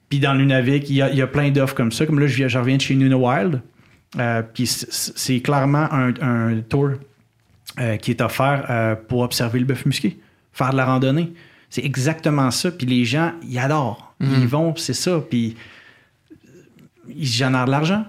Puis 0.09 0.19
dans 0.19 0.34
le 0.34 0.39
Nunavik, 0.39 0.89
il 0.89 0.95
y 0.95 1.22
a, 1.22 1.28
plein 1.28 1.51
d'offres 1.51 1.76
comme 1.76 1.91
ça. 1.91 2.05
Comme 2.05 2.19
là, 2.19 2.28
je, 2.28 2.57
reviens 2.57 2.78
de 2.78 2.82
chez 2.82 2.95
Nuna 2.95 3.17
Wild. 3.17 3.61
Euh, 4.19 4.41
puis 4.41 4.67
c'est 4.67 5.39
clairement 5.39 5.88
un, 5.91 6.59
tour 6.67 6.91
euh, 7.80 7.95
qui 7.95 8.11
est 8.11 8.22
offert 8.22 8.97
pour 9.07 9.22
observer 9.22 9.59
le 9.59 9.65
bœuf 9.65 9.86
musqué, 9.86 10.17
faire 10.51 10.72
de 10.72 10.78
la 10.78 10.86
randonnée. 10.86 11.32
C'est 11.69 11.86
exactement 11.86 12.51
ça. 12.51 12.72
Puis 12.72 12.86
les 12.86 13.05
gens, 13.05 13.32
ils 13.41 13.57
adorent. 13.57 14.13
Ils 14.19 14.28
mhm. 14.28 14.45
vont, 14.45 14.76
c'est 14.76 14.93
ça. 14.93 15.24
Puis 15.30 15.55
ils 17.08 17.26
génèrent 17.26 17.66
de 17.66 17.72
l'argent 17.72 18.06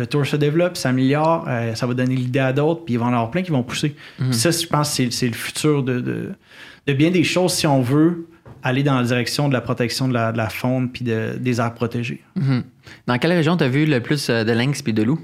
le 0.00 0.06
tour 0.06 0.26
se 0.26 0.36
développe, 0.36 0.76
s'améliore, 0.76 1.44
euh, 1.48 1.74
ça 1.74 1.86
va 1.86 1.94
donner 1.94 2.16
l'idée 2.16 2.38
à 2.38 2.52
d'autres, 2.52 2.84
puis 2.84 2.94
il 2.94 3.00
va 3.00 3.06
en 3.06 3.12
avoir 3.12 3.30
plein 3.30 3.42
qui 3.42 3.50
vont 3.50 3.62
pousser. 3.62 3.94
Mhm. 4.18 4.32
Ça, 4.32 4.50
je 4.50 4.66
pense 4.66 4.92
c'est 4.92 5.26
le 5.26 5.32
futur 5.32 5.82
de, 5.82 6.32
bien 6.86 7.10
des 7.10 7.22
choses 7.22 7.52
si 7.52 7.66
on 7.66 7.82
veut 7.82 8.26
aller 8.62 8.82
dans 8.82 8.96
la 8.96 9.04
direction 9.04 9.48
de 9.48 9.52
la 9.52 9.60
protection 9.60 10.08
de 10.08 10.14
la, 10.14 10.48
faune 10.48 10.90
puis 10.90 11.04
des 11.04 11.60
aires 11.60 11.74
protégées. 11.74 12.22
Mhm. 12.34 12.64
Dans 13.06 13.18
quelle 13.18 13.32
région 13.32 13.56
tu 13.56 13.64
as 13.64 13.68
vu 13.68 13.86
le 13.86 14.00
plus 14.00 14.28
euh, 14.28 14.44
de 14.44 14.52
lynx 14.52 14.82
puis 14.82 14.92
de 14.92 15.02
loups? 15.02 15.20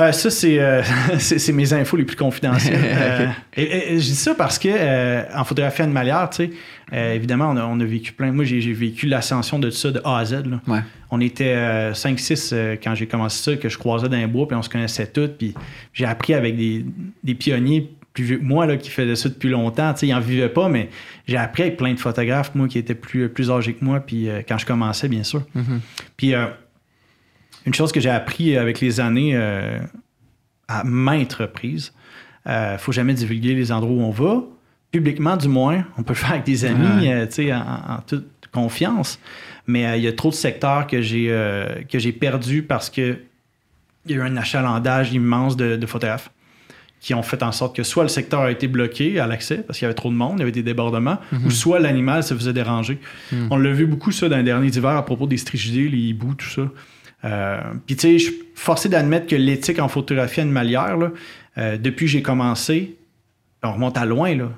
Euh, 0.00 0.12
ça, 0.12 0.30
c'est, 1.18 1.52
mes 1.52 1.72
infos 1.72 1.96
les 1.96 2.04
plus 2.04 2.16
confidentielles. 2.16 3.34
et, 3.56 3.98
je 3.98 4.04
dis 4.04 4.14
ça 4.14 4.34
parce 4.34 4.58
que 4.58 5.36
en 5.36 5.44
photographie 5.44 5.82
animalière, 5.82 6.30
tu 6.30 6.50
sais, 6.92 7.14
évidemment, 7.14 7.50
on 7.50 7.80
a, 7.80 7.84
vécu 7.84 8.12
plein. 8.12 8.30
Moi, 8.32 8.44
j'ai, 8.44 8.72
vécu 8.72 9.06
l'ascension 9.06 9.58
de 9.58 9.70
ça 9.70 9.90
de 9.90 10.00
A 10.04 10.18
à 10.18 10.24
Z. 10.24 10.44
Là. 10.46 10.82
On 11.10 11.20
était 11.20 11.54
5-6 11.92 12.52
euh, 12.52 12.56
euh, 12.56 12.76
quand 12.82 12.94
j'ai 12.94 13.06
commencé 13.06 13.42
ça, 13.42 13.56
que 13.56 13.68
je 13.68 13.78
croisais 13.78 14.08
dans 14.08 14.16
les 14.16 14.26
bois, 14.26 14.46
puis 14.46 14.56
on 14.56 14.62
se 14.62 14.68
connaissait 14.68 15.06
tous. 15.06 15.28
Puis 15.28 15.54
j'ai 15.92 16.04
appris 16.04 16.34
avec 16.34 16.56
des, 16.56 17.34
pionniers 17.34 17.90
plus 18.12 18.24
vieux 18.24 18.38
que 18.38 18.44
moi 18.44 18.66
là, 18.66 18.76
qui 18.76 18.90
faisaient 18.90 19.16
ça 19.16 19.28
depuis 19.28 19.48
longtemps. 19.48 19.94
Ils 20.02 20.10
n'en 20.10 20.20
vivaient 20.20 20.48
pas, 20.48 20.68
mais 20.68 20.90
j'ai 21.26 21.36
appris 21.36 21.62
avec 21.62 21.76
plein 21.76 21.94
de 21.94 22.00
photographes, 22.00 22.54
moi, 22.54 22.68
qui 22.68 22.78
étaient 22.78 22.94
plus, 22.94 23.28
plus 23.28 23.50
âgés 23.50 23.74
que 23.74 23.84
moi, 23.84 24.00
puis 24.00 24.28
euh, 24.28 24.42
quand 24.46 24.58
je 24.58 24.66
commençais, 24.66 25.08
bien 25.08 25.22
sûr. 25.22 25.42
Mm-hmm. 25.56 25.80
Puis 26.16 26.34
une 27.68 27.74
chose 27.74 27.92
que 27.92 28.00
j'ai 28.00 28.10
appris 28.10 28.56
avec 28.56 28.80
les 28.80 28.98
années 28.98 29.36
à 30.68 30.84
maintes 30.84 31.34
reprises, 31.34 31.92
il 32.46 32.76
faut 32.78 32.92
jamais 32.92 33.14
divulguer 33.14 33.54
les 33.54 33.70
endroits 33.70 33.94
où 33.94 34.00
on 34.00 34.10
va. 34.10 34.42
Publiquement, 34.90 35.36
du 35.36 35.48
moins, 35.48 35.84
on 35.98 36.02
peut 36.02 36.14
le 36.14 36.18
faire 36.18 36.32
avec 36.32 36.44
des 36.44 36.64
amis, 36.64 37.08
en, 37.52 37.98
toute 38.06 38.24
confiance. 38.52 39.18
Mais 39.66 39.86
euh, 39.86 39.96
il 39.96 40.02
y 40.02 40.08
a 40.08 40.12
trop 40.12 40.30
de 40.30 40.34
secteurs 40.34 40.86
que 40.86 41.02
j'ai 41.02 41.26
euh, 41.28 41.82
que 41.88 41.98
j'ai 41.98 42.12
perdu 42.12 42.62
parce 42.62 42.90
que 42.90 43.18
il 44.06 44.12
y 44.12 44.14
a 44.14 44.16
eu 44.16 44.22
un 44.22 44.36
achalandage 44.36 45.12
immense 45.12 45.56
de, 45.56 45.84
photographes 45.86 46.30
qui 47.00 47.12
ont 47.12 47.22
fait 47.22 47.42
en 47.42 47.52
sorte 47.52 47.76
que 47.76 47.82
soit 47.82 48.02
le 48.02 48.08
secteur 48.08 48.40
a 48.40 48.50
été 48.50 48.66
bloqué 48.66 49.20
à 49.20 49.26
l'accès 49.26 49.58
parce 49.58 49.78
qu'il 49.78 49.84
y 49.84 49.86
avait 49.86 49.94
trop 49.94 50.08
de 50.08 50.14
monde, 50.14 50.36
il 50.36 50.38
y 50.38 50.42
avait 50.42 50.52
des 50.52 50.62
débordements, 50.62 51.18
mhm. 51.30 51.46
ou 51.46 51.50
soit 51.50 51.78
l'animal 51.78 52.24
se 52.24 52.32
faisait 52.34 52.54
déranger. 52.54 52.98
Mhm. 53.30 53.48
On 53.50 53.58
l'a 53.58 53.72
vu 53.72 53.86
beaucoup 53.86 54.10
ça 54.10 54.28
dans 54.30 54.38
les 54.38 54.42
derniers 54.42 54.74
hivers 54.74 54.96
à 54.96 55.04
propos 55.04 55.26
des 55.26 55.36
strigidés, 55.36 55.88
les 55.88 55.98
hiboux, 55.98 56.34
tout 56.34 56.48
ça. 56.48 56.62
Euh, 57.24 57.60
puis 57.86 57.96
tu 57.96 58.02
sais, 58.02 58.18
je 58.18 58.24
suis 58.30 58.42
forcé 58.54 58.88
d'admettre 58.88 59.26
que 59.26 59.36
l'éthique 59.36 59.78
en 59.78 59.88
photographie 59.88 60.40
animalière, 60.40 60.96
depuis 61.56 62.06
que 62.06 62.12
j'ai 62.12 62.22
commencé, 62.22 62.96
on 63.64 63.72
remonte 63.72 63.98
à 63.98 64.04
loin, 64.04 64.36
là 64.36 64.50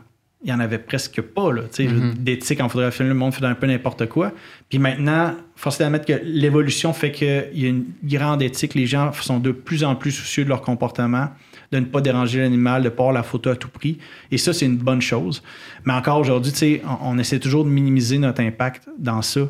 il 0.42 0.46
n'y 0.46 0.52
en 0.52 0.60
avait 0.60 0.78
presque 0.78 1.20
pas. 1.20 1.52
Là, 1.52 1.62
mm-hmm. 1.62 2.14
D'éthique 2.14 2.60
en 2.60 2.68
photographie, 2.68 3.02
le 3.02 3.12
monde 3.14 3.34
fait 3.34 3.44
un 3.44 3.54
peu 3.54 3.66
n'importe 3.66 4.06
quoi. 4.06 4.32
Puis 4.68 4.78
maintenant, 4.78 5.34
forcément 5.54 5.88
admettre 5.88 6.06
que 6.06 6.20
l'évolution 6.24 6.92
fait 6.92 7.12
qu'il 7.12 7.50
y 7.54 7.66
a 7.66 7.68
une 7.68 7.84
grande 8.04 8.40
éthique. 8.40 8.74
Les 8.74 8.86
gens 8.86 9.12
sont 9.12 9.38
de 9.38 9.52
plus 9.52 9.84
en 9.84 9.96
plus 9.96 10.12
soucieux 10.12 10.44
de 10.44 10.48
leur 10.48 10.62
comportement, 10.62 11.28
de 11.72 11.80
ne 11.80 11.84
pas 11.84 12.00
déranger 12.00 12.40
l'animal, 12.40 12.82
de 12.82 12.88
ne 12.88 12.90
pas 12.90 13.02
avoir 13.02 13.14
la 13.14 13.22
photo 13.22 13.50
à 13.50 13.56
tout 13.56 13.68
prix. 13.68 13.98
Et 14.30 14.38
ça, 14.38 14.54
c'est 14.54 14.64
une 14.64 14.78
bonne 14.78 15.02
chose. 15.02 15.42
Mais 15.84 15.92
encore 15.92 16.18
aujourd'hui, 16.18 16.80
on, 16.84 17.10
on 17.10 17.18
essaie 17.18 17.38
toujours 17.38 17.64
de 17.64 17.70
minimiser 17.70 18.16
notre 18.16 18.40
impact 18.40 18.88
dans 18.98 19.20
ça. 19.20 19.42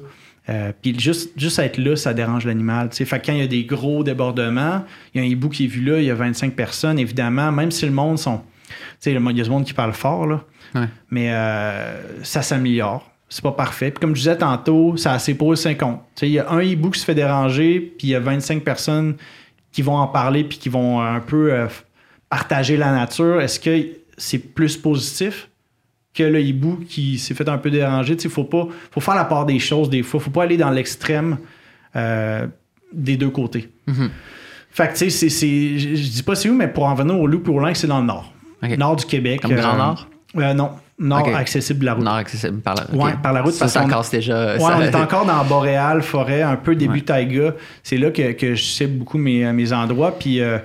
Euh, 0.49 0.73
puis 0.81 0.99
juste, 0.99 1.31
juste 1.37 1.59
être 1.59 1.79
là, 1.79 1.97
ça 1.97 2.15
dérange 2.15 2.47
l'animal. 2.47 2.91
Fait 2.93 3.23
quand 3.25 3.33
il 3.33 3.39
y 3.39 3.43
a 3.43 3.47
des 3.47 3.65
gros 3.65 4.03
débordements, 4.03 4.85
il 5.15 5.21
y 5.21 5.25
a 5.25 5.27
un 5.27 5.29
hibou 5.29 5.49
qui 5.49 5.65
est 5.65 5.69
vu 5.69 5.83
là, 5.83 5.99
il 5.99 6.07
y 6.07 6.11
a 6.11 6.15
25 6.15 6.55
personnes, 6.55 6.99
évidemment, 6.99 7.53
même 7.53 7.71
si 7.71 7.85
le 7.87 7.93
monde 7.93 8.19
sont. 8.19 8.41
Il 9.05 9.13
y 9.13 9.17
a 9.17 9.45
du 9.45 9.51
monde 9.51 9.65
qui 9.65 9.75
parle 9.75 9.93
fort, 9.93 10.27
là. 10.27 10.45
Mais 11.11 11.33
euh, 11.33 12.23
ça 12.23 12.43
s'améliore. 12.43 13.11
C'est 13.29 13.43
pas 13.43 13.53
parfait. 13.53 13.91
Puis 13.91 14.01
comme 14.01 14.15
je 14.15 14.21
disais 14.21 14.37
tantôt, 14.37 14.97
ça 14.97 15.13
a 15.13 15.19
ses 15.19 15.35
pour 15.35 15.53
et 15.53 15.57
50. 15.57 16.01
Il 16.23 16.29
y 16.29 16.39
a 16.39 16.51
un 16.51 16.63
hibou 16.63 16.91
qui 16.91 16.99
se 16.99 17.05
fait 17.05 17.15
déranger, 17.15 17.81
puis 17.81 18.09
il 18.09 18.11
y 18.11 18.15
a 18.15 18.21
25 18.21 18.63
personnes 18.63 19.17
qui 19.73 19.83
vont 19.83 19.97
en 19.97 20.09
parler 20.09 20.45
puis 20.45 20.59
qui 20.59 20.69
vont 20.69 21.01
un 21.01 21.21
peu 21.21 21.53
euh, 21.53 21.67
partager 22.29 22.77
la 22.77 22.93
nature, 22.93 23.41
est-ce 23.41 23.61
que 23.61 23.87
c'est 24.17 24.39
plus 24.39 24.77
positif? 24.77 25.50
Que 26.15 26.23
le 26.25 26.41
hibou 26.41 26.79
qui 26.89 27.19
s'est 27.19 27.35
fait 27.35 27.49
un 27.49 27.59
peu 27.59 27.71
déranger? 27.71 28.17
Il 28.23 28.31
faut 28.31 28.45
pas 28.45 28.67
faut 28.91 29.01
faire 29.01 29.15
la 29.15 29.25
part 29.25 29.47
des 29.47 29.59
choses 29.59 29.89
des 29.91 30.03
fois. 30.03 30.21
faut 30.21 30.31
pas 30.31 30.43
aller 30.45 30.57
dans 30.57 30.71
l'extrême 30.71 31.39
euh, 31.97 32.47
des 32.93 33.17
deux 33.17 33.31
côtés. 33.31 33.69
Mhm. 33.87 34.11
Fait 34.73 34.89
que, 34.93 34.97
tu 34.99 35.11
sais, 35.11 35.29
c'est- 35.29 35.79
je 35.79 36.11
dis 36.11 36.23
pas 36.23 36.35
c'est 36.37 36.49
où, 36.49 36.55
mais 36.55 36.69
pour 36.69 36.85
en 36.85 36.95
venir 36.95 37.19
au 37.19 37.27
loup 37.27 37.43
et 37.47 37.51
au 37.51 37.59
lynx, 37.59 37.81
c'est 37.81 37.87
dans 37.89 38.01
le 38.01 38.07
nord. 38.07 38.33
Nord 38.79 38.97
du 38.97 39.05
Québec. 39.07 39.41
Comme 39.43 39.55
Grand 39.55 39.77
Nord? 39.77 40.07
Euh, 40.37 40.55
non, 40.55 40.71
nord 40.99 41.27
accessible 41.35 41.81
de 41.81 41.87
la 41.87 41.95
route. 41.95 42.05
Nord 42.05 42.15
accessible 42.15 42.61
par 42.61 42.75
la 42.77 42.83
route. 42.85 42.95
Ouais, 43.03 43.13
par 43.21 43.33
la 43.33 43.43
route, 43.43 43.53
Ça, 43.53 43.61
parce 43.65 43.73
ça 43.73 43.85
casse 43.85 44.11
déjà. 44.11 44.53
Ouais, 44.55 44.59
ça- 44.61 44.77
on 44.79 44.81
est 44.83 44.95
encore 44.95 45.25
dans 45.27 45.45
Boréal, 45.45 46.03
forêt, 46.03 46.43
un 46.43 46.55
peu 46.57 46.77
début 46.77 46.95
Ouais. 46.95 47.01
taïga. 47.01 47.55
C'est 47.83 47.97
là 47.97 48.11
que, 48.13 48.33
que 48.33 48.55
je 48.55 48.63
cible 48.63 48.99
beaucoup 48.99 49.19
mes, 49.19 49.51
mes 49.53 49.73
endroits. 49.73 50.17
Puis 50.17 50.41
euh, 50.41 50.59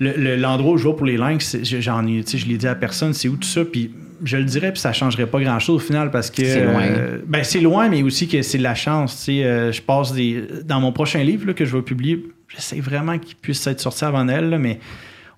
le- 0.00 0.12
le- 0.16 0.36
l'endroit 0.36 0.72
où 0.72 0.76
je 0.76 0.86
vais 0.86 0.94
pour 0.94 1.06
les 1.06 1.16
lynx, 1.16 1.56
j'en 1.62 2.06
ai, 2.06 2.22
tu 2.24 2.32
sais, 2.32 2.38
je 2.38 2.46
l'ai 2.46 2.58
dit 2.58 2.66
à 2.66 2.74
personne, 2.74 3.14
c'est 3.14 3.28
où 3.28 3.36
tout 3.36 3.48
ça. 3.48 3.64
Puis 3.64 3.90
je 4.24 4.36
le 4.36 4.44
dirais, 4.44 4.72
puis 4.72 4.80
ça 4.80 4.92
changerait 4.92 5.26
pas 5.26 5.40
grand-chose 5.40 5.76
au 5.76 5.86
final 5.86 6.10
parce 6.10 6.30
que. 6.30 6.44
C'est 6.44 6.64
loin. 6.64 6.82
euh, 6.82 7.18
ben, 7.26 7.44
c'est 7.44 7.60
loin, 7.60 7.88
mais 7.88 8.02
aussi 8.02 8.26
que 8.28 8.42
c'est 8.42 8.58
de 8.58 8.62
la 8.62 8.74
chance. 8.74 9.18
Tu 9.18 9.24
sais, 9.38 9.44
euh, 9.44 9.72
je 9.72 9.80
passe 9.82 10.12
des. 10.12 10.44
Dans 10.64 10.80
mon 10.80 10.92
prochain 10.92 11.22
livre 11.22 11.46
là, 11.46 11.52
que 11.54 11.64
je 11.64 11.76
vais 11.76 11.82
publier, 11.82 12.24
j'essaie 12.48 12.80
vraiment 12.80 13.18
qu'il 13.18 13.36
puisse 13.36 13.66
être 13.66 13.80
sorti 13.80 14.04
avant 14.04 14.24
Noël, 14.24 14.48
là, 14.50 14.58
mais. 14.58 14.80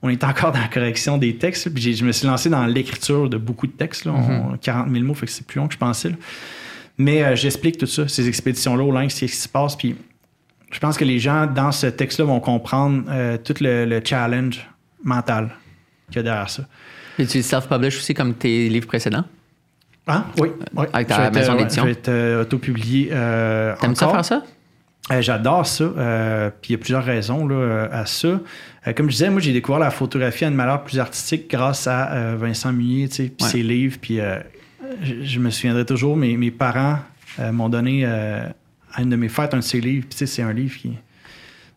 On 0.03 0.11
est 0.11 0.23
encore 0.25 0.53
dans 0.53 0.61
la 0.61 0.69
correction 0.69 1.17
des 1.17 1.37
textes. 1.37 1.71
Puis 1.71 1.95
je 1.97 2.05
me 2.05 2.13
suis 2.13 2.27
lancé 2.27 2.51
dans 2.51 2.67
l'écriture 2.67 3.31
de 3.31 3.39
beaucoup 3.39 3.67
de 3.67 3.73
textes. 3.73 4.05
Là, 4.05 4.13
On- 4.15 4.57
40 4.59 4.91
000 4.93 5.03
mots, 5.05 5.15
fait 5.15 5.25
que 5.27 5.33
c'est 5.33 5.47
plus 5.47 5.59
long 5.59 5.67
que 5.67 5.73
je 5.73 5.79
pensais. 5.79 6.11
là. 6.11 6.17
Mais 6.99 7.25
euh, 7.25 7.35
j'explique 7.35 7.79
tout 7.79 7.87
ça, 7.87 8.07
ces 8.07 8.29
expéditions-là 8.29 8.85
au 8.85 8.93
lynx, 8.93 9.19
qu'est-ce 9.19 9.33
qui 9.33 9.39
se 9.39 9.49
passe. 9.49 9.75
Puis 9.75 9.97
je 10.71 10.79
pense 10.79 10.97
que 10.99 11.05
les 11.05 11.19
gens, 11.19 11.47
dans 11.47 11.73
ce 11.73 11.87
texte-là, 11.87 12.27
vont 12.27 12.41
comprendre 12.41 13.05
tout 13.39 13.55
le, 13.61 13.87
le 13.87 14.01
challenge 14.05 14.69
mental 15.03 15.49
qu'il 16.09 16.17
y 16.17 16.19
a 16.21 16.23
derrière 16.23 16.51
ça. 16.51 16.65
Et 17.19 17.27
tu 17.27 17.43
self-publish 17.43 17.97
aussi 17.99 18.15
comme 18.15 18.35
tes 18.35 18.69
livres 18.69 18.87
précédents? 18.87 19.25
Hein? 20.09 20.25
Oui. 20.39 20.49
oui. 20.77 20.87
Avec 20.93 21.09
ta 21.09 21.31
maison 21.31 21.53
euh, 21.53 21.55
ouais, 21.57 21.61
d'édition. 21.63 21.83
Je 21.83 21.87
vais 21.87 21.93
être 21.93 22.09
euh, 22.09 22.43
autopublié. 22.43 23.09
Euh, 23.13 23.75
T'aimes 23.81 23.95
ça 23.97 24.09
faire 24.09 24.25
ça? 24.25 24.43
Euh, 25.13 25.21
J'adore 25.23 25.67
ça. 25.67 25.85
euh, 25.85 26.51
puis 26.61 26.71
il 26.71 26.73
y 26.73 26.75
a 26.77 26.79
plusieurs 26.79 27.05
raisons 27.05 27.47
là, 27.47 27.55
euh, 27.55 27.89
à 27.91 28.07
ça. 28.07 28.29
Euh, 28.29 28.93
comme 28.95 29.07
je 29.07 29.13
disais, 29.17 29.31
moi, 29.31 29.41
j'ai 29.41 29.53
découvert 29.53 29.79
la 29.81 29.91
photographie 29.91 30.45
à 30.45 30.49
une 30.49 30.55
manière 30.55 30.83
plus 30.85 30.99
artistique 30.99 31.49
grâce 31.51 31.87
à 31.87 32.13
euh, 32.13 32.37
Vincent 32.39 32.73
Munier, 32.73 33.09
tu 33.09 33.15
sais, 33.17 33.23
puis 33.25 33.45
Ouais. 33.45 33.51
ses 33.51 33.63
livres. 33.63 33.99
Puis 34.01 34.21
euh, 34.21 34.39
je, 35.03 35.23
je 35.25 35.39
me 35.41 35.51
souviendrai 35.51 35.85
toujours, 35.85 36.17
mes, 36.17 36.37
mes 36.37 36.51
parents 36.51 36.99
euh, 37.41 37.51
m'ont 37.53 37.69
donné 37.69 38.03
euh, 38.05 38.45
à 38.95 39.03
une 39.03 39.11
de 39.11 39.17
mes 39.17 39.29
fêtes 39.29 39.55
un 39.55 39.59
de 39.59 39.63
ses 39.63 39.81
livres. 39.81 40.07
Puis 40.09 40.19
tu 40.19 40.19
sais, 40.19 40.27
c'est 40.27 40.43
un 40.43 40.53
livre 40.53 40.77
qui 40.77 40.93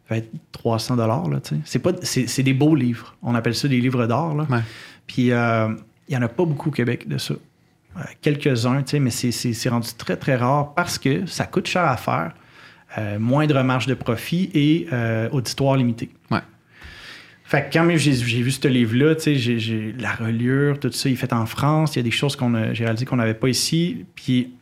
va 0.09 0.17
être 0.17 0.29
300 0.51 0.95
dollars. 0.97 1.25
C'est 1.65 1.79
pas, 1.79 1.91
c'est, 2.01 2.27
c'est 2.27 2.43
des 2.43 2.53
beaux 2.53 2.75
livres. 2.75 3.15
On 3.21 3.35
appelle 3.35 3.55
ça 3.55 3.67
des 3.67 3.79
livres 3.79 4.05
là. 4.05 4.33
Ouais. 4.49 4.59
Puis 5.09 5.31
euh, 5.31 5.69
il 6.07 6.13
y 6.13 6.17
en 6.17 6.21
a 6.21 6.27
pas 6.27 6.45
beaucoup 6.45 6.69
au 6.69 6.71
Québec 6.71 7.07
de 7.07 7.17
ça. 7.17 7.33
Euh, 7.33 8.01
Quelques-uns, 8.21 8.83
tu 8.83 8.91
sais, 8.91 8.99
mais 8.99 9.09
c'est, 9.09 9.69
rendu 9.69 9.89
très, 9.97 10.15
très 10.15 10.35
rare 10.35 10.73
parce 10.75 10.99
que 10.99 11.25
ça 11.25 11.45
coûte 11.45 11.67
cher 11.67 11.83
à 11.83 11.97
faire. 11.97 12.33
Euh, 12.97 13.17
moindre 13.19 13.61
marge 13.63 13.87
de 13.87 13.95
profit 13.95 14.49
et 14.53 14.87
auditoire 15.31 15.75
limité. 15.75 16.09
Ouais. 16.31 16.39
Fait 17.43 17.67
que 17.67 17.73
quand 17.73 17.83
même 17.83 17.97
j'ai, 17.97 18.11
vu 18.11 18.51
ce 18.51 18.67
livre-là, 18.67 19.15
tu 19.15 19.35
sais, 19.35 19.35
j'ai, 19.35 19.95
la 19.97 20.13
reliure, 20.13 20.79
tout 20.79 20.91
ça, 20.91 21.09
il 21.09 21.13
est 21.13 21.15
fait 21.15 21.33
en 21.33 21.47
France. 21.47 21.95
Il 21.95 21.99
y 21.99 22.01
a 22.01 22.03
des 22.03 22.11
choses 22.11 22.35
qu'on 22.35 22.53
a, 22.53 22.73
j'ai 22.73 22.83
réalisé 22.83 23.05
qu'on 23.05 23.15
n'avait 23.15 23.33
pas 23.33 23.49
ici. 23.49 24.05
Puis 24.13 24.53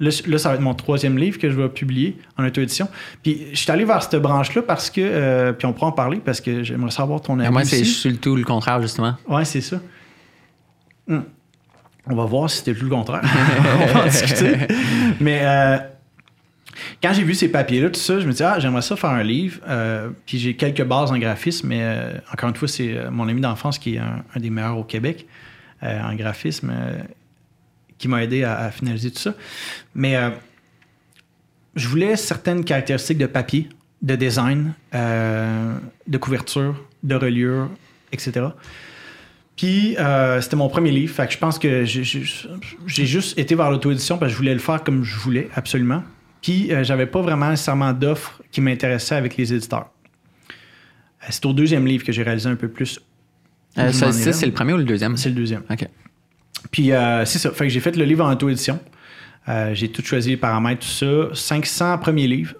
là, 0.00 0.10
là, 0.26 0.38
ça 0.38 0.48
va 0.48 0.54
être 0.56 0.60
mon 0.60 0.74
troisième 0.74 1.18
livre 1.18 1.38
que 1.38 1.50
je 1.50 1.56
vais 1.56 1.68
publier 1.68 2.16
en 2.38 2.46
auto-édition. 2.46 2.88
Puis 3.22 3.46
je 3.52 3.58
suis 3.58 3.70
allé 3.70 3.84
vers 3.84 4.02
cette 4.02 4.20
branche-là 4.20 4.62
parce 4.62 4.90
que, 4.90 5.00
euh, 5.00 5.52
puis 5.52 5.66
on 5.66 5.72
pourra 5.72 5.88
en 5.88 5.92
parler 5.92 6.20
parce 6.24 6.40
que 6.40 6.62
j'aimerais 6.64 6.90
savoir 6.90 7.20
ton 7.20 7.38
avis. 7.38 7.50
Moi, 7.50 7.64
c'est 7.64 8.08
le 8.08 8.16
tout 8.16 8.34
le 8.34 8.44
contraire, 8.44 8.80
justement. 8.80 9.14
Ouais, 9.28 9.44
c'est 9.44 9.60
ça. 9.60 9.78
Hmm. 11.06 11.20
On 12.06 12.16
va 12.16 12.24
voir 12.24 12.48
si 12.50 12.58
c'était 12.58 12.74
tout 12.74 12.84
le 12.84 12.90
contraire. 12.90 13.20
On 13.82 13.86
va 13.92 14.04
en 14.04 14.06
discuter. 14.06 14.56
Mais 15.20 15.40
euh, 15.42 15.76
quand 17.02 17.12
j'ai 17.12 17.22
vu 17.22 17.34
ces 17.34 17.50
papiers-là, 17.50 17.90
tout 17.90 18.00
ça, 18.00 18.18
je 18.18 18.26
me 18.26 18.32
dis, 18.32 18.42
ah, 18.42 18.58
j'aimerais 18.58 18.82
ça 18.82 18.96
faire 18.96 19.10
un 19.10 19.22
livre. 19.22 19.60
Euh, 19.68 20.08
puis 20.24 20.38
j'ai 20.38 20.56
quelques 20.56 20.82
bases 20.82 21.12
en 21.12 21.18
graphisme, 21.18 21.68
mais 21.68 21.84
encore 22.32 22.48
une 22.48 22.56
fois, 22.56 22.68
c'est 22.68 22.96
mon 23.10 23.28
ami 23.28 23.42
d'enfance 23.42 23.78
qui 23.78 23.96
est 23.96 23.98
un, 23.98 24.24
un 24.34 24.40
des 24.40 24.50
meilleurs 24.50 24.78
au 24.78 24.84
Québec 24.84 25.26
en 25.82 26.14
graphisme 26.14 26.72
qui 28.00 28.08
m'a 28.08 28.24
aidé 28.24 28.42
à, 28.42 28.58
à 28.58 28.70
finaliser 28.72 29.10
tout 29.12 29.18
ça. 29.20 29.34
Mais 29.94 30.16
euh, 30.16 30.30
je 31.76 31.86
voulais 31.86 32.16
certaines 32.16 32.64
caractéristiques 32.64 33.18
de 33.18 33.26
papier, 33.26 33.68
de 34.02 34.16
design, 34.16 34.72
euh, 34.94 35.76
de 36.08 36.18
couverture, 36.18 36.74
de 37.04 37.14
reliure, 37.14 37.68
etc. 38.10 38.46
Puis 39.56 39.96
euh, 39.98 40.40
c'était 40.40 40.56
mon 40.56 40.68
premier 40.70 40.90
livre, 40.90 41.14
fait 41.14 41.26
que 41.26 41.32
je 41.34 41.38
pense 41.38 41.58
que 41.58 41.84
j'ai- 41.84 43.06
juste 43.06 43.38
été 43.38 43.54
vers 43.54 43.70
l'auto-édition 43.70 44.16
parce 44.16 44.30
que 44.30 44.32
je 44.32 44.38
voulais 44.38 44.54
le 44.54 44.58
faire 44.60 44.82
comme 44.82 45.04
je 45.04 45.16
voulais, 45.18 45.48
absolument. 45.54 46.02
Puis 46.40 46.72
euh, 46.72 46.82
j'avais 46.82 47.04
pas 47.06 47.20
vraiment 47.20 47.50
nécessairement 47.50 47.92
d'offres 47.92 48.40
qui 48.50 48.62
m'intéressaient 48.62 49.16
avec 49.16 49.36
les 49.36 49.52
éditeurs. 49.52 49.90
C'est 51.28 51.44
au 51.44 51.52
deuxième 51.52 51.86
livre 51.86 52.02
que 52.04 52.12
j'ai 52.12 52.22
réalisé 52.22 52.48
un 52.48 52.56
peu 52.56 52.68
plus. 52.68 52.98
Euh, 53.76 53.92
ça, 53.92 54.10
c'est 54.12 54.46
le 54.46 54.52
premier 54.52 54.72
ou 54.72 54.78
le 54.78 54.84
deuxième? 54.84 55.18
C'est 55.18 55.28
le 55.28 55.34
deuxième. 55.34 55.62
OK. 55.70 55.86
Puis 56.70 56.92
euh, 56.92 57.24
c'est 57.24 57.38
ça. 57.38 57.50
Fait 57.50 57.64
que 57.64 57.70
j'ai 57.70 57.80
fait 57.80 57.96
le 57.96 58.04
livre 58.04 58.24
en 58.24 58.32
auto-édition. 58.32 58.78
Euh, 59.48 59.74
j'ai 59.74 59.88
tout 59.88 60.02
choisi 60.02 60.30
les 60.30 60.36
paramètres, 60.36 60.86
tout 60.86 60.92
ça. 60.92 61.34
500 61.34 61.98
premiers 61.98 62.28
livres 62.28 62.54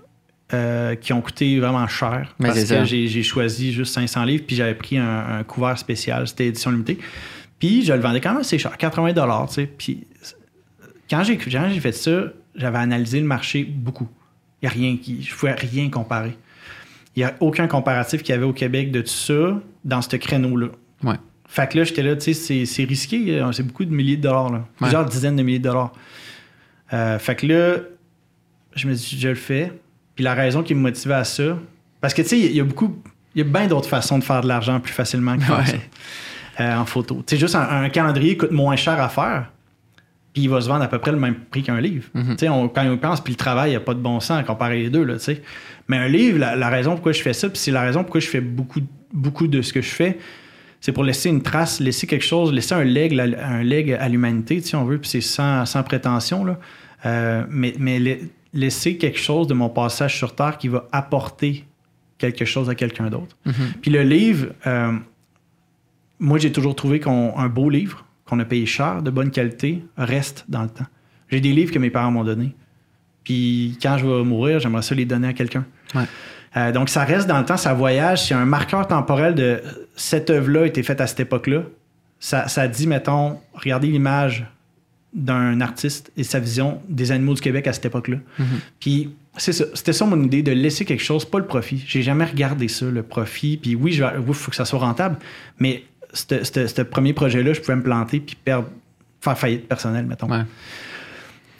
euh, 0.52 0.94
qui 0.94 1.12
ont 1.12 1.20
coûté 1.20 1.60
vraiment 1.60 1.86
cher. 1.86 2.34
Mais 2.38 2.48
parce 2.48 2.64
que 2.64 2.84
j'ai 2.84 3.22
choisi 3.22 3.72
juste 3.72 3.94
500 3.94 4.24
livres, 4.24 4.44
puis 4.46 4.56
j'avais 4.56 4.74
pris 4.74 4.98
un, 4.98 5.38
un 5.38 5.44
couvert 5.44 5.78
spécial. 5.78 6.26
C'était 6.26 6.46
édition 6.46 6.70
limitée. 6.70 6.98
Puis 7.58 7.84
je 7.84 7.92
le 7.92 8.00
vendais 8.00 8.20
quand 8.20 8.30
même 8.30 8.40
assez 8.40 8.58
cher, 8.58 8.76
80 8.76 9.12
tu 9.12 9.54
sais. 9.54 9.66
Puis 9.66 10.06
quand 11.08 11.22
j'ai 11.22 11.36
quand 11.36 11.68
j'ai 11.72 11.80
fait 11.80 11.92
ça, 11.92 12.24
j'avais 12.54 12.78
analysé 12.78 13.20
le 13.20 13.26
marché 13.26 13.64
beaucoup. 13.64 14.08
Il 14.62 14.68
n'y 14.68 14.68
a 14.68 14.72
rien 14.72 14.96
qui. 14.96 15.22
Je 15.22 15.32
ne 15.32 15.38
pouvais 15.38 15.52
rien 15.52 15.90
comparer. 15.90 16.36
Il 17.16 17.20
n'y 17.20 17.24
a 17.24 17.34
aucun 17.40 17.66
comparatif 17.66 18.22
qu'il 18.22 18.34
y 18.34 18.38
avait 18.38 18.46
au 18.46 18.52
Québec 18.52 18.90
de 18.90 19.00
tout 19.02 19.08
ça 19.08 19.60
dans 19.84 20.00
ce 20.00 20.16
créneau-là. 20.16 20.68
Ouais. 21.02 21.16
Fait 21.52 21.68
que 21.70 21.78
là, 21.78 21.84
j'étais 21.84 22.02
là, 22.04 22.14
tu 22.14 22.32
sais, 22.32 22.64
c'est- 22.64 22.84
risqué. 22.84 23.40
euh, 23.40 23.50
C'est 23.50 23.64
beaucoup 23.64 23.84
de 23.84 23.90
milliers 23.92 24.16
de 24.16 24.22
dollars, 24.22 24.52
là. 24.52 24.64
Plusieurs 24.76 25.04
dizaines 25.04 25.34
de 25.34 25.42
milliers 25.42 25.58
de 25.58 25.64
dollars. 25.64 25.92
Euh, 26.92 27.18
fait 27.18 27.34
que 27.34 27.46
là, 27.46 27.76
je 28.76 28.86
me 28.86 28.94
dis, 28.94 29.16
je 29.18 29.28
le 29.28 29.34
fais. 29.34 29.72
Puis 30.14 30.24
la 30.24 30.34
raison 30.34 30.62
qui 30.62 30.74
me 30.74 30.80
motivait 30.80 31.14
à 31.14 31.24
ça, 31.24 31.58
parce 32.00 32.14
que 32.14 32.22
tu 32.22 32.28
sais, 32.28 32.38
il 32.38 32.54
y 32.56 32.60
a- 32.60 32.64
beaucoup, 32.64 32.96
il 33.34 33.38
y 33.38 33.42
a 33.42 33.48
bien 33.48 33.66
d'autres 33.66 33.88
façons 33.88 34.18
de 34.18 34.24
faire 34.24 34.42
de 34.42 34.48
l'argent 34.48 34.78
plus 34.80 34.92
facilement 34.92 35.36
que 35.36 35.40
Ouais. 35.52 35.66
ça, 35.66 36.62
euh, 36.62 36.76
en 36.76 36.84
photo. 36.84 37.22
Tu 37.26 37.34
sais, 37.34 37.40
juste 37.40 37.54
un, 37.56 37.82
un 37.82 37.88
calendrier 37.88 38.36
coûte 38.36 38.52
moins 38.52 38.76
cher 38.76 39.00
à 39.00 39.08
faire, 39.08 39.50
puis 40.32 40.42
il 40.44 40.48
va 40.50 40.60
se 40.60 40.68
vendre 40.68 40.84
à 40.84 40.88
peu 40.88 40.98
près 40.98 41.10
le 41.10 41.18
même 41.18 41.34
prix 41.34 41.62
qu'un 41.64 41.80
livre. 41.80 42.08
Mhm. 42.14 42.36
Tu 42.36 42.46
sais, 42.46 42.46
quand 42.46 42.70
on 42.86 42.92
y 42.94 42.96
pense, 42.96 43.20
puis 43.20 43.32
le 43.32 43.36
travail, 43.38 43.70
il 43.70 43.72
n'y 43.72 43.76
a 43.76 43.80
pas 43.80 43.94
de 43.94 44.00
bon 44.00 44.20
sens 44.20 44.38
à 44.38 44.42
comparer 44.44 44.82
les 44.82 44.90
deux, 44.90 45.02
là, 45.04 45.14
tu 45.14 45.20
sais. 45.24 45.42
Mais 45.88 45.96
un 45.96 46.06
livre, 46.08 46.38
la, 46.38 46.54
la 46.54 46.68
raison 46.68 46.92
pourquoi 46.92 47.10
je 47.12 47.22
fais 47.22 47.32
ça, 47.32 47.48
puis 47.48 47.58
c'est 47.58 47.72
la 47.72 47.82
raison 47.82 48.02
pourquoi 48.04 48.20
je 48.20 48.28
fais 48.28 48.40
beaucoup, 48.40 48.80
beaucoup 49.12 49.48
de 49.48 49.62
ce 49.62 49.72
que 49.72 49.80
je 49.80 49.88
fais, 49.90 50.18
c'est 50.80 50.92
pour 50.92 51.04
laisser 51.04 51.28
une 51.28 51.42
trace, 51.42 51.80
laisser 51.80 52.06
quelque 52.06 52.24
chose, 52.24 52.52
laisser 52.52 52.74
un 52.74 52.84
leg, 52.84 53.12
la- 53.12 53.46
un 53.46 53.62
leg 53.62 53.92
à 53.92 54.08
l'humanité, 54.08 54.60
si 54.60 54.74
on 54.76 54.84
veut, 54.84 54.98
puis 54.98 55.10
c'est 55.10 55.20
sans, 55.20 55.66
sans 55.66 55.82
prétention, 55.82 56.44
là. 56.44 56.58
Euh, 57.06 57.44
mais 57.50 57.74
mais 57.78 57.98
la- 57.98 58.16
laisser 58.52 58.96
quelque 58.96 59.18
chose 59.18 59.46
de 59.46 59.54
mon 59.54 59.68
passage 59.68 60.16
sur 60.18 60.34
Terre 60.34 60.58
qui 60.58 60.68
va 60.68 60.86
apporter 60.92 61.64
quelque 62.18 62.44
chose 62.44 62.68
à 62.68 62.74
quelqu'un 62.74 63.08
d'autre. 63.08 63.36
Mhm. 63.46 63.52
Puis 63.80 63.90
le 63.90 64.02
livre, 64.02 64.48
euh, 64.66 64.92
moi, 66.18 66.38
j'ai 66.38 66.52
toujours 66.52 66.74
trouvé 66.74 67.00
qu'un 67.00 67.48
beau 67.48 67.70
livre, 67.70 68.04
qu'on 68.26 68.38
a 68.40 68.44
payé 68.44 68.66
cher, 68.66 69.02
de 69.02 69.10
bonne 69.10 69.30
qualité, 69.30 69.82
reste 69.96 70.44
dans 70.48 70.62
le 70.62 70.68
temps. 70.68 70.84
J'ai 71.30 71.40
des 71.40 71.52
livres 71.52 71.72
que 71.72 71.78
mes 71.78 71.90
parents 71.90 72.10
m'ont 72.10 72.24
donnés. 72.24 72.54
Puis 73.24 73.78
quand 73.80 73.96
je 73.98 74.06
vais 74.06 74.24
mourir, 74.24 74.60
j'aimerais 74.60 74.82
ça 74.82 74.94
les 74.94 75.04
donner 75.04 75.28
à 75.28 75.32
quelqu'un. 75.32 75.64
Ouais. 75.94 76.04
Euh, 76.56 76.72
donc, 76.72 76.88
ça 76.88 77.04
reste 77.04 77.28
dans 77.28 77.38
le 77.38 77.44
temps, 77.44 77.56
ça 77.56 77.74
voyage. 77.74 78.26
C'est 78.26 78.34
un 78.34 78.44
marqueur 78.44 78.86
temporel 78.88 79.34
de 79.34 79.60
cette 79.96 80.30
œuvre-là 80.30 80.62
a 80.62 80.66
été 80.66 80.82
faite 80.82 81.00
à 81.00 81.06
cette 81.06 81.20
époque-là. 81.20 81.62
Ça, 82.18 82.48
ça 82.48 82.66
dit, 82.68 82.86
mettons, 82.86 83.38
regardez 83.54 83.88
l'image 83.88 84.46
d'un 85.12 85.60
artiste 85.60 86.12
et 86.16 86.22
sa 86.22 86.38
vision 86.38 86.80
des 86.88 87.12
animaux 87.12 87.34
du 87.34 87.40
Québec 87.40 87.66
à 87.66 87.72
cette 87.72 87.86
époque-là. 87.86 88.16
Mhm. 88.38 88.46
Puis, 88.78 89.10
c'est 89.36 89.52
ça. 89.52 89.64
C'était 89.74 89.92
ça 89.92 90.04
mon 90.04 90.20
idée, 90.22 90.42
de 90.42 90.52
laisser 90.52 90.84
quelque 90.84 91.02
chose, 91.02 91.24
pas 91.24 91.38
le 91.38 91.46
profit. 91.46 91.82
J'ai 91.86 92.02
jamais 92.02 92.24
regardé 92.24 92.68
ça, 92.68 92.86
le 92.86 93.02
profit. 93.02 93.56
Puis 93.56 93.74
oui, 93.74 93.94
il 93.94 94.34
faut 94.34 94.50
que 94.50 94.56
ça 94.56 94.64
soit 94.64 94.80
rentable, 94.80 95.16
mais 95.58 95.84
ce 96.12 96.82
premier 96.82 97.12
projet-là, 97.12 97.52
je 97.52 97.60
pouvais 97.60 97.76
me 97.76 97.82
planter 97.82 98.20
puis 98.20 98.36
perdre, 98.36 98.68
faire 99.20 99.38
faillite 99.38 99.68
personnelle, 99.68 100.06
mettons. 100.06 100.28
Ouais. 100.28 100.42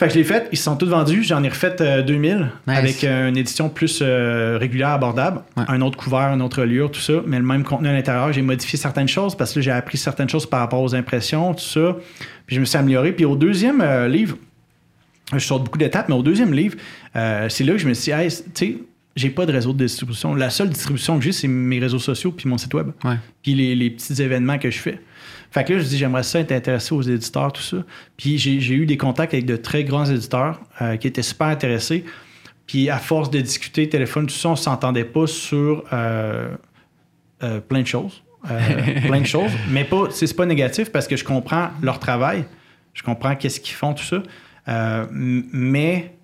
Fait 0.01 0.07
que 0.07 0.15
je 0.15 0.19
l'ai 0.19 0.25
fait, 0.25 0.49
ils 0.51 0.57
se 0.57 0.65
sont 0.65 0.77
tous 0.77 0.87
vendus. 0.87 1.23
J'en 1.25 1.43
ai 1.43 1.51
refait 1.51 1.77
euh, 1.83 2.01
2000 2.01 2.37
Nice. 2.39 2.49
avec 2.67 3.05
euh, 3.05 3.29
une 3.29 3.37
édition 3.37 3.69
plus 3.69 3.99
euh, 4.01 4.57
régulière, 4.59 4.89
abordable. 4.89 5.43
Ouais. 5.59 5.65
Un 5.69 5.83
autre 5.83 5.99
couvert, 5.99 6.33
une 6.33 6.41
autre 6.41 6.63
reliure, 6.63 6.91
tout 6.91 7.03
ça, 7.03 7.21
mais 7.27 7.37
le 7.37 7.45
même 7.45 7.65
contenu 7.65 7.87
à 7.89 7.93
l'intérieur. 7.93 8.33
J'ai 8.33 8.41
modifié 8.41 8.79
certaines 8.79 9.09
choses 9.09 9.35
parce 9.35 9.53
que 9.53 9.59
là, 9.59 9.63
j'ai 9.63 9.71
appris 9.71 9.99
certaines 9.99 10.31
choses 10.31 10.47
par 10.47 10.61
rapport 10.61 10.81
aux 10.81 10.95
impressions, 10.95 11.53
tout 11.53 11.61
ça. 11.61 11.99
Puis 12.47 12.57
je 12.57 12.61
me 12.61 12.65
suis 12.65 12.79
amélioré. 12.79 13.13
Puis 13.13 13.27
au 13.27 13.37
deuxième 13.37 13.83
euh, 13.83 14.09
livre, 14.09 14.39
je 15.35 15.39
sors 15.39 15.61
beaucoup 15.61 15.77
d'étapes, 15.77 16.09
mais 16.09 16.15
au 16.15 16.23
deuxième 16.23 16.55
livre, 16.55 16.77
c'est 17.15 17.65
là 17.65 17.73
que 17.73 17.79
je 17.79 17.87
me 17.87 17.93
suis 17.93 18.11
dit, 18.11 18.19
Hey, 18.19 18.31
tu 18.31 18.37
sais, 18.55 18.79
j'ai 19.17 19.29
pas 19.29 19.45
de 19.45 19.53
réseau 19.53 19.75
de 19.75 19.85
distribution. 19.85 20.35
La 20.35 20.49
seule 20.49 20.71
distribution 20.71 21.19
que 21.19 21.25
j'ai, 21.25 21.33
c'est 21.33 21.47
mes 21.47 21.79
réseaux 21.79 21.99
sociaux 21.99 22.33
puis 22.33 22.49
mon 22.49 22.57
site 22.57 22.73
web. 22.73 22.89
Ouais. 23.05 23.17
Puis 23.43 23.55
les, 23.55 23.77
les 23.77 23.91
petits 23.91 24.23
événements 24.23 24.59
que 24.59 24.71
je 24.71 24.79
fais. 24.79 24.99
Fait 25.51 25.65
que 25.65 25.73
là, 25.73 25.79
je 25.81 25.85
dis, 25.85 25.99
j'aimerais 25.99 26.23
ça 26.23 26.39
être 26.39 26.53
intéressé 26.53 26.95
aux 26.95 27.03
éditeurs, 27.03 27.53
tout 27.53 27.63
ça. 27.63 27.79
Puis 28.17 28.39
j'ai 28.39 28.75
eu 28.75 28.87
des 28.87 28.97
contacts 28.97 29.35
avec 29.35 29.47
de 29.47 29.57
très 29.57 29.83
grands 29.83 30.05
éditeurs 30.05 30.61
euh, 30.81 30.97
qui 30.97 31.09
étaient 31.09 31.23
super 31.23 31.49
intéressés. 31.49 32.05
Puis 32.67 32.89
à 32.89 32.99
force 32.99 33.31
de 33.31 33.41
discuter, 33.41 33.89
téléphone, 33.89 34.27
tout 34.27 34.35
ça, 34.35 34.51
on 34.51 34.57
s'entendait 34.57 35.05
pas 35.05 35.27
sur 35.27 35.85
euh, 35.93 36.55
euh, 37.43 37.61
plein 37.61 37.83
de 37.83 37.87
choses. 37.87 38.23
Plein 39.05 39.21
de 39.21 39.27
choses. 39.27 39.51
Mais 39.69 39.85
pas, 39.85 40.05
c'est 40.11 40.35
pas 40.35 40.47
négatif 40.47 40.91
parce 40.91 41.07
que 41.07 41.15
je 41.15 41.25
comprends 41.25 41.69
leur 41.83 41.99
travail. 41.99 42.47
Je 42.95 43.03
comprends 43.03 43.37
qu'est-ce 43.37 43.61
qu'ils 43.61 43.75
font, 43.75 43.93
tout 43.93 44.03
ça. 44.03 44.23
Mais 45.11 46.15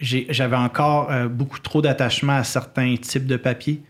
j'avais 0.00 0.54
encore 0.54 1.10
beaucoup 1.28 1.58
trop 1.58 1.82
d'attachement 1.82 2.34
à 2.34 2.44
certains 2.44 2.94
types 2.94 3.26
de 3.26 3.36
papier, 3.36 3.82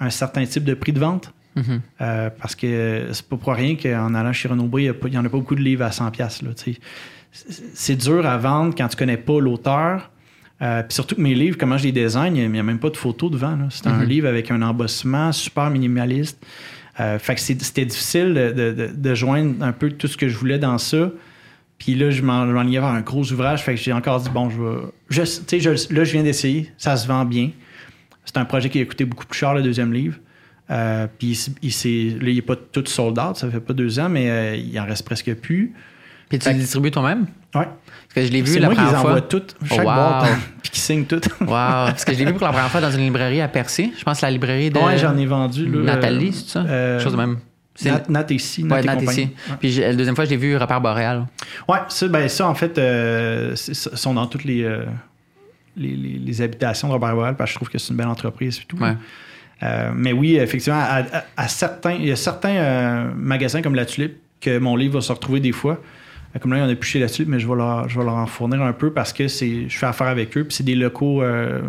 un 0.00 0.10
certain 0.10 0.44
type 0.44 0.64
de 0.64 0.74
prix 0.74 0.92
de 0.92 1.00
vente. 1.00 1.32
Mhm. 1.56 1.80
Euh, 2.02 2.30
parce 2.40 2.54
que 2.54 3.08
c'est 3.12 3.26
pas 3.26 3.36
pour 3.36 3.52
rien 3.54 3.76
qu'en 3.76 4.14
allant 4.14 4.32
chez 4.32 4.46
Renaud 4.48 4.70
il 4.78 4.92
n'y 5.10 5.16
en 5.18 5.24
a 5.24 5.28
pas 5.28 5.38
beaucoup 5.38 5.54
de 5.54 5.62
livres 5.62 5.84
à 5.84 5.90
100$. 5.90 6.10
piastres, 6.10 6.44
Là, 6.44 6.50
tu 6.54 6.74
sais. 6.74 6.78
c'est 7.74 7.96
dur 7.96 8.26
à 8.26 8.36
vendre 8.38 8.74
quand 8.76 8.88
tu 8.88 8.96
connais 8.96 9.16
pas 9.16 9.40
l'auteur. 9.40 10.10
Euh, 10.62 10.82
puis 10.82 10.94
surtout 10.94 11.14
que 11.16 11.20
mes 11.20 11.34
livres, 11.34 11.56
comment 11.58 11.76
je 11.76 11.84
les 11.84 11.92
design, 11.92 12.34
il 12.36 12.50
n'y 12.50 12.58
a, 12.58 12.62
même 12.62 12.78
pas 12.78 12.88
de 12.90 12.96
photo 12.96 13.28
devant. 13.28 13.58
C'est 13.70 13.86
un 13.86 13.98
Mhm. 13.98 14.04
livre 14.04 14.28
avec 14.28 14.50
un 14.50 14.62
embossement 14.62 15.32
super 15.32 15.68
minimaliste. 15.70 16.42
Euh, 16.98 17.18
fait 17.18 17.34
que 17.34 17.40
c'était 17.42 17.84
difficile 17.84 18.32
de, 18.32 18.52
de- 18.52 18.72
de- 18.72 18.90
de 18.94 19.14
joindre 19.14 19.62
un 19.62 19.72
peu 19.72 19.90
tout 19.90 20.06
ce 20.08 20.16
que 20.16 20.28
je 20.28 20.36
voulais 20.38 20.58
dans 20.58 20.78
ça. 20.78 21.10
Puis 21.78 21.94
là, 21.94 22.10
je 22.10 22.22
m'en- 22.22 22.46
je 22.46 22.52
m'enlignais 22.52 22.78
vers 22.80 22.88
un 22.88 23.02
gros 23.02 23.30
ouvrage. 23.32 23.62
Fait 23.62 23.74
que 23.74 23.80
j'ai 23.80 23.92
encore 23.92 24.18
dit, 24.20 24.30
bon, 24.30 24.48
je 24.48 24.62
vais. 24.62 24.78
je- 25.10 25.58
je- 25.58 25.94
là, 25.94 26.04
je 26.04 26.12
viens 26.12 26.22
d'essayer. 26.22 26.72
Ça 26.78 26.96
se 26.96 27.06
vend 27.06 27.26
bien. 27.26 27.50
C'est 28.24 28.38
un 28.38 28.46
projet 28.46 28.70
qui 28.70 28.80
a 28.80 28.84
coûté 28.86 29.04
beaucoup 29.04 29.26
plus 29.26 29.38
cher, 29.38 29.52
le 29.52 29.62
deuxième 29.62 29.92
livre. 29.92 30.16
Euh, 30.70 31.06
puis 31.18 31.38
il, 31.62 31.70
il 31.70 32.18
là, 32.18 32.28
il 32.30 32.34
n'est 32.36 32.42
pas 32.42 32.56
tout 32.56 32.84
sold 32.86 33.18
out. 33.18 33.36
Ça 33.36 33.48
fait 33.50 33.60
pas 33.60 33.72
deux 33.72 33.98
ans, 34.00 34.08
mais 34.08 34.28
euh, 34.30 34.56
il 34.56 34.78
en 34.80 34.84
reste 34.84 35.04
presque 35.04 35.32
plus. 35.34 35.72
Puis 36.28 36.38
tu 36.40 36.48
les 36.48 36.54
distribues 36.56 36.90
toi-même? 36.90 37.26
Ouais. 37.54 37.62
Parce 37.62 38.14
que 38.14 38.22
je 38.26 38.32
l'ai 38.32 38.42
vu 38.42 38.52
C'est 38.54 38.58
la 38.60 38.68
moi 38.68 38.74
qui 38.76 38.82
les 38.82 38.96
envoie 38.96 39.20
toutes, 39.20 39.54
chaque 39.64 39.78
Oh, 39.78 39.82
wow. 39.82 39.84
boîte, 39.84 40.28
puis 40.62 40.70
qui 40.72 40.80
signe 40.80 41.04
toutes. 41.04 41.28
Wow. 41.40 41.46
Parce 41.48 42.04
que 42.04 42.12
je 42.12 42.18
l'ai 42.18 42.24
vu 42.24 42.32
pour 42.32 42.46
la 42.46 42.52
première 42.52 42.70
fois 42.70 42.80
dans 42.80 42.90
une 42.90 43.02
librairie 43.02 43.40
à 43.40 43.46
Percé. 43.48 43.92
Je 43.96 44.02
pense 44.02 44.20
que 44.20 44.26
la 44.26 44.32
librairie 44.32 44.70
de 44.70 44.78
ouais, 44.78 44.98
j'en 44.98 45.16
ai 45.16 45.26
vendu. 45.26 45.66
Là, 45.66 45.94
Nathalie, 45.94 46.32
c'est 46.32 46.48
ça? 46.48 46.60
euh, 46.64 46.98
Chose 47.00 47.12
de 47.12 47.16
même. 47.18 47.38
Nat, 47.84 48.02
Nat 48.08 48.26
ici, 48.30 48.64
Nat 48.64 48.76
Ouais. 48.82 49.28
Puis 49.60 49.70
la 49.76 49.94
deuxième 49.94 50.16
fois, 50.16 50.24
je 50.24 50.30
l'ai 50.30 50.36
vu 50.38 50.56
Repère 50.56 50.80
Boréal. 50.80 51.26
Ouais, 51.68 51.78
ça, 51.90 52.08
ben, 52.08 52.26
ça 52.28 52.48
en 52.48 52.54
fait, 52.54 52.76
euh, 52.78 53.54
sont 53.54 54.14
dans 54.14 54.26
toutes 54.26 54.44
les, 54.44 54.62
euh, 54.64 54.84
les, 55.76 55.94
les- 55.94 56.18
les 56.18 56.42
habitations 56.42 56.88
de 56.88 56.94
Robert 56.94 57.14
Boyle, 57.14 57.34
parce 57.36 57.50
que 57.50 57.52
je 57.52 57.58
trouve 57.58 57.68
que 57.68 57.76
c'est 57.78 57.90
une 57.90 57.96
belle 57.98 58.08
entreprise 58.08 58.58
et 58.62 58.66
tout. 58.66 58.78
Ouais. 58.78 58.94
Euh, 59.62 59.90
mais 59.94 60.12
oui, 60.12 60.36
effectivement, 60.36 60.78
à, 60.80 61.00
à- 61.00 61.24
à 61.36 61.48
certains, 61.48 61.92
il 61.94 62.06
y 62.06 62.12
a 62.12 62.16
certains 62.16 62.50
euh, 62.56 63.10
magasins 63.16 63.62
comme 63.62 63.74
La 63.74 63.86
Tulipe 63.86 64.16
que 64.40 64.58
mon 64.58 64.76
livre 64.76 64.94
va 64.94 65.00
se 65.00 65.12
retrouver 65.12 65.40
des 65.40 65.52
fois. 65.52 65.80
Euh, 66.34 66.38
Comme 66.38 66.52
là, 66.52 66.58
il 66.58 66.60
y 66.60 66.64
en 66.64 66.68
a 66.68 66.74
plus 66.74 66.90
chez 66.90 66.98
La 66.98 67.08
Tulipe, 67.08 67.28
mais 67.30 67.40
je 67.40 67.48
vais 67.48 67.54
leur, 67.56 67.88
je 67.88 67.98
vais 67.98 68.04
leur 68.04 68.16
en 68.16 68.26
fournir 68.26 68.60
un 68.62 68.72
peu 68.74 68.90
parce 68.92 69.12
que 69.14 69.28
c'est, 69.28 69.68
je 69.68 69.78
fais 69.78 69.86
affaire 69.86 70.08
avec 70.08 70.36
eux. 70.36 70.44
Puis 70.44 70.56
c'est 70.56 70.64
des 70.64 70.74
locaux 70.74 71.22
euh, 71.22 71.60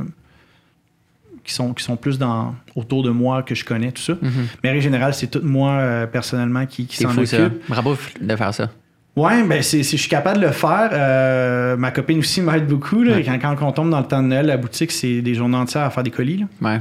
qui, 1.43 1.53
sont, 1.53 1.73
qui 1.73 1.84
sont 1.84 1.95
plus 1.95 2.19
dans, 2.19 2.55
autour 2.76 3.03
de 3.03 3.09
moi, 3.09 3.41
que 3.43 3.55
je 3.55 3.64
connais, 3.64 3.91
tout 3.91 4.01
ça. 4.01 4.14
Mhm. 4.22 4.31
Mais 4.64 4.69
en 4.69 4.72
règle 4.73 4.84
générale, 4.84 5.14
c'est 5.14 5.27
tout 5.27 5.39
moi, 5.43 6.07
personnellement, 6.11 6.65
qui, 6.65 6.88
s'en 6.91 7.09
fou, 7.09 7.19
occupe. 7.22 7.30
ça. 7.30 7.49
Bravo 7.69 7.97
de 8.19 8.35
faire 8.35 8.53
ça. 8.53 8.69
Ouais, 9.15 9.41
ben 9.47 9.64
c'est- 9.64 9.81
je 9.81 9.97
suis 9.97 10.09
capable 10.09 10.39
de 10.41 10.45
le 10.45 10.51
faire. 10.51 10.89
Euh, 10.91 11.76
ma 11.77 11.89
copine 11.91 12.19
aussi 12.19 12.39
m'aide 12.43 12.68
beaucoup. 12.68 13.01
Là. 13.01 13.15
Ouais. 13.15 13.23
Quand, 13.23 13.55
quand 13.55 13.68
on 13.68 13.72
tombe 13.72 13.89
dans 13.89 13.99
le 14.01 14.05
temps 14.05 14.22
de 14.22 14.27
Noël, 14.27 14.45
la 14.45 14.57
boutique, 14.57 14.91
c'est 14.91 15.22
des 15.22 15.34
journées 15.34 15.55
entières 15.57 15.84
à 15.85 15.89
faire 15.89 16.03
des 16.03 16.11
colis. 16.11 16.45
là. 16.61 16.69
Ouais. 16.73 16.80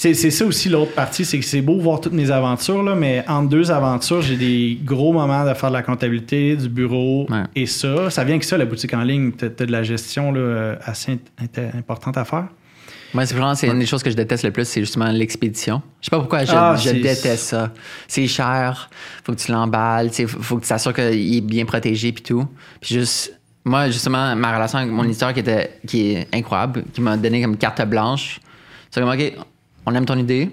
C'est, 0.00 0.14
c'est 0.14 0.30
ça 0.30 0.44
aussi 0.44 0.68
l'autre 0.68 0.92
partie, 0.94 1.24
c'est 1.24 1.40
que 1.40 1.44
c'est 1.44 1.60
beau 1.60 1.76
voir 1.80 2.00
toutes 2.00 2.12
mes 2.12 2.30
aventures, 2.30 2.84
là, 2.84 2.94
mais 2.94 3.24
entre 3.26 3.48
deux 3.48 3.72
aventures, 3.72 4.22
j'ai 4.22 4.36
des 4.36 4.78
gros 4.84 5.12
moments 5.12 5.44
de 5.44 5.52
faire 5.54 5.70
de 5.70 5.74
la 5.74 5.82
comptabilité, 5.82 6.54
du 6.54 6.68
bureau 6.68 7.26
Ouais. 7.28 7.42
et 7.56 7.66
ça. 7.66 8.08
Ça 8.08 8.22
vient 8.22 8.38
que 8.38 8.44
ça, 8.44 8.56
la 8.56 8.64
boutique 8.64 8.94
en 8.94 9.02
ligne. 9.02 9.32
T'as, 9.32 9.48
t'as 9.50 9.66
de 9.66 9.72
la 9.72 9.82
gestion 9.82 10.30
là, 10.30 10.76
assez 10.84 11.18
importante 11.76 12.16
à 12.16 12.24
faire. 12.24 12.46
Moi, 13.12 13.26
c'est 13.26 13.34
vraiment, 13.34 13.56
c'est 13.56 13.66
une 13.66 13.80
des 13.80 13.86
choses 13.86 14.04
que 14.04 14.10
je 14.10 14.14
déteste 14.14 14.44
le 14.44 14.52
plus, 14.52 14.66
c'est 14.68 14.82
justement 14.82 15.10
l'expédition. 15.10 15.82
Je 16.00 16.04
sais 16.04 16.10
pas 16.10 16.20
pourquoi, 16.20 16.44
je, 16.44 16.52
Ah, 16.54 16.76
je 16.76 16.90
déteste 16.90 17.38
ça. 17.38 17.72
C'est 18.06 18.28
cher, 18.28 18.90
faut 19.24 19.32
que 19.32 19.38
tu 19.40 19.50
l'emballes, 19.50 20.10
faut 20.28 20.58
que 20.58 20.62
tu 20.62 20.68
t'assures 20.68 20.92
qu'il 20.94 21.36
est 21.38 21.40
bien 21.40 21.64
protégé 21.64 22.12
puis 22.12 22.22
tout. 22.22 22.46
Puis 22.80 22.94
juste, 22.94 23.36
moi, 23.64 23.88
justement, 23.90 24.36
ma 24.36 24.54
relation 24.54 24.78
avec 24.78 24.92
mon 24.92 25.02
éditeur 25.02 25.32
qui 25.34 25.40
était, 25.40 25.72
qui 25.88 26.12
est 26.12 26.28
incroyable, 26.32 26.84
qui 26.92 27.00
m'a 27.00 27.16
donné 27.16 27.42
comme 27.42 27.56
carte 27.56 27.82
blanche. 27.88 28.38
C'est 28.92 29.00
comme, 29.00 29.10
OK, 29.10 29.32
on 29.88 29.94
aime 29.94 30.04
ton 30.06 30.18
idée. 30.18 30.50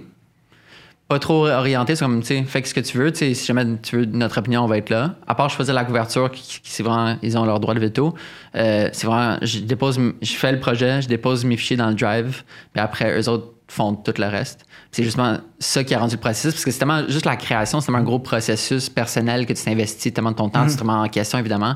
Pas 1.07 1.19
trop 1.19 1.47
orienté, 1.47 1.95
c'est 1.95 2.03
comme, 2.03 2.21
tu 2.21 2.27
sais, 2.27 2.43
fais 2.47 2.63
ce 2.63 2.73
que 2.73 2.79
tu 2.79 2.97
veux. 2.97 3.11
Tu 3.11 3.19
sais, 3.19 3.33
si 3.35 3.45
jamais 3.45 3.63
tu 3.83 3.97
veux 3.97 4.05
notre 4.05 4.39
opinion, 4.39 4.63
on 4.63 4.67
va 4.67 4.77
être 4.79 4.89
là. 4.89 5.13
À 5.27 5.35
part, 5.35 5.49
je 5.49 5.55
faisais 5.55 5.71
la 5.71 5.85
couverture, 5.85 6.31
qui, 6.31 6.41
qui- 6.41 6.59
c'est 6.63 6.81
vraiment, 6.81 7.15
ils 7.21 7.37
ont 7.37 7.45
leur 7.45 7.59
droit 7.59 7.75
de 7.75 7.79
veto. 7.79 8.15
Euh, 8.55 8.89
c'est 8.91 9.05
vraiment, 9.05 9.37
je 9.43 9.59
dépose, 9.59 9.99
je 10.23 10.33
fais 10.33 10.51
le 10.51 10.59
projet, 10.59 11.03
je 11.03 11.07
dépose 11.07 11.45
mes 11.45 11.57
fichiers 11.57 11.77
dans 11.77 11.89
le 11.89 11.93
drive, 11.93 12.41
puis 12.73 12.81
après, 12.81 13.19
eux 13.19 13.29
autres 13.29 13.51
font 13.67 13.93
tout 13.93 14.13
le 14.17 14.25
reste. 14.25 14.65
C'est 14.91 15.03
justement 15.03 15.37
ça 15.59 15.83
qui 15.83 15.93
a 15.93 15.99
rendu 15.99 16.15
le 16.15 16.21
processus, 16.21 16.53
parce 16.53 16.65
que 16.65 16.71
c'est 16.71 16.79
tellement, 16.79 17.03
juste 17.07 17.25
la 17.27 17.35
création, 17.35 17.81
c'est 17.81 17.85
tellement 17.85 17.99
un 17.99 18.03
gros 18.03 18.17
processus 18.19 18.89
personnel 18.89 19.45
que 19.45 19.53
tu 19.53 19.63
t'investis 19.63 20.11
tellement 20.11 20.31
de 20.31 20.37
ton 20.37 20.49
temps, 20.49 20.65
tu 20.65 20.75
te 20.75 20.81
remets 20.81 20.93
en 20.93 21.07
question, 21.07 21.37
évidemment. 21.37 21.75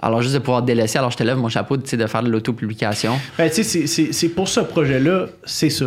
Alors, 0.00 0.22
juste 0.22 0.34
de 0.34 0.38
pouvoir 0.38 0.62
délaisser, 0.62 0.96
alors 0.96 1.10
je 1.10 1.18
te 1.18 1.22
lève 1.22 1.36
mon 1.36 1.48
chapeau, 1.50 1.76
tu 1.76 1.86
sais, 1.86 1.96
de 1.98 2.06
faire 2.06 2.22
de 2.22 2.30
l'auto-publication. 2.30 3.18
Ben, 3.36 3.50
c'est 3.52 4.28
pour 4.30 4.48
ce 4.48 4.60
projet-là, 4.60 5.26
c'est 5.44 5.68
ça. 5.70 5.86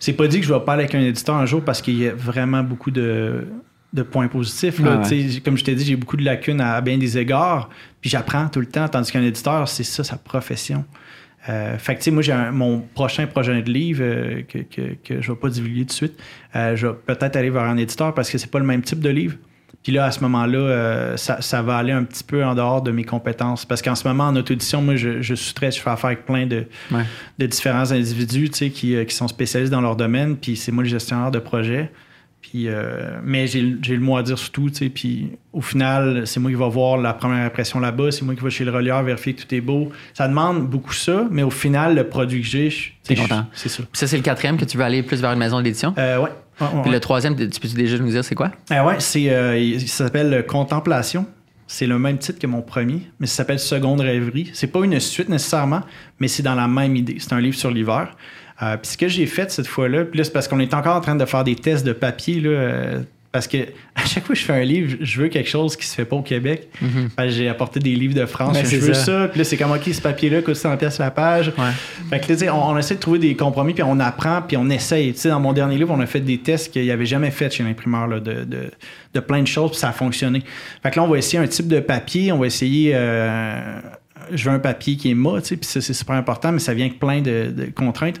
C'est 0.00 0.14
pas 0.14 0.26
dit 0.26 0.40
que 0.40 0.46
je 0.46 0.52
vais 0.52 0.60
parler 0.60 0.84
avec 0.84 0.94
un 0.96 1.00
éditeur 1.00 1.36
un 1.36 1.46
jour 1.46 1.62
parce 1.62 1.80
qu'il 1.80 1.98
y 1.98 2.08
a 2.08 2.14
vraiment 2.14 2.62
beaucoup 2.62 2.90
de, 2.90 3.46
de 3.92 4.02
points 4.02 4.28
positifs. 4.28 4.80
Là. 4.80 4.98
Ouais. 4.98 5.04
Sais, 5.04 5.40
Comme 5.40 5.56
je 5.56 5.64
t'ai 5.64 5.74
dit, 5.74 5.84
j'ai 5.84 5.96
beaucoup 5.96 6.16
de 6.16 6.24
lacunes 6.24 6.60
à, 6.60 6.80
bien 6.80 6.98
des 6.98 7.18
égards, 7.18 7.68
puis 8.00 8.10
j'apprends 8.10 8.48
tout 8.48 8.60
le 8.60 8.66
temps, 8.66 8.88
tandis 8.88 9.12
qu'un 9.12 9.22
éditeur, 9.22 9.68
c'est 9.68 9.84
ça 9.84 10.02
sa 10.02 10.16
profession. 10.16 10.84
Euh, 11.48 11.78
fait 11.78 11.94
que, 11.94 11.98
tu 11.98 12.04
sais, 12.04 12.10
moi, 12.10 12.22
j'ai 12.22 12.34
mon 12.52 12.80
prochain 12.80 13.26
projet 13.26 13.62
de 13.62 13.70
livre 13.70 14.02
euh, 14.02 14.42
que, 14.42 14.58
que, 14.58 14.94
que 15.02 15.22
je 15.22 15.32
vais 15.32 15.38
pas 15.38 15.48
divulguer 15.48 15.82
tout 15.82 15.86
de 15.86 15.92
suite. 15.92 16.18
Euh, 16.54 16.76
je 16.76 16.86
vais 16.86 16.94
peut-être 17.06 17.36
aller 17.36 17.50
vers 17.50 17.62
un 17.62 17.76
éditeur 17.76 18.14
parce 18.14 18.30
que 18.30 18.38
c'est 18.38 18.50
pas 18.50 18.58
le 18.58 18.66
même 18.66 18.82
type 18.82 19.00
de 19.00 19.08
livre. 19.08 19.36
Puis 19.82 19.92
là, 19.92 20.04
à 20.04 20.10
ce 20.10 20.20
moment-là, 20.20 20.58
euh, 20.58 21.16
ça, 21.16 21.40
ça 21.40 21.62
va 21.62 21.76
aller 21.76 21.92
un 21.92 22.04
petit 22.04 22.24
peu 22.24 22.44
en 22.44 22.54
dehors 22.54 22.82
de 22.82 22.90
mes 22.90 23.04
compétences. 23.04 23.64
Parce 23.64 23.80
qu'en 23.82 23.94
ce 23.94 24.06
moment, 24.06 24.24
en 24.24 24.36
auto-édition, 24.36 24.82
moi, 24.82 24.96
je, 24.96 25.22
je 25.22 25.34
sous-traite, 25.34 25.74
je 25.76 25.80
fais 25.80 25.90
affaire 25.90 26.06
avec 26.08 26.26
plein 26.26 26.46
de, 26.46 26.66
Ouais. 26.90 27.04
de 27.38 27.46
différents 27.46 27.90
individus 27.92 28.50
tu 28.50 28.58
sais, 28.58 28.70
qui, 28.70 28.94
euh, 28.94 29.04
qui 29.04 29.14
sont 29.14 29.28
spécialistes 29.28 29.72
dans 29.72 29.80
leur 29.80 29.96
domaine. 29.96 30.36
Puis 30.36 30.56
c'est 30.56 30.72
moi 30.72 30.82
le 30.84 30.88
gestionnaire 30.90 31.30
de 31.30 31.38
projet. 31.38 31.90
Puis, 32.42 32.68
euh, 32.68 33.18
mais 33.22 33.46
j'ai 33.46 33.60
le- 33.60 33.98
mot 34.00 34.16
à 34.16 34.22
dire 34.22 34.38
sur 34.38 34.50
tout. 34.50 34.70
tu 34.70 34.76
sais, 34.76 34.88
Puis 34.88 35.32
au 35.52 35.60
final, 35.60 36.26
c'est 36.26 36.40
moi 36.40 36.50
qui 36.50 36.56
va 36.56 36.68
voir 36.68 36.96
la 36.98 37.12
première 37.12 37.44
impression 37.46 37.78
là-bas. 37.80 38.10
C'est 38.10 38.24
moi 38.24 38.34
qui 38.34 38.40
va 38.42 38.50
chez 38.50 38.64
le 38.64 38.70
relieur 38.72 39.02
vérifier 39.02 39.34
que 39.34 39.42
tout 39.42 39.54
est 39.54 39.60
beau. 39.60 39.90
Ça 40.14 40.26
demande 40.26 40.66
beaucoup 40.66 40.92
ça. 40.94 41.26
Mais 41.30 41.42
au 41.42 41.50
final, 41.50 41.94
le 41.94 42.04
produit 42.08 42.40
que 42.40 42.46
j'ai, 42.46 42.70
je- 42.70 42.90
content. 43.14 43.46
je- 43.54 43.58
c'est 43.60 43.68
ça. 43.68 43.82
Puis 43.82 43.90
ça, 43.98 44.06
c'est 44.06 44.16
le 44.16 44.22
quatrième 44.22 44.56
que 44.56 44.64
tu 44.64 44.76
veux 44.78 44.84
aller 44.84 45.02
plus 45.02 45.20
vers 45.20 45.32
une 45.32 45.38
maison 45.38 45.60
d'édition? 45.60 45.94
Euh, 45.98 46.18
ouais. 46.20 46.30
Ouais, 46.60 46.66
ouais, 46.66 46.72
Puis 46.82 46.90
ouais. 46.90 46.94
le 46.96 47.00
troisième, 47.00 47.36
tu 47.36 47.60
peux 47.60 47.68
déjà 47.68 47.98
nous 47.98 48.10
dire 48.10 48.24
c'est 48.24 48.34
quoi? 48.34 48.50
Ah 48.70 48.84
ouais, 48.84 48.96
c'est, 48.98 49.30
euh, 49.30 49.58
il 49.58 49.88
ça 49.88 50.04
s'appelle 50.04 50.44
Contemplation. 50.46 51.26
C'est 51.66 51.86
le 51.86 52.00
même 52.00 52.18
titre 52.18 52.40
que 52.40 52.48
mon 52.48 52.62
premier, 52.62 53.02
mais 53.20 53.28
ça 53.28 53.36
s'appelle 53.36 53.60
Seconde 53.60 54.00
rêverie. 54.00 54.50
C'est 54.54 54.66
pas 54.66 54.80
une 54.84 54.98
suite 54.98 55.28
nécessairement, 55.28 55.82
mais 56.18 56.26
c'est 56.26 56.42
dans 56.42 56.56
la 56.56 56.66
même 56.66 56.96
idée. 56.96 57.18
C'est 57.20 57.32
un 57.32 57.40
livre 57.40 57.56
sur 57.56 57.70
l'hiver. 57.70 58.16
Euh, 58.62 58.76
puis 58.76 58.90
ce 58.90 58.98
que 58.98 59.06
j'ai 59.08 59.26
fait 59.26 59.50
cette 59.50 59.68
fois-là, 59.68 60.04
puis 60.04 60.18
là, 60.18 60.24
c'est 60.24 60.32
parce 60.32 60.48
qu'on 60.48 60.58
est 60.58 60.74
encore 60.74 60.96
en 60.96 61.00
train 61.00 61.14
de 61.16 61.24
faire 61.24 61.44
des 61.44 61.54
tests 61.54 61.86
de 61.86 61.92
papier, 61.92 62.40
là, 62.40 62.50
euh, 62.50 63.02
parce 63.32 63.46
que 63.48 63.58
à 63.94 64.04
chaque 64.06 64.24
fois 64.24 64.34
que 64.34 64.40
je 64.40 64.44
fais 64.44 64.52
un 64.52 64.64
livre, 64.64 64.96
je 65.00 65.20
veux 65.20 65.28
quelque 65.28 65.48
chose 65.48 65.76
qui 65.76 65.86
se 65.86 65.94
fait 65.94 66.04
pas 66.04 66.16
au 66.16 66.22
Québec. 66.22 66.68
Que 67.16 67.28
j'ai 67.28 67.48
apporté 67.48 67.78
des 67.80 67.94
livres 67.94 68.14
de 68.14 68.26
France, 68.26 68.56
Ouais, 68.56 68.64
je 68.64 68.76
veux 68.76 68.94
ça. 68.94 69.04
ça. 69.04 69.28
Puis 69.28 69.38
là, 69.38 69.44
c'est 69.44 69.56
comme, 69.56 69.70
OK, 69.72 69.82
ce 69.92 70.00
papier-là 70.00 70.42
coûte 70.42 70.56
100 70.56 70.76
pièces 70.76 70.98
la 70.98 71.10
page. 71.10 71.48
Ouais. 71.58 71.64
Fait 72.10 72.18
que 72.20 72.28
là, 72.32 72.38
tu 72.38 72.44
sais, 72.44 72.50
on, 72.50 72.68
on 72.70 72.78
essaie 72.78 72.94
de 72.96 73.00
trouver 73.00 73.18
des 73.18 73.34
compromis, 73.36 73.74
puis 73.74 73.82
on 73.84 74.00
apprend, 74.00 74.42
puis 74.42 74.56
on 74.56 74.68
essaye. 74.70 75.12
Tu 75.12 75.20
sais, 75.20 75.28
dans 75.28 75.40
mon 75.40 75.52
dernier 75.52 75.76
livre, 75.76 75.92
on 75.96 76.00
a 76.00 76.06
fait 76.06 76.20
des 76.20 76.38
tests 76.38 76.72
qu'il 76.72 76.82
n'y 76.82 76.90
avait 76.90 77.06
jamais 77.06 77.30
fait 77.30 77.52
chez 77.52 77.62
l'imprimeur, 77.62 78.08
de, 78.20 78.44
de 79.14 79.20
plein 79.20 79.42
de 79.42 79.46
choses, 79.48 79.70
puis 79.70 79.80
ça 79.80 79.88
a 79.90 79.92
fonctionné. 79.92 80.42
Fait 80.82 80.90
que 80.90 80.96
là, 80.96 81.04
on 81.04 81.08
va 81.08 81.18
essayer 81.18 81.38
un 81.42 81.46
type 81.46 81.68
de 81.68 81.80
papier, 81.80 82.32
on 82.32 82.38
va 82.38 82.46
essayer... 82.46 82.92
euh, 82.94 83.80
je 84.32 84.48
veux 84.48 84.54
un 84.54 84.58
papier 84.58 84.96
qui 84.96 85.10
est 85.10 85.14
mat, 85.14 85.40
tu 85.42 85.48
sais, 85.48 85.56
puis 85.56 85.68
c'est 85.70 85.92
super 85.92 86.14
important, 86.16 86.52
mais 86.52 86.58
ça 86.58 86.74
vient 86.74 86.86
avec 86.86 86.98
plein 86.98 87.20
de, 87.20 87.52
de 87.54 87.64
contraintes. 87.66 88.20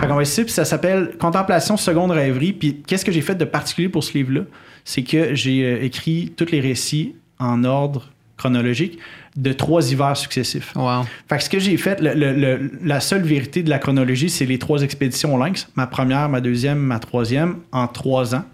Fait 0.00 0.06
qu'on 0.06 0.14
va 0.16 0.22
essayer, 0.22 0.44
puis 0.44 0.52
ça 0.52 0.64
s'appelle 0.64 1.12
Contemplation 1.18 1.76
seconde 1.76 2.10
rêverie. 2.10 2.52
Puis 2.52 2.82
qu'est-ce 2.86 3.04
que 3.04 3.12
j'ai 3.12 3.20
fait 3.22 3.34
de 3.34 3.44
particulier 3.44 3.88
pour 3.88 4.04
ce 4.04 4.12
livre-là? 4.14 4.42
C'est 4.84 5.02
que 5.02 5.34
j'ai 5.34 5.64
euh, 5.64 5.82
écrit 5.84 6.32
tous 6.36 6.50
les 6.50 6.60
récits 6.60 7.14
en 7.38 7.64
ordre 7.64 8.08
chronologique 8.36 8.98
de 9.36 9.52
trois 9.52 9.90
hivers 9.92 10.16
successifs. 10.16 10.72
Wow. 10.74 11.04
Fait 11.28 11.36
que 11.38 11.42
ce 11.44 11.48
que 11.50 11.58
j'ai 11.58 11.76
fait, 11.76 12.00
le- 12.00 12.14
le- 12.14 12.32
le- 12.34 12.70
la 12.84 13.00
seule 13.00 13.22
vérité 13.22 13.62
de 13.62 13.70
la 13.70 13.78
chronologie, 13.78 14.28
c'est 14.28 14.44
les 14.46 14.58
trois 14.58 14.82
expéditions 14.82 15.34
au 15.34 15.38
Lynx. 15.38 15.68
Ma 15.76 15.86
première, 15.86 16.28
ma 16.28 16.40
deuxième, 16.40 16.78
ma 16.78 16.98
troisième, 16.98 17.58
en 17.70 17.86
trois 17.86 18.34
ans 18.34 18.44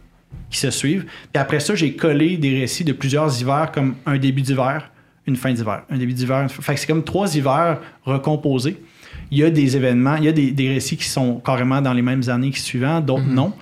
qui 0.51 0.59
se 0.59 0.71
suivent. 0.71 1.05
Puis 1.33 1.41
après 1.41 1.61
ça, 1.61 1.75
j'ai 1.75 1.95
collé 1.95 2.37
des 2.37 2.61
récits 2.61 2.85
de 2.85 2.93
plusieurs 2.93 3.41
hivers, 3.41 3.73
comme 3.73 3.95
un 4.07 4.19
début 4.19 4.43
d'hiver, 4.43 4.91
une 5.29 5.37
fin 5.37 5.53
d'hiver, 5.53 5.83
un 5.91 5.97
début 5.99 6.13
d'hiver. 6.15 6.41
une 6.43 6.49
Fait 6.49 6.75
que 6.75 6.81
c'est 6.81 6.87
comme 6.89 7.05
trois 7.05 7.37
hivers 7.37 7.79
recomposés. 8.05 8.77
il 9.31 9.39
y 9.39 9.45
a 9.45 9.51
des 9.51 9.77
événements, 9.77 10.17
il 10.17 10.25
y 10.25 10.29
a 10.29 10.33
des, 10.33 10.51
des 10.51 10.69
récits 10.71 10.97
qui 10.97 11.05
sont 11.09 11.37
carrément 11.45 11.81
dans 11.83 11.93
les 11.93 12.03
mêmes 12.03 12.23
années 12.29 12.51
qui 12.51 12.61
suivants, 12.61 13.01
d'autres 13.01 13.25
Mhm. 13.27 13.35
non. 13.35 13.53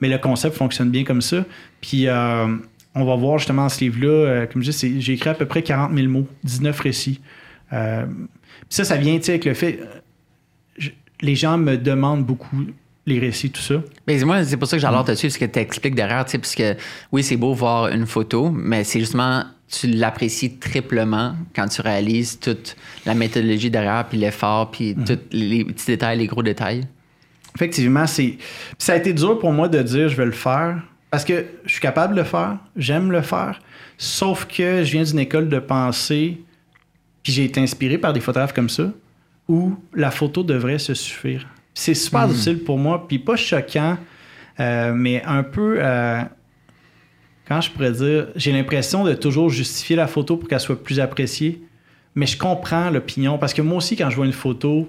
Mais 0.00 0.08
le 0.08 0.16
concept 0.18 0.56
fonctionne 0.56 0.90
bien 0.90 1.04
comme 1.04 1.20
ça. 1.20 1.44
Puis 1.82 2.06
euh, 2.08 2.46
on 2.94 3.04
va 3.04 3.14
voir 3.16 3.38
justement 3.38 3.68
ce 3.68 3.80
livre-là, 3.84 4.08
euh, 4.08 4.46
comme 4.46 4.62
je 4.62 4.70
dis, 4.70 5.00
j'ai 5.00 5.12
écrit 5.12 5.28
à 5.30 5.34
peu 5.34 5.44
près 5.46 5.62
40 5.62 5.94
000 5.94 6.08
mots, 6.08 6.26
19 6.42 6.80
récits. 6.80 7.20
Euh, 7.72 8.06
puis 8.06 8.66
ça, 8.70 8.84
ça 8.84 8.96
vient 8.96 9.16
tu 9.18 9.24
sais, 9.24 9.32
avec 9.32 9.44
le 9.44 9.54
fait. 9.54 9.78
je- 10.78 10.90
les 11.20 11.34
gens 11.34 11.58
me 11.58 11.76
demandent 11.76 12.24
beaucoup 12.24 12.56
les 13.06 13.18
récits, 13.18 13.50
tout 13.50 13.60
ça. 13.60 13.74
Mais 14.06 14.18
moi, 14.24 14.42
c'est 14.44 14.56
pour 14.56 14.68
ça 14.68 14.76
que 14.76 14.80
Mm. 14.82 14.86
j'adore 14.86 15.04
te 15.04 15.14
suivre, 15.14 15.34
ce 15.34 15.38
que 15.38 15.44
tu 15.44 15.58
expliques 15.58 15.94
derrière, 15.94 16.24
parce 16.24 16.54
que 16.54 16.76
oui, 17.12 17.22
c'est 17.22 17.36
beau 17.36 17.52
voir 17.52 17.88
une 17.88 18.06
photo, 18.06 18.50
mais 18.50 18.84
c'est 18.84 19.00
justement, 19.00 19.44
tu 19.70 19.86
l'apprécies 19.86 20.56
triplement 20.58 21.34
quand 21.54 21.68
tu 21.68 21.80
réalises 21.80 22.38
toute 22.40 22.76
la 23.06 23.14
méthodologie 23.14 23.70
derrière, 23.70 24.04
puis 24.08 24.18
l'effort, 24.18 24.70
puis 24.70 24.94
Mm. 24.94 25.04
tous 25.04 25.18
les 25.32 25.64
petits 25.64 25.86
détails, 25.86 26.18
les 26.18 26.26
gros 26.26 26.42
détails? 26.42 26.82
Effectivement, 27.54 28.06
c'est. 28.06 28.36
Ça 28.78 28.92
a 28.94 28.96
été 28.96 29.12
dur 29.12 29.38
pour 29.38 29.52
moi 29.52 29.68
de 29.68 29.80
dire 29.82 30.08
je 30.08 30.16
vais 30.16 30.24
le 30.26 30.30
faire 30.32 30.82
parce 31.10 31.24
que 31.24 31.44
je 31.64 31.72
suis 31.72 31.80
capable 31.80 32.14
de 32.14 32.20
le 32.20 32.24
faire, 32.26 32.58
j'aime 32.76 33.10
le 33.10 33.22
faire, 33.22 33.60
sauf 33.98 34.46
que 34.46 34.84
je 34.84 34.92
viens 34.92 35.02
d'une 35.02 35.18
école 35.18 35.48
de 35.48 35.58
pensée, 35.58 36.40
puis 37.22 37.32
j'ai 37.32 37.44
été 37.44 37.60
inspiré 37.60 37.98
par 37.98 38.12
des 38.12 38.20
photographes 38.20 38.52
comme 38.52 38.68
ça, 38.68 38.92
où 39.48 39.76
la 39.94 40.12
photo 40.12 40.44
devrait 40.44 40.78
se 40.78 40.94
suffire. 40.94 41.46
C'est 41.74 41.94
super 41.94 42.28
difficile 42.28 42.58
pour 42.62 42.78
moi, 42.78 43.06
puis 43.08 43.18
pas 43.18 43.34
choquant, 43.36 43.98
euh, 44.60 44.92
mais 44.94 45.22
un 45.24 45.42
peu. 45.42 45.76
euh, 45.78 46.22
quand 47.50 47.60
je 47.60 47.70
pourrais 47.72 47.90
dire, 47.90 48.28
j'ai 48.36 48.52
l'impression 48.52 49.02
de 49.04 49.12
toujours 49.14 49.50
justifier 49.50 49.96
la 49.96 50.06
photo 50.06 50.36
pour 50.36 50.48
qu'elle 50.48 50.60
soit 50.60 50.80
plus 50.82 51.00
appréciée, 51.00 51.60
mais 52.14 52.26
je 52.26 52.38
comprends 52.38 52.90
l'opinion 52.90 53.38
parce 53.38 53.52
que 53.52 53.60
moi 53.60 53.78
aussi, 53.78 53.96
quand 53.96 54.08
je 54.08 54.14
vois 54.14 54.26
une 54.26 54.32
photo, 54.32 54.88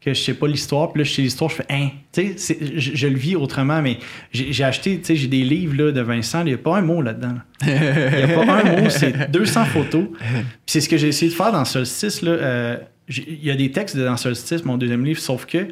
que 0.00 0.12
je 0.12 0.20
sais 0.20 0.34
pas 0.34 0.48
l'histoire, 0.48 0.92
puis 0.92 1.02
là, 1.02 1.04
je 1.04 1.12
sais 1.12 1.22
l'histoire, 1.22 1.48
je 1.48 1.54
fais, 1.54 1.66
hein, 1.70 1.90
tu 2.12 2.36
sais, 2.36 2.58
je, 2.76 2.90
je 2.96 3.06
le 3.06 3.16
vis 3.16 3.36
autrement, 3.36 3.80
mais 3.80 3.98
j'ai 4.32 4.64
acheté, 4.64 4.98
tu 4.98 5.04
sais, 5.04 5.14
j'ai 5.14 5.28
des 5.28 5.44
livres 5.44 5.76
là, 5.76 5.92
de 5.92 6.00
Vincent, 6.00 6.40
il 6.40 6.46
n'y 6.46 6.54
a 6.54 6.58
pas 6.58 6.76
un 6.76 6.82
mot 6.82 7.02
là-dedans. 7.02 7.34
là. 7.34 7.44
Il 7.64 8.26
n'y 8.26 8.32
a 8.32 8.44
pas 8.44 8.52
un 8.64 8.80
mot, 8.82 8.90
c'est 8.90 9.30
200 9.30 9.64
photos. 9.66 10.06
Puis 10.18 10.44
c'est 10.66 10.80
ce 10.80 10.88
que 10.88 10.96
j'ai 10.96 11.06
essayé 11.06 11.30
de 11.30 11.36
faire 11.36 11.52
dans 11.52 11.64
Solstice, 11.64 12.20
là. 12.22 12.32
euh, 12.32 12.76
Il 13.08 13.44
y 13.44 13.50
a 13.52 13.54
des 13.54 13.70
textes 13.70 13.96
dans 13.96 14.16
Solstice, 14.16 14.64
mon 14.64 14.76
deuxième 14.76 15.04
livre, 15.04 15.20
sauf 15.20 15.46
que 15.46 15.68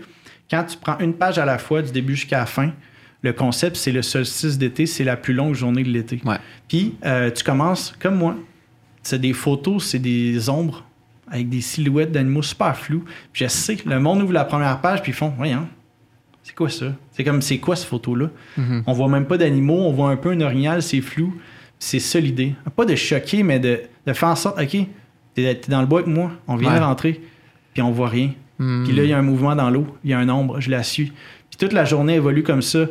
quand 0.49 0.63
tu 0.63 0.77
prends 0.77 0.99
une 1.01 1.15
page 1.15 1.39
à 1.39 1.45
la 1.45 1.59
fois, 1.59 1.83
du 1.83 1.91
début 1.91 2.15
jusqu'à 2.15 2.39
la 2.39 2.47
fin, 2.47 2.73
le 3.23 3.33
concept, 3.33 3.77
c'est 3.77 3.93
le 3.93 4.03
solstice 4.03 4.57
d'été, 4.59 4.87
c'est 4.87 5.05
la 5.05 5.17
plus 5.17 5.35
longue 5.35 5.55
journée 5.55 5.83
de 5.83 5.91
l'été. 5.91 6.21
Ouais. 6.25 6.37
Puis 6.69 6.95
euh, 7.05 7.31
tu 7.31 7.45
commences 7.45 7.95
comme 8.01 8.17
moi. 8.17 8.37
C'est 9.03 9.19
des 9.21 9.33
photos, 9.33 9.85
c'est 9.87 9.99
des 9.99 10.49
ombres 10.49 10.85
avec 11.31 11.49
des 11.49 11.61
silhouettes 11.61 12.13
d'animaux 12.13 12.43
super 12.43 12.77
floues. 12.77 13.05
Puis 13.33 13.45
je 13.45 13.49
sais, 13.51 13.77
le 13.87 14.01
monde 14.01 14.23
ouvre 14.23 14.33
la 14.33 14.45
première 14.45 14.81
page, 14.81 15.03
puis 15.03 15.13
ils 15.13 15.15
font 15.15 15.33
Voyons, 15.37 15.67
c'est 16.43 16.55
quoi 16.55 16.69
ça? 16.71 16.87
C'est 17.13 17.23
comme, 17.25 17.41
c'est 17.43 17.59
quoi 17.59 17.77
cette 17.77 17.89
photo-là? 17.89 18.31
Mhm. 18.57 18.83
On 18.87 18.93
voit 18.93 19.09
même 19.09 19.27
pas 19.27 19.39
d'animaux, 19.39 19.87
on 19.87 19.93
voit 19.93 20.11
un 20.11 20.17
peu 20.17 20.31
un 20.31 20.41
orignal, 20.41 20.83
c'est 20.83 21.01
flou. 21.01 21.35
C'est 21.79 21.99
ça 21.99 22.21
l'idée. 22.21 22.55
Pas 22.77 22.85
de 22.85 22.95
choquer, 22.95 23.43
mais 23.43 23.59
de, 23.59 23.81
de 24.07 24.13
faire 24.13 24.29
en 24.31 24.37
sorte 24.37 24.61
Ok, 24.61 24.77
t'es 25.35 25.61
dans 25.69 25.81
le 25.81 25.87
bois 25.87 26.01
avec 26.01 26.13
moi, 26.13 26.31
on 26.49 26.57
vient 26.57 26.73
Ouais. 26.73 26.79
de 26.79 26.85
rentrer, 26.85 27.21
puis 27.73 27.83
on 27.83 27.91
voit 27.91 28.09
rien. 28.09 28.33
Hmm. 28.59 28.85
Puis 28.85 28.95
là, 28.95 29.05
il 29.05 29.09
y 29.09 29.13
a 29.15 29.19
un 29.19 29.23
mouvement 29.23 29.55
dans 29.57 29.71
l'eau, 29.71 29.87
il 30.05 30.11
y 30.11 30.13
a 30.13 30.19
un 30.19 30.29
ombre, 30.29 30.61
je 30.61 30.71
la 30.71 30.83
suis. 30.83 31.13
Toute 31.61 31.73
la 31.73 31.85
journée 31.85 32.15
évolue 32.15 32.43
comme 32.43 32.63
ça. 32.63 32.87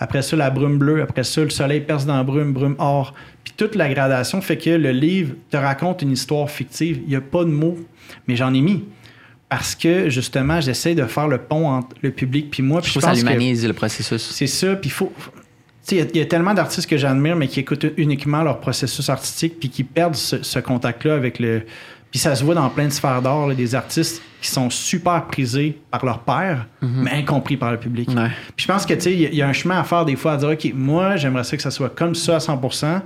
Après 0.00 0.22
ça, 0.22 0.36
la 0.36 0.50
brume 0.50 0.76
bleue. 0.78 1.02
Après 1.02 1.24
ça, 1.24 1.42
le 1.42 1.50
soleil 1.50 1.80
perce 1.80 2.04
dans 2.04 2.16
la 2.16 2.22
brume, 2.24 2.52
brume 2.52 2.76
or. 2.78 3.14
Puis 3.42 3.54
toute 3.56 3.74
la 3.74 3.88
gradation 3.88 4.40
fait 4.40 4.56
que 4.58 4.70
le 4.70 4.90
livre 4.90 5.34
te 5.50 5.56
raconte 5.56 6.02
une 6.02 6.12
histoire 6.12 6.50
fictive. 6.50 7.00
Il 7.04 7.08
n'y 7.08 7.16
a 7.16 7.20
pas 7.20 7.44
de 7.44 7.50
mots, 7.50 7.78
mais 8.26 8.36
j'en 8.36 8.52
ai 8.52 8.60
mis. 8.60 8.84
Parce 9.48 9.74
que, 9.74 10.10
justement, 10.10 10.60
j'essaie 10.60 10.94
de 10.94 11.04
faire 11.04 11.26
le 11.26 11.38
pont 11.38 11.68
entre 11.68 11.96
le 12.02 12.10
public 12.10 12.50
puis 12.50 12.62
moi. 12.62 12.80
Puis 12.82 12.90
je 12.90 13.00
ça 13.00 13.12
que 13.12 13.16
le 13.68 13.72
processus. 13.72 14.22
c'est 14.30 14.46
ça. 14.46 14.76
Puis 14.76 14.88
il 14.90 14.92
faut... 14.92 15.10
tu 15.16 15.30
sais, 15.82 15.96
Il 15.96 15.98
y 15.98 16.02
a- 16.02 16.10
il 16.12 16.18
y, 16.18 16.20
a 16.20 16.26
tellement 16.26 16.52
d'artistes 16.54 16.88
que 16.88 16.98
j'admire, 16.98 17.34
mais 17.34 17.48
qui 17.48 17.60
écoutent 17.60 17.86
uniquement 17.96 18.42
leur 18.42 18.60
processus 18.60 19.08
artistique, 19.08 19.58
puis 19.58 19.70
qui 19.70 19.84
perdent 19.84 20.14
ce, 20.16 20.42
ce 20.42 20.58
contact-là 20.58 21.14
avec 21.14 21.38
le. 21.38 21.62
Puis 22.10 22.18
ça 22.20 22.34
se 22.34 22.42
voit 22.42 22.54
dans 22.54 22.68
plein 22.70 22.86
de 22.86 22.92
sphères 22.92 23.20
d'art, 23.20 23.54
des 23.54 23.74
artistes 23.74 24.22
qui 24.40 24.48
sont 24.48 24.70
super 24.70 25.26
prisés 25.26 25.78
par 25.90 26.04
leur 26.06 26.20
père, 26.20 26.66
mais 26.80 27.10
incompris 27.12 27.56
par 27.56 27.70
le 27.72 27.78
public. 27.78 28.08
Ouais. 28.08 28.28
Puis 28.56 28.66
je 28.66 28.72
pense 28.72 28.86
que 28.86 28.94
tu 28.94 29.00
sais, 29.00 29.12
il 29.12 29.20
y 29.20 29.26
a- 29.26 29.28
il 29.28 29.34
y, 29.34 29.42
a 29.42 29.48
un 29.48 29.52
chemin 29.52 29.78
à 29.78 29.84
faire 29.84 30.04
des 30.06 30.16
fois 30.16 30.32
à 30.32 30.36
dire 30.38 30.48
OK, 30.48 30.72
moi, 30.74 31.16
j'aimerais 31.16 31.44
ça 31.44 31.56
que 31.56 31.62
ça 31.62 31.70
soit 31.70 31.90
comme 31.94 32.14
ça 32.14 32.36
à 32.36 32.38
100%. 32.40 33.02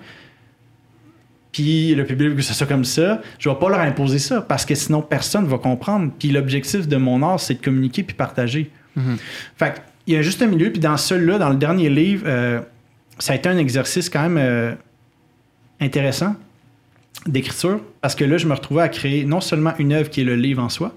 Puis 1.51 1.95
le 1.95 2.05
public 2.07 2.31
veut 2.31 2.37
que 2.37 2.43
ça 2.43 2.55
soit 2.55 2.67
comme 2.67 2.85
ça. 2.85 3.21
Je 3.39 3.49
vais 3.49 3.55
pas 3.57 3.69
leur 3.69 3.81
imposer 3.81 4.19
ça 4.19 4.41
parce 4.41 4.65
que 4.65 4.75
sinon 4.75 5.03
personne 5.03 5.47
va 5.47 5.59
comprendre. 5.59 6.11
Puis 6.19 6.31
l'objectif 6.31 6.89
de 6.89 6.97
mon 6.97 7.23
art, 7.23 7.41
c'est 7.41 7.55
de 7.55 7.63
communiquer 7.65 8.03
puis 8.03 8.15
partager. 8.17 8.71
Mhm. 8.97 9.17
Fait 9.57 9.83
il 10.07 10.15
y 10.15 10.17
a 10.17 10.23
juste 10.23 10.41
un 10.43 10.47
milieu. 10.47 10.71
Puis 10.71 10.81
dans 10.81 10.97
celui-là, 10.97 11.39
dans 11.39 11.51
le 11.51 11.57
dernier 11.57 11.89
livre, 11.91 12.25
euh, 12.27 12.61
ça 13.19 13.33
a 13.35 13.37
été 13.37 13.49
un 13.49 13.59
exercice 13.59 14.09
quand 14.09 14.23
même 14.23 14.39
euh, 14.39 14.75
intéressant 15.81 16.35
d'écriture 17.27 17.81
parce 18.01 18.15
que 18.15 18.25
là, 18.25 18.37
je 18.39 18.47
me 18.47 18.55
retrouvais 18.55 18.83
à 18.83 18.89
créer 18.89 19.25
non 19.25 19.41
seulement 19.41 19.73
une 19.79 19.93
œuvre 19.93 20.11
qui 20.11 20.21
est 20.23 20.25
le 20.25 20.37
livre 20.37 20.63
en 20.63 20.69
soi, 20.69 20.93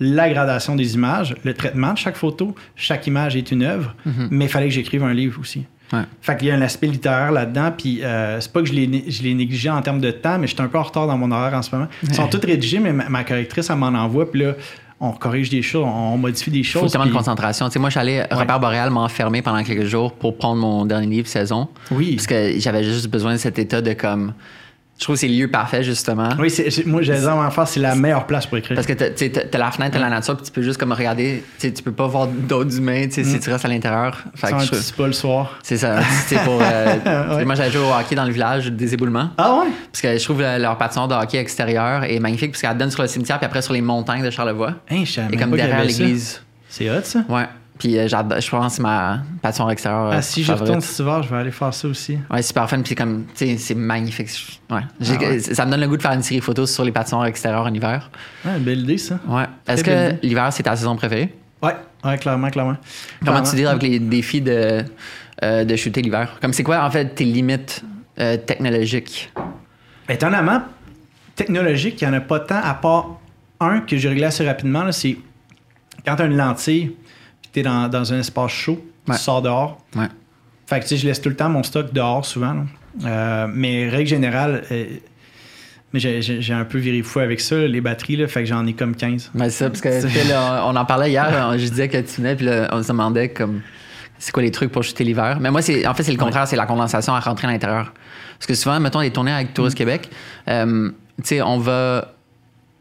la 0.00 0.28
gradation 0.30 0.76
des 0.76 0.94
images, 0.94 1.34
le 1.44 1.54
traitement 1.54 1.92
de 1.92 1.98
chaque 1.98 2.16
photo, 2.16 2.54
chaque 2.76 3.06
image 3.06 3.34
est 3.36 3.50
une 3.50 3.62
œuvre, 3.62 3.94
Mhm. 4.06 4.28
mais 4.30 4.44
il 4.44 4.48
fallait 4.48 4.68
que 4.68 4.74
j'écrive 4.74 5.02
un 5.02 5.12
livre 5.14 5.40
aussi. 5.40 5.64
Ouais. 5.92 6.00
Fait 6.20 6.36
qu'il 6.36 6.48
y 6.48 6.50
a 6.50 6.54
un 6.54 6.60
aspect 6.62 6.86
littéraire 6.86 7.32
là-dedans, 7.32 7.72
puis 7.76 8.04
euh, 8.04 8.38
c'est 8.40 8.52
pas 8.52 8.60
que 8.60 8.68
je 8.68 8.74
l'ai, 8.74 8.86
négligé 9.34 9.70
en 9.70 9.80
termes 9.80 10.00
de 10.00 10.10
temps, 10.10 10.38
mais 10.38 10.46
je 10.46 10.54
suis 10.54 10.62
un 10.62 10.68
peu 10.68 10.78
en 10.78 10.82
retard 10.82 11.06
dans 11.06 11.16
mon 11.16 11.30
horaire 11.32 11.54
en 11.54 11.62
ce 11.62 11.74
moment. 11.74 11.88
Ils 12.02 12.14
sont 12.14 12.26
tous 12.28 12.44
rédigés, 12.46 12.78
mais 12.78 12.92
ma, 12.92 13.08
ma 13.08 13.24
correctrice, 13.24 13.70
elle 13.70 13.76
m'en 13.76 13.86
envoie, 13.86 14.30
puis 14.30 14.42
là, 14.42 14.52
on 15.00 15.12
corrige 15.12 15.48
des 15.48 15.62
choses, 15.62 15.84
on 15.86 16.16
modifie 16.18 16.50
des 16.50 16.58
Il 16.58 16.64
faut 16.64 16.80
choses. 16.80 16.92
tellement 16.92 17.06
de 17.06 17.12
concentration. 17.12 17.66
Tu 17.68 17.72
sais, 17.72 17.78
moi, 17.78 17.88
je 17.88 17.92
suis 17.92 18.00
allé, 18.00 18.22
Robert 18.30 18.60
Boréal 18.60 18.90
m'a 18.90 19.00
enfermé 19.00 19.42
pendant 19.42 19.62
quelques 19.64 19.86
jours 19.86 20.12
pour 20.12 20.36
prendre 20.36 20.60
mon 20.60 20.84
dernier 20.84 21.06
livre 21.06 21.28
saison. 21.28 21.68
Oui. 21.90 22.16
Parce 22.16 22.26
que 22.26 22.58
j'avais 22.58 22.84
juste 22.84 23.08
besoin 23.08 23.32
de 23.32 23.38
cet 23.38 23.58
état 23.58 23.80
de 23.80 23.92
comme. 23.94 24.34
Je 24.98 25.04
trouve 25.04 25.14
que 25.14 25.20
c'est 25.20 25.28
le 25.28 25.34
lieu 25.34 25.48
parfait, 25.48 25.84
justement. 25.84 26.30
Oui, 26.40 26.52
moi, 26.86 27.02
j'allais 27.02 27.20
dire 27.20 27.36
en 27.36 27.50
face, 27.52 27.70
c'est 27.74 27.80
la 27.80 27.94
meilleure 27.94 28.26
place 28.26 28.46
pour 28.46 28.58
écrire. 28.58 28.74
Parce 28.74 28.86
que 28.86 28.92
t'as- 28.94 29.10
t'as 29.44 29.58
la 29.58 29.70
fenêtre, 29.70 29.92
t'as 29.92 30.00
la 30.00 30.08
nature, 30.10 30.36
puis 30.36 30.44
tu 30.44 30.50
peux 30.50 30.60
juste 30.60 30.78
comme 30.78 30.90
regarder. 30.92 31.44
Tu 31.60 31.70
peux 31.70 31.92
pas 31.92 32.08
voir 32.08 32.26
d'autres 32.26 32.76
humains 32.76 33.06
sais, 33.08 33.22
si 33.22 33.38
tu 33.38 33.48
restes 33.50 33.64
à 33.64 33.68
l'intérieur. 33.68 34.16
Fait 34.34 34.48
C'est 34.48 34.52
que 34.52 34.56
un 34.56 34.64
je- 34.64 34.70
petit 34.70 34.82
spa 34.82 35.06
le 35.06 35.12
soir. 35.12 35.56
C'est 35.62 35.76
ça. 35.76 36.00
Pour, 36.44 36.60
euh, 36.60 37.36
Ouais. 37.36 37.44
Moi, 37.44 37.54
j'allais 37.54 37.70
jouer 37.70 37.82
au 37.82 37.92
hockey 37.92 38.16
dans 38.16 38.24
le 38.24 38.32
village 38.32 38.66
des 38.72 38.92
éboulements. 38.94 39.30
Ah 39.38 39.54
ouais? 39.60 39.68
Parce 39.92 40.02
que 40.02 40.18
je 40.18 40.24
trouve 40.24 40.40
leur 40.42 40.76
patinoire 40.76 41.06
de 41.06 41.14
hockey 41.14 41.38
extérieur 41.38 42.02
est 42.02 42.18
magnifique, 42.18 42.50
parce 42.52 42.62
qu'elle 42.62 42.76
donne 42.76 42.90
sur 42.90 43.02
le 43.02 43.08
cimetière, 43.08 43.38
puis 43.38 43.46
après 43.46 43.62
sur 43.62 43.72
les 43.74 43.80
montagnes 43.80 44.24
de 44.24 44.30
Charlevoix. 44.30 44.74
Hein, 44.90 45.04
je 45.04 45.20
Et 45.32 45.36
comme 45.36 45.50
pas 45.50 45.56
derrière 45.58 45.84
l'église. 45.84 46.42
C'est 46.68 46.90
hot, 46.90 47.00
ça? 47.04 47.20
Ouais. 47.28 47.46
Puis 47.78 47.96
euh, 47.96 48.08
je 48.08 48.50
pense 48.50 48.66
que 48.66 48.72
c'est 48.76 48.82
ma 48.82 49.20
patinoire 49.40 49.70
extérieure. 49.70 50.10
Ah, 50.12 50.16
euh, 50.16 50.22
si 50.22 50.42
je 50.42 50.52
retourne 50.52 50.80
cet 50.80 50.98
hiver, 50.98 51.22
je 51.22 51.28
vais 51.28 51.36
aller 51.36 51.50
faire 51.52 51.72
ça 51.72 51.86
aussi. 51.88 52.18
Ouais, 52.30 52.42
super 52.42 52.68
fun. 52.68 52.82
Puis 52.82 52.94
comme, 52.94 53.24
tu 53.36 53.46
sais, 53.46 53.56
c'est 53.56 53.74
magnifique. 53.74 54.28
Ouais. 54.70 54.80
Ah 55.00 55.12
ouais. 55.20 55.38
Ça 55.40 55.64
me 55.64 55.70
donne 55.70 55.80
le 55.80 55.88
goût 55.88 55.96
de 55.96 56.02
faire 56.02 56.12
une 56.12 56.22
série 56.22 56.40
photos 56.40 56.72
sur 56.72 56.84
les 56.84 56.90
patinoires 56.92 57.26
extérieures 57.26 57.64
en 57.66 57.72
hiver. 57.72 58.10
Ouais, 58.44 58.58
belle 58.58 58.80
idée, 58.80 58.98
ça. 58.98 59.20
Ouais. 59.28 59.44
Est-ce 59.66 59.84
que 59.84 60.14
l'hiver, 60.26 60.52
c'est 60.52 60.64
ta 60.64 60.74
saison 60.74 60.96
préférée? 60.96 61.32
Ouais, 61.62 61.74
ouais, 62.04 62.18
clairement, 62.18 62.50
clairement. 62.50 62.76
Comment 63.20 63.32
Clairement. 63.42 63.50
tu 63.50 63.56
deals 63.56 63.66
avec 63.66 63.82
les 63.82 63.98
défis 64.00 64.40
de, 64.40 64.84
euh, 65.42 65.64
de 65.64 65.76
shooter 65.76 66.02
l'hiver? 66.02 66.36
Comme 66.40 66.52
c'est 66.52 66.62
quoi, 66.64 66.84
en 66.84 66.90
fait, 66.90 67.14
tes 67.14 67.24
limites 67.24 67.84
euh, 68.20 68.36
technologiques? 68.36 69.32
Étonnamment, 70.08 70.62
technologique, 71.36 72.00
il 72.00 72.08
n'y 72.08 72.14
en 72.14 72.16
a 72.18 72.20
pas 72.20 72.40
tant, 72.40 72.60
à 72.62 72.74
part 72.74 73.18
un 73.60 73.80
que 73.80 73.96
j'ai 73.96 74.08
réglé 74.08 74.24
assez 74.24 74.46
rapidement. 74.46 74.90
C'est 74.92 75.16
quand 76.06 76.16
tu 76.16 76.22
as 76.22 76.26
une 76.26 76.36
lentille, 76.36 76.92
puis 77.52 77.54
tu 77.54 77.60
es 77.60 77.62
dans, 77.62 77.88
dans 77.88 78.12
un 78.12 78.18
espace 78.20 78.50
chaud, 78.52 78.84
Ouais. 79.08 79.16
tu 79.16 79.22
sors 79.22 79.40
dehors. 79.42 79.78
Ouais. 79.96 80.08
Fait 80.66 80.80
que 80.80 80.84
tu 80.84 80.90
sais, 80.90 80.96
je 80.98 81.06
laisse 81.06 81.20
tout 81.22 81.30
le 81.30 81.36
temps 81.36 81.48
mon 81.48 81.62
stock 81.62 81.92
dehors 81.94 82.24
souvent. 82.26 82.56
Euh, 83.04 83.46
mais 83.50 83.88
règle 83.88 84.08
générale, 84.08 84.62
euh, 84.70 84.84
mais 85.92 86.00
j'ai- 86.00 86.52
un 86.52 86.64
peu 86.64 86.78
viré 86.78 87.02
fou 87.02 87.20
avec 87.20 87.40
ça, 87.40 87.56
les 87.56 87.80
batteries, 87.80 88.16
là, 88.16 88.28
fait 88.28 88.40
que 88.40 88.46
j'en 88.48 88.66
ai 88.66 88.74
comme 88.74 88.94
15. 88.94 89.30
Ouais, 89.34 89.44
c'est 89.48 89.64
ça, 89.64 89.70
parce 89.70 89.80
que 89.80 90.28
là, 90.28 90.64
on 90.66 90.76
en 90.76 90.84
parlait 90.84 91.10
hier, 91.10 91.52
je 91.56 91.68
disais 91.68 91.88
que 91.88 91.96
tu 91.98 92.16
venais, 92.20 92.36
puis 92.36 92.44
là, 92.46 92.68
on 92.72 92.82
se 92.82 92.88
demandait 92.88 93.30
comme 93.30 93.62
c'est 94.18 94.32
quoi 94.32 94.42
les 94.42 94.50
trucs 94.50 94.70
pour 94.72 94.82
shooter 94.82 95.04
l'hiver? 95.04 95.38
Mais 95.40 95.50
moi, 95.50 95.62
c'est 95.62 95.86
en 95.86 95.94
fait, 95.94 96.02
c'est 96.02 96.12
le 96.12 96.18
contraire, 96.18 96.46
c'est 96.46 96.56
la 96.56 96.66
condensation 96.66 97.14
à 97.14 97.20
rentrer 97.20 97.46
à 97.46 97.50
l'intérieur. 97.52 97.94
Parce 98.38 98.46
que 98.46 98.54
souvent, 98.54 98.78
mettons, 98.80 99.00
les 99.00 99.10
tournées 99.10 99.32
avec 99.32 99.54
Tourist 99.54 99.76
Québec, 99.76 100.10
euh, 100.48 100.90
tu 101.18 101.24
sais, 101.24 101.40
on 101.42 101.58
va 101.58 102.12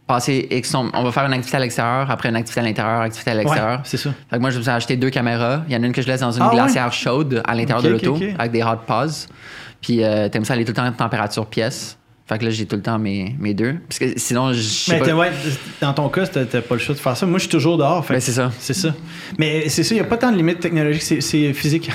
passer, 0.07 0.47
X 0.49 0.73
nombre- 0.73 0.91
on 0.93 1.03
va 1.03 1.11
faire 1.11 1.25
une 1.25 1.33
activité 1.33 1.57
à 1.57 1.59
l'extérieur, 1.59 2.09
après 2.09 2.29
une 2.29 2.35
activité 2.37 2.61
à 2.61 2.63
l'intérieur, 2.63 3.01
activité 3.01 3.31
à 3.31 3.35
l'extérieur. 3.35 3.71
Ouais, 3.79 3.83
c'est 3.83 3.97
ça. 3.97 4.09
Fait 4.29 4.37
que 4.37 4.41
moi, 4.41 4.49
je 4.49 4.57
me 4.57 4.61
suis 4.63 4.71
acheté 4.71 4.95
deux 4.95 5.09
caméras. 5.09 5.63
Il 5.67 5.73
y 5.75 5.77
en 5.77 5.83
a 5.83 5.85
une 5.85 5.91
que 5.91 6.01
je 6.01 6.07
laisse 6.07 6.21
dans 6.21 6.31
une 6.31 6.41
Ah 6.41 6.47
ouais? 6.49 6.55
glacière 6.55 6.91
chaude 6.93 7.41
à 7.45 7.53
l'intérieur 7.53 7.83
de 7.83 7.89
l'auto, 7.89 8.17
avec 8.39 8.51
des 8.51 8.63
hot 8.63 8.77
pauses. 8.87 9.27
Puis 9.81 10.03
euh, 10.03 10.27
t'aimes 10.29 10.45
ça 10.45 10.53
aller 10.53 10.65
tout 10.65 10.71
le 10.71 10.75
temps 10.75 10.83
à 10.85 10.91
température 10.91 11.45
pièce. 11.45 11.97
Fait 12.25 12.37
que 12.37 12.43
là, 12.43 12.49
j'ai 12.49 12.65
tout 12.65 12.75
le 12.75 12.81
temps 12.81 12.99
mes, 12.99 13.35
mes 13.39 13.53
deux. 13.53 13.75
Parce 13.87 13.99
que 13.99 14.19
sinon, 14.19 14.51
je 14.51 14.91
Mais 14.91 14.99
pas- 14.99 15.13
ouais, 15.15 15.31
dans 15.79 15.93
ton 15.93 16.09
cas, 16.09 16.27
t'as 16.27 16.43
pas 16.61 16.75
le 16.75 16.79
choix 16.79 16.93
de 16.93 16.99
faire 16.99 17.15
ça. 17.15 17.25
Moi, 17.25 17.37
je 17.37 17.43
suis 17.43 17.49
toujours 17.51 17.77
dehors. 17.77 18.05
fait 18.05 18.15
Ben, 18.15 18.19
c'est 18.19 18.33
ça. 18.33 18.51
C'est 18.59 18.73
ça. 18.73 18.89
Mais 19.37 19.69
c'est 19.69 19.83
ça, 19.83 19.93
il 19.95 19.97
n'y 19.99 20.01
a 20.01 20.03
pas 20.03 20.17
tant 20.17 20.31
de 20.31 20.35
limites 20.35 20.59
technologiques, 20.59 21.21
c'est 21.21 21.53
physique. 21.53 21.89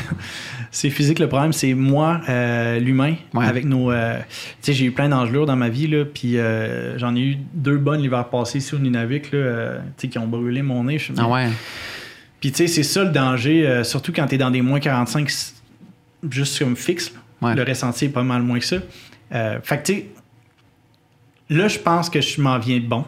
C'est 0.72 0.90
physique 0.90 1.18
le 1.20 1.28
problème, 1.28 1.52
c'est 1.52 1.74
moi, 1.74 2.20
euh, 2.28 2.80
l'humain, 2.80 3.14
Ouais. 3.34 3.46
avec 3.46 3.64
nos. 3.66 3.92
euh, 3.92 4.18
tu 4.18 4.24
sais, 4.62 4.72
j'ai 4.72 4.86
eu 4.86 4.90
plein 4.90 5.08
d'engelures 5.08 5.46
dans 5.46 5.54
ma 5.54 5.68
vie, 5.68 5.86
là, 5.86 6.04
puis 6.04 6.38
euh, 6.38 6.98
j'en 6.98 7.14
ai 7.14 7.20
eu 7.20 7.36
deux 7.54 7.76
bonnes 7.76 8.00
l'hiver 8.00 8.28
passé 8.28 8.58
ici 8.58 8.74
au 8.74 8.78
Nunavik, 8.78 9.30
là, 9.32 9.74
tu 9.76 9.82
sais, 9.98 10.08
qui 10.08 10.18
ont 10.18 10.26
brûlé 10.26 10.62
mon 10.62 10.82
nez. 10.84 10.98
Ah 11.18 11.28
ouais. 11.28 11.48
Puis 12.40 12.50
tu 12.50 12.56
sais, 12.56 12.66
c'est 12.66 12.82
ça 12.82 13.04
le 13.04 13.10
danger, 13.10 13.82
surtout 13.84 14.12
quand 14.12 14.26
t'es 14.26 14.38
dans 14.38 14.50
des 14.50 14.62
moins 14.62 14.80
45, 14.80 15.30
c- 15.30 15.52
juste 16.30 16.58
comme 16.58 16.74
fixe. 16.74 17.12
Ouais. 17.40 17.54
Le 17.54 17.62
ressenti 17.62 18.06
est 18.06 18.08
pas 18.08 18.22
mal 18.24 18.42
moins 18.42 18.58
que 18.58 18.64
ça. 18.64 18.76
Fait 19.62 19.78
que 19.78 19.82
tu 19.84 19.92
sais, 19.94 20.06
là, 21.50 21.68
je 21.68 21.78
pense 21.78 22.08
que 22.10 22.20
je 22.20 22.40
m'en 22.40 22.58
viens 22.58 22.78
de 22.80 22.86
bon 22.86 23.04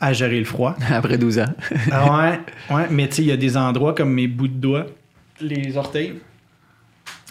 à 0.00 0.12
gérer 0.12 0.38
le 0.38 0.44
froid. 0.44 0.74
Après 0.90 1.18
12 1.18 1.38
ans. 1.38 1.54
Ouais, 1.70 2.40
ouais, 2.74 2.86
mais 2.90 3.08
tu 3.08 3.16
sais, 3.16 3.22
il 3.22 3.28
y 3.28 3.32
a 3.32 3.36
des 3.36 3.56
endroits 3.56 3.94
comme 3.94 4.12
mes 4.12 4.26
bouts 4.28 4.48
de 4.48 4.54
doigts, 4.54 4.86
les 5.40 5.76
orteils. 5.76 6.14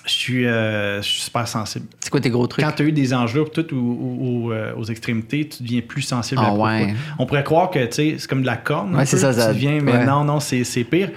Je 0.10 0.15
suis, 0.15 0.45
euh, 0.48 1.02
je 1.03 1.07
suis 1.07 1.22
super 1.22 1.48
sensible. 1.48 1.86
C'est 1.99 2.10
quoi 2.10 2.19
tes 2.19 2.31
gros 2.31 2.48
trucs? 2.48 2.65
Quand 2.65 2.72
tu 2.72 2.81
as 2.81 2.86
eu 2.88 2.91
des 2.91 3.14
tout, 3.52 3.65
ou- 3.73 3.77
ou- 3.77 4.48
ou, 4.48 4.52
euh, 4.52 4.73
aux 4.76 4.84
extrémités, 4.86 5.48
tu 5.48 5.61
deviens 5.61 5.81
plus 5.81 6.02
sensible 6.02 6.41
Ah 6.44 6.48
à 6.49 6.53
ouais. 6.53 6.95
On 7.19 7.26
pourrait 7.27 7.44
croire 7.44 7.69
que 7.69 7.80
c'est 7.91 8.18
comme 8.27 8.41
de 8.41 8.48
la 8.48 8.57
corne. 8.57 8.95
un 8.95 8.99
Ouais, 8.99 9.06
c'est 9.06 9.18
peu, 9.18 9.22
ça, 9.22 9.34
ça- 9.34 9.49
Tu 9.49 9.56
deviens, 9.56 9.80
mais 9.81 9.91
ouais. 9.91 10.06
non, 10.06 10.23
non, 10.23 10.40
c'est 10.40 10.84
pire. 10.84 11.11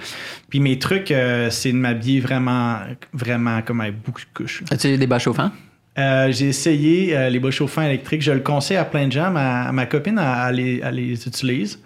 Puis 0.49 0.59
mes 0.59 0.77
trucs, 0.77 1.09
euh, 1.11 1.49
c'est 1.49 1.71
de 1.71 1.77
m'habiller 1.77 2.19
vraiment, 2.19 2.77
vraiment 3.13 3.61
comme 3.63 3.81
avec 3.81 3.99
beaucoup 4.01 4.21
de 4.21 4.27
couches. 4.33 4.63
As-tu 4.69 4.95
des 4.95 5.07
bas 5.07 5.17
chauffants? 5.19 5.49
Euh, 5.97 6.31
J'ai 6.31 6.49
essayé 6.49 7.29
les 7.29 7.39
bas 7.39 7.51
chauffants 7.51 7.81
électriques. 7.83 8.21
Je 8.21 8.31
le 8.31 8.39
conseille 8.41 8.77
à 8.77 8.85
plein 8.85 9.07
de 9.07 9.11
gens. 9.11 9.31
Ma, 9.31 9.71
ma 9.71 9.85
copine, 9.87 10.19
elle, 10.19 10.49
elle 10.49 10.55
les, 10.55 10.81
elle 10.83 10.95
les 10.95 11.27
utilise. 11.27 11.79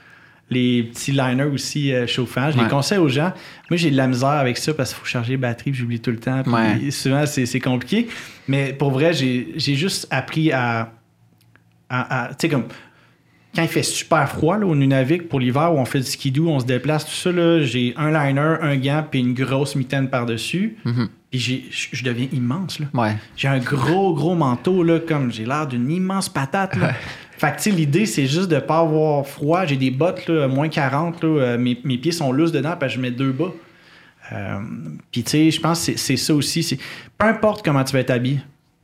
Les 0.49 0.83
petits 0.83 1.11
liners 1.11 1.43
aussi 1.43 1.91
euh, 1.93 2.07
chauffants. 2.07 2.51
Je 2.51 2.57
Ouais. 2.57 2.63
les 2.63 2.69
conseille 2.69 2.99
aux 2.99 3.09
gens. 3.09 3.33
Moi, 3.69 3.75
j'ai 3.77 3.91
de 3.91 3.97
la 3.97 4.07
misère 4.07 4.29
avec 4.29 4.57
ça 4.57 4.73
parce 4.73 4.91
qu'il 4.93 4.99
faut 4.99 5.05
charger 5.05 5.31
les 5.31 5.37
batteries 5.37 5.73
j'oublie 5.73 5.99
tout 5.99 6.11
le 6.11 6.19
temps. 6.19 6.41
Puis 6.43 6.53
Ouais. 6.53 6.91
souvent, 6.91 7.25
c'est 7.25 7.59
compliqué. 7.59 8.07
Mais 8.47 8.71
pour 8.71 8.91
vrai, 8.91 9.11
j'ai 9.13 9.55
juste 9.75 10.07
appris 10.09 10.51
à. 10.53 10.93
à- 11.89 12.23
à- 12.25 12.27
tu 12.29 12.35
sais, 12.41 12.49
comme. 12.49 12.65
Quand 13.55 13.63
il 13.63 13.69
fait 13.69 13.81
super 13.83 14.29
froid 14.29 14.57
là, 14.59 14.67
au 14.67 14.75
Nunavik 14.75 15.29
pour 15.29 15.39
l'hiver 15.39 15.73
où 15.73 15.79
on 15.79 15.85
fait 15.85 15.99
du 15.99 16.05
skidoo, 16.05 16.47
on 16.47 16.59
se 16.59 16.65
déplace, 16.65 17.05
tout 17.05 17.11
ça, 17.11 17.31
là, 17.31 17.63
j'ai 17.63 17.93
un 17.97 18.11
liner, 18.11 18.55
un 18.61 18.75
gant 18.77 19.03
puis 19.09 19.19
une 19.19 19.33
grosse 19.33 19.75
mitaine 19.75 20.09
par-dessus. 20.09 20.77
Mhm. 20.85 21.09
Puis 21.31 21.39
je 21.71 21.97
je 21.97 22.03
deviens 22.03 22.27
immense. 22.31 22.79
Là. 22.79 22.85
Ouais. 22.93 23.15
J'ai 23.35 23.47
un 23.47 23.57
gros, 23.57 24.13
gros 24.13 24.35
manteau, 24.35 24.83
là, 24.83 24.99
comme 24.99 25.31
j'ai 25.31 25.45
l'air 25.45 25.65
d'une 25.65 25.89
immense 25.89 26.29
patate. 26.29 26.75
Là. 26.75 26.93
Fait 27.37 27.51
que, 27.51 27.57
tu 27.57 27.63
sais, 27.63 27.71
l'idée, 27.71 28.05
c'est 28.05 28.25
juste 28.27 28.49
de 28.49 28.59
pas 28.59 28.79
avoir 28.79 29.25
froid. 29.27 29.65
J'ai 29.65 29.77
des 29.77 29.91
bottes, 29.91 30.27
là, 30.27 30.47
moins 30.47 30.69
40, 30.69 31.23
là, 31.23 31.27
euh, 31.29 31.57
mes, 31.57 31.79
mes 31.83 31.97
pieds 31.97 32.11
sont 32.11 32.31
lousses 32.31 32.51
dedans, 32.51 32.75
parce 32.79 32.93
que 32.93 32.97
je 32.97 33.01
mets 33.01 33.11
deux 33.11 33.31
bas. 33.31 33.51
Euh, 34.33 34.59
Puis, 35.11 35.23
tu 35.23 35.31
sais, 35.31 35.51
je 35.51 35.61
pense 35.61 35.85
que 35.85 35.95
c'est- 35.97 36.17
ça 36.17 36.33
aussi. 36.35 36.63
c'est 36.63 36.77
Peu 37.17 37.25
importe 37.27 37.63
comment 37.63 37.83
tu 37.83 37.93
vas 37.93 37.99
être 37.99 38.09
habillé, 38.11 38.39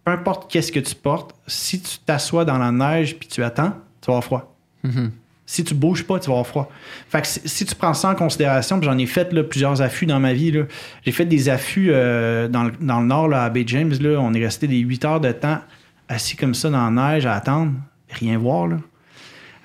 peu 0.06 0.12
importe 0.12 0.50
qu'est-ce 0.52 0.72
que 0.72 0.80
tu 0.80 0.96
portes, 0.96 1.36
si 1.48 1.82
tu 1.82 1.98
t'assois 2.06 2.46
dans 2.46 2.58
la 2.58 2.72
neige 2.72 3.16
puis 3.18 3.28
tu 3.28 3.44
attends, 3.44 3.72
tu 4.02 4.08
vas 4.08 4.14
avoir 4.14 4.24
froid. 4.24 4.56
Mhm. 4.84 5.12
Si 5.46 5.64
tu 5.66 5.74
bouges 5.76 6.04
pas, 6.06 6.20
tu 6.20 6.28
vas 6.28 6.34
avoir 6.34 6.48
froid. 6.48 6.72
Fait 7.10 7.22
que 7.22 7.28
si, 7.28 7.66
tu 7.66 7.76
prends 7.76 7.94
ça 7.94 8.10
en 8.10 8.16
considération, 8.16 8.80
puis 8.80 8.86
j'en 8.90 8.98
ai 8.98 9.06
fait 9.06 9.34
là, 9.34 9.44
plusieurs 9.44 9.82
affûts 9.82 10.06
dans 10.06 10.20
ma 10.20 10.34
vie. 10.34 10.52
là. 10.52 10.64
J'ai 11.06 11.12
fait 11.12 11.26
des 11.26 11.50
affûts 11.50 11.90
euh, 11.92 12.48
dans, 12.48 12.64
le, 12.64 12.72
dans 12.80 13.02
le 13.02 13.06
nord, 13.08 13.28
là, 13.28 13.44
à 13.44 13.50
Bay 13.50 13.64
James. 13.68 13.94
Là, 14.00 14.20
on 14.22 14.34
est 14.34 14.44
resté 14.44 14.68
des 14.68 14.78
8 14.80 15.04
heures 15.06 15.20
de 15.20 15.32
temps 15.34 15.60
assis 16.08 16.38
comme 16.38 16.54
ça 16.54 16.70
dans 16.70 16.90
la 16.90 17.14
neige 17.14 17.26
à 17.26 17.34
attendre, 17.34 17.74
rien 18.14 18.38
voir. 18.38 18.68
Là. 18.68 18.78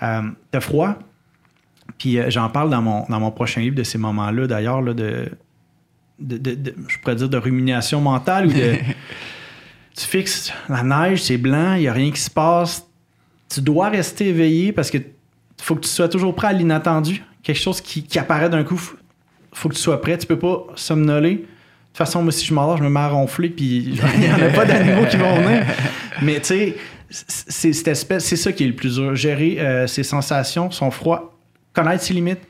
Euh, 0.03 0.23
T'as 0.51 0.61
froid. 0.61 0.95
Puis 1.99 2.19
euh, 2.19 2.31
j'en 2.31 2.49
parle 2.51 2.71
dans 2.71 2.83
mon, 2.83 3.05
dans 3.09 3.19
mon 3.21 3.31
prochain 3.31 3.61
livre 3.61 3.75
de 3.77 3.83
ces 3.83 3.99
moments-là, 3.99 4.47
d'ailleurs, 4.47 4.83
là, 4.83 4.95
de, 4.95 5.31
de, 6.21 6.37
de- 6.37 6.55
de- 6.55 6.75
je 6.89 6.99
pourrais 6.99 7.17
dire 7.17 7.29
de 7.29 7.37
rumination 7.39 8.01
mentale 8.01 8.47
ou 8.47 8.53
de. 8.53 8.75
tu 9.97 10.05
fixes 10.07 10.53
la 10.69 10.83
neige, 10.83 11.23
c'est 11.23 11.39
blanc, 11.39 11.75
il 11.75 11.81
n'y 11.81 11.89
a 11.89 11.93
rien 11.93 12.11
qui 12.11 12.21
se 12.21 12.31
passe. 12.31 12.87
Tu 13.53 13.61
dois 13.61 13.89
rester 13.89 14.29
éveillé 14.29 14.73
parce 14.73 14.91
que 14.91 14.99
faut 15.61 15.75
que 15.75 15.81
tu 15.81 15.89
sois 15.89 16.09
toujours 16.09 16.35
prêt 16.35 16.49
à 16.49 16.53
l'inattendu. 16.53 17.25
Quelque 17.43 17.59
chose 17.61 17.81
qui, 17.81 18.03
qui 18.05 18.19
apparaît 18.19 18.51
d'un 18.51 18.63
coup, 18.63 18.77
faut, 18.77 18.97
faut 19.53 19.69
que 19.71 19.75
tu 19.75 19.81
sois 19.81 20.01
prêt. 20.01 20.19
Tu 20.19 20.27
peux 20.27 20.39
pas 20.39 20.67
somnoler. 20.77 21.35
De 21.37 21.41
toute 21.41 22.07
façon, 22.07 22.23
moi, 22.23 22.31
si 22.31 22.45
je 22.45 22.53
m'endors, 22.55 22.77
je 22.77 22.83
me 22.85 22.91
mets 22.91 23.01
à 23.01 23.09
ronfler, 23.09 23.49
puis 23.49 23.79
il 23.79 24.21
n'y 24.21 24.31
en 24.31 24.41
a 24.47 24.51
pas 24.51 24.67
d'animaux 24.67 25.07
qui 25.11 25.17
vont 25.17 25.35
venir. 25.41 25.65
Mais 26.23 26.35
tu 26.41 26.45
sais, 26.47 26.77
c'est 27.11 27.73
cette 27.73 27.89
espèce, 27.89 28.25
c'est 28.25 28.37
ça 28.37 28.53
qui 28.53 28.65
est 28.65 28.69
le 28.69 28.75
plus 28.77 28.97
dur. 28.97 29.15
Gérer 29.15 29.61
euh, 29.61 29.87
ses 29.87 30.03
sensations, 30.03 30.71
son 30.71 30.91
froid, 30.91 31.39
connaître 31.73 32.03
ses 32.05 32.15
limites. 32.15 32.41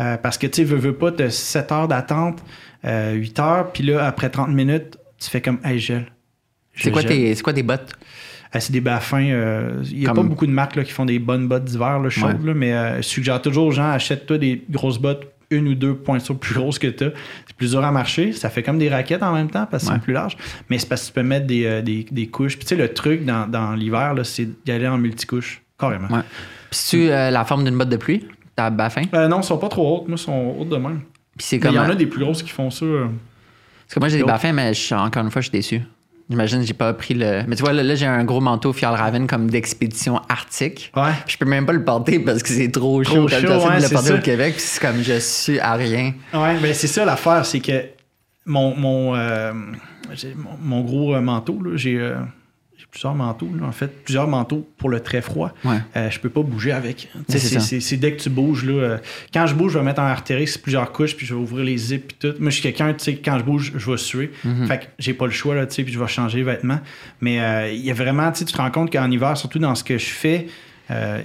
Euh, 0.00 0.16
parce 0.16 0.36
que 0.38 0.46
tu 0.48 0.56
sais, 0.56 0.64
veux, 0.64 0.76
veux 0.76 0.94
pas, 0.96 1.12
tu 1.12 1.30
7 1.30 1.70
heures 1.72 1.88
d'attente, 1.88 2.42
euh, 2.84 3.12
8 3.12 3.38
heures, 3.38 3.72
puis 3.72 3.84
là, 3.84 4.04
après 4.06 4.28
30 4.28 4.48
minutes, 4.50 4.98
tu 5.18 5.30
fais 5.30 5.40
comme, 5.40 5.58
hey, 5.64 5.78
gèle. 5.78 6.06
C'est 6.74 6.90
quoi, 6.90 7.04
tes, 7.04 7.34
quoi 7.36 7.52
tes 7.52 7.62
bottes? 7.62 7.92
C'est 8.58 8.72
des 8.72 8.80
baffins. 8.80 9.24
euh, 9.30 9.82
Il 9.90 9.98
n'y 10.00 10.04
a 10.06 10.08
Comme- 10.08 10.16
pas 10.16 10.22
beaucoup 10.30 10.46
de 10.46 10.52
marques 10.52 10.74
là, 10.76 10.82
qui 10.84 10.90
font 10.92 11.04
des 11.04 11.18
bonnes 11.20 11.46
bottes 11.48 11.64
d'hiver 11.64 12.00
chaudes, 12.10 12.44
Ouais. 12.44 12.54
mais 12.54 12.72
euh, 12.72 12.96
je 12.98 13.02
suggère 13.02 13.40
toujours 13.40 13.66
aux 13.66 13.70
gens 13.72 13.90
achète-toi 13.90 14.38
des 14.38 14.64
grosses 14.70 14.98
bottes, 14.98 15.26
une 15.50 15.68
ou 15.68 15.74
deux 15.74 15.94
pointures 15.94 16.38
plus 16.38 16.54
grosses 16.54 16.78
que 16.78 16.86
tu 16.86 17.04
C'est 17.46 17.56
plus 17.56 17.70
dur 17.72 17.84
à 17.84 17.90
marcher. 17.92 18.32
Ça 18.32 18.50
fait 18.50 18.62
comme 18.62 18.78
des 18.78 18.88
raquettes 18.88 19.22
en 19.22 19.32
même 19.32 19.50
temps 19.50 19.66
parce 19.70 19.84
que 19.84 19.88
Ouais. 19.90 19.94
c'est 19.96 20.02
plus 20.02 20.12
large. 20.12 20.36
Mais 20.70 20.78
c'est 20.78 20.88
parce 20.88 21.02
que 21.02 21.06
tu 21.08 21.12
peux 21.12 21.22
mettre 21.22 21.46
des, 21.46 21.64
euh, 21.66 21.82
des, 21.82 22.06
des 22.10 22.26
couches. 22.28 22.56
Puis 22.56 22.64
tu 22.66 22.70
sais, 22.70 22.76
le 22.76 22.92
truc 22.92 23.24
dans, 23.24 23.46
dans 23.48 23.74
l'hiver, 23.74 24.14
là, 24.14 24.24
c'est 24.24 24.48
d'y 24.64 24.72
aller 24.72 24.88
en 24.88 24.98
multicouche. 24.98 25.62
Carrément. 25.78 26.08
Ouais. 26.08 26.22
Puis 26.70 26.80
tu 26.88 27.06
la 27.08 27.44
forme 27.44 27.64
d'une 27.64 27.76
botte 27.76 27.88
de 27.88 27.96
pluie? 27.96 28.26
T'as 28.56 28.70
baffin? 28.70 29.02
Euh, 29.14 29.26
non, 29.28 29.40
ils 29.40 29.44
sont 29.44 29.58
pas 29.58 29.68
trop 29.68 29.98
hautes. 29.98 30.08
Moi, 30.08 30.16
ils 30.16 30.22
sont 30.22 30.56
hautes 30.58 30.68
de 30.68 30.76
même. 30.76 31.00
Puis 31.36 31.46
c'est 31.46 31.58
comme. 31.58 31.72
Il 31.72 31.76
y 31.76 31.78
en 31.80 31.90
a 31.90 31.94
des 31.96 32.06
plus 32.06 32.20
grosses 32.22 32.42
qui 32.42 32.50
font 32.50 32.70
ça. 32.70 32.84
euh. 32.84 33.06
Parce 33.86 33.94
que 33.94 34.00
moi, 34.00 34.08
j'ai 34.08 34.18
des 34.18 34.24
baffins, 34.24 34.52
mais 34.52 34.72
je 34.72 34.94
encore 34.94 35.24
une 35.24 35.30
fois, 35.30 35.42
je 35.42 35.48
suis 35.48 35.52
déçu. 35.58 35.80
J'imagine 36.30 36.60
que 36.60 36.66
j'ai 36.66 36.72
pas 36.74 36.92
pris 36.94 37.12
le. 37.14 37.42
Mais 37.46 37.54
tu 37.54 37.62
vois, 37.62 37.72
là, 37.74 37.82
là, 37.82 37.94
j'ai 37.94 38.06
un 38.06 38.24
gros 38.24 38.40
manteau 38.40 38.72
Fjallraven 38.72 39.26
comme 39.26 39.50
d'expédition 39.50 40.20
arctique. 40.30 40.90
Ouais. 40.96 41.10
Puis 41.26 41.34
je 41.34 41.38
peux 41.38 41.44
même 41.44 41.66
pas 41.66 41.72
le 41.74 41.84
porter 41.84 42.18
parce 42.18 42.42
que 42.42 42.48
c'est 42.48 42.70
trop 42.70 43.02
chaud. 43.04 43.26
Trop 43.26 43.28
chaud, 43.28 43.36
j'essaie 43.40 43.46
ouais, 43.68 43.76
de 43.78 43.82
le 43.82 43.88
porter 43.90 44.08
ça. 44.08 44.14
au 44.14 44.20
Québec, 44.20 44.54
puis 44.54 44.62
c'est 44.66 44.80
comme 44.80 45.02
je 45.02 45.18
suis 45.18 45.58
à 45.60 45.74
rien. 45.74 46.14
Ouais, 46.32 46.56
ben 46.60 46.72
c'est 46.72 46.86
ça 46.86 47.04
l'affaire, 47.04 47.44
c'est 47.44 47.60
que 47.60 47.84
mon, 48.46 48.74
mon, 48.74 49.14
euh, 49.14 49.52
j'ai- 50.14 50.34
mon, 50.34 50.56
mon 50.60 50.80
gros 50.82 51.14
euh, 51.14 51.20
manteau, 51.20 51.60
là, 51.62 51.72
j'ai 51.76 51.98
euh, 51.98 52.14
j'ai 52.16 52.43
plusieurs 52.94 53.16
manteaux, 53.16 53.50
là, 53.60 53.66
en 53.66 53.72
fait, 53.72 53.88
plusieurs 54.04 54.28
manteaux 54.28 54.64
pour 54.78 54.88
le 54.88 55.00
très 55.00 55.20
froid. 55.20 55.52
Ouais. 55.64 55.78
Euh, 55.96 56.10
je 56.10 56.20
peux 56.20 56.28
pas 56.30 56.42
bouger 56.42 56.70
avec. 56.70 57.10
C'est 57.28 57.96
dès 57.96 58.14
que 58.14 58.22
tu 58.22 58.30
bouges. 58.30 58.64
Là, 58.64 58.72
euh, 58.72 58.98
quand 59.32 59.48
je 59.48 59.54
bouge, 59.56 59.72
je 59.72 59.78
vais 59.78 59.84
mettre 59.84 60.00
en 60.00 60.06
artérix 60.06 60.56
plusieurs 60.56 60.92
couches, 60.92 61.16
puis 61.16 61.26
je 61.26 61.34
vais 61.34 61.40
ouvrir 61.40 61.64
les 61.64 61.76
zips, 61.76 62.06
puis 62.06 62.16
tout. 62.20 62.36
Moi, 62.38 62.50
je 62.50 62.54
suis 62.54 62.62
quelqu'un, 62.62 62.94
tu 62.94 63.02
sais, 63.02 63.16
quand 63.16 63.36
je 63.36 63.42
bouge, 63.42 63.72
je 63.74 63.90
vais 63.90 63.96
suer. 63.96 64.30
Mhm. 64.44 64.68
Fait 64.68 64.78
que 64.78 64.84
j'ai 65.00 65.12
pas 65.12 65.26
le 65.26 65.32
choix, 65.32 65.56
là, 65.56 65.66
tu 65.66 65.74
sais, 65.74 65.82
puis 65.82 65.92
je 65.92 65.98
vais 65.98 66.06
changer 66.06 66.38
les 66.38 66.44
vêtements. 66.44 66.78
Mais 67.20 67.40
euh, 67.40 67.68
il 67.72 67.80
y 67.84 67.90
a 67.90 67.94
vraiment, 67.94 68.30
tu 68.30 68.44
te 68.44 68.56
rends 68.56 68.70
compte 68.70 68.92
qu'en 68.92 69.10
hiver, 69.10 69.36
surtout 69.36 69.58
dans 69.58 69.74
ce 69.74 69.82
que 69.82 69.98
je 69.98 70.06
fais, 70.10 70.46
euh, 70.92 71.20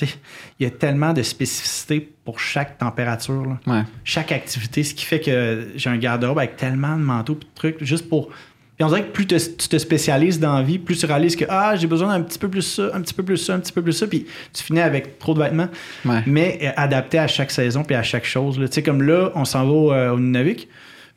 il 0.00 0.64
y 0.64 0.66
a 0.66 0.70
tellement 0.70 1.12
de 1.12 1.22
spécificités 1.22 2.08
pour 2.24 2.40
chaque 2.40 2.78
température. 2.78 3.44
Là 3.44 3.60
Ouais. 3.66 3.82
chaque 4.04 4.32
activité, 4.32 4.82
ce 4.82 4.94
qui 4.94 5.04
fait 5.04 5.20
que 5.20 5.68
j'ai 5.76 5.90
un 5.90 5.98
garde-robe 5.98 6.38
avec 6.38 6.56
tellement 6.56 6.96
de 6.96 7.02
manteaux 7.02 7.34
et 7.34 7.44
de 7.44 7.50
trucs, 7.54 7.84
juste 7.84 8.08
pour. 8.08 8.30
Puis 8.76 8.84
on 8.84 8.88
dirait 8.88 9.02
que 9.04 9.10
plus 9.12 9.26
te- 9.26 9.34
tu 9.34 9.68
te 9.68 9.76
spécialises 9.78 10.40
dans 10.40 10.54
la 10.56 10.62
vie, 10.62 10.78
plus 10.78 10.98
tu 10.98 11.06
réalises 11.06 11.36
que 11.36 11.44
ah, 11.48 11.76
j'ai 11.76 11.86
besoin 11.86 12.08
d'un 12.16 12.22
petit 12.24 12.38
peu 12.38 12.48
plus 12.48 12.62
ça, 12.62 12.90
un 12.94 13.00
petit 13.02 13.14
peu 13.14 13.22
plus 13.22 13.36
ça, 13.36 13.54
un 13.54 13.60
petit 13.60 13.72
peu 13.72 13.82
plus 13.82 13.92
ça, 13.92 14.06
puis 14.06 14.26
tu 14.52 14.62
finis 14.62 14.80
avec 14.80 15.18
trop 15.18 15.34
de 15.34 15.40
vêtements, 15.42 15.68
Ouais. 16.04 16.22
mais 16.26 16.58
euh, 16.62 16.70
adapté 16.76 17.18
à 17.18 17.26
chaque 17.26 17.50
saison 17.50 17.84
puis 17.84 17.94
à 17.94 18.02
chaque 18.02 18.24
chose. 18.24 18.56
Tu 18.58 18.66
sais, 18.70 18.82
comme 18.82 19.02
là, 19.02 19.30
on 19.34 19.44
s'en 19.44 19.64
va 19.66 19.70
au, 19.72 19.92
euh, 19.92 20.10
au 20.12 20.18
Nunavik, 20.18 20.68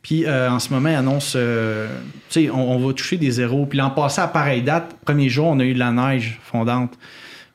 puis 0.01 0.25
euh, 0.25 0.51
en 0.51 0.59
ce 0.59 0.71
moment, 0.73 0.89
ils 0.89 0.95
annoncent, 0.95 1.33
euh, 1.37 1.87
tu 2.29 2.43
sais, 2.45 2.49
on, 2.51 2.73
on 2.73 2.77
va 2.85 2.93
toucher 2.93 3.17
des 3.17 3.31
zéros. 3.31 3.65
Puis 3.65 3.77
l'an 3.79 3.89
passé, 3.89 4.21
à 4.21 4.27
pareille 4.27 4.61
date, 4.61 4.95
premier 5.03 5.29
jour, 5.29 5.47
on 5.47 5.59
a 5.59 5.63
eu 5.63 5.73
de 5.73 5.79
la 5.79 5.91
neige 5.91 6.39
fondante. 6.43 6.93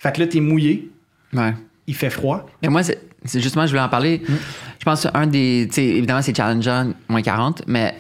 Fait 0.01 0.13
que 0.13 0.21
là, 0.21 0.27
t'es 0.27 0.41
mouillé, 0.41 0.91
Ouais. 1.35 1.55
il 1.87 1.95
fait 1.95 2.11
froid. 2.11 2.49
Mais 2.63 2.69
moi, 2.69 2.83
c'est 2.83 2.99
justement, 3.41 3.67
je 3.67 3.71
voulais 3.71 3.83
en 3.83 3.89
parler. 3.91 4.23
Je 4.79 4.85
pense 4.85 5.03
que 5.05 5.09
un 5.15 5.27
des. 5.27 5.67
Tu 5.69 5.75
sais, 5.75 5.85
évidemment, 5.85 6.23
c'est 6.23 6.35
challengeant, 6.35 6.91
moins 7.09 7.23
40, 7.23 7.63
mais 7.67 7.95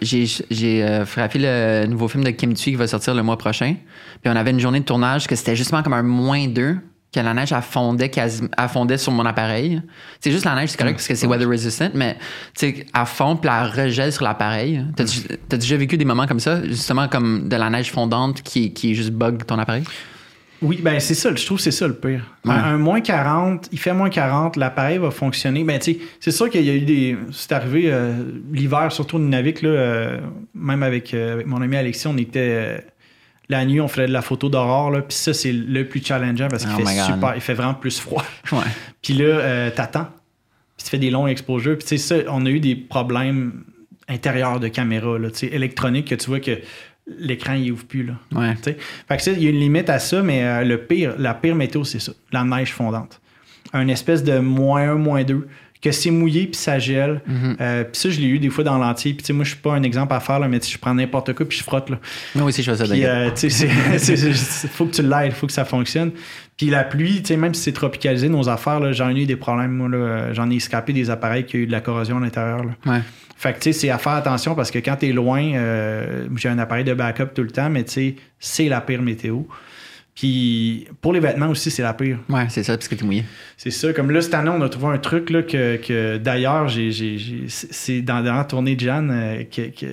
j'ai 0.00 0.84
euh, 0.84 1.06
frappé 1.06 1.38
le 1.38 1.86
nouveau 1.86 2.08
film 2.08 2.24
de 2.24 2.30
Kim 2.30 2.54
Thuy 2.54 2.72
qui 2.72 2.76
va 2.76 2.86
sortir 2.86 3.14
le 3.14 3.22
mois 3.22 3.38
prochain. 3.38 3.76
Puis 4.22 4.32
on 4.32 4.36
avait 4.36 4.50
une 4.50 4.60
journée 4.60 4.80
de 4.80 4.84
tournage 4.84 5.26
que 5.26 5.34
c'était 5.36 5.56
justement 5.56 5.82
comme 5.82 5.94
un 5.94 6.02
moins 6.02 6.46
2, 6.48 6.76
que 7.12 7.20
la 7.20 7.34
neige, 7.34 7.52
elle 7.52 7.62
fondait, 7.62 8.08
quasi, 8.08 8.42
elle 8.56 8.68
fondait 8.68 8.98
sur 8.98 9.12
mon 9.12 9.26
appareil. 9.26 9.82
C'est 10.20 10.30
juste 10.30 10.44
la 10.44 10.54
neige, 10.54 10.70
c'est 10.70 10.78
correct 10.78 10.94
parce 10.94 11.08
que 11.08 11.14
c'est 11.14 11.26
weather 11.26 11.48
resistant, 11.48 11.90
mais 11.94 12.14
tu 12.56 12.72
sais, 12.72 12.86
elle 12.94 13.06
fond 13.06 13.36
puis 13.36 13.50
elle 13.50 13.86
regèle 13.86 14.12
sur 14.12 14.24
l'appareil. 14.24 14.84
T'as 14.94 15.04
as 15.50 15.56
déjà 15.56 15.76
vécu 15.76 15.96
des 15.96 16.04
moments 16.04 16.26
comme 16.26 16.40
ça, 16.40 16.64
justement 16.64 17.08
comme 17.08 17.48
de 17.48 17.56
la 17.56 17.70
neige 17.70 17.90
fondante 17.90 18.42
qui, 18.42 18.72
qui 18.72 18.94
juste 18.94 19.10
bug 19.10 19.44
ton 19.44 19.58
appareil? 19.58 19.82
Oui, 20.62 20.80
ben 20.82 21.00
c'est 21.00 21.14
ça, 21.14 21.34
je 21.34 21.46
trouve 21.46 21.56
que 21.56 21.64
c'est 21.64 21.70
ça 21.70 21.86
le 21.88 21.94
pire. 21.94 22.22
Ouais. 22.44 22.52
Un, 22.52 22.74
un 22.74 22.76
moins 22.76 23.00
40, 23.00 23.68
il 23.72 23.78
fait 23.78 23.94
moins 23.94 24.10
40, 24.10 24.56
l'appareil 24.56 24.98
va 24.98 25.10
fonctionner. 25.10 25.64
Ben, 25.64 25.78
tu 25.78 25.94
sais, 25.94 25.98
c'est 26.20 26.30
sûr 26.30 26.50
qu'il 26.50 26.64
y 26.64 26.70
a 26.70 26.74
eu 26.74 26.82
des. 26.82 27.16
C'est 27.32 27.52
arrivé 27.52 27.84
euh, 27.86 28.12
l'hiver, 28.52 28.92
surtout 28.92 29.16
au 29.16 29.18
Nunavik, 29.18 29.62
là, 29.62 29.70
euh, 29.70 30.20
même 30.54 30.82
avec, 30.82 31.14
euh, 31.14 31.34
avec 31.34 31.46
mon 31.46 31.62
ami 31.62 31.76
Alexis, 31.76 32.06
on 32.06 32.16
était. 32.18 32.84
la 33.48 33.64
nuit, 33.64 33.80
on 33.80 33.88
faisait 33.88 34.06
de 34.06 34.12
la 34.12 34.22
photo 34.22 34.50
d'aurore, 34.50 34.90
là, 34.90 35.00
puis 35.00 35.16
ça, 35.16 35.32
c'est 35.32 35.52
le 35.52 35.86
plus 35.86 36.04
challengeant 36.04 36.48
parce 36.48 36.64
qu'il 36.64 36.74
Oh 36.78 36.86
fait 36.86 37.12
super, 37.12 37.32
il 37.34 37.40
fait 37.40 37.54
vraiment 37.54 37.74
plus 37.74 37.98
froid. 37.98 38.24
Puis 39.02 39.14
là, 39.14 39.70
t'attends, 39.70 40.08
puis 40.76 40.84
tu 40.84 40.90
fais 40.90 40.98
des 40.98 41.10
longs 41.10 41.26
exposures. 41.26 41.78
Puis 41.78 41.86
tu 41.86 41.98
sais, 41.98 42.22
ça, 42.24 42.30
on 42.30 42.44
a 42.44 42.50
eu 42.50 42.60
des 42.60 42.76
problèmes 42.76 43.64
intérieur 44.08 44.60
de 44.60 44.68
caméra, 44.68 45.18
là, 45.18 45.30
tu 45.30 45.38
sais, 45.38 45.46
électronique, 45.46 46.08
que 46.08 46.14
tu 46.16 46.26
vois 46.26 46.40
que 46.40 46.58
l'écran 47.18 47.54
il 47.54 47.72
ouvre 47.72 47.84
plus 47.84 48.04
là. 48.04 48.14
Ouais. 48.32 48.54
Fait 48.62 49.16
que 49.16 49.30
il 49.30 49.42
y 49.42 49.46
a 49.46 49.50
une 49.50 49.60
limite 49.60 49.90
à 49.90 49.98
ça, 49.98 50.22
mais 50.22 50.42
euh, 50.44 50.64
le 50.64 50.78
pire, 50.78 51.14
la 51.18 51.34
pire 51.34 51.54
météo, 51.54 51.84
c'est 51.84 52.00
ça, 52.00 52.12
la 52.32 52.44
neige 52.44 52.72
fondante. 52.72 53.20
Un 53.72 53.88
espèce 53.88 54.24
de 54.24 54.38
moins 54.38 54.90
1, 54.92 54.94
moins 54.96 55.22
2, 55.24 55.46
que 55.82 55.92
c'est 55.92 56.10
mouillé 56.10 56.46
puis 56.46 56.56
ça 56.56 56.78
gèle. 56.78 57.22
Mhm. 57.26 57.56
Euh, 57.60 57.84
puis 57.84 57.92
ça, 58.00 58.10
je 58.10 58.20
l'ai 58.20 58.26
eu 58.26 58.38
des 58.38 58.50
fois 58.50 58.64
dans 58.64 58.76
l'entier. 58.76 59.14
Puis 59.14 59.32
moi, 59.32 59.44
je 59.44 59.50
suis 59.50 59.58
pas 59.60 59.72
un 59.72 59.82
exemple 59.82 60.12
à 60.12 60.20
faire, 60.20 60.38
là, 60.38 60.46
mais 60.48 60.60
sais, 60.60 60.70
je 60.72 60.78
prends 60.78 60.94
n'importe 60.94 61.32
quoi 61.34 61.48
puis 61.48 61.56
je 61.56 61.62
frotte. 61.62 61.88
Là. 61.88 61.98
Moi 62.34 62.44
aussi, 62.46 62.62
je 62.62 62.70
fais 62.70 62.76
ça 62.76 62.86
d'ailleurs. 62.86 63.28
euh, 63.28 63.30
c'est- 63.34 64.68
faut 64.68 64.86
que 64.86 64.92
tu 64.94 65.02
l'aides, 65.02 65.32
faut 65.32 65.46
que 65.46 65.52
ça 65.52 65.64
fonctionne. 65.64 66.10
Puis 66.58 66.66
la 66.68 66.84
pluie, 66.84 67.22
même 67.38 67.54
si 67.54 67.62
c'est 67.62 67.72
tropicalisé, 67.72 68.28
nos 68.28 68.48
affaires, 68.50 68.92
j'en 68.92 69.08
ai 69.08 69.22
eu 69.22 69.26
des 69.26 69.36
problèmes. 69.36 69.70
Moi, 69.72 69.88
là, 69.88 70.32
j'en 70.34 70.50
ai 70.50 70.56
escapé 70.56 70.92
des 70.92 71.08
appareils 71.08 71.46
qui 71.46 71.56
ont 71.56 71.60
eu 71.60 71.66
de 71.66 71.72
la 71.72 71.80
corrosion 71.80 72.18
à 72.18 72.20
l'intérieur. 72.20 72.62
Ouais. 72.84 73.00
Fait 73.40 73.54
que, 73.54 73.58
tu 73.60 73.72
sais, 73.72 73.80
c'est 73.80 73.88
à 73.90 73.96
faire 73.96 74.12
attention 74.12 74.54
parce 74.54 74.70
que 74.70 74.78
quand 74.80 74.96
t'es 74.96 75.12
loin, 75.12 75.42
euh, 75.54 76.26
j'ai 76.36 76.50
un 76.50 76.58
appareil 76.58 76.84
de 76.84 76.92
backup 76.92 77.28
tout 77.34 77.42
le 77.42 77.50
temps, 77.50 77.70
mais 77.70 77.84
tu 77.84 77.92
sais, 77.92 78.16
c'est 78.38 78.68
la 78.68 78.82
pire 78.82 79.00
météo. 79.00 79.44
Puis 80.14 80.86
pour 81.00 81.14
les 81.14 81.20
vêtements 81.20 81.48
aussi, 81.48 81.70
c'est 81.70 81.82
la 81.82 81.94
pire. 81.94 82.18
Ouais, 82.28 82.46
c'est 82.50 82.62
ça, 82.62 82.74
parce 82.76 82.86
que 82.88 82.94
t'es 82.94 83.04
mouillé. 83.04 83.24
C'est 83.56 83.70
ça. 83.70 83.92
Comme 83.94 84.10
là, 84.10 84.20
cette 84.20 84.34
année, 84.34 84.50
on 84.50 84.60
a 84.60 84.68
trouvé 84.68 84.92
un 84.94 84.98
truc 84.98 85.30
là, 85.30 85.42
que, 85.42 85.76
que 85.76 86.18
d'ailleurs, 86.18 86.68
j'ai, 86.68 86.90
j'ai- 86.92 87.16
j'ai- 87.16 87.44
c'est 87.48 87.72
c'est 87.72 88.02
dans, 88.02 88.22
dans 88.22 88.34
la 88.34 88.44
tournée 88.44 88.76
de 88.76 88.80
Jeanne 88.80 89.10
euh, 89.10 89.44
que, 89.44 89.62
que 89.70 89.86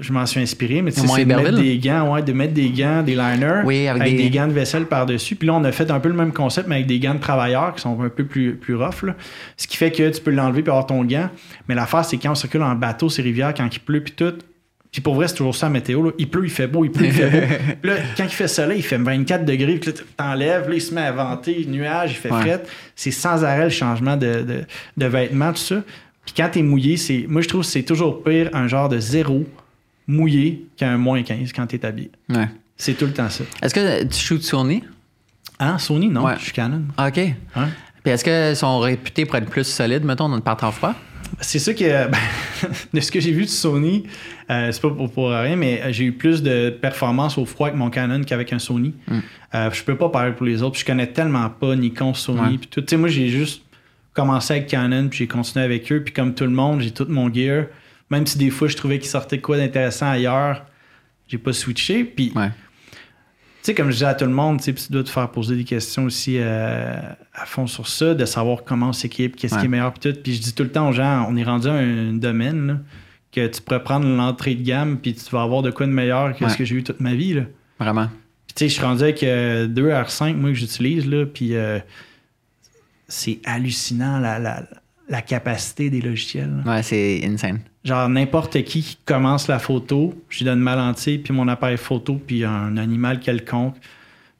je 0.00 0.12
m'en 0.12 0.24
suis 0.26 0.40
inspiré. 0.40 0.80
Mais 0.82 0.90
tu 0.92 1.00
sais, 1.00 1.06
c'est 1.06 1.24
de 1.24 1.34
mettre 1.34 1.56
des 1.60 1.78
gants, 1.78 2.14
ouais, 2.14 2.22
de 2.22 2.32
mettre 2.32 2.54
des 2.54 2.70
gants, 2.70 3.02
des 3.02 3.14
liners, 3.14 3.62
Oui, 3.64 3.86
avec 3.88 4.02
avec, 4.02 4.16
des- 4.16 4.22
des... 4.24 4.30
gants 4.30 4.46
de 4.46 4.52
vaisselle 4.52 4.86
par-dessus. 4.86 5.36
Puis 5.36 5.46
là, 5.46 5.54
on 5.54 5.64
a 5.64 5.72
fait 5.72 5.90
un 5.90 6.00
peu 6.00 6.08
le 6.08 6.14
même 6.14 6.32
concept, 6.32 6.68
mais 6.68 6.76
avec 6.76 6.86
des 6.86 6.98
gants 6.98 7.14
de 7.14 7.20
travailleurs 7.20 7.74
qui 7.74 7.82
sont 7.82 8.00
un 8.02 8.08
peu 8.08 8.24
plus, 8.24 8.54
plus 8.56 8.74
rough. 8.74 9.02
là. 9.02 9.14
Ce 9.56 9.66
qui 9.66 9.76
fait 9.76 9.90
que 9.90 10.08
tu 10.10 10.20
peux 10.20 10.30
l'enlever 10.30 10.62
puis 10.62 10.70
avoir 10.70 10.86
ton 10.86 11.04
gant. 11.04 11.28
Mais 11.68 11.74
l'affaire, 11.74 12.04
c'est 12.04 12.16
quand 12.16 12.30
on 12.32 12.34
circule 12.34 12.62
en 12.62 12.74
bateau, 12.74 13.08
ces 13.08 13.22
rivières, 13.22 13.52
quand 13.54 13.68
il 13.74 13.80
pleut, 13.80 14.02
puis 14.02 14.14
tout. 14.14 14.32
Puis 14.90 15.00
pour 15.00 15.14
vrai, 15.14 15.26
c'est 15.26 15.36
toujours 15.36 15.56
ça 15.56 15.66
la 15.66 15.72
météo. 15.72 16.02
Là. 16.02 16.10
Il 16.18 16.28
pleut, 16.28 16.44
il 16.44 16.50
fait 16.50 16.66
beau, 16.66 16.84
il 16.84 16.90
pleut, 16.90 17.06
il 17.06 17.12
fait 17.12 17.30
beau. 17.30 17.46
Là, 17.88 17.94
quand 18.14 18.24
il 18.24 18.28
fait 18.30 18.46
soleil, 18.48 18.80
il 18.80 18.82
fait 18.82 18.98
24 18.98 19.42
degrés. 19.46 19.76
Puis 19.76 19.90
là, 19.90 19.96
t'enlèves, 20.18 20.68
là, 20.68 20.74
il 20.74 20.82
se 20.82 20.92
met 20.94 21.00
à 21.00 21.12
venter, 21.12 21.64
nuage, 21.66 22.10
il 22.10 22.16
fait 22.16 22.30
Ouais. 22.30 22.40
fret. 22.42 22.62
C'est 22.94 23.10
sans 23.10 23.42
arrêt 23.42 23.64
le 23.64 23.70
changement 23.70 24.18
de, 24.18 24.42
de, 24.42 24.60
de 24.98 25.06
vêtements, 25.06 25.50
tout 25.52 25.58
ça. 25.60 25.76
Puis 26.26 26.34
quand 26.36 26.48
t'es 26.52 26.60
mouillé, 26.62 26.98
c'est 26.98 27.24
moi, 27.26 27.40
je 27.40 27.48
trouve 27.48 27.62
que 27.62 27.66
c'est 27.68 27.82
toujours 27.84 28.22
pire 28.22 28.50
un 28.52 28.68
genre 28.68 28.90
de 28.90 28.98
zéro 28.98 29.44
mouillé 30.12 30.66
qu'un 30.76 30.96
moins 30.98 31.22
15 31.22 31.52
quand 31.52 31.66
t'es 31.66 31.84
habillé. 31.84 32.10
Ouais. 32.28 32.48
C'est 32.76 32.94
tout 32.94 33.06
le 33.06 33.12
temps 33.12 33.28
ça. 33.30 33.44
Est-ce 33.62 33.74
que 33.74 34.04
tu 34.04 34.18
shootes 34.18 34.42
Sony? 34.42 34.82
Hein, 35.58 35.78
Sony, 35.78 36.08
non, 36.08 36.24
Ouais. 36.24 36.34
je 36.38 36.44
suis 36.44 36.52
Canon. 36.52 36.82
Ah, 36.96 37.08
OK. 37.08 37.16
Ouais. 37.16 37.34
Puis 38.02 38.12
est-ce 38.12 38.24
qu'ils 38.24 38.56
sont 38.56 38.80
réputés 38.80 39.24
pour 39.24 39.36
être 39.36 39.48
plus 39.48 39.64
solides, 39.64 40.04
mettons, 40.04 40.28
dans 40.28 40.36
le 40.36 40.42
temps 40.42 40.56
froid? 40.72 40.94
C'est 41.40 41.58
ça 41.58 41.72
que, 41.72 41.84
ben, 42.08 42.18
de 42.92 43.00
ce 43.00 43.10
que 43.10 43.20
j'ai 43.20 43.32
vu 43.32 43.44
de 43.44 43.48
Sony, 43.50 44.04
euh, 44.50 44.70
c'est 44.72 44.82
pas 44.82 44.90
pour, 44.90 45.10
pour 45.10 45.30
rien, 45.30 45.56
mais 45.56 45.92
j'ai 45.92 46.04
eu 46.04 46.12
plus 46.12 46.42
de 46.42 46.70
performance 46.70 47.38
au 47.38 47.46
froid 47.46 47.68
avec 47.68 47.78
mon 47.78 47.90
Canon 47.90 48.22
qu'avec 48.22 48.52
un 48.52 48.58
Sony. 48.58 48.94
Mm. 49.08 49.18
Euh, 49.54 49.70
je 49.72 49.82
peux 49.84 49.96
pas 49.96 50.08
parler 50.08 50.32
pour 50.32 50.44
les 50.46 50.62
autres, 50.62 50.78
je 50.78 50.84
connais 50.84 51.06
tellement 51.06 51.48
pas 51.48 51.74
Nikon, 51.76 52.12
Sony, 52.14 52.58
puis 52.58 52.68
tout. 52.68 52.80
Tu 52.80 52.88
sais, 52.90 52.96
moi, 52.96 53.08
j'ai 53.08 53.28
juste 53.28 53.62
commencé 54.12 54.54
avec 54.54 54.66
Canon, 54.66 55.08
puis 55.08 55.20
j'ai 55.20 55.26
continué 55.26 55.64
avec 55.64 55.90
eux, 55.92 56.02
puis 56.02 56.12
comme 56.12 56.34
tout 56.34 56.44
le 56.44 56.50
monde, 56.50 56.80
j'ai 56.80 56.90
tout 56.90 57.06
mon 57.08 57.32
gear. 57.32 57.66
Même 58.12 58.26
si 58.26 58.36
des 58.38 58.50
fois, 58.50 58.68
je 58.68 58.76
trouvais 58.76 58.98
qu'il 58.98 59.08
sortait 59.08 59.40
quoi 59.40 59.56
d'intéressant 59.56 60.08
ailleurs, 60.10 60.66
j'ai 61.28 61.38
pas 61.38 61.52
switché. 61.54 62.04
Puis, 62.04 62.30
Ouais. 62.36 62.48
tu 62.48 62.94
sais, 63.62 63.74
comme 63.74 63.86
je 63.88 63.92
disais 63.94 64.04
à 64.06 64.14
tout 64.14 64.26
le 64.26 64.32
monde, 64.32 64.60
tu 64.60 64.74
dois 64.90 65.02
te 65.02 65.08
faire 65.08 65.30
poser 65.30 65.56
des 65.56 65.64
questions 65.64 66.04
aussi 66.04 66.36
euh, 66.38 67.00
à 67.32 67.46
fond 67.46 67.66
sur 67.66 67.88
ça, 67.88 68.14
de 68.14 68.24
savoir 68.26 68.64
comment 68.64 68.90
on 68.90 68.92
s'équipe, 68.92 69.34
qu'est-ce 69.36 69.54
Ouais. 69.54 69.60
qui 69.60 69.66
est 69.66 69.70
meilleur, 69.70 69.94
puis 69.94 70.12
tout. 70.12 70.18
Puis 70.22 70.34
je 70.34 70.42
dis 70.42 70.54
tout 70.54 70.62
le 70.62 70.70
temps 70.70 70.88
aux 70.90 70.92
gens, 70.92 71.26
on 71.28 71.36
est 71.36 71.42
rendu 71.44 71.68
à 71.68 71.72
un 71.72 72.12
domaine 72.12 72.66
là, 72.66 72.76
que 73.32 73.46
tu 73.46 73.62
pourrais 73.62 73.82
prendre 73.82 74.06
l'entrée 74.06 74.54
de 74.54 74.62
gamme, 74.62 74.98
puis 74.98 75.14
tu 75.14 75.30
vas 75.30 75.40
avoir 75.42 75.62
de 75.62 75.70
quoi 75.70 75.86
de 75.86 75.92
meilleur 75.92 76.36
que 76.36 76.44
Ouais. 76.44 76.50
ce 76.50 76.56
que 76.58 76.66
j'ai 76.66 76.74
eu 76.76 76.84
toute 76.84 77.00
ma 77.00 77.14
vie. 77.14 77.32
Là. 77.32 77.42
Vraiment. 77.80 78.08
Puis 78.46 78.54
tu 78.54 78.58
sais, 78.64 78.68
je 78.68 78.74
suis 78.74 78.82
rendu 78.84 79.02
avec 79.04 79.22
euh, 79.22 79.66
deux 79.66 79.88
R5, 79.88 80.34
moi, 80.36 80.50
que 80.50 80.56
j'utilise, 80.56 81.06
là, 81.08 81.24
puis 81.24 81.54
euh, 81.56 81.78
c'est 83.08 83.40
hallucinant 83.44 84.18
la, 84.18 84.38
la, 84.38 84.64
la 85.08 85.22
capacité 85.22 85.88
des 85.88 86.02
logiciels. 86.02 86.62
là. 86.64 86.72
Ouais, 86.76 86.82
c'est 86.82 87.22
insane. 87.24 87.60
Genre, 87.84 88.08
n'importe 88.08 88.62
qui 88.62 88.96
commence 89.04 89.48
la 89.48 89.58
photo, 89.58 90.14
je 90.28 90.38
lui 90.38 90.44
donne 90.44 90.60
ma 90.60 90.76
lentille, 90.76 91.18
puis 91.18 91.32
mon 91.34 91.48
appareil 91.48 91.76
photo, 91.76 92.20
puis 92.24 92.44
un 92.44 92.76
animal 92.76 93.18
quelconque, 93.18 93.74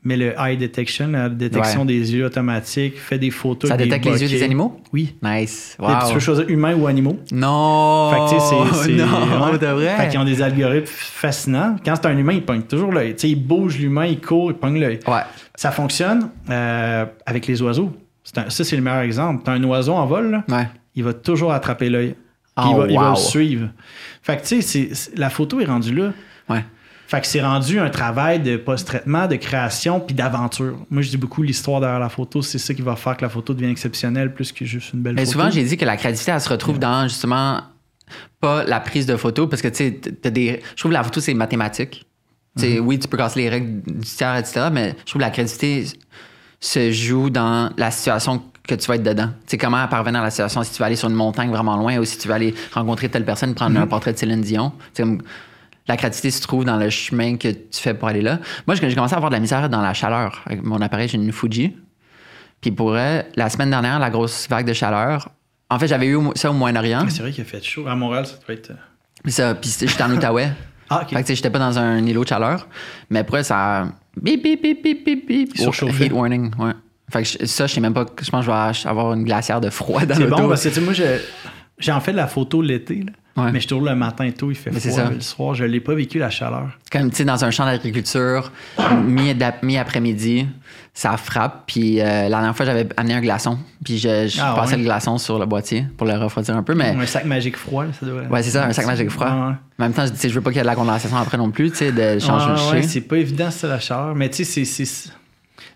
met 0.04 0.16
le 0.16 0.34
eye 0.38 0.56
detection, 0.56 1.08
la 1.08 1.28
détection 1.28 1.80
Ouais. 1.80 1.86
des 1.86 2.12
yeux 2.14 2.24
automatique, 2.26 2.98
fait 2.98 3.18
des 3.18 3.30
photos. 3.30 3.68
Ça 3.70 3.76
détecte 3.76 4.04
des 4.04 4.10
les 4.12 4.22
yeux 4.22 4.28
des 4.28 4.42
animaux? 4.44 4.80
Oui. 4.92 5.14
Nice. 5.22 5.76
Tu 5.78 5.84
peux 5.86 5.92
Wow. 6.14 6.20
choisir 6.20 6.48
humains 6.48 6.74
ou 6.74 6.86
animaux. 6.86 7.18
Non! 7.32 8.10
Fait 8.12 8.18
que, 8.18 8.40
tu 8.40 8.74
sais, 8.74 8.84
c'est- 8.84 8.92
Non, 9.06 9.50
ouais. 9.52 9.58
de 9.58 9.66
vrai? 9.66 9.96
Fait 9.96 10.08
qu'ils 10.08 10.18
ont 10.20 10.24
des 10.24 10.40
algorithmes 10.42 10.86
fascinants. 10.86 11.76
Quand 11.84 11.94
c'est 11.96 12.06
un 12.06 12.16
humain, 12.18 12.32
il 12.34 12.42
pogne 12.42 12.62
toujours 12.62 12.92
l'œil. 12.92 13.14
Tu 13.14 13.20
sais, 13.22 13.30
il 13.30 13.36
bouge 13.36 13.78
l'humain, 13.78 14.06
il 14.06 14.20
court, 14.20 14.50
il 14.50 14.56
pogne 14.56 14.78
l'œil. 14.80 14.98
Ouais. 15.06 15.20
Ça 15.54 15.70
fonctionne 15.70 16.30
euh, 16.50 17.04
avec 17.26 17.46
les 17.46 17.60
oiseaux. 17.62 17.90
Un- 18.36 18.50
ça, 18.50 18.64
c'est 18.64 18.76
le 18.76 18.82
meilleur 18.82 19.00
exemple. 19.02 19.42
T'as 19.44 19.52
un 19.52 19.62
oiseau 19.64 19.92
en 19.94 20.06
vol, 20.06 20.30
là, 20.30 20.44
Ouais. 20.48 20.68
il 20.96 21.04
va 21.04 21.12
toujours 21.12 21.52
attraper 21.52 21.88
l'œil. 21.90 22.14
Puis 22.56 22.66
Oh, 22.68 22.70
il, 22.70 22.76
va, 22.78 22.86
il 22.88 22.98
va 22.98 23.04
wow. 23.10 23.16
le 23.16 23.16
suivre. 23.16 23.68
Fait 24.22 24.36
que, 24.40 24.46
tu 24.46 24.62
sais, 24.62 24.90
la 25.16 25.30
photo 25.30 25.60
est 25.60 25.64
rendue 25.64 25.94
là. 25.94 26.12
Ouais. 26.48 26.64
Fait 27.06 27.20
que 27.20 27.26
c'est 27.26 27.42
rendu 27.42 27.78
un 27.78 27.90
travail 27.90 28.40
de 28.40 28.56
post-traitement, 28.56 29.26
de 29.26 29.36
création, 29.36 30.00
puis 30.00 30.14
d'aventure. 30.14 30.78
Moi, 30.90 31.02
je 31.02 31.10
dis 31.10 31.16
beaucoup 31.18 31.42
l'histoire 31.42 31.80
derrière 31.80 31.98
la 31.98 32.08
photo. 32.08 32.40
C'est 32.40 32.58
ça 32.58 32.72
qui 32.72 32.80
va 32.82 32.96
faire 32.96 33.16
que 33.16 33.22
la 33.22 33.28
photo 33.28 33.52
devient 33.52 33.70
exceptionnelle 33.70 34.32
plus 34.32 34.50
que 34.52 34.64
juste 34.64 34.92
une 34.94 35.02
belle 35.02 35.14
Mais 35.14 35.26
photo. 35.26 35.32
souvent, 35.32 35.50
j'ai 35.50 35.64
dit 35.64 35.76
que 35.76 35.84
la 35.84 35.96
créativité, 35.96 36.30
elle 36.30 36.40
se 36.40 36.48
retrouve 36.48 36.78
dans 36.78 37.06
justement 37.08 37.60
pas 38.40 38.64
la 38.64 38.80
prise 38.80 39.06
de 39.06 39.16
photo, 39.16 39.46
parce 39.46 39.60
que 39.62 39.68
tu 39.68 39.76
sais, 39.76 39.90
t'as 39.92 40.30
des. 40.30 40.60
Je 40.70 40.76
trouve 40.76 40.90
que 40.90 40.94
la 40.94 41.04
photo, 41.04 41.20
c'est 41.20 41.34
mathématique. 41.34 42.06
Tu 42.56 42.62
sais, 42.64 42.78
Oui, 42.78 42.98
tu 42.98 43.08
peux 43.08 43.16
casser 43.16 43.40
les 43.40 43.48
règles 43.48 43.82
du 43.82 44.00
tiers, 44.06 44.36
etc., 44.36 44.68
mais 44.72 44.94
je 45.00 45.04
trouve 45.06 45.20
que 45.20 45.26
la 45.26 45.30
créativité 45.30 45.84
se 46.60 46.90
joue 46.92 47.28
dans 47.30 47.70
la 47.76 47.90
situation 47.90 48.42
que 48.66 48.74
tu 48.74 48.86
vas 48.86 48.94
être 48.96 49.02
dedans. 49.02 49.28
Tu 49.46 49.52
sais, 49.52 49.58
comment 49.58 49.86
parvenir 49.88 50.20
à 50.20 50.24
la 50.24 50.30
situation, 50.30 50.62
si 50.62 50.72
tu 50.72 50.78
vas 50.78 50.86
aller 50.86 50.96
sur 50.96 51.08
une 51.08 51.14
montagne 51.16 51.50
vraiment 51.50 51.76
loin 51.76 51.98
ou 51.98 52.04
si 52.04 52.16
tu 52.18 52.28
vas 52.28 52.34
aller 52.36 52.54
rencontrer 52.72 53.08
telle 53.08 53.24
personne, 53.24 53.54
prendre 53.54 53.78
un 53.80 53.86
portrait 53.86 54.12
de 54.12 54.18
Céline 54.18 54.40
Dion. 54.40 54.72
Comme 54.96 55.20
la 55.88 55.96
créativité 55.96 56.30
se 56.30 56.40
trouve 56.42 56.64
dans 56.64 56.76
le 56.76 56.88
chemin 56.90 57.36
que 57.36 57.48
tu 57.48 57.80
fais 57.80 57.92
pour 57.94 58.06
aller 58.08 58.22
là. 58.22 58.38
Moi, 58.68 58.76
j'ai 58.76 58.94
commencé 58.94 59.14
à 59.14 59.16
avoir 59.16 59.30
de 59.30 59.34
la 59.36 59.40
misère 59.40 59.68
dans 59.68 59.80
la 59.82 59.94
chaleur. 59.94 60.42
Avec 60.46 60.62
mon 60.62 60.80
appareil, 60.80 61.08
j'ai 61.08 61.16
une 61.18 61.32
Fuji. 61.32 61.76
Puis 62.60 62.70
pour 62.70 62.96
elle, 62.96 63.26
la 63.34 63.50
semaine 63.50 63.70
dernière, 63.70 63.98
la 63.98 64.10
grosse 64.10 64.46
vague 64.48 64.66
de 64.66 64.72
chaleur, 64.72 65.28
en 65.68 65.78
fait, 65.78 65.88
j'avais 65.88 66.06
eu 66.06 66.18
ça 66.36 66.50
au 66.50 66.54
Moyen-Orient. 66.54 67.02
Ah, 67.06 67.10
C'est 67.10 67.22
vrai 67.22 67.32
qu'il 67.32 67.42
a 67.42 67.46
fait 67.46 67.62
chaud. 67.64 67.86
À 67.88 67.96
Montréal, 67.96 68.26
ça 68.26 68.34
doit 68.46 68.54
être. 68.54 68.70
euh, 68.70 68.74
Puis 69.24 69.32
ça, 69.32 69.54
puis 69.56 69.74
j'étais 69.80 70.02
en 70.02 70.10
Outaouais. 70.12 70.50
Ah, 70.90 71.04
ok. 71.04 71.16
Fait 71.16 71.22
que 71.24 71.34
j'étais 71.34 71.48
pas 71.48 71.58
dans 71.58 71.78
un 71.78 72.04
îlot 72.04 72.22
de 72.24 72.28
chaleur. 72.28 72.66
Mais 73.08 73.20
après, 73.20 73.42
ça. 73.44 73.80
a 73.80 73.84
Bip, 74.20 74.42
bip, 74.42 74.60
bip, 74.62 74.82
bip, 74.82 75.02
bip, 75.06 75.26
bip. 75.26 75.50
Il 75.54 75.60
surchauffait. 75.62 76.04
Heat 76.04 76.12
warning, 76.12 76.50
ouais. 76.58 76.72
Fait 77.12 77.22
que 77.22 77.28
je- 77.28 77.46
ça, 77.46 77.66
je 77.66 77.74
sais 77.74 77.80
même 77.80 77.94
pas. 77.94 78.06
Je 78.22 78.30
pense 78.30 78.46
que 78.46 78.50
je 78.50 78.82
vais 78.82 78.88
avoir 78.90 79.12
une 79.12 79.24
glacière 79.24 79.60
de 79.60 79.70
froid 79.70 80.04
dans 80.06 80.14
C'est 80.14 80.22
l'auto. 80.22 80.36
bon 80.42 80.48
parce 80.48 80.62
que, 80.64 80.68
tu 80.70 80.74
sais, 80.76 80.80
moi, 80.80 80.92
je- 80.94 81.20
j'en 81.78 82.00
fais 82.00 82.12
de 82.12 82.16
la 82.16 82.26
photo 82.26 82.62
l'été. 82.62 83.04
Ouais. 83.34 83.50
mais 83.50 83.60
je 83.60 83.68
tourne 83.68 83.86
le 83.88 83.94
matin 83.94 84.30
tôt, 84.30 84.50
il 84.50 84.54
fait 84.54 84.70
Mais 84.70 84.78
c'est 84.78 84.90
froid. 84.90 85.04
ça. 85.04 85.08
mais 85.08 85.14
Le 85.14 85.20
soir, 85.22 85.54
je 85.54 85.64
l'ai 85.64 85.80
pas 85.80 85.94
vécu, 85.94 86.18
la 86.18 86.28
chaleur. 86.28 86.68
Comme, 86.90 87.08
tu 87.08 87.16
sais, 87.16 87.24
dans 87.24 87.46
un 87.46 87.50
champ 87.50 87.64
d'agriculture, 87.64 88.52
mi-après-midi, 89.62 90.46
ça 90.94 91.16
frappe. 91.16 91.64
Puis 91.66 92.00
euh, 92.00 92.04
la 92.04 92.28
dernière 92.28 92.56
fois, 92.56 92.66
j'avais 92.66 92.86
amené 92.96 93.14
un 93.14 93.20
glaçon. 93.20 93.58
Puis 93.84 93.98
je, 93.98 94.28
je 94.28 94.38
Ah, 94.40 94.52
passais 94.54 94.72
ouais? 94.72 94.78
le 94.78 94.84
glaçon 94.84 95.18
sur 95.18 95.38
le 95.38 95.46
boîtier 95.46 95.86
pour 95.96 96.06
le 96.06 96.14
refroidir 96.14 96.56
un 96.56 96.62
peu. 96.62 96.74
Mais 96.74 96.90
Un 96.90 97.06
sac 97.06 97.24
magique 97.24 97.56
froid, 97.56 97.84
ça 97.98 98.06
doit 98.06 98.22
ouais, 98.22 98.42
c'est 98.42 98.50
ça, 98.50 98.66
un 98.66 98.72
sac 98.72 98.86
magique 98.86 99.10
froid. 99.10 99.26
Ouais. 99.26 99.32
En 99.32 99.54
même 99.78 99.92
temps, 99.92 100.04
je, 100.06 100.28
je 100.28 100.34
veux 100.34 100.40
pas 100.40 100.50
qu'il 100.50 100.58
y 100.58 100.60
ait 100.60 100.64
de 100.64 100.66
la 100.68 100.74
condensation 100.74 101.16
après 101.16 101.38
non 101.38 101.50
plus, 101.50 101.70
tu 101.70 101.78
sais, 101.78 101.92
de 101.92 102.18
changer 102.18 102.50
le 102.50 102.56
chien. 102.56 102.82
c'est 102.88 103.00
pas 103.00 103.16
évident, 103.16 103.50
ça, 103.50 103.68
la 103.68 103.80
chaleur. 103.80 104.14
Mais 104.14 104.28
tu 104.28 104.44
sais, 104.44 104.64
c'est- 104.64 105.12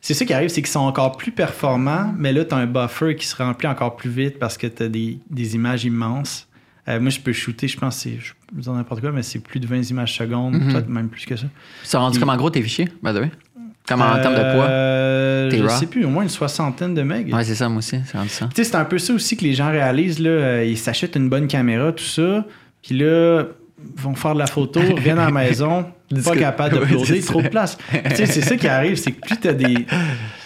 c'est. 0.06 0.14
Ça 0.14 0.24
qui 0.24 0.32
arrive, 0.34 0.48
c'est 0.48 0.62
qu'ils 0.62 0.70
sont 0.70 0.80
encore 0.80 1.16
plus 1.16 1.32
performants, 1.32 2.14
mais 2.18 2.32
là, 2.32 2.44
tu 2.44 2.54
as 2.54 2.58
un 2.58 2.66
buffer 2.66 3.16
qui 3.16 3.26
se 3.26 3.36
remplit 3.36 3.68
encore 3.68 3.96
plus 3.96 4.10
vite 4.10 4.38
parce 4.38 4.56
que 4.58 4.66
tu 4.66 4.82
as 4.84 4.88
des, 4.88 5.18
des 5.30 5.54
images 5.54 5.84
immenses. 5.84 6.48
Euh, 6.88 7.00
moi, 7.00 7.10
je 7.10 7.18
peux 7.20 7.32
shooter, 7.32 7.66
je 7.66 7.76
pense, 7.76 8.04
je 8.04 8.32
peux 8.54 8.60
dire 8.60 8.72
n'importe 8.72 9.00
quoi, 9.00 9.10
mais 9.12 9.22
c'est 9.22 9.40
plus 9.40 9.58
de 9.58 9.66
20 9.66 9.90
images 9.90 10.16
secondes, 10.16 10.54
Mhm. 10.54 10.72
peut-être 10.72 10.88
même 10.88 11.08
plus 11.08 11.24
que 11.26 11.34
ça. 11.36 11.46
Ça 11.82 11.98
rendu 11.98 12.18
comme 12.20 12.28
en 12.30 12.36
gros 12.36 12.48
tes 12.50 12.62
fichiers, 12.62 12.88
by 13.02 13.10
the 13.12 13.16
way? 13.16 13.30
Comme 13.88 14.02
en 14.02 14.14
termes 14.20 14.34
de 14.34 14.40
poids? 14.54 14.66
Euh, 14.68 15.50
T'es 15.50 15.58
Je 15.58 15.62
raw? 15.62 15.68
sais 15.70 15.86
plus, 15.86 16.04
au 16.04 16.08
moins 16.08 16.22
une 16.24 16.28
soixantaine 16.28 16.92
de 16.94 17.02
megs. 17.02 17.32
Ouais, 17.32 17.44
c'est 17.44 17.54
ça, 17.54 17.68
moi 17.68 17.78
aussi, 17.78 17.96
c'est 18.04 18.28
ça. 18.28 18.48
Tu 18.48 18.56
sais, 18.56 18.64
c'est 18.64 18.76
un 18.76 18.84
peu 18.84 18.98
ça 18.98 19.12
aussi 19.14 19.36
que 19.36 19.42
les 19.44 19.54
gens 19.54 19.70
réalisent. 19.70 20.18
Là, 20.18 20.30
Euh, 20.30 20.64
ils 20.64 20.78
s'achètent 20.78 21.14
une 21.16 21.28
bonne 21.28 21.46
caméra, 21.48 21.92
tout 21.92 22.02
ça. 22.04 22.44
Puis 22.82 22.96
là, 22.98 23.44
vont 23.96 24.14
faire 24.14 24.34
de 24.34 24.38
la 24.38 24.46
photo, 24.46 24.80
reviennent 24.80 25.18
à 25.18 25.26
la 25.26 25.30
maison, 25.30 25.86
pas 26.24 26.36
capable 26.36 26.74
Ouais, 26.78 26.86
d'uploader, 26.86 27.20
c'est 27.20 27.26
trop 27.26 27.42
de 27.42 27.48
place. 27.48 27.76
tu 28.10 28.16
sais, 28.16 28.26
c'est 28.26 28.40
ça 28.42 28.56
qui 28.56 28.68
arrive, 28.68 28.96
c'est 28.96 29.12
que 29.12 29.20
plus 29.26 29.36
t'as 29.36 29.52
des. 29.52 29.74
Tu 29.74 29.84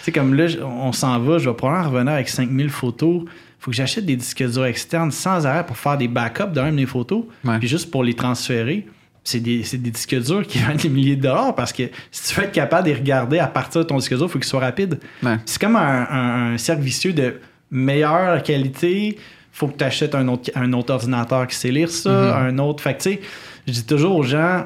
sais, 0.03 0.11
comme 0.11 0.33
là, 0.33 0.47
on 0.65 0.91
s'en 0.91 1.19
va, 1.19 1.37
je 1.37 1.49
vais 1.49 1.55
probablement 1.55 1.89
revenir 1.91 2.13
avec 2.13 2.29
5000 2.29 2.69
photos. 2.69 3.23
Faut 3.59 3.69
que 3.71 3.77
j'achète 3.77 4.05
des 4.05 4.15
disques 4.15 4.43
durs 4.51 4.65
externes 4.65 5.11
sans 5.11 5.45
arrêt 5.45 5.65
pour 5.65 5.77
faire 5.77 5.97
des 5.97 6.07
backups 6.07 6.51
d'un 6.51 6.71
de 6.71 6.75
mes 6.75 6.85
photos, 6.87 7.25
Ouais. 7.45 7.59
puis 7.59 7.67
juste 7.67 7.91
pour 7.91 8.03
les 8.03 8.15
transférer. 8.15 8.87
C'est 9.23 9.39
des, 9.39 9.61
c'est 9.61 9.77
des 9.77 9.91
disques 9.91 10.19
durs 10.19 10.47
qui 10.47 10.57
valent 10.63 10.79
des 10.79 10.89
milliers 10.89 11.15
de 11.15 11.21
dollars 11.21 11.53
parce 11.53 11.71
que 11.71 11.83
si 12.09 12.33
tu 12.33 12.39
veux 12.39 12.45
être 12.47 12.51
capable 12.51 12.87
de 12.87 12.93
les 12.93 12.97
regarder 12.97 13.37
à 13.37 13.45
partir 13.45 13.81
de 13.81 13.85
ton 13.87 13.97
disque 13.97 14.15
dur, 14.15 14.25
il 14.25 14.29
faut 14.31 14.39
qu'il 14.39 14.47
soit 14.47 14.59
rapide. 14.59 14.99
Ouais. 15.21 15.35
C'est 15.45 15.61
comme 15.61 15.75
un, 15.75 16.07
un- 16.09 16.53
un 16.53 16.57
cercle 16.57 16.81
vicieux 16.81 17.13
de 17.13 17.39
meilleure 17.69 18.41
qualité, 18.43 19.17
faut 19.61 19.67
que 19.67 19.77
tu 19.77 19.83
achètes 19.83 20.15
un 20.15 20.27
autre, 20.27 20.51
un 20.55 20.73
autre 20.73 20.93
ordinateur 20.93 21.47
qui 21.47 21.55
sait 21.55 21.71
lire 21.71 21.89
ça, 21.89 22.09
Mm-hmm. 22.09 22.47
un 22.49 22.57
autre. 22.59 22.83
Fait 22.83 22.93
que, 22.97 23.01
tu 23.03 23.09
sais, 23.13 23.21
je 23.67 23.71
dis 23.73 23.85
toujours 23.85 24.15
aux 24.17 24.23
gens, 24.23 24.65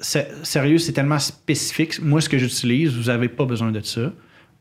sérieux, 0.00 0.78
c'est 0.78 0.92
tellement 0.92 1.18
spécifique. 1.18 2.00
Moi, 2.02 2.20
ce 2.20 2.28
que 2.28 2.38
j'utilise, 2.38 2.92
vous 2.96 3.04
n'avez 3.04 3.28
pas 3.28 3.44
besoin 3.44 3.70
de 3.70 3.80
ça. 3.80 4.12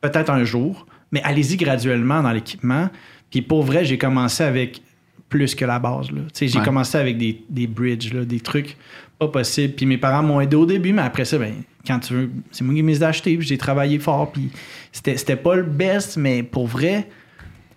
Peut-être 0.01 0.29
un 0.29 0.43
jour, 0.43 0.85
mais 1.11 1.21
allez-y 1.23 1.57
graduellement 1.57 2.21
dans 2.21 2.31
l'équipement. 2.31 2.89
Puis 3.29 3.41
pour 3.41 3.63
vrai, 3.63 3.85
j'ai 3.85 3.97
commencé 3.97 4.43
avec 4.43 4.81
plus 5.29 5.55
que 5.55 5.65
la 5.65 5.79
base. 5.79 6.11
là. 6.11 6.21
Tu 6.23 6.29
sais, 6.33 6.47
J'ai 6.47 6.59
Ouais. 6.59 6.65
commencé 6.65 6.97
avec 6.97 7.17
des, 7.17 7.41
des 7.49 7.65
bridges, 7.67 8.13
là, 8.13 8.25
des 8.25 8.39
trucs 8.39 8.77
pas 9.17 9.27
possibles. 9.29 9.73
Puis 9.75 9.85
mes 9.85 9.97
parents 9.97 10.23
m'ont 10.23 10.41
aidé 10.41 10.55
au 10.55 10.65
début, 10.65 10.91
mais 10.93 11.03
après 11.03 11.25
ça, 11.25 11.37
ben, 11.37 11.53
quand 11.87 11.99
tu 11.99 12.13
veux, 12.13 12.29
c'est 12.51 12.63
moi 12.63 12.75
qui 12.75 12.83
m'ai 12.83 12.97
d'acheter. 12.97 13.37
Puis 13.37 13.47
j'ai 13.47 13.57
travaillé 13.57 13.97
fort. 13.99 14.31
Puis 14.31 14.49
c'était 14.91 15.15
c'était 15.17 15.35
pas 15.37 15.55
le 15.55 15.63
best, 15.63 16.17
mais 16.17 16.43
pour 16.43 16.67
vrai, 16.67 17.07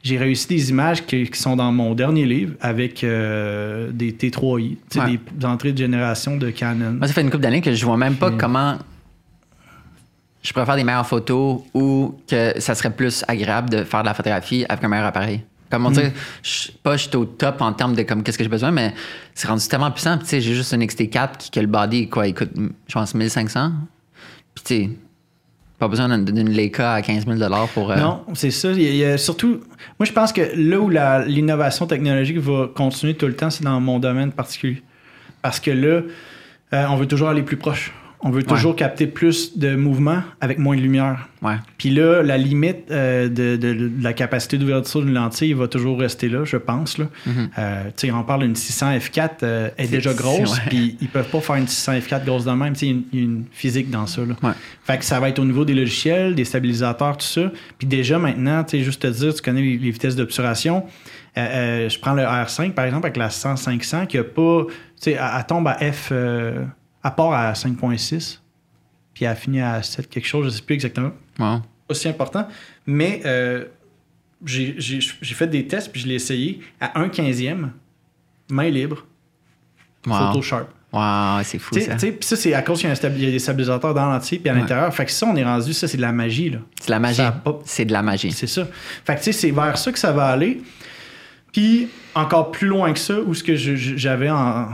j'ai 0.05 0.19
réussi 0.19 0.47
des 0.47 0.71
images 0.71 1.05
qui, 1.07 1.29
qui 1.29 1.41
sont 1.41 1.57
dans 1.57 1.73
mon 1.73 1.95
dernier 1.95 2.27
livre 2.27 2.55
avec 2.61 3.03
euh, 3.03 3.91
des 3.91 4.13
T3i, 4.13 4.71
tu 4.71 4.77
sais, 4.91 5.01
Ouais. 5.01 5.19
des 5.33 5.47
entrées 5.47 5.73
de 5.73 5.79
génération 5.79 6.37
de 6.37 6.51
Canon. 6.51 6.93
Moi, 6.93 7.09
ça 7.09 7.15
fait 7.15 7.23
une 7.23 7.31
couple 7.31 7.43
d'années 7.43 7.63
que 7.63 7.73
je 7.73 7.85
vois 7.87 7.97
même 7.97 8.15
pas 8.17 8.29
Puis- 8.29 8.39
comment 8.39 8.77
je 10.43 10.53
pourrais 10.53 10.67
faire 10.67 10.77
des 10.77 10.85
meilleures 10.85 11.07
photos 11.07 11.63
ou 11.73 12.17
que 12.29 12.61
ça 12.61 12.75
serait 12.75 12.91
plus 12.91 13.25
agréable 13.27 13.71
de 13.71 13.83
faire 13.85 14.03
de 14.03 14.07
la 14.07 14.15
photographie 14.15 14.67
avec 14.69 14.85
un 14.85 14.89
meilleur 14.89 15.07
appareil. 15.07 15.43
Comme 15.71 15.87
on 15.87 15.91
Mm. 15.91 15.95
dit, 15.95 16.01
je 16.43 16.71
pas 16.83 16.97
je 16.99 17.09
suis 17.09 17.17
au 17.17 17.25
top 17.25 17.63
en 17.63 17.73
termes 17.73 17.97
de 17.97 18.03
comme 18.03 18.23
qu'est-ce 18.23 18.37
que 18.37 18.45
j'ai 18.45 18.51
besoin, 18.51 18.71
mais 18.71 18.93
c'est 19.35 19.49
rendu 19.49 19.67
tellement 19.67 19.91
puissant. 19.91 20.17
Puis, 20.19 20.25
tu 20.25 20.31
sais, 20.31 20.41
j'ai 20.43 20.55
juste 20.55 20.75
un 20.75 20.79
XT4 20.81 21.39
qui 21.39 21.51
que 21.51 21.61
le 21.61 21.67
body 21.67 22.09
quoi, 22.11 22.27
il 22.29 22.35
coûte 22.35 22.51
je 22.55 22.93
pense 22.93 23.15
1500. 23.15 23.73
Puis 24.55 24.65
tu 24.65 24.75
sais, 24.75 24.91
pas 25.79 25.89
besoin 25.89 26.19
d'une- 26.19 26.49
Leica 26.51 26.93
à 26.95 27.03
15 27.03 27.27
000 27.27 27.39
pour. 27.75 27.91
euh, 27.91 27.97
Non, 27.97 28.23
c'est 28.35 28.51
ça. 28.51 28.69
Surtout, 29.17 29.61
moi, 29.99 30.07
je 30.07 30.13
pense 30.13 30.33
que 30.33 30.43
là 30.57 30.79
où 30.81 30.89
l'innovation 30.89 31.87
technologique 31.87 32.39
va 32.39 32.69
continuer 32.75 33.15
tout 33.15 33.27
le 33.27 33.35
temps, 33.35 33.51
c'est 33.51 33.65
dans 33.65 33.81
mon 33.81 33.99
domaine 33.99 34.33
particulier. 34.33 34.83
Parce 35.43 35.61
que 35.61 35.71
là, 35.71 36.01
euh, 36.73 36.87
on 36.91 36.97
veut 36.97 37.07
toujours 37.07 37.29
aller 37.29 37.43
plus 37.43 37.57
proche. 37.57 37.93
On 38.27 38.31
veut 38.31 38.43
toujours 38.43 38.75
capter 38.75 39.07
plus 39.07 39.59
de 39.59 39.77
mouvement 39.77 40.23
avec 40.41 40.59
moins 40.59 40.75
de 40.77 40.81
lumière. 40.81 41.29
Ouais. 41.43 41.57
Puis 41.77 41.91
là, 41.91 42.23
la 42.23 42.39
limite 42.39 42.91
euh, 42.91 43.29
de, 43.29 43.57
de- 43.57 43.75
de 43.75 43.91
la 44.03 44.15
capacité 44.15 44.57
d'ouverture 44.57 45.03
d'une 45.03 45.13
lentille 45.13 45.53
va 45.53 45.69
toujours 45.69 46.01
rester 46.01 46.31
là, 46.31 46.45
je 46.45 46.57
pense. 46.57 46.97
Là. 46.99 47.05
Tu 47.27 47.31
sais, 47.97 48.11
on 48.11 48.23
parle 48.23 48.45
d'une 48.45 48.57
600 48.57 48.97
f4, 48.97 49.29
euh, 49.43 49.69
elle 49.77 49.85
est 49.85 49.89
déjà 49.89 50.15
grosse, 50.15 50.59
puis 50.69 50.97
ils 51.03 51.09
peuvent 51.09 51.29
pas 51.29 51.41
faire 51.41 51.57
une 51.57 51.69
600 51.69 51.93
f4 51.99 52.25
grosse 52.25 52.45
de 52.47 52.51
même. 52.53 52.73
Tu 52.73 52.79
sais, 52.81 52.87
Il 52.87 52.89
y 52.89 52.93
a 52.93 52.95
une- 52.97 53.05
il 53.13 53.19
y 53.19 53.23
a 53.23 53.25
une 53.27 53.45
physique 53.53 53.91
dans 53.91 54.07
ça. 54.07 54.23
Là. 54.25 54.35
Ouais. 54.43 54.55
Fait 54.85 54.97
que 54.99 55.05
ça 55.05 55.21
va 55.21 55.29
être 55.29 55.39
au 55.39 55.45
niveau 55.45 55.67
des 55.67 55.75
logiciels, 55.75 56.35
des 56.35 56.45
stabilisateurs, 56.47 57.19
tout 57.19 57.27
ça. 57.27 57.53
Puis 57.79 57.87
déjà 57.87 58.19
maintenant, 58.19 58.65
tu 58.65 58.79
sais, 58.79 58.83
juste 58.85 59.03
te 59.03 59.07
dire, 59.07 59.35
tu 59.35 59.43
connais 59.43 59.61
les, 59.61 59.77
les 59.77 59.91
vitesses 59.91 60.17
d'obturation. 60.17 60.85
Euh, 61.37 61.41
euh, 61.41 61.89
je 61.91 61.99
prends 61.99 62.15
le 62.15 62.23
R5, 62.23 62.73
par 62.73 62.87
exemple, 62.87 63.05
avec 63.07 63.19
la 63.19 63.29
100-500, 63.29 64.07
qui 64.07 64.17
a 64.17 64.25
pas. 64.25 64.65
Tu 64.67 64.75
sais, 64.97 65.11
elle, 65.13 65.21
elle 65.39 65.45
tombe 65.47 65.69
à 65.69 65.75
F. 65.93 66.11
à 67.05 67.11
part 67.13 67.33
à 67.33 67.53
5.6, 67.53 68.41
puis 69.13 69.25
elle 69.27 69.37
finit 69.37 69.61
à 69.61 69.81
7 69.83 70.09
quelque 70.11 70.27
chose, 70.27 70.47
je 70.47 70.51
sais 70.57 70.63
plus 70.63 70.75
exactement. 70.75 71.13
Wow. 71.39 71.61
Aussi 71.89 72.09
important. 72.09 72.49
Mais 72.87 73.21
euh, 73.25 73.67
j'ai 74.45 74.75
j'ai- 74.79 74.99
j'ai 75.01 75.35
fait 75.35 75.47
des 75.47 75.67
tests, 75.69 75.93
puis 75.93 76.01
je 76.01 76.09
l'ai 76.09 76.15
essayé 76.15 76.61
à 76.81 76.99
1 76.99 77.09
15e, 77.09 77.71
main 78.51 78.69
libre, 78.71 79.05
Wow. 80.07 80.15
photo 80.29 80.43
sharp. 80.43 80.69
Wow, 80.93 81.43
c'est 81.43 81.59
fou 81.59 81.75
Tu 81.75 81.81
sais- 81.83 81.99
ça. 81.99 82.07
ça, 82.21 82.37
c'est 82.37 82.55
à 82.55 82.63
cause 82.63 82.79
qu'il 82.81 82.89
y 82.89 82.93
a, 82.93 82.95
y 82.95 83.27
a 83.27 83.31
des 83.31 83.39
stabilisateurs 83.39 83.95
dans 83.95 84.07
l'entier 84.07 84.39
puis 84.39 84.49
à 84.49 84.53
Ouais. 84.55 84.61
l'intérieur. 84.61 84.95
Fait 84.95 85.05
que 85.05 85.11
ça, 85.11 85.27
on 85.27 85.35
est 85.35 85.43
rendu, 85.45 85.73
ça, 85.73 85.89
c'est 85.89 85.97
de 85.97 86.03
la 86.03 86.13
magie. 86.13 86.51
Là. 86.51 86.59
C'est 86.79 86.87
de 86.87 86.91
la 86.93 87.01
magie. 87.01 87.21
A 87.23 87.43
C'est 87.65 87.85
de 87.85 87.93
la 87.93 88.03
magie. 88.03 88.31
C'est 88.33 88.47
ça. 88.47 88.67
Fait 89.05 89.15
que 89.15 89.19
tu 89.19 89.25
sais, 89.25 89.33
c'est 89.33 89.51
vers 89.51 89.77
ça 89.77 89.91
que 89.93 89.99
ça 89.99 90.13
va 90.13 90.27
aller. 90.29 90.63
Puis 91.55 91.89
encore 92.15 92.51
plus 92.51 92.67
loin 92.67 92.93
que 92.93 92.99
ça, 92.99 93.21
où 93.21 93.33
ce 93.33 93.43
que 93.43 93.55
j'avais 93.57 94.29
en. 94.29 94.67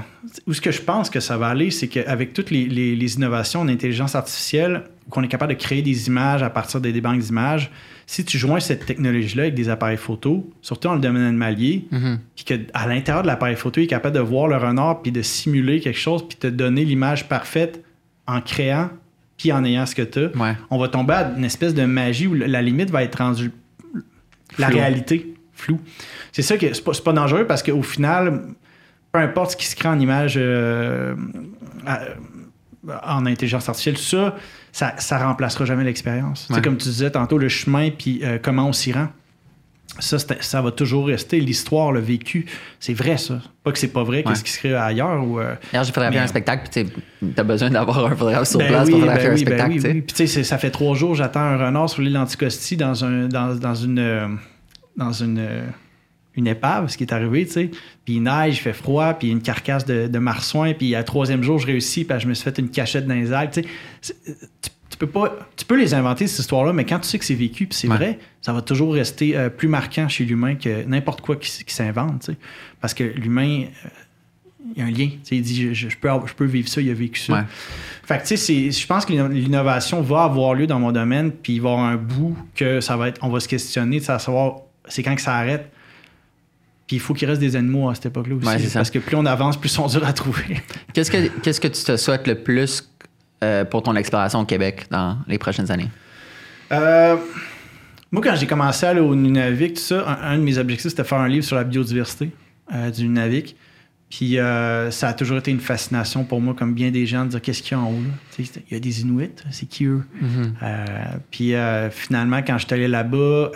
Où 0.47 0.53
ce 0.55 0.61
que 0.61 0.71
je 0.73 0.81
pense 0.83 1.09
que 1.11 1.21
ça 1.21 1.37
va 1.39 1.49
aller, 1.49 1.71
c'est 1.71 1.87
qu'avec 1.89 2.33
toutes 2.33 2.51
les, 2.51 2.67
les- 2.67 2.97
les 2.97 3.15
innovations 3.15 3.61
en 3.61 3.69
intelligence 3.69 4.15
artificielle, 4.15 4.83
qu'on 5.11 5.23
est 5.23 5.29
capable 5.29 5.55
de 5.55 5.59
créer 5.59 5.83
des 5.83 6.07
images 6.09 6.43
à 6.43 6.51
partir 6.51 6.81
des, 6.81 6.93
des 6.93 7.01
banques 7.01 7.21
d'images, 7.21 7.71
si 8.07 8.25
tu 8.25 8.39
joins 8.39 8.61
cette 8.61 8.87
technologie-là 8.87 9.45
avec 9.45 9.55
des 9.55 9.69
appareils 9.69 9.97
photo, 9.97 10.49
surtout 10.63 10.89
dans 10.89 10.95
le 10.95 11.01
domaine 11.01 11.23
animalier, 11.23 11.85
Mhm. 11.93 12.19
puis 12.35 12.45
qu'à 12.45 12.87
l'intérieur 12.87 13.23
de 13.23 13.27
l'appareil 13.29 13.57
photo, 13.57 13.81
il 13.81 13.85
est 13.85 13.87
capable 13.87 14.15
de 14.17 14.21
voir 14.21 14.49
le 14.49 14.57
renard, 14.57 15.03
puis 15.03 15.13
de 15.13 15.23
simuler 15.23 15.81
quelque 15.81 15.99
chose, 15.99 16.27
puis 16.27 16.37
te 16.39 16.47
donner 16.47 16.85
l'image 16.85 17.29
parfaite 17.29 17.85
en 18.27 18.41
créant, 18.41 18.89
puis 19.37 19.53
en 19.53 19.65
ayant 19.65 19.87
ce 19.87 19.95
que 19.95 20.03
tu 20.03 20.19
as, 20.21 20.37
Ouais. 20.37 20.57
on 20.71 20.79
va 20.79 20.89
tomber 20.89 21.15
à 21.15 21.33
une 21.37 21.45
espèce 21.45 21.75
de 21.75 21.85
magie 21.85 22.27
où 22.27 22.35
la 22.35 22.63
limite 22.63 22.91
va 22.91 23.03
être 23.03 23.17
rendue 23.19 23.51
la 24.59 24.67
Flou. 24.69 24.77
réalité 24.79 25.35
floue. 25.61 25.81
C'est 26.33 26.43
ça 26.43 26.57
que 26.57 26.73
c'est 26.73 26.83
pas, 26.85 26.93
c'est 26.95 27.05
pas 27.05 27.13
dangereux 27.13 27.47
parce 27.47 27.63
qu'au 27.63 27.83
final, 27.83 28.43
peu 29.13 29.19
importe 29.21 29.53
ce 29.53 29.57
qui 29.57 29.67
se 29.67 29.77
crée 29.77 29.89
en 29.89 29.99
image 30.01 30.35
euh, 30.37 31.15
à- 31.87 32.01
en 33.17 33.27
intelligence 33.27 33.69
artificielle, 33.69 33.97
tout 33.97 34.03
ça, 34.03 34.37
ça, 34.73 34.95
ça 34.99 35.19
remplacera 35.19 35.65
jamais 35.67 35.85
l'expérience. 35.85 36.43
Tu 36.43 36.47
sais, 36.49 36.55
Ouais. 36.55 36.63
Comme 36.63 36.77
tu 36.79 36.89
disais 36.89 37.11
tantôt, 37.11 37.37
le 37.39 37.49
chemin 37.49 37.91
puis 37.91 38.21
euh, 38.25 38.39
comment 38.43 38.67
on 38.69 38.73
s'y 38.73 38.93
rend. 38.93 39.09
Ça, 39.99 40.19
ça 40.19 40.63
va 40.63 40.71
toujours 40.71 41.09
rester. 41.09 41.41
L'histoire, 41.41 41.91
le 41.91 41.99
vécu, 41.99 42.47
c'est 42.79 42.95
vrai, 42.95 43.19
ça. 43.19 43.41
Pas 43.65 43.73
que 43.73 43.79
c'est 43.79 43.89
pas 43.93 44.05
vrai, 44.05 44.19
Ouais. 44.19 44.23
qu'est-ce 44.23 44.45
qui 44.45 44.53
se 44.53 44.59
crée 44.59 44.75
ailleurs. 44.75 45.27
Ou, 45.27 45.41
euh, 45.41 45.57
D'ailleurs, 45.73 45.85
j'ai 45.85 45.91
photographié 45.91 46.21
Mais- 46.21 46.25
un 46.25 46.29
spectacle, 46.29 46.69
puis 46.73 47.33
tu 47.35 47.41
as 47.41 47.43
besoin 47.43 47.71
d'avoir 47.71 48.07
un 48.07 48.11
photographe 48.17 48.47
sur 48.49 48.61
ben 48.61 48.69
place 48.69 48.87
oui, 48.87 48.93
pour 48.93 49.01
ben 49.01 49.07
photographier 49.09 49.29
un 49.31 49.35
oui, 49.35 49.45
ben 49.45 49.59
spectacle. 49.59 49.95
oui. 49.97 50.03
Puis 50.03 50.15
tu 50.17 50.27
sais, 50.29 50.45
ça 50.45 50.59
fait 50.59 50.71
trois 50.71 50.95
jours, 50.95 51.17
j'attends 51.17 51.41
un 51.41 51.57
renard 51.59 51.91
sur 51.91 52.03
l'île 52.03 52.13
d'Anticosti 52.15 52.77
dans, 52.77 53.05
un, 53.05 53.27
dans, 53.27 53.55
dans 53.57 53.75
une, 53.75 53.99
euh, 53.99 54.29
dans 54.97 55.13
une, 55.13 55.39
euh, 55.39 55.67
une 56.37 56.47
épave, 56.47 56.89
ce 56.89 56.97
qui 56.97 57.05
est 57.05 57.13
arrivé, 57.13 57.45
tu 57.47 57.53
sais. 57.53 57.71
Puis 58.05 58.15
il 58.15 58.23
neige, 58.23 58.57
il 58.57 58.61
fait 58.61 58.73
froid, 58.73 59.15
puis 59.15 59.31
une 59.31 59.43
carcasse 59.43 59.85
de, 59.85 60.07
de 60.07 60.19
marsouin, 60.19 60.73
puis 60.75 60.95
à 60.95 61.03
troisième 61.05 61.43
jour, 61.43 61.59
je 61.59 61.67
réussis, 61.67 62.05
puis 62.05 62.19
je 62.21 62.27
me 62.29 62.35
suis 62.35 62.45
fait 62.45 62.59
une 62.59 62.71
cachette 62.71 63.07
dans 63.07 63.15
les 63.15 63.33
algues, 63.33 63.51
tu 63.53 63.63
sais. 63.63 63.69
C'est- 64.01 64.17
Tu, 64.63 64.71
tu 64.91 64.97
peux 64.97 65.07
pas, 65.07 65.39
tu 65.57 65.65
peux 65.65 65.79
les 65.79 65.95
inventer, 65.95 66.27
cette 66.27 66.41
histoire-là, 66.41 66.73
mais 66.73 66.85
quand 66.85 66.99
tu 66.99 67.09
sais 67.09 67.19
que 67.19 67.25
c'est 67.25 67.35
vécu, 67.35 67.67
puis 67.67 67.79
c'est 67.79 67.89
Ouais. 67.89 67.97
vrai, 67.97 68.19
ça 68.43 68.53
va 68.53 68.61
toujours 68.61 68.93
rester 68.95 69.37
euh, 69.37 69.49
plus 69.49 69.69
marquant 69.69 70.09
chez 70.09 70.25
l'humain 70.25 70.57
que 70.57 70.85
n'importe 70.85 71.21
quoi 71.23 71.37
qui, 71.37 71.51
s'invente, 71.73 72.21
tu 72.21 72.33
sais. 72.33 72.39
Parce 72.81 72.93
que 72.93 73.05
l'humain, 73.05 73.63
euh, 73.65 73.89
il 74.77 74.79
y 74.81 74.83
a 74.83 74.87
un 74.87 74.91
lien. 74.91 75.07
Tu 75.09 75.19
sais, 75.25 75.37
il 75.37 75.43
dit, 75.43 75.75
je, 75.75 75.89
peux, 75.97 76.09
je 76.27 76.35
peux 76.35 76.45
vivre 76.45 76.69
ça, 76.69 76.81
il 76.83 76.91
a 76.91 76.95
vécu 76.95 77.19
ça. 77.19 77.33
Ouais. 77.33 77.43
Fait 78.05 78.19
que, 78.19 78.27
tu 78.27 78.37
sais, 78.37 78.71
je 78.71 78.87
pense 78.87 79.07
que 79.07 79.13
l'inno- 79.13 79.29
l'innovation 79.33 80.03
va 80.03 80.25
avoir 80.25 80.53
lieu 80.55 80.67
dans 80.67 80.79
mon 80.81 80.93
domaine, 80.93 81.31
puis 81.31 81.55
il 81.55 81.61
va 81.63 81.71
y 81.71 81.73
avoir 81.73 81.87
un 81.89 81.97
bout 81.97 82.37
que 82.55 82.81
ça 82.83 82.97
va 82.97 83.09
être, 83.09 83.19
on 83.25 83.29
va 83.31 83.41
se 83.41 83.49
questionner 83.49 84.01
de 84.01 84.05
savoir 84.05 84.57
c'est 84.91 85.03
quand 85.03 85.15
que 85.15 85.23
ça 85.23 85.35
arrête. 85.35 85.71
Puis 86.87 86.97
il 86.97 87.01
faut 87.01 87.15
qu'il 87.15 87.29
reste 87.29 87.41
des 87.41 87.55
animaux 87.57 87.89
à 87.89 87.95
cette 87.95 88.07
époque-là 88.07 88.35
aussi. 88.35 88.47
Ouais, 88.47 88.71
parce 88.75 88.91
que 88.91 88.99
plus 88.99 89.17
on 89.17 89.25
avance, 89.25 89.57
plus 89.57 89.71
ils 89.71 89.75
sont 89.75 89.87
durs 89.87 90.05
à 90.05 90.13
trouver. 90.13 90.61
Qu'est-ce 90.93 91.11
que 91.11 91.29
qu'est-ce 91.41 91.61
que 91.61 91.69
tu 91.69 91.85
te 91.85 91.97
souhaites 91.97 92.27
le 92.27 92.43
plus 92.43 92.91
euh, 93.45 93.65
pour 93.65 93.83
ton 93.83 93.95
exploration 93.97 94.41
au 94.41 94.45
Québec 94.45 94.87
dans 94.91 95.19
les 95.29 95.39
prochaines 95.39 95.71
années? 95.71 95.89
Euh, 96.73 97.17
moi, 98.11 98.23
quand 98.23 98.35
j'ai 98.35 98.47
commencé 98.47 98.87
à 98.87 98.91
aller 98.91 99.01
au 99.01 99.15
Nunavik, 99.15 99.75
tout 99.75 99.81
ça, 99.81 100.05
un, 100.07 100.33
un 100.33 100.39
de 100.39 100.43
mes 100.43 100.59
objectifs, 100.59 100.91
c'était 100.91 101.03
de 101.03 101.07
faire 101.09 101.19
un 101.19 101.29
livre 101.29 101.45
sur 101.45 101.57
la 101.57 101.65
biodiversité 101.65 102.31
euh, 102.75 102.91
du 102.91 103.05
Nunavik. 103.05 103.57
Puis 104.11 104.39
euh, 104.39 104.91
ça 104.91 105.09
a 105.09 105.13
toujours 105.13 105.39
été 105.39 105.53
une 105.53 105.61
fascination 105.61 106.25
pour 106.25 106.41
moi, 106.41 106.55
comme 106.55 106.75
bien 106.75 106.91
des 106.91 107.07
gens, 107.07 107.25
de 107.25 107.31
dire 107.31 107.41
qu'est-ce 107.41 107.63
qu'il 107.63 107.77
y 107.77 107.81
a 107.81 107.83
en 107.83 107.91
haut. 107.91 108.03
là? 108.03 108.45
Il 108.69 108.75
y 108.75 108.77
a 108.77 108.81
des 108.81 109.03
Inuits, 109.03 109.31
c'est 109.51 109.67
qui 109.67 109.85
eux? 109.85 110.03
Euh, 110.63 110.85
puis 111.31 111.55
euh, 111.55 111.91
finalement, 111.91 112.39
quand 112.39 112.59
je 112.59 112.67
suis 112.67 112.75
allé 112.75 112.89
là-bas, 112.89 113.53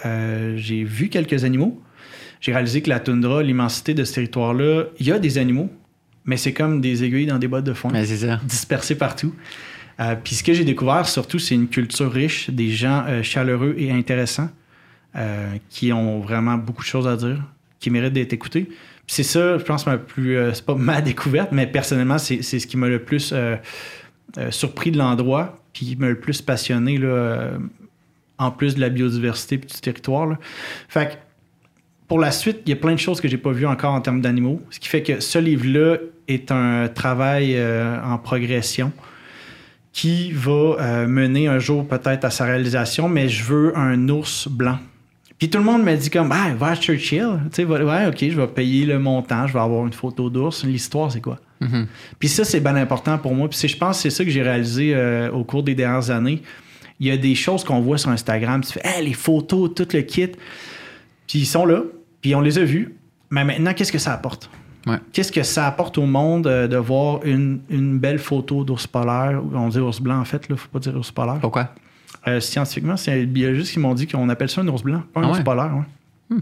j'ai 0.56 0.84
vu 0.84 1.08
quelques 1.08 1.44
animaux. 1.44 1.82
J'ai 2.40 2.52
réalisé 2.52 2.82
que 2.82 2.88
la 2.88 3.00
toundra, 3.00 3.42
l'immensité 3.42 3.94
de 3.94 4.04
ce 4.04 4.14
territoire-là, 4.14 4.84
il 5.00 5.06
y 5.06 5.12
a 5.12 5.18
des 5.18 5.38
animaux, 5.38 5.70
mais 6.24 6.36
c'est 6.36 6.52
comme 6.52 6.80
des 6.80 7.02
aiguilles 7.02 7.26
dans 7.26 7.38
des 7.38 7.48
bottes 7.48 7.64
de 7.64 7.72
foin 7.72 7.90
dispersés 8.44 8.96
partout. 8.96 9.34
Puis 10.22 10.36
ce 10.36 10.44
que 10.44 10.52
j'ai 10.52 10.64
découvert, 10.64 11.08
surtout, 11.08 11.38
c'est 11.40 11.54
une 11.54 11.68
culture 11.68 12.12
riche, 12.12 12.50
des 12.50 12.70
gens 12.70 13.06
chaleureux 13.22 13.74
et 13.76 13.90
intéressants, 13.90 14.50
qui 15.68 15.92
ont 15.92 16.20
vraiment 16.20 16.58
beaucoup 16.58 16.82
de 16.82 16.88
choses 16.88 17.08
à 17.08 17.16
dire, 17.16 17.42
qui 17.80 17.90
méritent 17.90 18.12
d'être 18.12 18.34
écoutés. 18.34 18.68
C'est 19.06 19.22
ça, 19.22 19.58
je 19.58 19.64
pense, 19.64 19.86
ma 19.86 19.98
plus. 19.98 20.36
euh, 20.36 20.52
c'est 20.54 20.64
pas 20.64 20.74
ma 20.74 21.00
découverte, 21.00 21.52
mais 21.52 21.66
personnellement, 21.66 22.18
c'est 22.18 22.42
ce 22.42 22.66
qui 22.66 22.76
m'a 22.76 22.88
le 22.88 23.00
plus 23.00 23.32
euh, 23.32 23.56
euh, 24.38 24.50
surpris 24.50 24.90
de 24.90 24.98
l'endroit, 24.98 25.60
puis 25.72 25.86
qui 25.86 25.96
m'a 25.96 26.08
le 26.08 26.18
plus 26.18 26.40
passionné, 26.40 26.98
là, 26.98 27.50
en 28.38 28.50
plus 28.50 28.74
de 28.74 28.80
la 28.80 28.88
biodiversité 28.88 29.56
et 29.56 29.58
du 29.58 29.66
territoire. 29.66 30.36
Fait 30.88 31.06
que 31.06 31.14
pour 32.08 32.18
la 32.18 32.30
suite, 32.30 32.60
il 32.66 32.70
y 32.70 32.72
a 32.72 32.76
plein 32.76 32.92
de 32.92 32.98
choses 32.98 33.20
que 33.20 33.28
j'ai 33.28 33.38
pas 33.38 33.52
vues 33.52 33.66
encore 33.66 33.94
en 33.94 34.00
termes 34.00 34.20
d'animaux. 34.20 34.62
Ce 34.70 34.78
qui 34.78 34.88
fait 34.88 35.02
que 35.02 35.20
ce 35.20 35.38
livre-là 35.38 35.98
est 36.28 36.50
un 36.50 36.88
travail 36.88 37.58
en 38.04 38.18
progression 38.18 38.92
qui 39.92 40.32
va 40.32 41.06
mener 41.06 41.48
un 41.48 41.58
jour 41.58 41.86
peut-être 41.86 42.24
à 42.24 42.30
sa 42.30 42.44
réalisation, 42.44 43.08
mais 43.08 43.28
je 43.28 43.44
veux 43.44 43.76
un 43.76 44.08
ours 44.08 44.48
blanc. 44.48 44.78
Puis 45.38 45.50
tout 45.50 45.58
le 45.58 45.64
monde 45.64 45.82
me 45.82 45.94
dit 45.96 46.10
comme, 46.10 46.30
ah, 46.32 46.54
va 46.54 46.68
à 46.68 46.76
Churchill. 46.76 47.40
Tu 47.52 47.62
sais, 47.62 47.64
ouais, 47.64 48.06
ok, 48.06 48.18
je 48.20 48.40
vais 48.40 48.46
payer 48.46 48.86
le 48.86 48.98
montant, 48.98 49.46
je 49.46 49.52
vais 49.52 49.60
avoir 49.60 49.84
une 49.84 49.92
photo 49.92 50.30
d'ours. 50.30 50.64
L'histoire, 50.64 51.10
c'est 51.10 51.20
quoi? 51.20 51.38
Mhm. 51.60 51.86
Puis 52.18 52.28
ça, 52.28 52.44
c'est 52.44 52.60
bien 52.60 52.76
important 52.76 53.18
pour 53.18 53.34
moi. 53.34 53.48
Puis 53.48 53.68
je 53.68 53.76
pense 53.76 53.96
que 53.96 54.02
c'est 54.02 54.10
ça 54.10 54.24
que 54.24 54.30
j'ai 54.30 54.42
réalisé 54.42 54.94
euh, 54.94 55.30
au 55.30 55.44
cours 55.44 55.62
des 55.62 55.74
dernières 55.74 56.10
années. 56.10 56.40
Il 57.00 57.08
y 57.08 57.10
a 57.10 57.16
des 57.16 57.34
choses 57.34 57.64
qu'on 57.64 57.80
voit 57.80 57.98
sur 57.98 58.10
Instagram. 58.10 58.62
Tu 58.62 58.72
fais, 58.72 58.82
hey, 58.84 59.04
les 59.04 59.12
photos, 59.12 59.74
tout 59.74 59.88
le 59.92 60.02
kit. 60.02 60.28
Puis 61.26 61.40
ils 61.40 61.46
sont 61.46 61.66
là. 61.66 61.82
Puis 62.20 62.34
on 62.34 62.40
les 62.40 62.58
a 62.58 62.64
vus. 62.64 62.94
Mais 63.30 63.44
maintenant, 63.44 63.74
qu'est-ce 63.74 63.92
que 63.92 63.98
ça 63.98 64.12
apporte? 64.12 64.48
Ouais. 64.86 64.98
Qu'est-ce 65.12 65.32
que 65.32 65.42
ça 65.42 65.66
apporte 65.66 65.98
au 65.98 66.06
monde 66.06 66.46
euh, 66.46 66.68
de 66.68 66.76
voir 66.76 67.20
une, 67.24 67.60
une 67.70 67.98
belle 67.98 68.18
photo 68.18 68.64
d'ours 68.64 68.86
polaire? 68.86 69.42
On 69.54 69.68
dit 69.68 69.78
ours 69.78 70.00
blanc, 70.00 70.20
en 70.20 70.24
fait, 70.24 70.48
là, 70.48 70.56
faut 70.56 70.68
pas 70.68 70.78
dire 70.78 70.94
ours 70.94 71.10
polaire. 71.10 71.38
Pourquoi? 71.40 71.70
Euh, 72.26 72.40
scientifiquement, 72.40 72.96
c'est 72.96 73.14
les 73.14 73.26
biologistes 73.26 73.72
qui 73.72 73.78
m'ont 73.78 73.94
dit 73.94 74.06
qu'on 74.06 74.28
appelle 74.28 74.48
ça 74.48 74.60
un 74.62 74.68
ours 74.68 74.82
blanc, 74.82 75.02
pas 75.12 75.20
un 75.20 75.24
Ah 75.24 75.28
ours 75.30 75.38
ouais? 75.38 75.44
polaire. 75.44 75.72
ouais. 76.30 76.36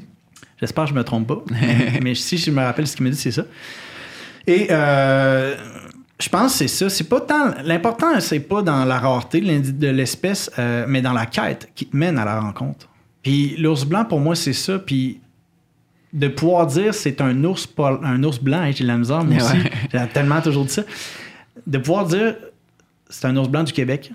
J'espère 0.61 0.85
que 0.85 0.90
je 0.90 0.94
me 0.94 1.03
trompe 1.03 1.27
pas. 1.27 1.43
mais, 2.03 2.15
si 2.15 2.39
je 2.39 2.51
me 2.53 2.61
rappelle 2.62 2.86
ce 2.86 2.94
qu'il 2.94 3.05
me 3.05 3.11
dit, 3.11 3.16
c'est 3.16 3.32
ça. 3.32 3.43
Et 4.47 4.69
euh, 4.70 5.57
je 6.20 6.28
pense 6.28 6.53
que 6.53 6.59
c'est 6.59 6.69
ça. 6.69 6.89
C'est 6.89 7.09
pas 7.09 7.20
tant. 7.20 7.53
L'important, 7.65 8.20
c'est 8.20 8.39
pas 8.40 8.62
dans 8.62 8.85
la 8.85 8.99
rareté 9.01 9.40
de 9.40 9.89
l'espèce, 9.89 10.51
euh, 10.61 10.85
mais 10.89 11.03
dans 11.03 11.12
la 11.12 11.27
quête 11.27 11.69
qui 11.74 11.86
te 11.86 11.97
mène 11.97 12.16
à 12.16 12.24
la 12.24 12.39
rencontre. 12.40 12.89
Puis 13.24 13.57
l'ours 13.57 13.85
blanc, 13.85 14.05
pour 14.05 14.20
moi, 14.20 14.36
c'est 14.36 14.53
ça. 14.53 14.78
Puis 14.78 15.20
de 16.12 16.28
pouvoir 16.28 16.66
dire 16.69 16.94
c'est 16.94 17.20
un 17.20 17.43
ours, 17.43 17.66
pol- 17.66 17.99
un 18.05 18.23
ours 18.23 18.39
blanc, 18.39 18.70
j'ai 18.73 18.85
de 18.85 18.89
la 18.89 18.99
misère, 18.99 19.24
moi 19.24 19.36
aussi. 19.43 19.53
Ouais. 19.57 19.70
J'ai 19.93 20.07
tellement 20.12 20.40
toujours 20.40 20.65
dit 20.65 20.73
ça. 20.73 20.82
De 21.66 21.78
pouvoir 21.78 22.07
dire 22.07 22.36
c'est 23.09 23.27
un 23.27 23.36
ours 23.36 23.49
blanc 23.49 23.65
du 23.65 23.73
Québec 23.73 24.12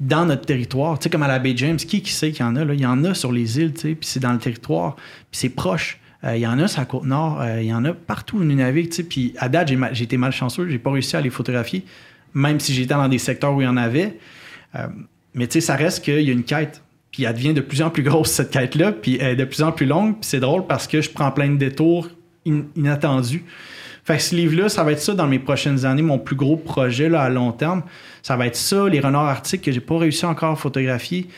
dans 0.00 0.24
notre 0.26 0.46
territoire. 0.46 0.98
Tu 0.98 1.04
sais, 1.04 1.10
comme 1.10 1.22
à 1.22 1.28
la 1.28 1.38
baie 1.38 1.54
James, 1.56 1.76
qui, 1.76 2.02
qui 2.02 2.12
sait 2.12 2.32
qu'il 2.32 2.44
y 2.44 2.48
en 2.48 2.56
a? 2.56 2.64
Là? 2.64 2.74
Il 2.74 2.80
y 2.80 2.86
en 2.86 3.04
a 3.04 3.14
sur 3.14 3.30
les 3.32 3.58
îles, 3.58 3.72
tu 3.74 3.80
sais, 3.80 3.94
puis 3.94 4.08
c'est 4.08 4.20
dans 4.20 4.32
le 4.32 4.38
territoire, 4.38 4.96
puis 4.96 5.04
c'est 5.40 5.48
proche. 5.48 5.98
Euh, 6.24 6.36
il 6.36 6.40
y 6.40 6.46
en 6.46 6.58
a 6.58 6.68
sur 6.68 6.80
la 6.80 6.86
côte 6.86 7.04
nord, 7.04 7.40
euh, 7.40 7.60
il 7.60 7.66
y 7.68 7.74
en 7.74 7.84
a 7.84 7.92
partout 7.92 8.38
où 8.38 8.44
nous 8.44 8.54
navigue, 8.54 8.90
tu 8.90 8.96
sais. 8.96 9.02
Puis 9.04 9.34
à 9.38 9.48
date, 9.48 9.68
j'ai, 9.68 9.76
ma- 9.76 9.92
j'ai 9.92 10.04
été 10.04 10.16
malchanceux, 10.16 10.68
j'ai 10.68 10.78
pas 10.78 10.90
réussi 10.90 11.16
à 11.16 11.20
les 11.20 11.30
photographier, 11.30 11.84
même 12.34 12.60
si 12.60 12.72
j'étais 12.74 12.94
dans 12.94 13.08
des 13.08 13.18
secteurs 13.18 13.54
où 13.54 13.60
il 13.60 13.64
y 13.64 13.68
en 13.68 13.76
avait. 13.76 14.18
Euh, 14.76 14.86
mais 15.34 15.46
tu 15.46 15.54
sais, 15.54 15.60
ça 15.60 15.76
reste 15.76 16.04
qu'il 16.04 16.20
y 16.22 16.30
a 16.30 16.32
une 16.32 16.44
quête. 16.44 16.82
Puis 17.10 17.24
elle 17.24 17.34
devient 17.34 17.52
de 17.52 17.60
plus 17.60 17.82
en 17.82 17.90
plus 17.90 18.02
grosse, 18.02 18.30
cette 18.30 18.50
quête-là, 18.50 18.92
puis 18.92 19.18
elle 19.20 19.32
est 19.32 19.36
de 19.36 19.44
plus 19.44 19.62
en 19.62 19.70
plus 19.72 19.84
longue. 19.86 20.14
Puis 20.14 20.28
c'est 20.30 20.40
drôle 20.40 20.66
parce 20.66 20.86
que 20.86 21.00
je 21.02 21.10
prends 21.10 21.30
plein 21.30 21.50
de 21.50 21.56
détours 21.56 22.08
in- 22.46 22.62
inattendus. 22.74 23.44
Fait 24.04 24.16
que 24.16 24.22
ce 24.22 24.34
livre-là, 24.34 24.68
ça 24.68 24.82
va 24.82 24.92
être 24.92 25.00
ça 25.00 25.14
dans 25.14 25.28
mes 25.28 25.38
prochaines 25.38 25.84
années, 25.84 26.02
mon 26.02 26.18
plus 26.18 26.34
gros 26.36 26.56
projet 26.56 27.08
là, 27.08 27.22
à 27.22 27.28
long 27.28 27.52
terme. 27.52 27.82
Ça 28.22 28.36
va 28.36 28.46
être 28.46 28.56
ça, 28.56 28.88
les 28.88 28.98
renards 29.00 29.26
arctiques 29.28 29.62
que 29.62 29.70
j'ai 29.70 29.80
pas 29.80 29.96
réussi 29.98 30.24
encore 30.26 30.52
à 30.52 30.56
photographier. 30.56 31.28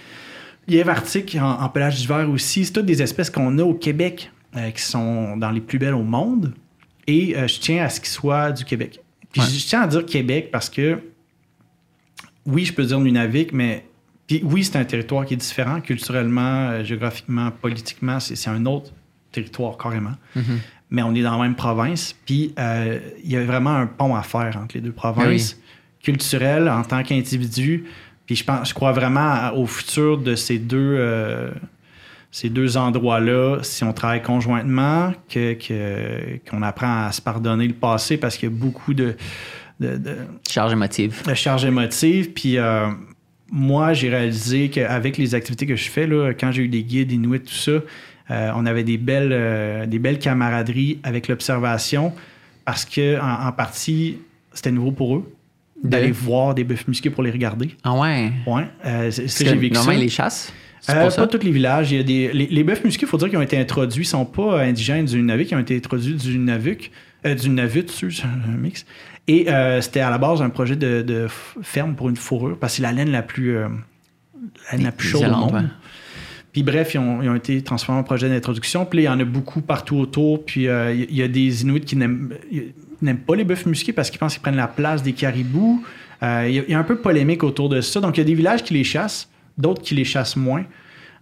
Lièvre 0.66 0.90
arctique 0.90 1.36
en, 1.38 1.60
en 1.60 1.68
pelage 1.68 1.96
d'hiver 1.96 2.28
aussi. 2.30 2.64
C'est 2.64 2.72
toutes 2.72 2.86
des 2.86 3.02
espèces 3.02 3.28
qu'on 3.28 3.58
a 3.58 3.62
au 3.62 3.74
Québec 3.74 4.30
euh, 4.56 4.70
qui 4.70 4.80
sont 4.82 5.36
dans 5.36 5.50
les 5.50 5.60
plus 5.60 5.78
belles 5.78 5.94
au 5.94 6.02
monde. 6.02 6.54
Et 7.06 7.36
euh, 7.36 7.46
je 7.46 7.60
tiens 7.60 7.84
à 7.84 7.90
ce 7.90 8.00
qu'ils 8.00 8.08
soient 8.08 8.50
du 8.50 8.64
Québec. 8.64 9.00
Puis 9.30 9.42
Ouais. 9.42 9.46
je 9.48 9.66
tiens 9.66 9.82
à 9.82 9.86
dire 9.86 10.06
Québec 10.06 10.48
parce 10.50 10.70
que 10.70 11.00
oui, 12.46 12.64
je 12.64 12.72
peux 12.72 12.84
dire 12.84 13.00
Nunavik, 13.00 13.52
mais 13.52 13.84
puis 14.26 14.40
oui, 14.44 14.64
c'est 14.64 14.76
un 14.78 14.84
territoire 14.84 15.26
qui 15.26 15.34
est 15.34 15.38
différent 15.38 15.80
culturellement, 15.80 16.70
euh, 16.70 16.84
géographiquement, 16.84 17.50
politiquement. 17.50 18.20
C'est 18.20 18.36
c'est 18.36 18.48
un 18.50 18.64
autre 18.66 18.90
territoire 19.32 19.76
carrément. 19.76 20.12
Mais 20.94 21.02
on 21.02 21.14
est 21.14 21.22
dans 21.22 21.36
la 21.36 21.42
même 21.42 21.54
province. 21.56 22.14
Puis 22.24 22.54
euh, 22.58 22.98
il 23.22 23.30
y 23.32 23.36
a 23.36 23.44
vraiment 23.44 23.74
un 23.74 23.86
pont 23.86 24.14
à 24.14 24.22
faire 24.22 24.56
entre 24.62 24.76
les 24.76 24.80
deux 24.80 24.92
provinces. 24.92 25.58
Culturel 26.02 26.68
en 26.68 26.82
tant 26.82 27.02
qu'individu. 27.02 27.84
Puis 28.26 28.36
je 28.36 28.44
pense, 28.44 28.68
je 28.68 28.74
crois 28.74 28.92
vraiment 28.92 29.50
au 29.54 29.66
futur 29.66 30.18
de 30.18 30.34
ces 30.34 30.58
deux, 30.58 30.96
euh, 30.98 31.50
ces 32.30 32.48
deux 32.48 32.76
endroits-là, 32.76 33.58
si 33.62 33.84
on 33.84 33.92
travaille 33.92 34.22
conjointement, 34.22 35.12
que, 35.28 35.54
que- 35.54 36.38
qu'on 36.50 36.62
apprend 36.62 37.06
à 37.06 37.12
se 37.12 37.20
pardonner 37.22 37.66
le 37.66 37.74
passé 37.74 38.16
parce 38.16 38.36
qu'il 38.36 38.48
y 38.50 38.52
a 38.52 38.54
beaucoup 38.54 38.94
de, 38.94 39.16
de- 39.80 39.96
de- 39.96 40.16
Charge 40.48 40.72
émotive. 40.72 41.22
de 41.26 41.34
charge 41.34 41.64
émotive. 41.64 42.32
Puis 42.32 42.58
euh, 42.58 42.88
moi, 43.50 43.92
j'ai 43.94 44.08
réalisé 44.10 44.68
qu'avec 44.70 45.16
les 45.18 45.34
activités 45.34 45.66
que 45.66 45.76
je 45.76 45.88
fais, 45.90 46.06
là, 46.06 46.32
quand 46.32 46.50
j'ai 46.52 46.62
eu 46.62 46.68
des 46.68 46.82
guides 46.82 47.12
inuits, 47.12 47.40
tout 47.40 47.52
ça, 47.52 47.72
euh, 48.30 48.50
on 48.56 48.64
avait 48.66 48.84
des 48.84 48.96
belles, 48.98 49.30
euh, 49.32 49.86
des 49.86 49.98
belles 49.98 50.18
camaraderies 50.18 50.98
avec 51.02 51.28
l'observation 51.28 52.12
parce 52.64 52.84
que 52.84 53.20
en, 53.20 53.48
en 53.48 53.52
partie, 53.52 54.18
c'était 54.52 54.70
nouveau 54.70 54.92
pour 54.92 55.16
eux 55.16 55.32
d'aller 55.82 56.12
voir 56.12 56.54
des 56.54 56.64
bœufs 56.64 56.86
musqués 56.88 57.10
pour 57.10 57.22
les 57.22 57.30
regarder. 57.30 57.70
Ah 57.82 57.92
ouais? 57.94 58.32
Ouais, 58.46 58.66
euh, 58.86 59.10
c'est- 59.10 59.28
c'est- 59.28 59.44
Parce 59.44 59.50
j'ai 59.50 59.56
que 59.56 59.60
vécu 59.60 59.76
ça. 59.76 59.92
ils 59.92 60.00
les 60.00 60.08
chassent. 60.08 60.52
Euh, 60.88 61.10
pas 61.10 61.26
tous 61.26 61.42
les 61.44 61.50
villages. 61.50 61.92
Il 61.92 61.96
y 61.96 62.00
a 62.00 62.02
des, 62.02 62.32
les, 62.32 62.46
les 62.46 62.64
bœufs 62.64 62.80
musqués, 62.84 63.04
il 63.06 63.08
faut 63.08 63.16
dire 63.18 63.28
qu'ils 63.28 63.38
ont 63.38 63.42
été 63.42 63.58
introduits, 63.58 64.02
ils 64.04 64.06
sont 64.06 64.24
pas 64.24 64.62
indigènes 64.62 65.04
du 65.06 65.16
Nunavik, 65.16 65.50
ils 65.50 65.54
ont 65.56 65.60
été 65.60 65.76
introduits 65.76 66.14
du 66.14 66.38
Nunavik, 66.38 66.90
euh, 67.26 67.34
du 67.34 67.48
Navut, 67.50 67.86
c'est 67.88 68.24
un 68.24 68.56
mix. 68.56 68.86
Et 69.28 69.46
c'était 69.80 70.00
à 70.00 70.10
la 70.10 70.18
base 70.18 70.42
un 70.42 70.50
projet 70.50 70.76
de, 70.76 71.26
ferme 71.62 71.94
pour 71.94 72.08
une 72.10 72.16
fourrure, 72.16 72.58
parce 72.58 72.74
que 72.74 72.76
c'est 72.76 72.82
la 72.82 72.92
laine 72.92 73.10
la 73.10 73.22
plus, 73.22 73.54
la, 73.54 73.68
laine 74.72 74.82
la 74.84 74.92
plus 74.92 75.08
chaude 75.08 75.24
au 75.24 75.36
monde. 75.36 75.70
Puis 76.54 76.62
bref, 76.62 76.94
ils 76.94 76.98
ont, 76.98 77.34
été 77.34 77.60
transformés 77.62 78.00
en 78.00 78.04
projet 78.04 78.28
d'introduction. 78.28 78.86
Puis 78.86 78.98
là, 78.98 79.02
il 79.02 79.06
y 79.06 79.08
en 79.08 79.18
a 79.18 79.24
beaucoup 79.24 79.60
partout 79.60 79.96
autour. 79.96 80.44
Puis 80.44 80.68
euh, 80.68 80.94
il 80.94 81.14
y 81.14 81.20
a 81.20 81.26
des 81.26 81.62
Inuits 81.62 81.80
qui 81.80 81.96
n'aiment 81.96 82.30
pas 83.26 83.34
les 83.34 83.42
bœufs 83.42 83.66
musqués 83.66 83.92
parce 83.92 84.08
qu'ils 84.08 84.20
pensent 84.20 84.34
qu'ils 84.34 84.42
prennent 84.42 84.54
la 84.54 84.68
place 84.68 85.02
des 85.02 85.14
caribous. 85.14 85.84
Euh, 86.22 86.46
il, 86.48 86.70
y 86.70 86.74
a, 86.74 86.78
un 86.78 86.84
peu 86.84 86.94
polémique 86.94 87.42
autour 87.42 87.68
de 87.68 87.80
ça. 87.80 88.00
Donc, 88.00 88.16
il 88.16 88.20
y 88.20 88.22
a 88.22 88.24
des 88.24 88.36
villages 88.36 88.62
qui 88.62 88.72
les 88.72 88.84
chassent, 88.84 89.28
d'autres 89.58 89.82
qui 89.82 89.96
les 89.96 90.04
chassent 90.04 90.36
moins. 90.36 90.64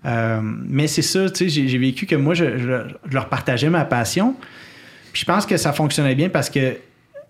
Euh, 0.04 0.40
mais 0.42 0.86
c'est 0.86 1.00
ça, 1.00 1.30
tu 1.30 1.48
sais, 1.48 1.66
j'ai 1.66 1.78
vécu 1.78 2.04
que 2.04 2.14
moi, 2.14 2.34
je 2.34 2.44
leur 3.10 3.30
partageais 3.30 3.70
ma 3.70 3.86
passion. 3.86 4.36
Puis 5.14 5.20
je 5.20 5.24
pense 5.24 5.46
que 5.46 5.56
ça 5.56 5.72
fonctionnait 5.72 6.14
bien 6.14 6.28
parce 6.28 6.50
que 6.50 6.76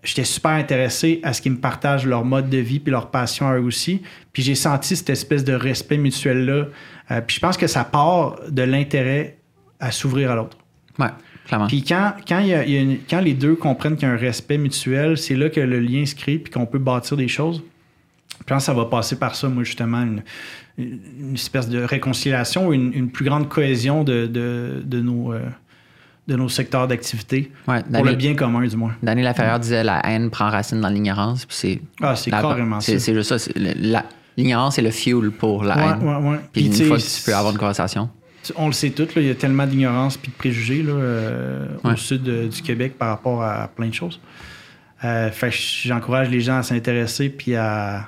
j'étais 0.03 0.23
super 0.23 0.51
intéressé 0.51 1.19
à 1.23 1.33
ce 1.33 1.41
qu'ils 1.41 1.53
me 1.53 1.57
partagent 1.57 2.05
leur 2.05 2.25
mode 2.25 2.49
de 2.49 2.57
vie 2.57 2.79
puis 2.79 2.91
leur 2.91 3.09
passion 3.09 3.47
à 3.47 3.55
eux 3.57 3.61
aussi. 3.63 4.01
Puis 4.33 4.43
j'ai 4.43 4.55
senti 4.55 4.95
cette 4.95 5.09
espèce 5.09 5.43
de 5.43 5.53
respect 5.53 5.97
mutuel-là. 5.97 6.65
Euh, 7.11 7.21
puis 7.25 7.35
je 7.35 7.39
pense 7.39 7.57
que 7.57 7.67
ça 7.67 7.83
part 7.83 8.39
de 8.49 8.61
l'intérêt 8.63 9.37
à 9.79 9.91
s'ouvrir 9.91 10.31
à 10.31 10.35
l'autre. 10.35 10.57
Ouais, 10.99 11.07
clairement. 11.47 11.67
Puis 11.67 11.83
quand, 11.83 12.13
quand, 12.27 12.39
il 12.39 12.47
y 12.47 12.53
a- 12.53 12.65
il 12.65 12.71
y 12.71 12.77
a 12.77 12.81
une- 12.81 12.97
quand 13.09 13.19
les 13.21 13.33
deux 13.33 13.55
comprennent 13.55 13.95
qu'il 13.95 14.07
y 14.07 14.11
a 14.11 14.13
un 14.13 14.17
respect 14.17 14.57
mutuel, 14.57 15.17
c'est 15.17 15.35
là 15.35 15.49
que 15.49 15.59
le 15.59 15.79
lien 15.79 16.05
se 16.05 16.15
crée 16.15 16.37
puis 16.37 16.51
qu'on 16.51 16.65
peut 16.65 16.79
bâtir 16.79 17.17
des 17.17 17.27
choses. 17.27 17.63
Je 18.39 18.43
pense 18.45 18.57
que 18.63 18.65
ça 18.65 18.73
va 18.73 18.85
passer 18.85 19.17
par 19.17 19.35
ça, 19.35 19.47
moi, 19.47 19.63
justement, 19.63 20.01
une, 20.01 20.21
une 20.77 21.33
espèce 21.35 21.69
de 21.69 21.81
réconciliation, 21.81 22.73
une, 22.73 22.91
une 22.93 23.09
plus 23.09 23.23
grande 23.25 23.47
cohésion 23.47 24.03
de, 24.03 24.25
de, 24.25 24.81
de 24.83 25.01
nos, 25.01 25.31
euh, 25.33 25.39
de 26.27 26.35
nos 26.37 26.47
secteurs 26.49 26.87
d'activité, 26.87 27.51
Ouais, 27.67 27.83
pour 27.83 28.05
le 28.05 28.15
bien 28.15 28.33
commun, 28.35 28.65
du 28.65 28.75
moins. 28.77 28.95
Danny 29.03 29.21
Laferrière 29.23 29.59
disait 29.59 29.83
la 29.83 29.99
haine 30.05 30.29
prend 30.29 30.49
racine 30.49 30.79
dans 30.79 30.87
l'ignorance. 30.89 31.45
Puis 31.45 31.55
c'est 31.59 31.81
Ah, 32.01 32.15
c'est 32.15 32.31
carrément 32.31 32.79
ça. 32.79 32.97
c'est 32.97 33.13
juste 33.13 33.37
ça. 33.37 33.51
l'ignorance 34.37 34.77
est 34.79 34.81
le 34.83 34.91
fuel 34.91 35.31
pour 35.31 35.63
la 35.63 35.75
haine. 35.97 36.01
ouais, 36.07 36.29
ouais. 36.29 36.37
Puis 36.53 36.69
Puis, 36.69 36.79
une 36.81 36.87
fois 36.87 36.97
que 36.97 37.01
tu 37.01 37.21
peux 37.25 37.35
avoir 37.35 37.51
une 37.51 37.59
conversation. 37.59 38.09
On 38.55 38.67
le 38.67 38.73
sait 38.73 38.89
tous, 38.89 39.07
il 39.15 39.23
y 39.23 39.29
a 39.29 39.35
tellement 39.35 39.65
d'ignorance 39.65 40.17
puis 40.17 40.29
de 40.31 40.35
préjugés 40.37 40.83
là, 40.83 40.91
euh, 40.93 41.65
au 41.83 41.95
sud 41.95 42.23
de- 42.23 42.47
du 42.47 42.61
Québec 42.61 42.97
par 42.97 43.09
rapport 43.09 43.41
à 43.41 43.69
plein 43.69 43.87
de 43.87 43.93
choses. 43.93 44.19
Euh, 45.05 45.29
j'encourage 45.51 46.29
les 46.29 46.41
gens 46.41 46.57
à 46.57 46.63
s'intéresser 46.63 47.29
puis 47.29 47.55
à, 47.55 48.07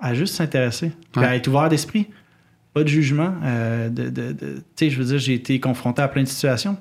à 0.00 0.14
juste 0.14 0.34
s'intéresser. 0.34 0.92
À 1.16 1.34
être 1.36 1.46
ouvert 1.48 1.68
d'esprit. 1.68 2.06
Pas 2.74 2.82
de 2.82 2.88
jugement. 2.88 3.34
euh, 3.44 3.88
de, 3.88 4.08
de- 4.10 4.32
de- 4.32 4.54
tu 4.56 4.62
sais, 4.76 4.90
je 4.90 4.98
veux 4.98 5.04
dire, 5.04 5.18
j'ai 5.18 5.34
été 5.34 5.58
confronté 5.60 6.02
à 6.02 6.08
plein 6.08 6.22
de 6.22 6.28
situations. 6.28 6.76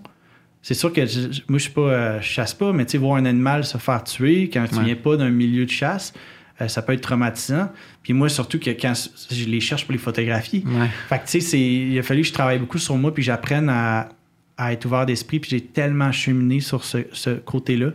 C'est 0.67 0.73
sûr 0.73 0.91
que 0.91 1.05
je- 1.05 1.19
moi, 1.47 1.59
je 1.59 1.65
suis 1.65 1.69
pas, 1.73 1.81
euh, 1.81 2.21
je 2.21 2.27
chasse 2.27 2.55
pas, 2.55 2.73
mais 2.73 2.85
tu 2.85 2.93
sais, 2.93 2.97
voir 2.97 3.17
un 3.17 3.25
animal 3.25 3.63
se 3.65 3.77
faire 3.77 4.03
tuer 4.03 4.49
quand 4.51 4.65
tu 4.67 4.77
Ouais. 4.77 4.83
viens 4.85 4.95
pas 4.95 5.15
d'un 5.15 5.29
milieu 5.29 5.63
de 5.63 5.69
chasse, 5.69 6.11
euh, 6.59 6.67
ça 6.67 6.81
peut 6.81 6.93
être 6.93 7.01
traumatisant. 7.01 7.69
Puis 8.01 8.13
moi, 8.13 8.29
surtout 8.29 8.57
que 8.57 8.71
quand 8.71 8.93
je 9.29 9.45
les 9.45 9.59
cherche 9.59 9.85
pour 9.85 9.91
les 9.91 9.99
photographier, 9.99 10.63
Ouais. 10.65 10.87
fait 11.07 11.19
que, 11.19 11.27
tu 11.29 11.41
sais, 11.41 11.59
il 11.61 11.99
a 11.99 12.01
fallu 12.01 12.21
que 12.23 12.27
je 12.29 12.33
travaille 12.33 12.57
beaucoup 12.57 12.79
sur 12.79 12.97
moi 12.97 13.13
puis 13.13 13.21
j'apprenne 13.21 13.69
à, 13.69 14.09
à 14.57 14.73
être 14.73 14.85
ouvert 14.85 15.05
d'esprit. 15.05 15.39
Puis 15.39 15.51
j'ai 15.51 15.61
tellement 15.61 16.11
cheminé 16.11 16.59
sur 16.61 16.83
ce, 16.83 16.97
ce 17.11 17.29
côté-là. 17.35 17.91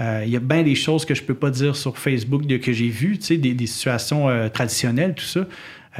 Euh, 0.00 0.22
Il 0.26 0.32
y 0.32 0.36
a 0.36 0.40
bien 0.40 0.64
des 0.64 0.74
choses 0.74 1.04
que 1.04 1.14
je 1.14 1.22
peux 1.22 1.34
pas 1.34 1.50
dire 1.50 1.76
sur 1.76 1.96
Facebook 1.96 2.44
de, 2.44 2.56
que 2.56 2.72
j'ai 2.72 2.88
vues, 2.88 3.18
tu 3.18 3.26
sais, 3.26 3.36
des, 3.36 3.54
des 3.54 3.66
situations 3.68 4.26
traditionnelles, 4.52 5.14
tout 5.14 5.22
ça, 5.24 5.46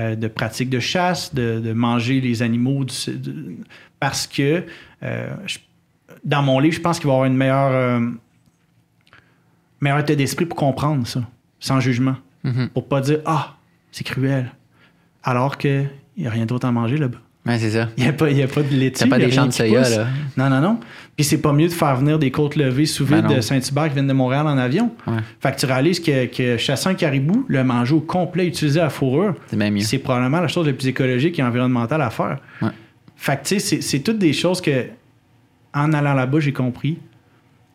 euh, 0.01 0.17
de 0.17 0.27
pratiques 0.27 0.71
de 0.71 0.81
chasse, 0.81 1.33
de, 1.37 1.61
de 1.61 1.73
manger 1.73 2.21
les 2.21 2.43
animaux, 2.43 2.85
du- 2.85 3.17
de- 3.17 3.55
parce 4.01 4.27
que 4.27 4.65
euh, 5.05 5.29
je- 5.47 5.59
dans 6.25 6.43
mon 6.43 6.59
livre, 6.59 6.75
je 6.75 6.81
pense 6.81 6.99
qu'il 6.99 7.07
va 7.09 7.13
y 7.13 7.17
avoir 7.17 7.27
une 7.27 7.37
meilleure, 7.37 7.73
euh, 7.73 8.01
meilleur 9.81 9.99
état 10.01 10.15
d'esprit 10.15 10.47
pour 10.47 10.57
comprendre 10.57 11.07
ça, 11.07 11.21
sans 11.59 11.81
jugement. 11.81 12.17
Mhm. 12.45 12.69
Pour 12.71 12.89
pas 12.89 13.01
dire 13.01 13.19
Ah, 13.27 13.55
c'est 13.93 14.05
cruel. 14.05 14.53
Alors 15.23 15.59
qu'il 15.59 15.91
n'y 16.17 16.27
a 16.27 16.31
rien 16.31 16.47
d'autre 16.47 16.67
à 16.67 16.73
manger 16.73 16.97
là-bas. 16.97 17.19
Ouais, 17.47 17.59
c'est 17.59 17.71
ça. 17.71 17.89
Il 17.97 18.03
n'y 18.03 18.09
a, 18.09 18.13
pas- 18.13 18.31
y 18.31 18.43
a 18.43 18.49
pas 18.49 18.63
de 18.63 18.69
laitue. 18.75 19.09
Pas 19.09 19.17
il 19.17 19.23
y 19.23 19.25
a 19.25 19.27
des 19.29 19.33
rien 19.33 19.35
champs 19.43 19.47
de 19.47 19.53
soya, 19.53 19.81
pousse. 19.81 19.97
là. 19.97 20.07
Non, 20.37 20.51
non, 20.51 20.61
non. 20.61 20.81
Puis 21.17 21.25
c'est 21.25 21.39
pas 21.41 21.53
mieux 21.55 21.69
de 21.69 21.73
faire 21.73 21.97
venir 21.97 22.19
des 22.19 22.31
côtes 22.31 22.55
levées 22.55 22.85
sous 22.85 23.05
vide 23.07 23.23
Ben 23.23 23.29
non. 23.29 23.37
de 23.37 23.41
Saint-Hubert 23.41 23.89
qui 23.89 23.95
viennent 23.95 24.07
de 24.07 24.13
Montréal 24.13 24.47
en 24.47 24.59
avion. 24.59 24.93
Ouais. 25.07 25.15
Fait 25.41 25.53
que 25.53 25.59
tu 25.61 25.65
réalises 25.67 26.01
que, 26.01 26.27
que 26.27 26.59
chasser 26.59 26.91
un 26.91 26.95
caribou, 26.95 27.47
le 27.49 27.65
manger 27.65 27.95
au 27.95 28.01
complet, 28.01 28.47
utiliser 28.47 28.81
la 28.81 28.91
fourrure, 28.91 29.35
C'est 29.81 29.99
probablement 29.99 30.41
la 30.41 30.49
chose 30.49 30.67
la 30.67 30.75
plus 30.75 30.89
écologique 30.89 31.39
et 31.39 31.43
environnementale 31.43 32.03
à 32.03 32.11
faire. 32.11 32.39
Ouais. 32.61 32.69
Fait 33.17 33.37
que 33.39 33.43
tu 33.49 33.49
sais, 33.55 33.59
c'est- 33.59 33.81
c'est 33.81 34.01
toutes 34.01 34.19
des 34.19 34.35
choses 34.35 34.61
que, 34.61 34.87
en 35.75 35.93
allant 35.93 36.15
là-bas, 36.15 36.41
j'ai 36.41 36.53
compris, 36.53 36.99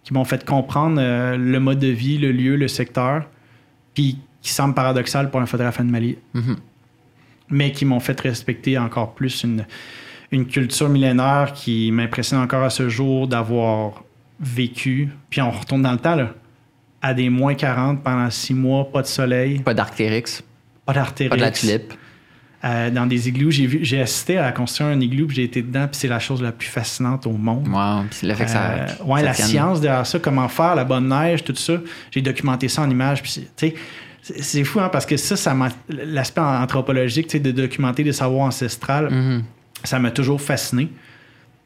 qui 0.04 0.14
m'ont 0.14 0.26
fait 0.26 0.46
comprendre 0.46 0.98
euh, 1.00 1.38
le 1.38 1.60
mode 1.60 1.80
de 1.80 1.88
vie, 1.88 2.18
le 2.18 2.32
lieu, 2.32 2.56
le 2.56 2.68
secteur, 2.68 3.26
puis 3.94 4.20
qui 4.42 4.52
semble 4.52 4.74
paradoxal 4.76 5.32
pour 5.32 5.42
un 5.42 5.46
photographe 5.46 5.80
animalier 5.80 6.20
Mhm. 6.34 6.58
mais 7.50 7.72
qui 7.72 7.86
m'ont 7.86 8.00
fait 8.00 8.20
respecter 8.22 8.78
encore 8.78 9.14
plus 9.16 9.44
une, 9.44 9.66
une 10.32 10.46
culture 10.48 10.90
millénaire 10.90 11.54
qui 11.54 11.92
m'impressionne 11.92 12.40
encore 12.40 12.64
à 12.64 12.70
ce 12.70 12.90
jour 12.90 13.28
d'avoir 13.28 14.04
vécu. 14.40 15.10
Puis 15.30 15.42
on 15.42 15.52
retourne 15.52 15.82
dans 15.84 15.92
le 15.94 15.98
temps, 16.00 16.16
là, 16.16 16.34
à 17.02 17.14
des 17.14 17.30
moins 17.30 17.54
40 17.56 18.04
pendant 18.04 18.30
six 18.30 18.54
mois, 18.54 18.92
pas 18.92 19.02
de 19.02 19.08
soleil, 19.08 19.60
Pas 19.60 19.74
d'Arctérix, 19.74 20.44
pas 20.86 20.94
d'artérix. 20.94 21.30
pas 21.30 21.36
de 21.38 21.42
la 21.42 21.52
tulipe. 21.52 21.94
Euh, 22.64 22.90
dans 22.90 23.06
des 23.06 23.28
igloos, 23.30 23.52
j'ai 23.52 24.02
assisté 24.02 24.38
à 24.38 24.42
la 24.44 24.52
construction 24.52 24.90
d'un 24.90 25.00
igloo, 25.00 25.28
puis 25.28 25.36
j'ai 25.36 25.44
été 25.44 25.62
dedans, 25.62 25.88
puis 25.88 25.98
c'est 26.00 26.08
la 26.08 26.20
chose 26.20 26.42
la 26.42 26.52
plus 26.52 26.68
fascinante 26.68 27.28
au 27.28 27.32
monde. 27.34 27.68
Wow, 27.68 28.06
puis 28.10 28.28
le 28.28 28.34
fait 28.34 28.46
que 28.46 28.50
ça. 28.50 28.64
Euh, 28.72 28.88
ouais, 29.06 29.20
ça 29.20 29.26
la 29.26 29.34
tienne. 29.34 29.48
science 29.48 29.82
derrière 29.82 30.08
ça, 30.08 30.18
comment 30.20 30.48
faire, 30.48 30.74
la 30.76 30.84
bonne 30.84 31.08
neige, 31.10 31.44
tout 31.44 31.56
ça. 31.56 31.74
J'ai 32.12 32.22
documenté 32.22 32.68
ça 32.68 32.82
en 32.82 32.90
images. 32.90 33.22
Puis, 33.22 33.32
c'est- 33.32 33.56
tu 33.72 33.76
sais, 34.24 34.42
c'est 34.42 34.64
fou, 34.64 34.80
hein, 34.80 34.90
parce 34.92 35.06
que 35.06 35.18
ça, 35.18 35.36
ça 35.36 35.56
l'aspect 35.90 36.42
anthropologique, 36.42 37.28
tu 37.28 37.34
sais, 37.34 37.40
de 37.40 37.52
documenter 37.52 38.04
des 38.04 38.14
savoirs 38.14 38.48
ancestrales, 38.48 39.12
Mhm. 39.12 39.44
ça 39.84 40.00
m'a 40.00 40.10
toujours 40.10 40.42
fasciné. 40.42 40.90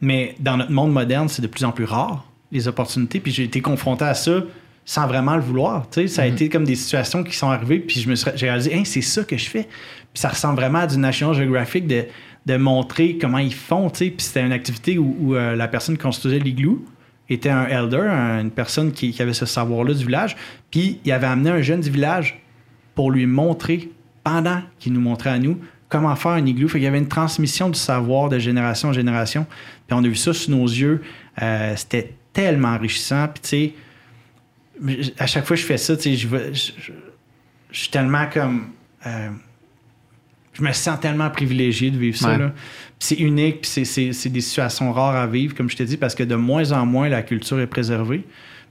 Mais 0.01 0.35
dans 0.39 0.57
notre 0.57 0.71
monde 0.71 0.91
moderne, 0.91 1.29
c'est 1.29 1.41
de 1.41 1.47
plus 1.47 1.63
en 1.65 1.71
plus 1.71 1.85
rare, 1.85 2.25
les 2.51 2.67
opportunités. 2.67 3.19
Puis 3.19 3.31
j'ai 3.31 3.43
été 3.43 3.61
confronté 3.61 4.05
à 4.05 4.13
ça 4.13 4.43
sans 4.85 5.05
vraiment 5.07 5.35
le 5.35 5.41
vouloir. 5.41 5.87
Tu 5.89 6.01
sais, 6.01 6.07
ça 6.07 6.21
a 6.23 6.27
Mhm. 6.27 6.33
été 6.33 6.49
comme 6.49 6.63
des 6.65 6.75
situations 6.75 7.23
qui 7.23 7.35
sont 7.35 7.49
arrivées, 7.49 7.79
puis 7.79 7.99
je 8.01 8.09
me 8.09 8.15
suis, 8.15 8.31
j'ai 8.35 8.47
réalisé, 8.47 8.73
Hein, 8.73 8.81
c'est 8.85 9.01
ça 9.01 9.23
que 9.23 9.37
je 9.37 9.47
fais. 9.49 9.67
Puis 10.13 10.21
ça 10.21 10.29
ressemble 10.29 10.55
vraiment 10.59 10.79
à 10.79 10.87
du 10.87 10.97
National 10.97 11.35
Geographic 11.35 11.87
de, 11.87 12.05
de 12.45 12.57
montrer 12.57 13.17
comment 13.19 13.37
ils 13.37 13.53
font. 13.53 13.89
Puis 13.89 14.13
c'était 14.17 14.45
une 14.45 14.51
activité 14.51 14.97
où, 14.97 15.35
euh, 15.35 15.55
la 15.55 15.67
personne 15.67 15.95
qui 15.97 16.03
construisait 16.03 16.39
l'igloo 16.39 16.83
était 17.29 17.49
un 17.49 17.65
elder, 17.67 17.97
un- 18.09 18.41
une 18.41 18.51
personne 18.51 18.91
qui, 18.91 19.15
avait 19.21 19.33
ce 19.33 19.45
savoir-là 19.45 19.93
du 19.93 20.03
village. 20.05 20.35
Puis 20.71 20.99
il 21.05 21.11
avait 21.11 21.27
amené 21.27 21.49
un 21.51 21.61
jeune 21.61 21.81
du 21.81 21.89
village 21.91 22.41
pour 22.95 23.11
lui 23.11 23.25
montrer, 23.27 23.89
pendant 24.23 24.61
qu'il 24.79 24.93
nous 24.93 24.99
montrait 25.01 25.29
à 25.29 25.39
nous, 25.39 25.59
comment 25.89 26.15
faire 26.15 26.31
un 26.31 26.45
igloo. 26.45 26.67
Fait 26.67 26.79
qu'il 26.79 26.85
y 26.85 26.87
avait 26.87 26.97
une 26.97 27.07
transmission 27.07 27.69
du 27.69 27.79
savoir 27.79 28.29
de 28.29 28.39
génération 28.39 28.89
en 28.89 28.93
génération. 28.93 29.45
Puis 29.87 29.97
on 29.97 30.03
a 30.03 30.07
vu 30.07 30.15
ça 30.15 30.33
sous 30.33 30.51
nos 30.51 30.65
yeux. 30.65 31.01
Euh, 31.41 31.73
C'était 31.75 32.13
tellement 32.33 32.69
enrichissant. 32.69 33.27
Puis 33.27 33.41
tu 33.43 34.95
sais, 35.07 35.13
à 35.19 35.27
chaque 35.27 35.45
fois 35.45 35.55
que 35.55 35.61
je 35.61 35.67
fais 35.67 35.77
ça, 35.77 35.95
tu 35.95 36.03
sais, 36.03 36.15
je- 36.15 36.27
je 37.71 37.79
suis 37.79 37.89
tellement 37.89 38.25
comme. 38.33 38.69
euh, 39.05 39.29
je 40.59 40.63
me 40.63 40.71
sens 40.73 40.99
tellement 40.99 41.29
privilégié 41.29 41.89
de 41.91 41.97
vivre 41.97 42.17
ça. 42.17 42.37
Ouais. 42.37 42.45
c'est 42.99 43.15
unique, 43.15 43.61
puis 43.61 43.85
c'est- 43.85 44.29
des 44.29 44.41
situations 44.41 44.91
rares 44.91 45.15
à 45.15 45.25
vivre, 45.27 45.55
comme 45.55 45.69
je 45.69 45.77
te 45.77 45.83
dis, 45.83 45.95
parce 45.97 46.15
que 46.15 46.23
de 46.23 46.35
moins 46.35 46.71
en 46.73 46.85
moins 46.85 47.07
la 47.09 47.21
culture 47.21 47.59
est 47.59 47.67
préservée, 47.67 48.23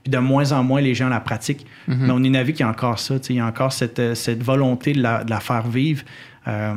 puis 0.03 0.11
de 0.11 0.17
moins 0.19 0.51
en 0.51 0.63
moins 0.63 0.81
les 0.81 0.93
gens 0.93 1.09
la 1.09 1.19
pratiquent. 1.19 1.65
Mhm. 1.87 1.97
Mais 2.05 2.11
au 2.13 2.19
Nunavik, 2.19 2.59
il 2.59 2.61
y 2.61 2.65
a 2.65 2.69
encore 2.69 2.99
ça, 2.99 3.15
il 3.29 3.35
y 3.35 3.39
a 3.39 3.45
encore 3.45 3.73
cette, 3.73 3.99
euh, 3.99 4.15
cette 4.15 4.43
volonté 4.43 4.93
de 4.93 5.01
la, 5.01 5.23
de 5.23 5.29
la 5.29 5.39
faire 5.39 5.67
vivre. 5.67 6.03
Euh, 6.47 6.73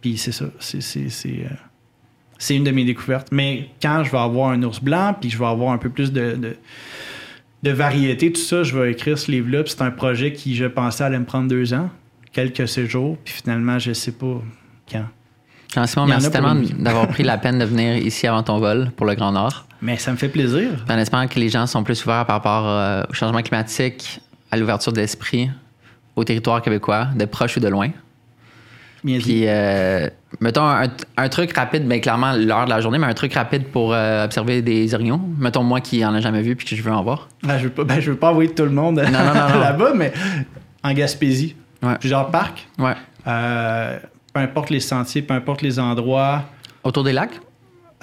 puis 0.00 0.16
c'est 0.16 0.32
ça, 0.32 0.46
c'est- 0.60 0.78
euh, 1.00 1.48
c'est 2.38 2.56
une 2.56 2.64
de 2.64 2.70
mes 2.70 2.84
découvertes. 2.84 3.28
Mais 3.32 3.68
quand 3.82 4.02
je 4.04 4.10
vais 4.10 4.18
avoir 4.18 4.50
un 4.50 4.62
ours 4.62 4.80
blanc, 4.80 5.14
puis 5.20 5.28
je 5.28 5.36
vais 5.38 5.44
avoir 5.46 5.72
un 5.72 5.78
peu 5.78 5.90
plus 5.90 6.12
de, 6.12 6.32
de, 6.36 6.56
de 7.62 7.70
variété, 7.70 8.32
tout 8.32 8.40
ça, 8.40 8.62
je 8.62 8.78
vais 8.78 8.92
écrire 8.92 9.18
ce 9.18 9.30
livre-là. 9.30 9.62
C'est 9.66 9.82
un 9.82 9.90
projet 9.90 10.32
qui, 10.32 10.54
je 10.54 10.64
pensais, 10.64 11.04
allait 11.04 11.18
me 11.18 11.24
prendre 11.26 11.48
deux 11.48 11.74
ans, 11.74 11.90
quelques 12.32 12.68
séjours, 12.68 13.16
puis 13.24 13.34
finalement, 13.34 13.78
je 13.78 13.92
sais 13.92 14.12
pas 14.12 14.40
quand. 14.90 15.06
En 15.76 16.06
merci 16.06 16.30
tellement 16.30 16.56
d'avoir 16.78 17.06
pris 17.08 17.22
la 17.22 17.38
peine 17.38 17.58
de 17.58 17.64
venir 17.64 17.96
ici 17.96 18.26
avant 18.26 18.42
ton 18.42 18.58
vol 18.58 18.90
pour 18.96 19.06
le 19.06 19.14
Grand 19.14 19.30
Nord. 19.30 19.66
Mais 19.80 19.96
ça 19.96 20.10
me 20.10 20.16
fait 20.16 20.28
plaisir. 20.28 20.70
Puis 20.84 20.94
en 20.94 20.98
espérant 20.98 21.28
que 21.28 21.38
les 21.38 21.48
gens 21.48 21.66
sont 21.66 21.84
plus 21.84 22.04
ouverts 22.04 22.26
par 22.26 22.36
rapport 22.36 22.66
euh, 22.66 23.02
au 23.08 23.12
changement 23.12 23.40
climatique, 23.40 24.20
à 24.50 24.56
l'ouverture 24.56 24.92
d'esprit, 24.92 25.48
au 26.16 26.24
territoire 26.24 26.60
québécois, 26.60 27.08
de 27.14 27.24
proche 27.24 27.56
ou 27.56 27.60
de 27.60 27.68
loin. 27.68 27.90
Bien. 29.04 29.18
Puis, 29.18 29.44
euh, 29.46 30.08
mettons 30.40 30.64
un, 30.64 30.88
un 31.16 31.28
truc 31.28 31.56
rapide, 31.56 31.86
bien 31.86 32.00
clairement 32.00 32.32
l'heure 32.32 32.66
de 32.66 32.70
la 32.70 32.80
journée, 32.80 32.98
mais 32.98 33.06
un 33.06 33.14
truc 33.14 33.32
rapide 33.32 33.64
pour 33.68 33.94
euh, 33.94 34.24
observer 34.24 34.60
des 34.60 34.92
orignaux. 34.94 35.20
Mettons 35.38 35.62
moi 35.62 35.80
qui 35.80 36.04
en 36.04 36.14
ai 36.14 36.20
jamais 36.20 36.42
vu 36.42 36.56
puis 36.56 36.66
que 36.66 36.76
je 36.76 36.82
veux 36.82 36.92
en 36.92 37.02
voir. 37.02 37.28
Ah, 37.48 37.58
je 37.58 37.64
veux 37.64 37.70
pas, 37.70 37.84
ben, 37.84 38.00
je 38.00 38.10
veux 38.10 38.18
pas 38.18 38.30
envoyer 38.30 38.52
tout 38.52 38.64
le 38.64 38.70
monde 38.70 38.98
là-bas, 39.00 39.92
mais 39.94 40.12
en 40.82 40.92
Gaspésie, 40.92 41.54
Ouais. 41.82 41.96
plusieurs 41.98 42.30
parcs. 42.30 42.66
Ouais. 42.78 42.94
Euh, 43.26 43.98
peu 44.32 44.40
importe 44.40 44.70
les 44.70 44.80
sentiers, 44.80 45.22
peu 45.22 45.34
importe 45.34 45.62
les 45.62 45.78
endroits. 45.78 46.44
Autour 46.84 47.04
des 47.04 47.12
lacs? 47.12 47.40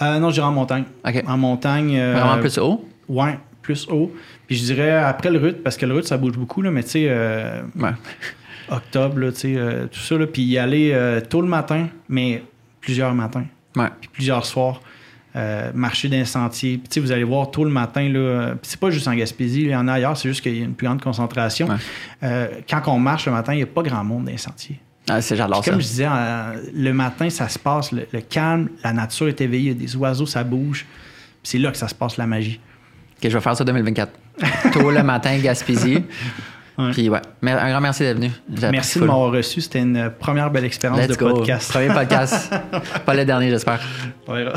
Euh, 0.01 0.19
non, 0.19 0.29
je 0.29 0.35
dirais 0.35 0.47
en 0.47 0.51
montagne. 0.51 0.83
En 1.27 1.37
montagne. 1.37 1.95
euh, 1.97 2.13
Vraiment 2.19 2.39
plus 2.39 2.57
haut? 2.57 2.85
Ouais, 3.07 3.39
plus 3.61 3.87
haut. 3.89 4.11
Puis 4.47 4.55
je 4.57 4.63
dirais 4.65 4.91
après 4.91 5.29
le 5.31 5.39
RUT, 5.39 5.53
parce 5.63 5.77
que 5.77 5.85
le 5.85 5.93
RUT, 5.95 6.03
ça 6.03 6.17
bouge 6.17 6.37
beaucoup, 6.37 6.61
là, 6.61 6.69
mais 6.71 6.83
tu 6.83 6.89
sais, 6.89 7.05
euh, 7.09 7.61
Ouais. 7.75 7.91
octobre, 8.69 9.19
là, 9.19 9.29
euh, 9.45 9.87
tout 9.87 9.99
ça, 9.99 10.17
là, 10.17 10.27
puis 10.27 10.43
y 10.43 10.57
aller 10.57 11.19
tôt 11.29 11.41
le 11.41 11.47
matin, 11.47 11.87
mais 12.09 12.43
plusieurs 12.81 13.13
matins, 13.13 13.45
Ouais. 13.75 13.89
puis 13.99 14.09
plusieurs 14.11 14.45
soirs. 14.45 14.81
Euh, 15.37 15.71
marcher 15.73 16.09
d'un 16.09 16.25
sentier. 16.25 16.77
Puis, 16.77 16.87
tu 16.89 16.93
sais, 16.95 16.99
vous 16.99 17.11
allez 17.11 17.23
voir 17.23 17.51
tôt 17.51 17.63
le 17.63 17.69
matin, 17.69 18.09
là, 18.09 18.55
puis 18.59 18.69
c'est 18.69 18.79
pas 18.79 18.89
juste 18.89 19.07
en 19.07 19.13
Gaspésie, 19.13 19.61
il 19.61 19.69
y 19.69 19.75
en 19.75 19.87
a 19.87 19.93
ailleurs, 19.93 20.17
c'est 20.17 20.27
juste 20.29 20.41
qu'il 20.41 20.57
y 20.57 20.61
a 20.61 20.65
une 20.65 20.73
plus 20.73 20.87
grande 20.87 21.01
concentration. 21.01 21.67
Ouais. 21.67 21.75
Euh, 22.23 22.47
quand 22.69 22.81
on 22.87 22.99
marche 22.99 23.27
le 23.27 23.31
matin, 23.33 23.53
il 23.53 23.57
n'y 23.57 23.63
a 23.63 23.67
pas 23.67 23.83
grand 23.83 24.03
monde 24.03 24.25
dans 24.25 24.31
les 24.31 24.37
sentiers. 24.37 24.79
Ah, 25.09 25.21
c'est 25.21 25.35
j'adore 25.37 25.61
Puis 25.61 25.65
ça. 25.65 25.71
comme 25.71 25.81
je 25.81 25.87
disais, 25.87 26.07
euh, 26.09 26.53
le 26.73 26.91
matin, 26.91 27.29
ça 27.29 27.47
se 27.47 27.59
passe, 27.59 27.91
le, 27.91 28.07
le 28.11 28.21
calme, 28.21 28.69
la 28.83 28.91
nature 28.93 29.27
est 29.27 29.39
éveillée, 29.39 29.71
il 29.71 29.77
y 29.77 29.83
a 29.83 29.87
des 29.87 29.95
oiseaux, 29.95 30.25
ça 30.25 30.43
bouge. 30.43 30.85
Puis 31.43 31.51
c'est 31.51 31.59
là 31.59 31.71
que 31.71 31.77
ça 31.77 31.87
se 31.87 31.95
passe, 31.95 32.17
la 32.17 32.27
magie. 32.27 32.59
Ok, 33.17 33.29
je 33.29 33.37
vais 33.37 33.41
faire 33.41 33.55
ça 33.55 33.63
2024. 33.63 34.11
Tôt 34.73 34.91
le 34.91 35.03
matin, 35.03 35.37
Gaspésie. 35.37 36.03
Ouais. 36.77 36.91
Puis 36.91 37.09
ouais. 37.09 37.21
Mais 37.41 37.53
un 37.53 37.71
grand 37.71 37.81
merci 37.81 38.03
d'être 38.03 38.17
venu. 38.17 38.29
Merci 38.71 38.99
de 38.99 39.05
m'avoir 39.05 39.31
reçu. 39.31 39.61
C'était 39.61 39.79
une 39.79 40.11
première 40.19 40.51
belle 40.51 40.65
expérience 40.65 40.99
Let's 40.99 41.17
de 41.17 41.23
go. 41.23 41.33
podcast. 41.33 41.71
Premier 41.71 41.87
podcast. 41.91 42.53
Pas 43.05 43.13
le 43.15 43.25
dernier, 43.25 43.49
j'espère. 43.49 43.79
On 44.27 44.35
verra. 44.35 44.53